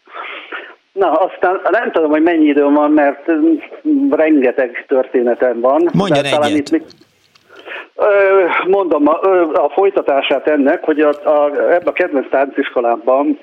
Na, 0.91 1.11
aztán 1.11 1.59
nem 1.71 1.91
tudom, 1.91 2.09
hogy 2.09 2.21
mennyi 2.21 2.45
időm 2.45 2.73
van, 2.73 2.91
mert 2.91 3.31
rengeteg 4.09 4.85
történetem 4.87 5.59
van. 5.59 5.89
Mondja 5.93 6.21
talán. 6.21 6.55
Itt, 6.55 6.81
mondom 8.67 9.07
a, 9.07 9.19
a 9.53 9.69
folytatását 9.69 10.47
ennek, 10.47 10.83
hogy 10.83 10.99
a, 10.99 11.09
a, 11.09 11.45
ebben 11.51 11.87
a 11.87 11.91
kedvenc 11.91 12.29
tánciskolában 12.29 13.39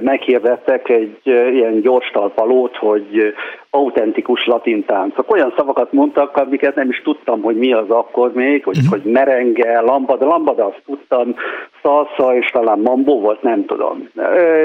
meghirdettek 0.00 0.88
egy 0.88 1.20
ilyen 1.24 1.80
gyors 1.80 2.10
talpalót, 2.10 2.76
hogy 2.76 3.34
autentikus 3.70 4.46
latin 4.46 4.84
táncok. 4.84 5.30
Olyan 5.30 5.54
szavakat 5.56 5.92
mondtak, 5.92 6.36
amiket 6.36 6.74
nem 6.74 6.88
is 6.88 7.02
tudtam, 7.02 7.42
hogy 7.42 7.56
mi 7.56 7.72
az 7.72 7.90
akkor 7.90 8.32
még, 8.32 8.64
hogy, 8.64 8.76
uh-huh. 8.76 8.92
hogy 8.92 9.12
merenge, 9.12 9.80
lambada, 9.80 10.26
lambada 10.26 10.64
azt 10.64 10.82
tudtam, 10.86 11.34
szalsza 11.82 12.36
és 12.36 12.50
talán 12.50 12.78
mambó 12.78 13.20
volt, 13.20 13.42
nem 13.42 13.64
tudom. 13.64 14.08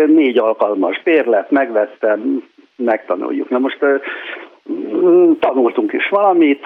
Négy 0.07 0.37
alkalmas 0.37 1.01
bérlet, 1.03 1.51
megvettem, 1.51 2.43
megtanuljuk. 2.75 3.49
Na 3.49 3.59
most 3.59 3.79
tanultunk 5.39 5.93
is 5.93 6.09
valamit, 6.09 6.65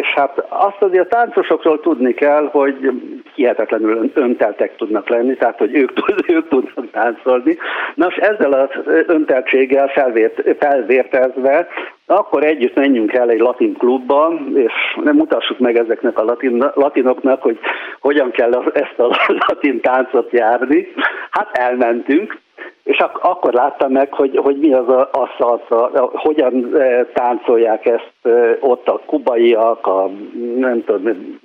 és 0.00 0.12
hát 0.14 0.44
azt 0.48 0.82
azért 0.82 1.04
a 1.04 1.16
táncosokról 1.16 1.80
tudni 1.80 2.14
kell, 2.14 2.48
hogy 2.52 2.90
hihetetlenül 3.34 4.10
önteltek 4.14 4.76
tudnak 4.76 5.08
lenni, 5.08 5.36
tehát 5.36 5.58
hogy 5.58 5.74
ők, 5.74 5.90
ők 6.36 6.48
tudnak 6.48 6.90
táncolni. 6.90 7.56
Nos, 7.94 8.16
ezzel 8.16 8.52
az 8.52 8.68
önteltséggel 9.06 9.88
felvért, 9.88 10.56
felvértezve, 10.58 11.68
akkor 12.06 12.44
együtt 12.44 12.74
menjünk 12.74 13.12
el 13.12 13.30
egy 13.30 13.40
latin 13.40 13.74
klubba, 13.74 14.32
és 14.54 14.72
nem 15.02 15.16
mutassuk 15.16 15.58
meg 15.58 15.76
ezeknek 15.76 16.18
a 16.18 16.24
latin, 16.24 16.64
latinoknak, 16.74 17.42
hogy 17.42 17.58
hogyan 18.00 18.30
kell 18.30 18.62
ezt 18.72 18.98
a 18.98 19.16
latin 19.48 19.80
táncot 19.80 20.30
járni. 20.32 20.88
Hát 21.30 21.56
elmentünk, 21.58 22.38
és 22.82 22.98
ak- 22.98 23.22
akkor 23.24 23.52
láttam 23.52 23.92
meg, 23.92 24.12
hogy, 24.12 24.36
hogy 24.36 24.58
mi 24.58 24.72
az 24.72 24.88
a, 24.88 25.00
a 25.00 25.28
szalsza, 25.38 26.10
hogyan 26.12 26.76
e, 26.76 27.04
táncolják 27.04 27.86
ezt 27.86 28.12
ott 28.60 28.88
a 28.88 29.00
kubaiak, 29.06 29.86
a 29.86 30.10
nem 30.56 30.84
tudom, 30.84 31.38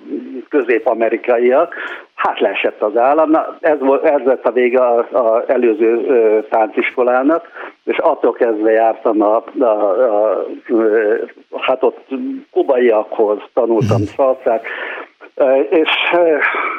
közép-amerikaiak. 0.48 1.74
Hát 2.14 2.40
leesett 2.40 2.82
az 2.82 2.96
állam. 2.96 3.30
Na, 3.30 3.56
ez, 3.60 3.78
volt, 3.78 4.04
ez 4.04 4.20
lett 4.24 4.46
a 4.46 4.52
vége 4.52 4.80
az 4.90 5.04
előző 5.46 6.00
tánciskolának, 6.50 7.48
és 7.84 7.98
attól 7.98 8.32
kezdve 8.32 8.70
jártam 8.70 9.22
a, 9.22 9.44
a, 9.58 9.64
a, 9.64 10.46
a 11.50 11.62
hát 11.62 11.82
ott 11.82 12.08
kubaiakhoz 12.50 13.38
tanultam 13.54 14.00
szalszát, 14.16 14.64
és 15.70 15.90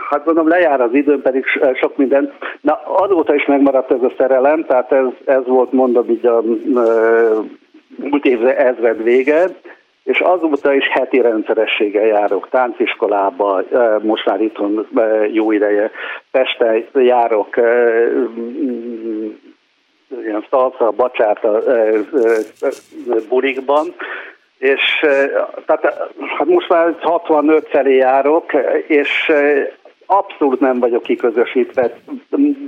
hát 0.10 0.26
mondom, 0.26 0.48
lejár 0.48 0.82
az 0.82 0.94
időm, 0.94 1.22
pedig 1.22 1.46
sok 1.74 1.98
minden. 1.98 2.34
Na, 2.62 2.82
azóta 2.86 3.36
is 3.36 3.46
megmaradt 3.46 3.92
ez 3.92 4.04
a 4.04 4.14
szerelem, 4.18 4.66
tehát 4.66 4.92
ez, 4.92 5.06
ez 5.26 5.46
volt 5.46 5.72
mondom 5.72 6.10
így 6.10 6.26
a 6.26 6.42
múlt 7.96 8.26
évre 8.26 8.58
ezred 8.58 9.04
vége, 9.04 9.48
és 10.08 10.20
azóta 10.20 10.74
is 10.74 10.88
heti 10.88 11.22
rendszerességgel 11.22 12.06
járok. 12.06 12.50
Tánciskolába, 12.50 13.64
most 14.02 14.26
már 14.26 14.42
itthon 14.42 14.88
jó 15.32 15.52
ideje. 15.52 15.92
Pesten 16.32 16.86
járok 16.94 17.58
ilyen 20.24 20.46
szalsza, 20.50 20.92
bacsáta 20.92 21.60
burikban, 23.30 23.96
és 24.58 24.82
tehát, 25.66 26.10
hát 26.38 26.48
most 26.48 26.70
már 26.70 26.96
65 27.02 27.68
felé 27.68 27.96
járok, 27.96 28.54
és 28.88 29.32
abszolút 30.08 30.60
nem 30.60 30.80
vagyok 30.80 31.04
kiközösítve, 31.04 31.98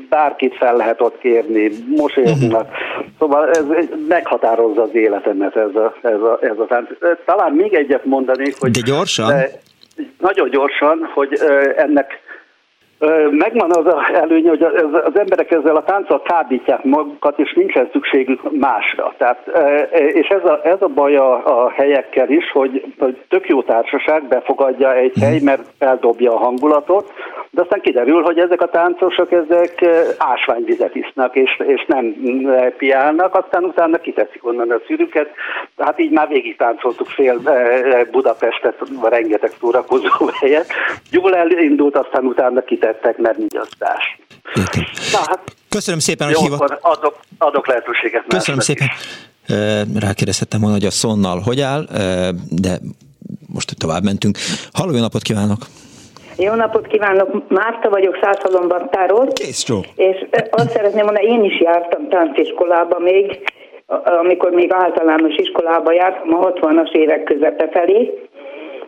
bárkit 0.09 0.55
fel 0.55 0.75
lehet 0.75 1.01
ott 1.01 1.19
kérni, 1.19 1.71
mosolyognak. 1.95 2.67
Szóval 3.19 3.49
ez 3.49 3.65
meghatározza 4.07 4.81
az 4.81 4.93
életemet 4.95 5.55
ez 5.55 5.75
a, 5.75 5.95
ez 6.01 6.21
a, 6.21 6.39
ez 6.41 6.59
a 6.59 6.65
tánc. 6.65 6.89
Talán 7.25 7.53
még 7.53 7.73
egyet 7.73 8.05
mondanék, 8.05 8.55
hogy... 8.59 8.71
De 8.71 8.79
gyorsan? 8.85 9.27
De 9.27 9.49
nagyon 10.19 10.49
gyorsan, 10.49 11.09
hogy 11.13 11.39
ennek 11.75 12.19
Megvan 13.29 13.71
az 13.71 13.85
a 13.85 14.09
előnye, 14.13 14.49
hogy 14.49 14.63
az 15.03 15.19
emberek 15.19 15.51
ezzel 15.51 15.75
a 15.75 15.83
tánccal 15.83 16.21
kábítják 16.21 16.83
magukat, 16.83 17.39
és 17.39 17.53
nincsen 17.53 17.89
szükségük 17.91 18.59
másra. 18.59 19.13
Tehát, 19.17 19.47
és 19.91 20.27
ez 20.27 20.43
a, 20.43 20.59
ez 20.63 20.81
a 20.81 20.87
baj 20.87 21.15
a, 21.15 21.63
a 21.63 21.69
helyekkel 21.69 22.29
is, 22.29 22.51
hogy, 22.51 22.93
hogy 22.99 23.17
tök 23.29 23.47
jó 23.47 23.63
társaság 23.63 24.27
befogadja 24.27 24.95
egy 24.95 25.17
hely, 25.21 25.35
mhm. 25.35 25.45
mert 25.45 25.63
feldobja 25.79 26.33
a 26.33 26.37
hangulatot, 26.37 27.11
de 27.51 27.61
aztán 27.61 27.81
kiderül, 27.81 28.21
hogy 28.21 28.39
ezek 28.39 28.61
a 28.61 28.69
táncosok 28.69 29.31
ezek 29.31 29.85
ásványvizet 30.17 30.95
isznak, 30.95 31.35
és, 31.35 31.61
és 31.67 31.85
nem 31.87 32.15
piálnak, 32.77 33.35
aztán 33.35 33.63
utána 33.63 33.97
kiteszik 33.97 34.45
onnan 34.45 34.71
a 34.71 34.79
szűrüket. 34.87 35.29
Hát 35.77 35.99
így 35.99 36.11
már 36.11 36.27
végig 36.27 36.55
táncoltuk 36.55 37.07
fél 37.07 37.39
Budapestet, 38.11 38.75
rengeteg 39.03 39.49
szórakozó 39.59 40.09
helyet. 40.39 40.67
Jól 41.11 41.35
elindult, 41.35 41.97
aztán 41.97 42.25
utána 42.25 42.61
kiteszik 42.61 42.88
tettek, 42.91 43.17
mert 43.17 43.37
nyugodtás. 43.37 44.19
Na, 45.11 45.19
hát, 45.25 45.41
Köszönöm 45.69 45.99
szépen, 45.99 46.27
hogy 46.27 46.37
hívott. 46.37 46.77
Adok, 46.81 47.19
adok 47.37 47.67
lehetőséget. 47.67 48.23
Köszönöm 48.27 48.59
szépen. 48.59 48.87
Is. 48.87 49.53
Rákérdezhettem 49.99 50.59
volna, 50.59 50.75
hogy 50.75 50.85
a 50.85 50.91
szonnal 50.91 51.39
hogy 51.39 51.61
áll, 51.61 51.85
de 52.49 52.79
most 53.53 53.77
tovább 53.77 54.03
mentünk. 54.03 54.37
Halló, 54.73 54.91
jó 54.91 54.99
napot 54.99 55.21
kívánok! 55.21 55.57
Jó 56.37 56.53
napot 56.53 56.87
kívánok, 56.87 57.49
Márta 57.49 57.89
vagyok 57.89 58.17
Szászalombattáról. 58.21 59.27
Kész 59.27 59.63
csó. 59.63 59.81
És 59.95 60.25
azt 60.49 60.71
szeretném 60.71 61.05
mondani, 61.05 61.25
én 61.25 61.43
is 61.43 61.59
jártam 61.61 62.09
tánciskolába 62.09 62.99
még, 62.99 63.39
amikor 64.21 64.51
még 64.51 64.73
általános 64.73 65.35
iskolába 65.35 65.93
jártam, 65.93 66.33
a 66.33 66.51
60-as 66.51 66.91
évek 66.91 67.23
közepe 67.23 67.69
felé, 67.71 68.29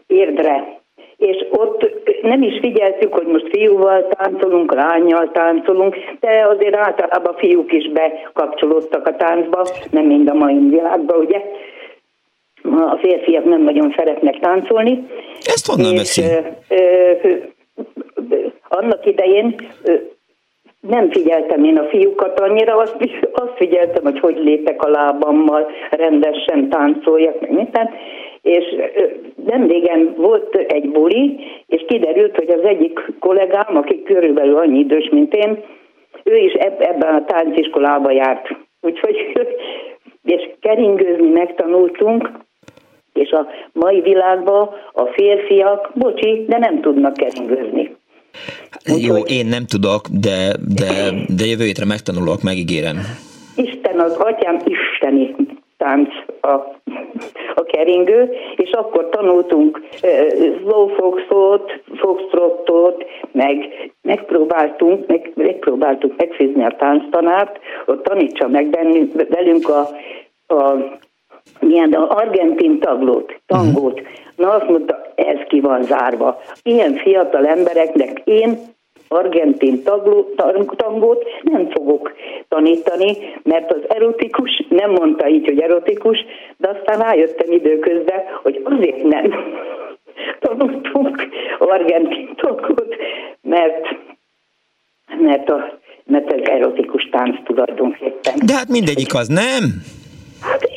Érdre 0.07 0.80
és 1.21 1.45
ott 1.49 1.89
nem 2.21 2.41
is 2.41 2.59
figyeltük, 2.59 3.13
hogy 3.13 3.27
most 3.27 3.47
fiúval 3.51 4.07
táncolunk, 4.07 4.73
lányjal 4.73 5.31
táncolunk, 5.31 5.95
de 6.19 6.45
azért 6.49 6.75
általában 6.75 7.35
fiúk 7.37 7.73
is 7.73 7.89
bekapcsolódtak 7.89 9.07
a 9.07 9.15
táncba, 9.15 9.67
nem 9.91 10.05
mind 10.05 10.29
a 10.29 10.33
mai 10.33 10.57
világban, 10.69 11.19
ugye? 11.19 11.41
A 12.63 12.97
férfiak 13.01 13.43
nem 13.43 13.61
nagyon 13.61 13.93
szeretnek 13.97 14.39
táncolni. 14.39 15.07
Ezt 15.39 15.65
honnan 15.65 15.95
veszi? 15.95 16.23
Annak 18.69 19.05
idején 19.05 19.55
ö, 19.83 19.93
nem 20.79 21.11
figyeltem 21.11 21.63
én 21.63 21.77
a 21.77 21.87
fiúkat 21.89 22.39
annyira, 22.39 22.75
azt, 22.77 22.95
azt 23.33 23.55
figyeltem, 23.55 24.03
hogy 24.03 24.19
hogy 24.19 24.37
lépek 24.37 24.83
a 24.83 24.89
lábammal, 24.89 25.71
rendesen 25.89 26.69
táncoljak, 26.69 27.41
meg 27.41 27.51
minden 27.51 27.89
és 28.41 28.63
nem 29.45 29.67
régen 29.67 30.13
volt 30.17 30.55
egy 30.55 30.89
buli, 30.89 31.39
és 31.67 31.85
kiderült, 31.87 32.35
hogy 32.35 32.49
az 32.49 32.63
egyik 32.63 32.99
kollégám, 33.19 33.77
aki 33.77 34.03
körülbelül 34.03 34.57
annyi 34.57 34.79
idős, 34.79 35.09
mint 35.11 35.33
én, 35.33 35.63
ő 36.23 36.35
is 36.35 36.53
ebben 36.53 37.15
a 37.15 37.25
tánciskolába 37.25 38.11
járt. 38.11 38.47
Úgyhogy, 38.81 39.15
és 40.35 40.49
keringőzni 40.59 41.29
megtanultunk, 41.29 42.29
És 43.13 43.31
a 43.31 43.47
mai 43.73 44.01
világban 44.01 44.69
a 44.93 45.05
férfiak, 45.05 45.91
bocsi, 45.95 46.45
de 46.47 46.57
nem 46.57 46.81
tudnak 46.81 47.13
keringőzni. 47.13 47.95
Jó, 48.97 49.15
én 49.15 49.45
nem 49.45 49.65
tudok, 49.65 50.01
de, 50.07 50.55
de, 50.75 51.11
de 51.37 51.45
jövő 51.45 51.63
hétre 51.63 51.85
megtanulok, 51.85 52.41
megígérem. 52.41 52.97
Isten 53.55 53.99
az 53.99 54.15
atyám 54.15 54.57
isteni 54.65 55.35
tánc 55.81 56.09
a, 56.41 56.51
a 57.55 57.63
keringő, 57.63 58.29
és 58.55 58.71
akkor 58.71 59.09
tanultunk 59.09 59.79
uh, 59.79 60.59
slow 60.59 60.87
foxot, 60.87 61.81
foxtrottot, 61.95 63.05
meg 63.31 63.69
megpróbáltunk, 64.01 65.07
meg, 65.07 65.31
megpróbáltuk 65.35 66.13
megfűzni 66.17 66.63
a 66.63 66.75
tánctanárt, 66.77 67.59
hogy 67.85 67.99
tanítsa 67.99 68.47
meg 68.47 68.69
bennünk, 68.69 69.27
velünk 69.29 69.69
a, 69.69 69.79
a 70.53 70.77
milyen 71.59 71.93
argentin 71.93 72.79
taglót, 72.79 73.41
tangót. 73.45 73.99
Uh-huh. 73.99 74.07
Na 74.35 74.49
azt 74.49 74.69
mondta, 74.69 75.01
ez 75.15 75.39
ki 75.47 75.59
van 75.59 75.83
zárva. 75.83 76.41
Ilyen 76.63 76.93
fiatal 76.95 77.47
embereknek 77.47 78.21
én 78.23 78.57
argentin 79.11 79.83
tagló, 79.83 80.33
tangót 80.75 81.23
nem 81.41 81.69
fogok 81.69 82.13
tanítani, 82.47 83.17
mert 83.43 83.71
az 83.71 83.81
erotikus, 83.87 84.63
nem 84.69 84.91
mondta 84.91 85.27
így, 85.27 85.45
hogy 85.45 85.59
erotikus, 85.59 86.17
de 86.57 86.69
aztán 86.69 86.99
rájöttem 86.99 87.51
időközben, 87.51 88.19
hogy 88.41 88.61
azért 88.63 89.03
nem 89.03 89.33
tanultunk 90.45 91.27
argentin 91.59 92.35
taglót, 92.35 92.95
mert, 93.41 93.87
mert, 95.19 95.49
a, 95.49 95.79
mert 96.05 96.33
ez 96.33 96.47
erotikus 96.49 97.09
tánc 97.11 97.43
tulajdonképpen. 97.43 98.33
De 98.45 98.53
hát 98.53 98.69
mindegyik 98.69 99.13
az, 99.13 99.27
nem? 99.27 99.63
Hát, 100.41 100.69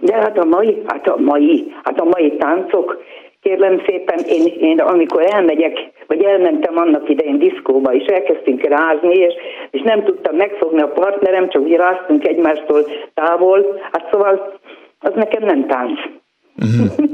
de 0.00 0.14
hát 0.14 0.38
a 0.38 0.44
mai, 0.44 0.82
hát 0.86 1.08
a 1.08 1.16
mai, 1.16 1.74
hát 1.82 2.00
a 2.00 2.04
mai 2.04 2.36
táncok, 2.36 3.02
kérlem 3.44 3.82
szépen, 3.86 4.18
én, 4.18 4.46
én 4.60 4.80
amikor 4.80 5.22
elmegyek, 5.32 5.76
vagy 6.06 6.22
elmentem 6.22 6.76
annak 6.76 7.08
idején 7.08 7.38
diszkóba, 7.38 7.94
és 7.94 8.04
elkezdtünk 8.06 8.62
rázni, 8.62 9.14
és, 9.14 9.34
és 9.70 9.80
nem 9.80 10.04
tudtam 10.04 10.36
megfogni 10.36 10.80
a 10.80 10.88
partnerem, 10.88 11.48
csak 11.48 11.62
úgy 11.62 11.72
ráztunk 11.72 12.26
egymástól 12.26 12.86
távol, 13.14 13.80
hát 13.92 14.08
szóval 14.10 14.58
az 15.00 15.12
nekem 15.14 15.42
nem 15.42 15.66
tánc. 15.66 15.98
Uh-huh. 16.56 17.06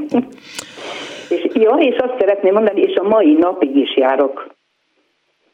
és, 1.34 1.46
ja, 1.54 1.76
és 1.78 1.96
azt 1.96 2.18
szeretném 2.18 2.54
mondani, 2.54 2.80
és 2.80 2.94
a 2.94 3.08
mai 3.08 3.32
napig 3.32 3.76
is 3.76 3.96
járok. 3.96 4.46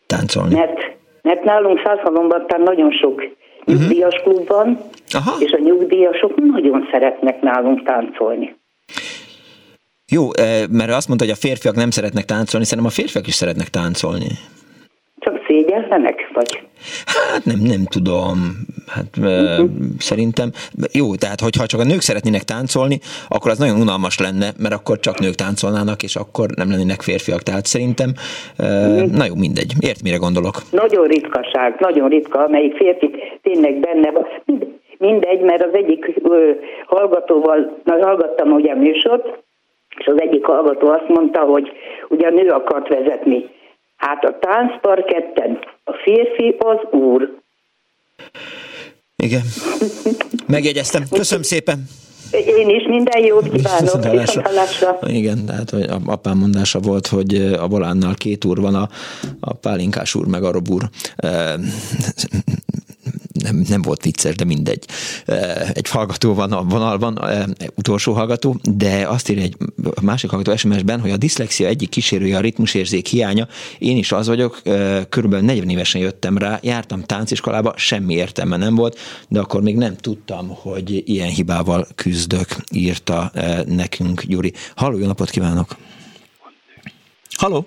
Táncolni. 0.06 0.54
Mert, 0.54 0.96
mert 1.22 1.44
nálunk 1.44 1.80
Százhalomban 1.84 2.46
nagyon 2.58 2.90
sok 2.90 3.14
uh-huh. 3.14 3.34
nyugdíjas 3.64 4.14
klub 4.22 4.46
van, 4.46 4.78
Aha. 5.10 5.32
és 5.40 5.52
a 5.52 5.58
nyugdíjasok 5.58 6.34
nagyon 6.36 6.88
szeretnek 6.90 7.40
nálunk 7.40 7.82
táncolni. 7.82 8.56
Jó, 10.12 10.22
eh, 10.32 10.62
mert 10.70 10.90
azt 10.90 11.08
mondta, 11.08 11.24
hogy 11.24 11.34
a 11.34 11.44
férfiak 11.46 11.74
nem 11.74 11.90
szeretnek 11.90 12.24
táncolni, 12.24 12.66
szerintem 12.66 12.92
a 12.92 12.98
férfiak 12.98 13.26
is 13.26 13.34
szeretnek 13.34 13.68
táncolni. 13.68 14.30
Csak 15.18 15.34
szégyellenek, 15.46 16.30
vagy? 16.34 16.62
Hát 17.06 17.44
nem, 17.44 17.58
nem 17.58 17.84
tudom. 17.84 18.36
Hát 18.86 19.10
uh-huh. 19.18 19.68
szerintem, 19.98 20.50
jó, 20.92 21.14
tehát 21.14 21.40
hogyha 21.40 21.66
csak 21.66 21.80
a 21.80 21.84
nők 21.84 22.00
szeretnének 22.00 22.42
táncolni, 22.42 22.98
akkor 23.28 23.50
az 23.50 23.58
nagyon 23.58 23.80
unalmas 23.80 24.18
lenne, 24.18 24.48
mert 24.58 24.74
akkor 24.74 24.98
csak 24.98 25.18
nők 25.18 25.34
táncolnának, 25.34 26.02
és 26.02 26.16
akkor 26.16 26.46
nem 26.56 26.70
lennének 26.70 27.00
férfiak. 27.00 27.42
Tehát 27.42 27.66
szerintem, 27.66 28.10
uh-huh. 28.58 29.10
na 29.18 29.24
jó, 29.24 29.34
mindegy. 29.34 29.72
Ért, 29.80 30.02
mire 30.02 30.16
gondolok? 30.16 30.56
Nagyon 30.70 31.06
ritkaság, 31.06 31.76
nagyon 31.78 32.08
ritka, 32.08 32.44
amelyik 32.44 32.76
férfi 32.76 33.10
tényleg 33.42 33.80
benne 33.80 34.10
van. 34.10 34.26
Mindegy, 34.98 35.40
mert 35.40 35.62
az 35.64 35.74
egyik 35.74 36.12
ö, 36.22 36.50
hallgatóval, 36.86 37.80
na, 37.84 38.04
hallgattam 38.06 38.52
ugye 38.52 38.72
a 38.72 38.76
műsort, 38.76 39.44
és 39.98 40.06
az 40.06 40.20
egyik 40.20 40.44
hallgató 40.44 40.88
azt 40.88 41.08
mondta, 41.08 41.40
hogy 41.40 41.72
ugye 42.08 42.26
a 42.26 42.30
nő 42.30 42.48
akart 42.48 42.88
vezetni. 42.88 43.44
Hát 43.96 44.24
a 44.24 44.38
táncparketten 44.38 45.58
a 45.84 45.92
férfi 45.92 46.56
az 46.58 46.98
úr. 47.00 47.34
Igen. 49.16 49.42
Megjegyeztem. 50.46 51.02
Köszönöm 51.10 51.42
szépen. 51.42 51.84
Én 52.30 52.68
is 52.68 52.86
minden 52.88 53.24
jót 53.24 53.48
kívánok. 53.50 53.80
Viszontlátásra. 54.20 54.98
Igen, 55.06 55.44
tehát 55.46 55.70
hogy 55.70 55.86
apám 56.06 56.38
mondása 56.38 56.78
volt, 56.78 57.06
hogy 57.06 57.34
a 57.34 57.66
Bolánnal 57.66 58.14
két 58.14 58.44
úr 58.44 58.60
van, 58.60 58.74
a, 58.74 58.88
a 59.40 59.52
Pálinkás 59.54 60.14
úr 60.14 60.26
meg 60.26 60.42
a 60.42 60.52
Rob 60.52 60.68
úr 60.70 60.82
nem, 63.46 63.64
nem 63.68 63.82
volt 63.82 64.02
vicces, 64.02 64.34
de 64.34 64.44
mindegy. 64.44 64.84
Egy 65.72 65.88
hallgató 65.88 66.34
van 66.34 66.52
a 66.52 66.62
vonalban, 66.62 67.24
utolsó 67.74 68.12
hallgató, 68.12 68.56
de 68.62 69.06
azt 69.08 69.28
írja 69.28 69.42
egy 69.42 69.56
másik 70.02 70.30
hallgató 70.30 70.56
SMS-ben, 70.56 71.00
hogy 71.00 71.10
a 71.10 71.16
diszlexia 71.16 71.68
egyik 71.68 71.88
kísérője 71.88 72.36
a 72.36 72.40
ritmusérzék 72.40 73.06
hiánya. 73.06 73.48
Én 73.78 73.96
is 73.96 74.12
az 74.12 74.26
vagyok, 74.26 74.62
körülbelül 75.08 75.46
40 75.46 75.68
évesen 75.68 76.00
jöttem 76.00 76.38
rá, 76.38 76.58
jártam 76.62 77.02
tánciskolába, 77.02 77.74
semmi 77.76 78.14
értelme 78.14 78.56
nem 78.56 78.74
volt, 78.74 78.98
de 79.28 79.40
akkor 79.40 79.62
még 79.62 79.76
nem 79.76 79.96
tudtam, 79.96 80.48
hogy 80.48 81.02
ilyen 81.08 81.28
hibával 81.28 81.86
küzdök, 81.94 82.48
írta 82.72 83.32
nekünk 83.66 84.22
Gyuri. 84.22 84.52
Halló, 84.74 84.98
jó 84.98 85.06
napot 85.06 85.30
kívánok! 85.30 85.76
Halló! 87.36 87.66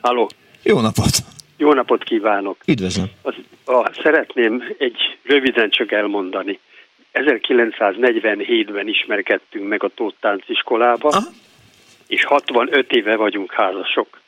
Halló! 0.00 0.28
Jó 0.62 0.80
napot! 0.80 1.24
Jó 1.58 1.72
napot 1.72 2.04
kívánok! 2.04 2.56
Üdvözlöm! 2.66 3.06
Az, 3.22 3.34
a, 3.64 3.90
szeretném 4.02 4.74
egy 4.78 5.18
röviden 5.22 5.70
csak 5.70 5.92
elmondani. 5.92 6.58
1947-ben 7.12 8.88
ismerkedtünk 8.88 9.68
meg 9.68 9.82
a 9.82 9.90
Tóth 9.94 10.16
Tánciskolába, 10.20 11.08
Aha. 11.08 11.28
és 12.06 12.24
65 12.24 12.92
éve 12.92 13.16
vagyunk 13.16 13.52
házasok. 13.52 14.20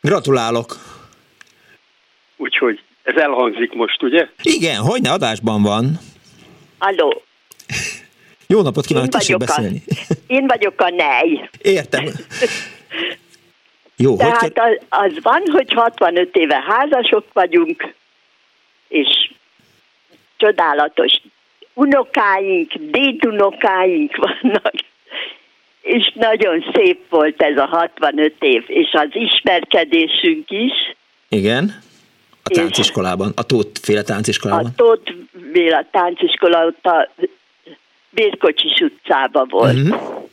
Gratulálok! 0.00 0.76
Úgyhogy 2.36 2.80
ez 3.02 3.16
elhangzik 3.16 3.72
most, 3.72 4.02
ugye? 4.02 4.28
Igen, 4.42 4.80
hogy 4.80 5.00
ne 5.00 5.10
adásban 5.10 5.62
van. 5.62 5.98
Halló! 6.78 7.22
Jó 8.46 8.62
napot 8.62 8.86
kívánok, 8.86 9.08
tessék 9.08 9.36
beszélni. 9.36 9.82
A, 9.86 10.14
én 10.26 10.46
vagyok 10.46 10.80
a 10.80 10.90
nej. 10.90 11.50
Értem. 11.62 12.04
Jó, 14.02 14.16
Tehát 14.16 14.40
hogy 14.40 14.52
az, 14.54 14.78
az 14.88 15.22
van, 15.22 15.42
hogy 15.52 15.72
65 15.72 16.36
éve 16.36 16.64
házasok 16.66 17.24
vagyunk, 17.32 17.94
és 18.88 19.30
csodálatos 20.36 21.20
unokáink, 21.74 22.72
dédunokáink 22.74 24.16
vannak, 24.16 24.72
és 25.82 26.12
nagyon 26.14 26.64
szép 26.74 27.08
volt 27.08 27.42
ez 27.42 27.56
a 27.56 27.66
65 27.66 28.34
év, 28.38 28.64
és 28.66 28.92
az 28.92 29.08
ismerkedésünk 29.12 30.50
is. 30.50 30.72
Igen, 31.28 31.82
a 32.42 32.50
tánciskolában, 32.50 33.32
a 33.36 33.42
Tóth 33.42 33.80
féle 33.82 34.02
tánciskolában. 34.02 34.64
A 34.64 34.74
Tóth 34.76 35.12
féle 35.52 35.88
tánciskola 35.90 36.66
ott 36.66 36.86
a 36.86 37.08
Bérkocsis 38.10 38.80
utcában 38.80 39.46
volt. 39.48 39.78
Uh-huh. 39.78 40.30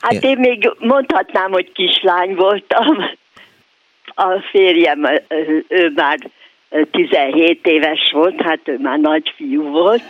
Hát 0.00 0.22
én 0.24 0.38
még 0.38 0.70
mondhatnám, 0.78 1.50
hogy 1.50 1.72
kislány 1.72 2.34
voltam. 2.34 2.96
A 4.14 4.40
férjem, 4.50 5.04
ő 5.68 5.92
már 5.94 6.18
17 6.90 7.66
éves 7.66 8.10
volt, 8.12 8.40
hát 8.40 8.68
ő 8.68 8.78
már 8.78 8.98
nagy 8.98 9.32
fiú 9.36 9.62
volt. 9.62 10.02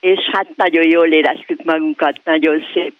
És 0.00 0.20
hát 0.32 0.56
nagyon 0.56 0.88
jól 0.88 1.06
éreztük 1.12 1.64
magunkat, 1.64 2.20
nagyon 2.24 2.66
szép. 2.74 2.94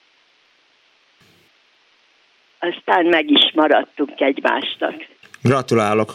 Aztán 2.58 3.06
meg 3.06 3.30
is 3.30 3.52
maradtunk 3.54 4.20
egymásnak. 4.20 4.94
Gratulálok! 5.42 6.12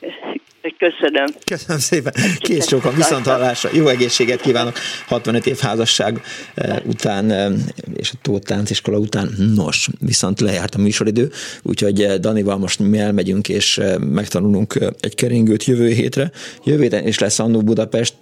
Köszönöm. 0.62 1.26
Köszönöm 1.44 1.78
szépen. 1.78 2.12
Kész 2.38 2.68
sokan 2.68 2.94
viszont 2.94 3.26
hallásra. 3.26 3.70
Jó 3.72 3.86
egészséget 3.86 4.40
kívánok 4.40 4.78
65 5.06 5.46
év 5.46 5.58
házasság 5.58 6.22
eh, 6.54 6.76
után 6.86 7.30
eh, 7.30 7.52
és 7.94 8.10
a 8.10 8.16
Tóth 8.22 8.46
tánciskola 8.46 8.98
után. 8.98 9.34
Nos, 9.54 9.88
viszont 10.00 10.40
lejárt 10.40 10.74
a 10.74 10.78
műsoridő, 10.78 11.30
úgyhogy 11.62 12.02
eh, 12.02 12.14
Danival 12.14 12.58
most 12.58 12.78
mi 12.78 12.98
elmegyünk 12.98 13.48
és 13.48 13.80
megtanulunk 13.98 14.78
egy 15.00 15.14
keringőt 15.14 15.64
jövő 15.64 15.88
hétre. 15.88 16.30
Jövő 16.64 16.82
héten 16.82 17.06
is 17.06 17.18
lesz 17.18 17.38
Annó 17.38 17.62
Budapest, 17.62 18.16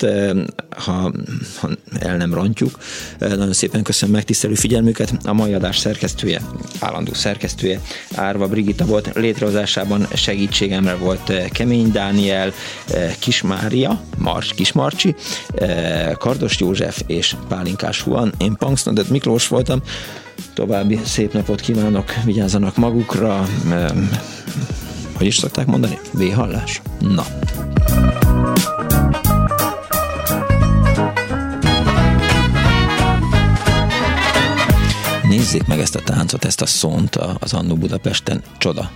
ha, 0.69 1.13
ha 1.61 1.71
el 2.01 2.17
nem 2.17 2.35
rontjuk. 2.35 2.79
Nagyon 3.19 3.53
szépen 3.53 3.83
köszönöm 3.83 4.15
megtisztelő 4.15 4.55
figyelmüket. 4.55 5.13
A 5.25 5.33
mai 5.33 5.53
adás 5.53 5.79
szerkesztője, 5.79 6.41
állandó 6.79 7.13
szerkesztője 7.15 7.81
Árva 8.15 8.49
Brigitta 8.49 8.85
volt. 8.85 9.11
Létrehozásában 9.15 10.07
segítségemre 10.15 10.95
volt 10.95 11.33
Kemény 11.53 11.91
Dániel, 11.93 12.30
Dániel, 12.31 12.53
eh, 12.91 13.15
Kismária, 13.19 14.01
Mars, 14.19 14.53
Kismarcsi, 14.53 15.15
eh, 15.55 16.13
Kardos 16.19 16.59
József 16.59 17.03
és 17.07 17.37
Pálinkás 17.49 18.01
Huan. 18.01 18.33
Én 18.39 18.57
Punksnodet 18.59 19.09
Miklós 19.09 19.49
voltam. 19.49 19.83
További 20.55 21.01
szép 21.05 21.33
napot 21.33 21.61
kívánok, 21.61 22.13
vigyázzanak 22.25 22.77
magukra. 22.77 23.47
Hogy 25.17 25.27
is 25.27 25.37
szokták 25.37 25.67
mondani? 25.67 25.99
V-hallás? 26.13 26.83
Na. 26.99 27.25
Nézzék 35.29 35.67
meg 35.67 35.81
ezt 35.81 35.95
a 35.95 36.01
táncot, 36.01 36.45
ezt 36.45 36.61
a 36.61 36.67
szont 36.67 37.17
az 37.17 37.53
Annó 37.53 37.75
Budapesten. 37.75 38.43
Csoda. 38.59 38.91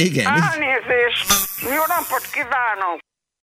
Igen. 0.00 0.26
Elnézést. 0.26 1.26
Jó 1.62 1.82
napot 1.86 2.24
kívánok. 2.32 3.09